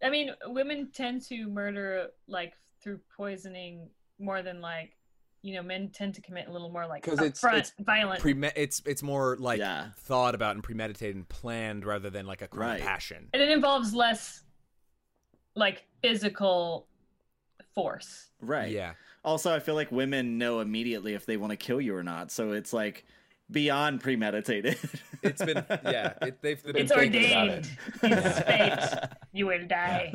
I 0.04 0.12
mean, 0.12 0.30
women 0.46 0.92
tend 0.94 1.24
to 1.30 1.48
murder 1.48 2.10
like 2.28 2.54
through 2.84 3.00
poisoning 3.18 3.90
more 4.20 4.44
than 4.44 4.62
like, 4.62 4.96
you 5.42 5.56
know, 5.56 5.64
men 5.64 5.90
tend 5.92 6.14
to 6.16 6.22
commit 6.22 6.48
a 6.48 6.52
little 6.52 6.70
more 6.70 6.86
like 6.86 7.02
'Cause 7.02 7.20
it's- 7.20 7.42
upfront, 7.42 7.58
it's 7.58 7.74
violent. 7.80 8.22
Preme- 8.22 8.52
it's 8.56 8.80
it's 8.86 9.02
more 9.02 9.36
like 9.40 9.58
Yeah. 9.58 9.90
thought 10.02 10.36
about 10.36 10.54
and 10.54 10.64
premeditated 10.64 11.16
and 11.16 11.28
planned 11.28 11.84
rather 11.84 12.12
than 12.12 12.28
like 12.28 12.44
a 12.44 12.48
crime 12.48 12.74
Right. 12.74 12.82
passion. 12.82 13.28
and 13.34 13.42
it 13.42 13.50
involves 13.50 13.96
less 13.96 14.43
like 15.56 15.86
physical 16.02 16.88
force. 17.76 18.28
right. 18.42 18.72
Yeah. 18.72 18.94
Also, 19.26 19.56
I 19.56 19.60
feel 19.60 19.76
like 19.76 19.90
women 19.92 20.38
know 20.38 20.60
immediately 20.60 21.14
if 21.14 21.26
they 21.26 21.38
want 21.38 21.52
to 21.52 21.56
kill 21.58 21.80
you 21.80 21.96
or 21.96 22.04
not. 22.04 22.30
So 22.30 22.52
it's 22.52 22.74
like 22.74 23.06
beyond 23.52 24.02
premeditated. 24.02 24.78
It's 25.24 25.42
been 25.42 25.64
yeah. 25.86 26.12
It, 26.22 26.42
they've, 26.42 26.62
they've 26.62 26.76
It's 26.76 26.94
been 26.94 27.12
thinking 27.14 27.32
about 27.32 27.48
ordained. 27.50 27.70
it. 28.04 28.12
It's 28.12 28.40
fate. 28.92 29.00
You 29.32 29.46
will 29.48 29.66
die. 29.66 30.14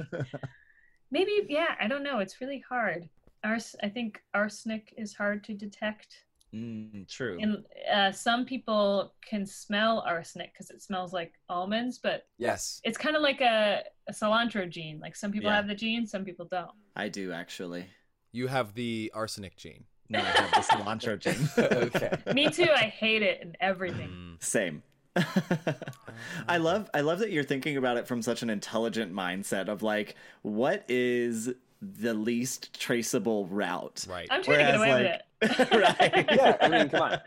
Maybe, 1.10 1.46
yeah, 1.48 1.68
I 1.80 1.88
don't 1.88 2.02
know. 2.02 2.18
It's 2.18 2.42
really 2.42 2.62
hard. 2.68 3.08
Ars- 3.42 3.74
I 3.82 3.88
think 3.88 4.20
arsenic 4.34 4.92
is 4.98 5.14
hard 5.14 5.44
to 5.44 5.54
detect. 5.54 6.24
Mm, 6.54 7.06
true. 7.08 7.38
And 7.40 7.64
uh, 7.92 8.10
some 8.12 8.44
people 8.46 9.12
can 9.28 9.44
smell 9.44 10.00
arsenic 10.06 10.52
because 10.52 10.70
it 10.70 10.80
smells 10.82 11.12
like 11.12 11.34
almonds, 11.48 11.98
but 11.98 12.26
Yes. 12.38 12.80
it's 12.84 12.96
kind 12.98 13.16
of 13.16 13.22
like 13.22 13.40
a, 13.40 13.82
a 14.08 14.12
cilantro 14.12 14.68
gene. 14.68 14.98
Like 15.00 15.14
some 15.16 15.30
people 15.30 15.50
Yeah. 15.50 15.56
have 15.56 15.68
the 15.68 15.74
gene, 15.74 16.06
some 16.06 16.24
people 16.24 16.46
don't. 16.50 16.70
I 16.96 17.08
do 17.08 17.32
actually. 17.32 17.86
You 18.32 18.46
have 18.46 18.74
the 18.74 19.10
arsenic 19.14 19.56
gene. 19.56 19.84
No, 20.08 20.20
I 20.20 20.22
have 20.22 20.50
the 20.52 20.72
cilantro 20.74 21.18
gene. 21.18 21.48
okay. 21.94 22.32
Me 22.32 22.48
too. 22.48 22.68
I 22.74 22.84
hate 22.84 23.22
it 23.22 23.40
and 23.42 23.56
everything. 23.60 24.08
Mm. 24.08 24.42
Same. 24.42 24.82
I 26.48 26.56
love 26.58 26.88
I 26.94 27.00
love 27.00 27.18
that 27.20 27.30
you're 27.30 27.44
thinking 27.44 27.76
about 27.76 27.96
it 27.96 28.06
from 28.06 28.22
such 28.22 28.42
an 28.42 28.50
intelligent 28.50 29.12
mindset 29.12 29.68
of 29.68 29.82
like 29.82 30.14
what 30.42 30.84
is 30.88 31.52
the 31.82 32.14
least 32.14 32.78
traceable 32.78 33.46
route. 33.46 34.06
Right. 34.08 34.28
I'm 34.30 34.42
trying 34.42 34.58
to 34.58 34.64
get 34.64 34.74
away 34.76 34.88
Whereas, 34.88 35.02
with 35.04 35.12
it. 35.12 35.22
right. 35.72 36.26
Yeah, 36.30 36.56
I 36.60 36.68
mean, 36.68 36.88
come 36.88 37.02
on. 37.02 37.20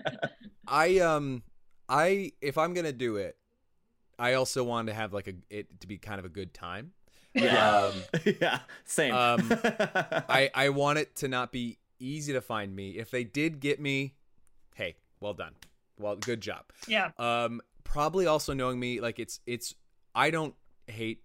I 0.68 1.00
um 1.00 1.44
I 1.88 2.34
if 2.42 2.58
I'm 2.58 2.74
gonna 2.74 2.92
do 2.92 3.18
it, 3.18 3.38
I 4.20 4.34
also 4.34 4.64
want 4.64 4.88
to 4.88 4.94
have 4.94 5.14
like 5.14 5.28
a 5.28 5.34
it 5.50 5.82
to 5.82 5.88
be 5.88 5.98
kind 5.98 6.20
of 6.20 6.26
a 6.26 6.30
good 6.30 6.54
time. 6.54 6.92
Yeah. 7.34 7.78
Um, 7.78 8.04
yeah, 8.42 8.60
same. 8.86 9.14
Um, 9.14 9.40
I 10.30 10.50
I 10.54 10.70
want 10.70 11.00
it 11.00 11.16
to 11.18 11.28
not 11.28 11.52
be 11.52 11.78
easy 12.00 12.34
to 12.34 12.42
find 12.42 12.76
me. 12.76 12.92
If 12.92 13.12
they 13.12 13.24
did 13.24 13.60
get 13.60 13.80
me, 13.80 14.16
hey, 14.76 14.96
well 15.20 15.34
done. 15.34 15.54
Well, 15.98 16.16
good 16.16 16.42
job. 16.42 16.66
Yeah. 16.88 17.12
Um, 17.18 17.62
probably 17.84 18.26
also 18.26 18.54
knowing 18.54 18.80
me, 18.80 19.00
like 19.00 19.20
it's 19.20 19.40
it's 19.46 19.76
I 20.14 20.32
don't 20.32 20.56
hate 20.88 21.24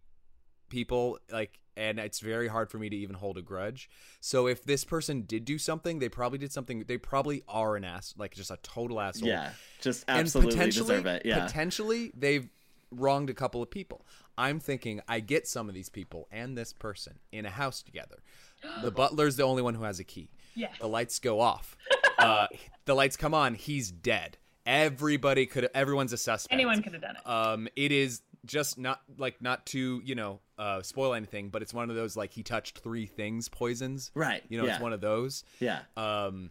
people 0.68 1.18
like 1.30 1.58
and 1.76 1.98
it's 1.98 2.20
very 2.20 2.48
hard 2.48 2.70
for 2.70 2.78
me 2.78 2.88
to 2.88 2.96
even 2.96 3.14
hold 3.16 3.36
a 3.38 3.42
grudge. 3.42 3.88
So 4.20 4.46
if 4.46 4.64
this 4.64 4.84
person 4.84 5.22
did 5.22 5.44
do 5.44 5.58
something, 5.58 5.98
they 5.98 6.08
probably 6.08 6.38
did 6.38 6.52
something. 6.52 6.84
They 6.86 6.98
probably 6.98 7.42
are 7.48 7.76
an 7.76 7.84
ass, 7.84 8.14
like 8.16 8.34
just 8.34 8.50
a 8.50 8.58
total 8.62 9.00
asshole. 9.00 9.28
yeah, 9.28 9.50
just 9.80 10.04
and 10.08 10.20
absolutely 10.20 10.52
potentially, 10.52 10.86
deserve 10.88 11.06
it. 11.06 11.22
Yeah. 11.24 11.44
potentially 11.46 12.12
they've 12.16 12.48
wronged 12.90 13.30
a 13.30 13.34
couple 13.34 13.62
of 13.62 13.70
people. 13.70 14.06
I'm 14.38 14.60
thinking 14.60 15.00
I 15.08 15.20
get 15.20 15.46
some 15.48 15.68
of 15.68 15.74
these 15.74 15.88
people 15.88 16.28
and 16.30 16.56
this 16.56 16.72
person 16.72 17.18
in 17.32 17.46
a 17.46 17.50
house 17.50 17.82
together. 17.82 18.16
The 18.82 18.90
butler's 18.90 19.36
the 19.36 19.42
only 19.44 19.62
one 19.62 19.74
who 19.74 19.84
has 19.84 20.00
a 20.00 20.04
key. 20.04 20.30
Yes. 20.54 20.72
The 20.80 20.88
lights 20.88 21.18
go 21.18 21.40
off. 21.40 21.76
Uh, 22.18 22.46
the 22.86 22.94
lights 22.94 23.14
come 23.14 23.34
on. 23.34 23.54
He's 23.54 23.90
dead. 23.90 24.38
Everybody 24.64 25.44
could. 25.44 25.68
Everyone's 25.74 26.14
a 26.14 26.16
suspect. 26.16 26.50
Anyone 26.50 26.82
could 26.82 26.94
have 26.94 27.02
done 27.02 27.16
it. 27.16 27.28
Um, 27.28 27.68
it 27.76 27.92
is 27.92 28.22
just 28.46 28.78
not 28.78 29.02
like 29.18 29.42
not 29.42 29.66
to 29.66 30.00
you 30.02 30.14
know 30.14 30.40
uh, 30.58 30.82
spoil 30.82 31.14
anything, 31.14 31.48
but 31.50 31.62
it's 31.62 31.74
one 31.74 31.90
of 31.90 31.96
those 31.96 32.16
like 32.16 32.32
he 32.32 32.42
touched 32.42 32.78
three 32.78 33.06
things 33.06 33.48
poisons. 33.48 34.10
Right, 34.14 34.42
You 34.48 34.58
know, 34.58 34.66
yeah. 34.66 34.72
it's 34.74 34.82
one 34.82 34.92
of 34.92 35.00
those. 35.00 35.44
yeah. 35.60 35.80
Um, 35.96 36.50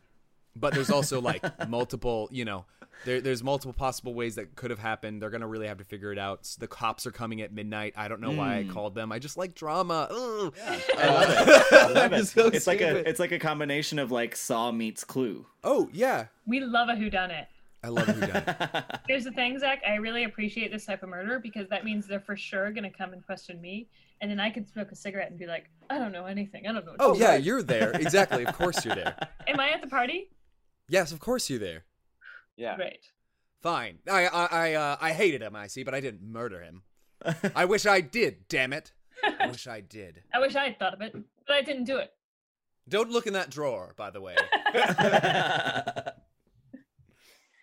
but 0.57 0.73
there's 0.73 0.90
also 0.90 1.19
like 1.19 1.44
multiple, 1.69 2.30
you 2.32 2.45
know, 2.45 2.64
there, 3.03 3.19
there's 3.19 3.44
multiple 3.44 3.73
possible 3.73 4.14
ways 4.14 4.36
that 4.36 4.56
could 4.56 4.69
have 4.72 4.80
happened. 4.80 5.22
They're 5.22 5.30
gonna 5.30 5.48
really 5.48 5.68
have 5.68 5.80
to 5.80 5.84
figure 5.84 6.14
it 6.14 6.18
out. 6.18 6.44
The 6.57 6.68
cops 6.68 7.06
are 7.06 7.11
coming 7.11 7.41
at 7.41 7.52
midnight. 7.52 7.94
I 7.98 8.07
don't 8.07 8.22
know 8.22 8.32
why 8.32 8.60
I 8.60 8.64
called 8.64 8.95
them. 8.95 9.11
I 9.11 9.19
just 9.19 9.36
like 9.36 9.53
drama. 9.53 10.07
Ugh. 10.10 10.53
I 10.98 11.07
love 11.10 11.30
it. 11.30 11.73
I 11.73 11.88
love 11.90 12.14
it. 12.14 12.26
so 12.27 12.48
it's 12.48 12.68
like 12.68 12.80
a 12.80 13.07
it's 13.07 13.19
like 13.19 13.34
a 13.34 13.40
combination 13.40 13.99
of 13.99 14.11
like 14.14 14.34
Saw 14.38 14.72
meets 14.72 15.03
Clue. 15.03 15.45
Oh 15.61 15.90
yeah, 15.91 16.27
we 16.48 16.61
love 16.61 16.88
a 16.88 16.94
whodunit. 16.94 17.48
I 17.86 17.90
love 17.90 18.07
who 18.07 18.20
done. 18.28 18.84
Here's 19.07 19.24
the 19.24 19.32
thing, 19.32 19.60
Zach. 19.60 19.82
I 19.88 19.95
really 19.95 20.24
appreciate 20.24 20.72
this 20.72 20.86
type 20.86 21.03
of 21.03 21.10
murder 21.10 21.40
because 21.40 21.70
that 21.70 21.86
means 21.86 22.07
they're 22.07 22.20
for 22.20 22.36
sure 22.36 22.72
going 22.72 22.84
to 22.84 22.90
come 22.98 23.14
and 23.14 23.24
question 23.26 23.62
me. 23.62 23.88
And 24.22 24.32
then 24.32 24.40
I 24.40 24.49
could 24.49 24.68
smoke 24.68 24.91
a 24.91 24.95
cigarette 24.95 25.30
and 25.30 25.38
be 25.38 25.45
like, 25.45 25.70
I 25.90 25.99
don't 25.99 26.12
know 26.12 26.26
anything. 26.26 26.68
I 26.68 26.72
don't 26.74 26.86
know. 26.86 26.94
what 26.94 27.02
Oh 27.02 27.16
yeah, 27.16 27.38
do." 27.38 27.44
you're 27.44 27.62
there. 27.64 27.91
Exactly. 27.91 28.45
Of 28.45 28.57
course 28.57 28.84
you're 28.84 28.95
there. 28.95 29.16
Am 29.48 29.60
I 29.60 29.70
at 29.70 29.82
the 29.82 29.88
party? 29.88 30.32
Yes, 30.90 31.12
of 31.12 31.20
course 31.20 31.49
you're 31.49 31.60
there. 31.60 31.84
Yeah. 32.57 32.76
Great. 32.76 33.12
Fine. 33.62 33.99
I 34.10 34.26
I 34.28 34.45
I, 34.45 34.74
uh, 34.74 34.98
I 35.02 35.12
hated 35.14 35.41
him. 35.41 35.56
I 35.56 35.68
see, 35.68 35.84
but 35.84 35.94
I 35.94 35.99
didn't 35.99 36.22
murder 36.24 36.62
him. 36.62 36.84
I 37.56 37.66
wish 37.66 37.86
I 37.86 38.02
did. 38.02 38.48
Damn 38.48 38.74
it. 38.74 38.94
I 39.40 39.48
wish 39.48 39.68
I 39.68 39.82
did. 39.82 40.24
I 40.34 40.40
wish 40.40 40.56
I 40.56 40.66
had 40.66 40.80
thought 40.80 40.94
of 40.94 41.02
it, 41.02 41.14
but 41.14 41.56
I 41.56 41.62
didn't 41.62 41.86
do 41.86 41.98
it. 41.98 42.12
Don't 42.88 43.10
look 43.10 43.26
in 43.26 43.34
that 43.34 43.49
drawer, 43.49 43.94
by 43.98 44.12
the 44.12 44.22
way. 44.22 44.36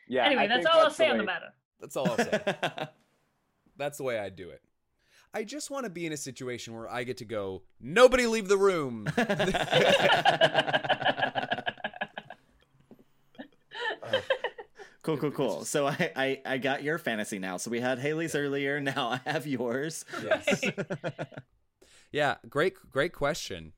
Yeah. 0.08 0.26
anyway, 0.26 0.42
I 0.42 0.46
that's 0.48 0.64
think 0.64 0.74
all 0.74 0.80
I'll 0.82 0.88
the 0.88 0.94
say 0.94 1.08
on 1.08 1.18
the 1.18 1.24
matter. 1.24 1.52
That's 1.80 1.96
all 1.96 2.10
I'll 2.10 2.16
say. 2.16 2.40
That's 3.76 3.98
the 3.98 4.04
way 4.04 4.18
I 4.18 4.28
do 4.28 4.50
it. 4.50 4.62
I 5.34 5.44
just 5.44 5.70
want 5.70 5.84
to 5.84 5.90
be 5.90 6.04
in 6.04 6.12
a 6.12 6.16
situation 6.16 6.74
where 6.74 6.90
I 6.90 7.04
get 7.04 7.16
to 7.18 7.24
go, 7.24 7.62
nobody 7.80 8.26
leave 8.26 8.48
the 8.48 8.58
room. 8.58 9.06
cool, 15.02 15.16
cool, 15.16 15.30
cool. 15.30 15.64
So 15.64 15.86
I, 15.86 16.12
I 16.14 16.42
I 16.44 16.58
got 16.58 16.82
your 16.82 16.98
fantasy 16.98 17.38
now. 17.38 17.56
So 17.56 17.70
we 17.70 17.80
had 17.80 17.98
Haley's 17.98 18.34
earlier. 18.34 18.78
Now 18.80 19.08
I 19.08 19.20
have 19.30 19.46
yours. 19.46 20.04
yes. 20.22 20.62
Yeah, 22.12 22.36
great 22.48 22.74
great 22.90 23.14
question. 23.14 23.72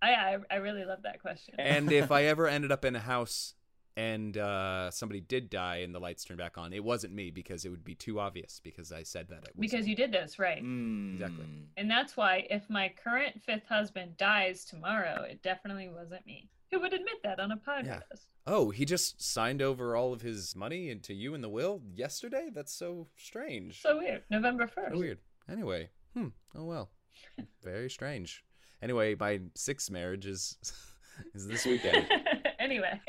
I, 0.00 0.12
I 0.12 0.38
I 0.50 0.54
really 0.56 0.84
love 0.84 1.02
that 1.02 1.20
question. 1.20 1.54
And 1.58 1.90
if 1.92 2.12
I 2.12 2.24
ever 2.24 2.46
ended 2.46 2.70
up 2.70 2.84
in 2.84 2.94
a 2.94 3.00
house 3.00 3.54
and 3.96 4.36
uh, 4.36 4.90
somebody 4.90 5.20
did 5.20 5.50
die 5.50 5.76
and 5.78 5.94
the 5.94 5.98
lights 5.98 6.24
turned 6.24 6.38
back 6.38 6.56
on, 6.58 6.72
it 6.72 6.82
wasn't 6.82 7.12
me 7.12 7.30
because 7.30 7.64
it 7.64 7.68
would 7.68 7.84
be 7.84 7.94
too 7.94 8.20
obvious 8.20 8.60
because 8.62 8.92
I 8.92 9.02
said 9.02 9.28
that 9.28 9.44
it 9.44 9.56
was 9.56 9.70
because 9.70 9.86
you 9.86 9.94
did 9.94 10.12
this, 10.12 10.38
right? 10.38 10.62
Mm. 10.62 11.14
Exactly. 11.14 11.46
And 11.76 11.90
that's 11.90 12.16
why 12.16 12.46
if 12.50 12.68
my 12.70 12.92
current 13.02 13.40
fifth 13.42 13.66
husband 13.68 14.16
dies 14.16 14.64
tomorrow, 14.64 15.22
it 15.28 15.42
definitely 15.42 15.88
wasn't 15.88 16.26
me. 16.26 16.48
Who 16.70 16.80
would 16.80 16.94
admit 16.94 17.22
that 17.22 17.38
on 17.38 17.52
a 17.52 17.56
podcast? 17.56 18.26
Oh, 18.46 18.70
he 18.70 18.86
just 18.86 19.22
signed 19.22 19.60
over 19.60 19.94
all 19.94 20.12
of 20.12 20.22
his 20.22 20.56
money 20.56 20.88
into 20.88 21.12
you 21.12 21.34
in 21.34 21.42
the 21.42 21.48
will 21.48 21.82
yesterday? 21.94 22.48
That's 22.52 22.72
so 22.72 23.08
strange. 23.16 23.82
So 23.82 23.98
weird. 23.98 24.22
November 24.30 24.66
1st. 24.66 24.92
So 24.92 24.98
weird. 24.98 25.18
Anyway, 25.50 25.90
hmm. 26.14 26.28
Oh 26.56 26.64
well. 26.64 26.90
Very 27.62 27.90
strange. 27.90 28.42
Anyway, 28.80 29.14
my 29.18 29.40
sixth 29.54 29.90
marriage 29.90 30.26
is 30.26 30.56
is 31.34 31.46
this 31.46 31.66
weekend. 31.66 32.08
anyway. 32.58 33.00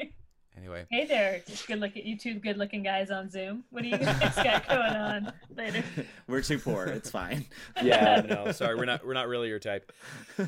Anyway, 0.55 0.85
Hey 0.91 1.05
there, 1.05 1.41
just 1.47 1.67
good 1.67 1.79
look 1.79 1.97
at 1.97 2.05
you 2.05 2.17
two 2.17 2.35
good 2.35 2.57
looking 2.57 2.83
guys 2.83 3.09
on 3.09 3.29
Zoom. 3.29 3.63
What 3.71 3.81
do 3.83 3.89
you 3.89 3.97
guys 3.97 4.35
got 4.35 4.67
going 4.69 4.81
on 4.95 5.33
later? 5.55 5.83
We're 6.27 6.41
too 6.41 6.59
poor. 6.59 6.85
It's 6.85 7.09
fine. 7.09 7.45
Yeah. 7.81 8.21
no, 8.27 8.51
sorry, 8.51 8.75
we're 8.75 8.85
not 8.85 9.05
we're 9.05 9.13
not 9.13 9.27
really 9.27 9.47
your 9.49 9.59
type. 9.59 9.91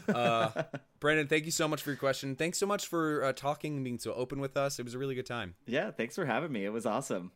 Uh, 0.07 0.49
Brandon, 0.99 1.27
thank 1.27 1.45
you 1.45 1.51
so 1.51 1.67
much 1.67 1.81
for 1.81 1.89
your 1.89 1.97
question. 1.97 2.35
Thanks 2.35 2.57
so 2.59 2.65
much 2.67 2.87
for 2.87 3.23
uh, 3.23 3.33
talking 3.33 3.75
and 3.75 3.83
being 3.83 3.97
so 3.99 4.13
open 4.13 4.39
with 4.39 4.55
us. 4.57 4.77
It 4.79 4.83
was 4.85 4.93
a 4.93 4.99
really 4.99 5.15
good 5.15 5.25
time. 5.25 5.55
yeah, 5.65 5.91
thanks 5.91 6.15
for 6.15 6.25
having 6.25 6.51
me. 6.51 6.65
It 6.65 6.71
was 6.71 6.85
awesome. 6.85 7.31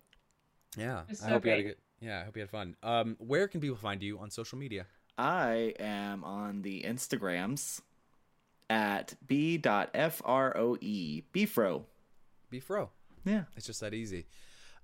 Yeah, 0.78 1.02
was 1.10 1.22
I 1.24 1.26
so 1.28 1.34
hope 1.34 1.46
you 1.46 1.52
had 1.52 1.60
a 1.60 1.64
good. 1.64 1.76
Yeah, 2.02 2.22
I 2.22 2.24
hope 2.26 2.36
you 2.38 2.42
had 2.42 2.50
fun. 2.50 2.76
Um, 2.84 3.16
where 3.20 3.48
can 3.48 3.60
people 3.62 3.78
find 3.78 4.02
you 4.02 4.20
on 4.20 4.30
social 4.30 4.58
media? 4.58 4.86
I 5.18 5.74
am 5.80 6.24
on 6.24 6.62
the 6.62 6.84
Instagrams 6.84 7.82
at 8.70 9.16
b.froe. 9.28 10.78
Bfro. 11.34 11.84
Be 12.50 12.60
fro. 12.60 12.92
Yeah. 13.26 13.44
It's 13.56 13.66
just 13.66 13.82
that 13.82 13.94
easy. 13.94 14.26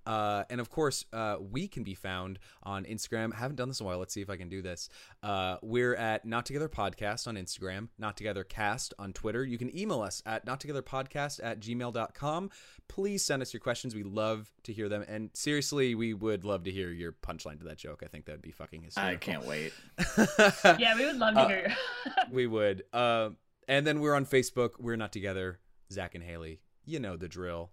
Uh, 0.08 0.44
and 0.52 0.62
of 0.62 0.70
course, 0.70 1.04
uh, 1.14 1.38
we 1.40 1.68
can 1.68 1.84
be 1.84 1.96
found 1.96 2.38
on 2.62 2.86
Instagram. 2.86 3.34
I 3.34 3.38
haven't 3.38 3.56
done 3.56 3.70
this 3.70 3.80
in 3.80 3.88
a 3.88 3.90
while. 3.90 3.98
Let's 3.98 4.14
see 4.14 4.22
if 4.22 4.30
I 4.30 4.38
can 4.38 4.50
do 4.50 4.62
this. 4.62 4.88
Uh, 5.24 5.58
we're 5.64 5.96
at 5.96 6.26
Not 6.26 6.46
Together 6.46 6.70
Podcast 6.70 7.28
on 7.28 7.38
Instagram, 7.38 7.88
Not 7.98 8.16
Together 8.16 8.44
Cast 8.44 8.94
on 9.00 9.14
Twitter. 9.14 9.44
You 9.44 9.58
can 9.58 9.76
email 9.76 10.02
us 10.04 10.22
at 10.28 10.46
nottogetherpodcast 10.46 11.40
at 11.42 11.60
gmail.com. 11.60 12.52
Please 12.88 13.26
send 13.26 13.42
us 13.42 13.52
your 13.52 13.62
questions. 13.62 13.96
We 13.96 14.04
love 14.04 14.54
to 14.66 14.74
hear 14.74 14.90
them. 14.90 15.04
And 15.08 15.32
seriously, 15.34 15.96
we 15.96 16.14
would 16.14 16.44
love 16.46 16.66
to 16.66 16.72
hear 16.72 16.92
your 16.92 17.12
punchline 17.12 17.58
to 17.58 17.66
that 17.66 17.78
joke. 17.80 18.04
I 18.04 18.08
think 18.08 18.26
that 18.26 18.34
would 18.34 18.42
be 18.44 18.52
fucking 18.52 18.84
hysterical. 18.84 19.16
I 19.16 19.18
can't 19.18 19.46
wait. 19.48 19.74
Yeah, 20.80 20.96
we 20.98 21.06
would 21.08 21.18
love 21.18 21.34
to 21.34 21.40
Uh, 21.42 21.48
hear. 21.48 21.76
we 22.32 22.46
would. 22.46 22.84
Uh, 22.94 23.30
and 23.68 23.88
then 23.88 24.02
we're 24.02 24.14
on 24.14 24.28
Facebook. 24.28 24.74
We're 24.80 24.98
Not 24.98 25.12
Together. 25.12 25.60
Zach 25.92 26.14
and 26.14 26.24
Haley. 26.24 26.60
You 26.86 27.00
know 27.00 27.18
the 27.18 27.28
drill. 27.28 27.72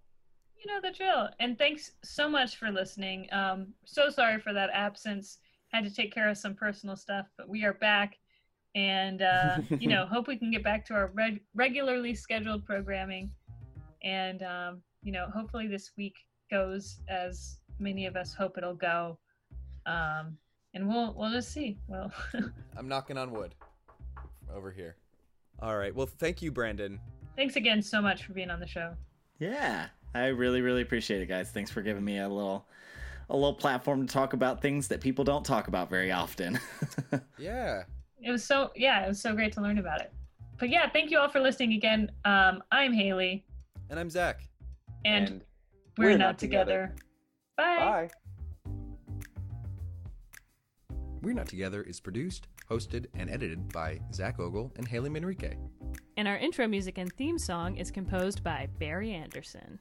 you 0.59 0.72
know 0.72 0.80
the 0.80 0.94
drill. 0.97 1.28
And 1.40 1.59
thanks 1.59 1.93
so 2.02 2.28
much 2.28 2.56
for 2.56 2.70
listening. 2.70 3.26
Um, 3.32 3.68
so 3.84 4.09
sorry 4.09 4.39
for 4.40 4.52
that 4.52 4.70
absence. 4.72 5.39
Had 5.68 5.84
to 5.84 5.94
take 5.94 6.12
care 6.14 6.28
of 6.28 6.39
some 6.39 6.55
personal 6.55 6.97
stuff, 6.97 7.26
but 7.36 7.48
we 7.48 7.64
are 7.64 7.72
back. 7.74 8.18
And, 8.74 9.22
uh, 9.22 9.59
you 9.80 9.89
know, 9.89 10.06
hope 10.06 10.28
we 10.28 10.36
can 10.36 10.51
get 10.51 10.62
back 10.62 10.86
to 10.86 10.94
our 10.94 11.10
reg- 11.14 11.40
regularly 11.55 12.14
scheduled 12.14 12.64
programming. 12.64 13.30
And, 14.05 14.43
um, 14.43 14.82
you 15.02 15.12
know, 15.12 15.26
hopefully 15.34 15.66
this 15.66 15.90
week 15.97 16.14
goes 16.51 17.01
as 17.09 17.59
many 17.78 18.06
of 18.06 18.16
us 18.16 18.32
hope 18.34 18.56
it'll 18.56 18.74
go. 18.74 19.18
Um, 19.86 20.36
and 20.74 20.89
we'll 20.89 21.12
we'll 21.14 21.32
just 21.32 21.52
see. 21.52 21.76
Well, 21.89 22.10
I'm 22.76 22.89
knocking 22.89 23.18
on 23.18 23.30
wood 23.32 23.55
over 24.55 24.70
here. 24.70 24.97
All 25.60 25.76
right. 25.76 25.94
Well, 25.94 26.06
thank 26.06 26.40
you, 26.40 26.51
Brandon. 26.51 26.98
Thanks 27.36 27.56
again 27.56 27.82
so 27.82 28.00
much 28.00 28.24
for 28.24 28.32
being 28.32 28.50
on 28.50 28.60
the 28.60 28.66
show. 28.66 28.94
Yeah. 29.38 29.86
I 30.14 30.26
really, 30.26 30.60
really 30.60 30.82
appreciate 30.82 31.22
it, 31.22 31.26
guys. 31.26 31.50
Thanks 31.50 31.70
for 31.70 31.80
giving 31.82 32.04
me 32.04 32.18
a 32.18 32.28
little 32.28 32.66
a 33.30 33.34
little 33.34 33.54
platform 33.54 34.06
to 34.06 34.12
talk 34.12 34.34
about 34.34 34.60
things 34.60 34.88
that 34.88 35.00
people 35.00 35.24
don't 35.24 35.44
talk 35.44 35.68
about 35.68 35.88
very 35.88 36.12
often. 36.12 36.59
Yeah. 37.38 37.84
It 38.22 38.30
was 38.30 38.44
so 38.44 38.70
yeah, 38.76 39.04
it 39.04 39.09
was 39.09 39.20
so 39.20 39.34
great 39.34 39.52
to 39.54 39.60
learn 39.62 39.78
about 39.78 40.00
it. 40.00 40.12
But 40.59 40.68
yeah, 40.68 40.88
thank 40.88 41.10
you 41.10 41.18
all 41.18 41.28
for 41.28 41.40
listening 41.40 41.72
again. 41.72 42.10
Um, 42.24 42.62
I'm 42.70 42.92
Haley, 42.92 43.44
And 43.90 43.98
I'm 43.98 44.09
Zach. 44.10 44.42
and, 45.04 45.42
we're, 45.98 46.16
not, 46.16 46.38
together. 46.38 46.94
Bye. 47.56 48.09
Bye. 48.64 48.70
We're 51.20 51.34
Not 51.34 51.46
Together 51.46 51.82
is 51.82 52.00
produced, 52.00 52.46
hosted, 52.73 53.07
and 53.15 53.28
edited 53.28 53.73
by 53.73 54.01
Zach 54.15 54.39
Ogle 54.40 54.73
and 54.77 54.89
Haley 54.89 55.11
Manrique. 55.11 55.57
And 56.16 56.27
our 56.27 56.36
intro 56.36 56.66
music 56.66 56.99
and 56.99 57.12
theme 57.12 57.39
song 57.39 57.77
is 57.77 57.90
composed 57.90 58.43
by 58.43 58.69
Barry 58.78 59.12
Anderson. 59.12 59.78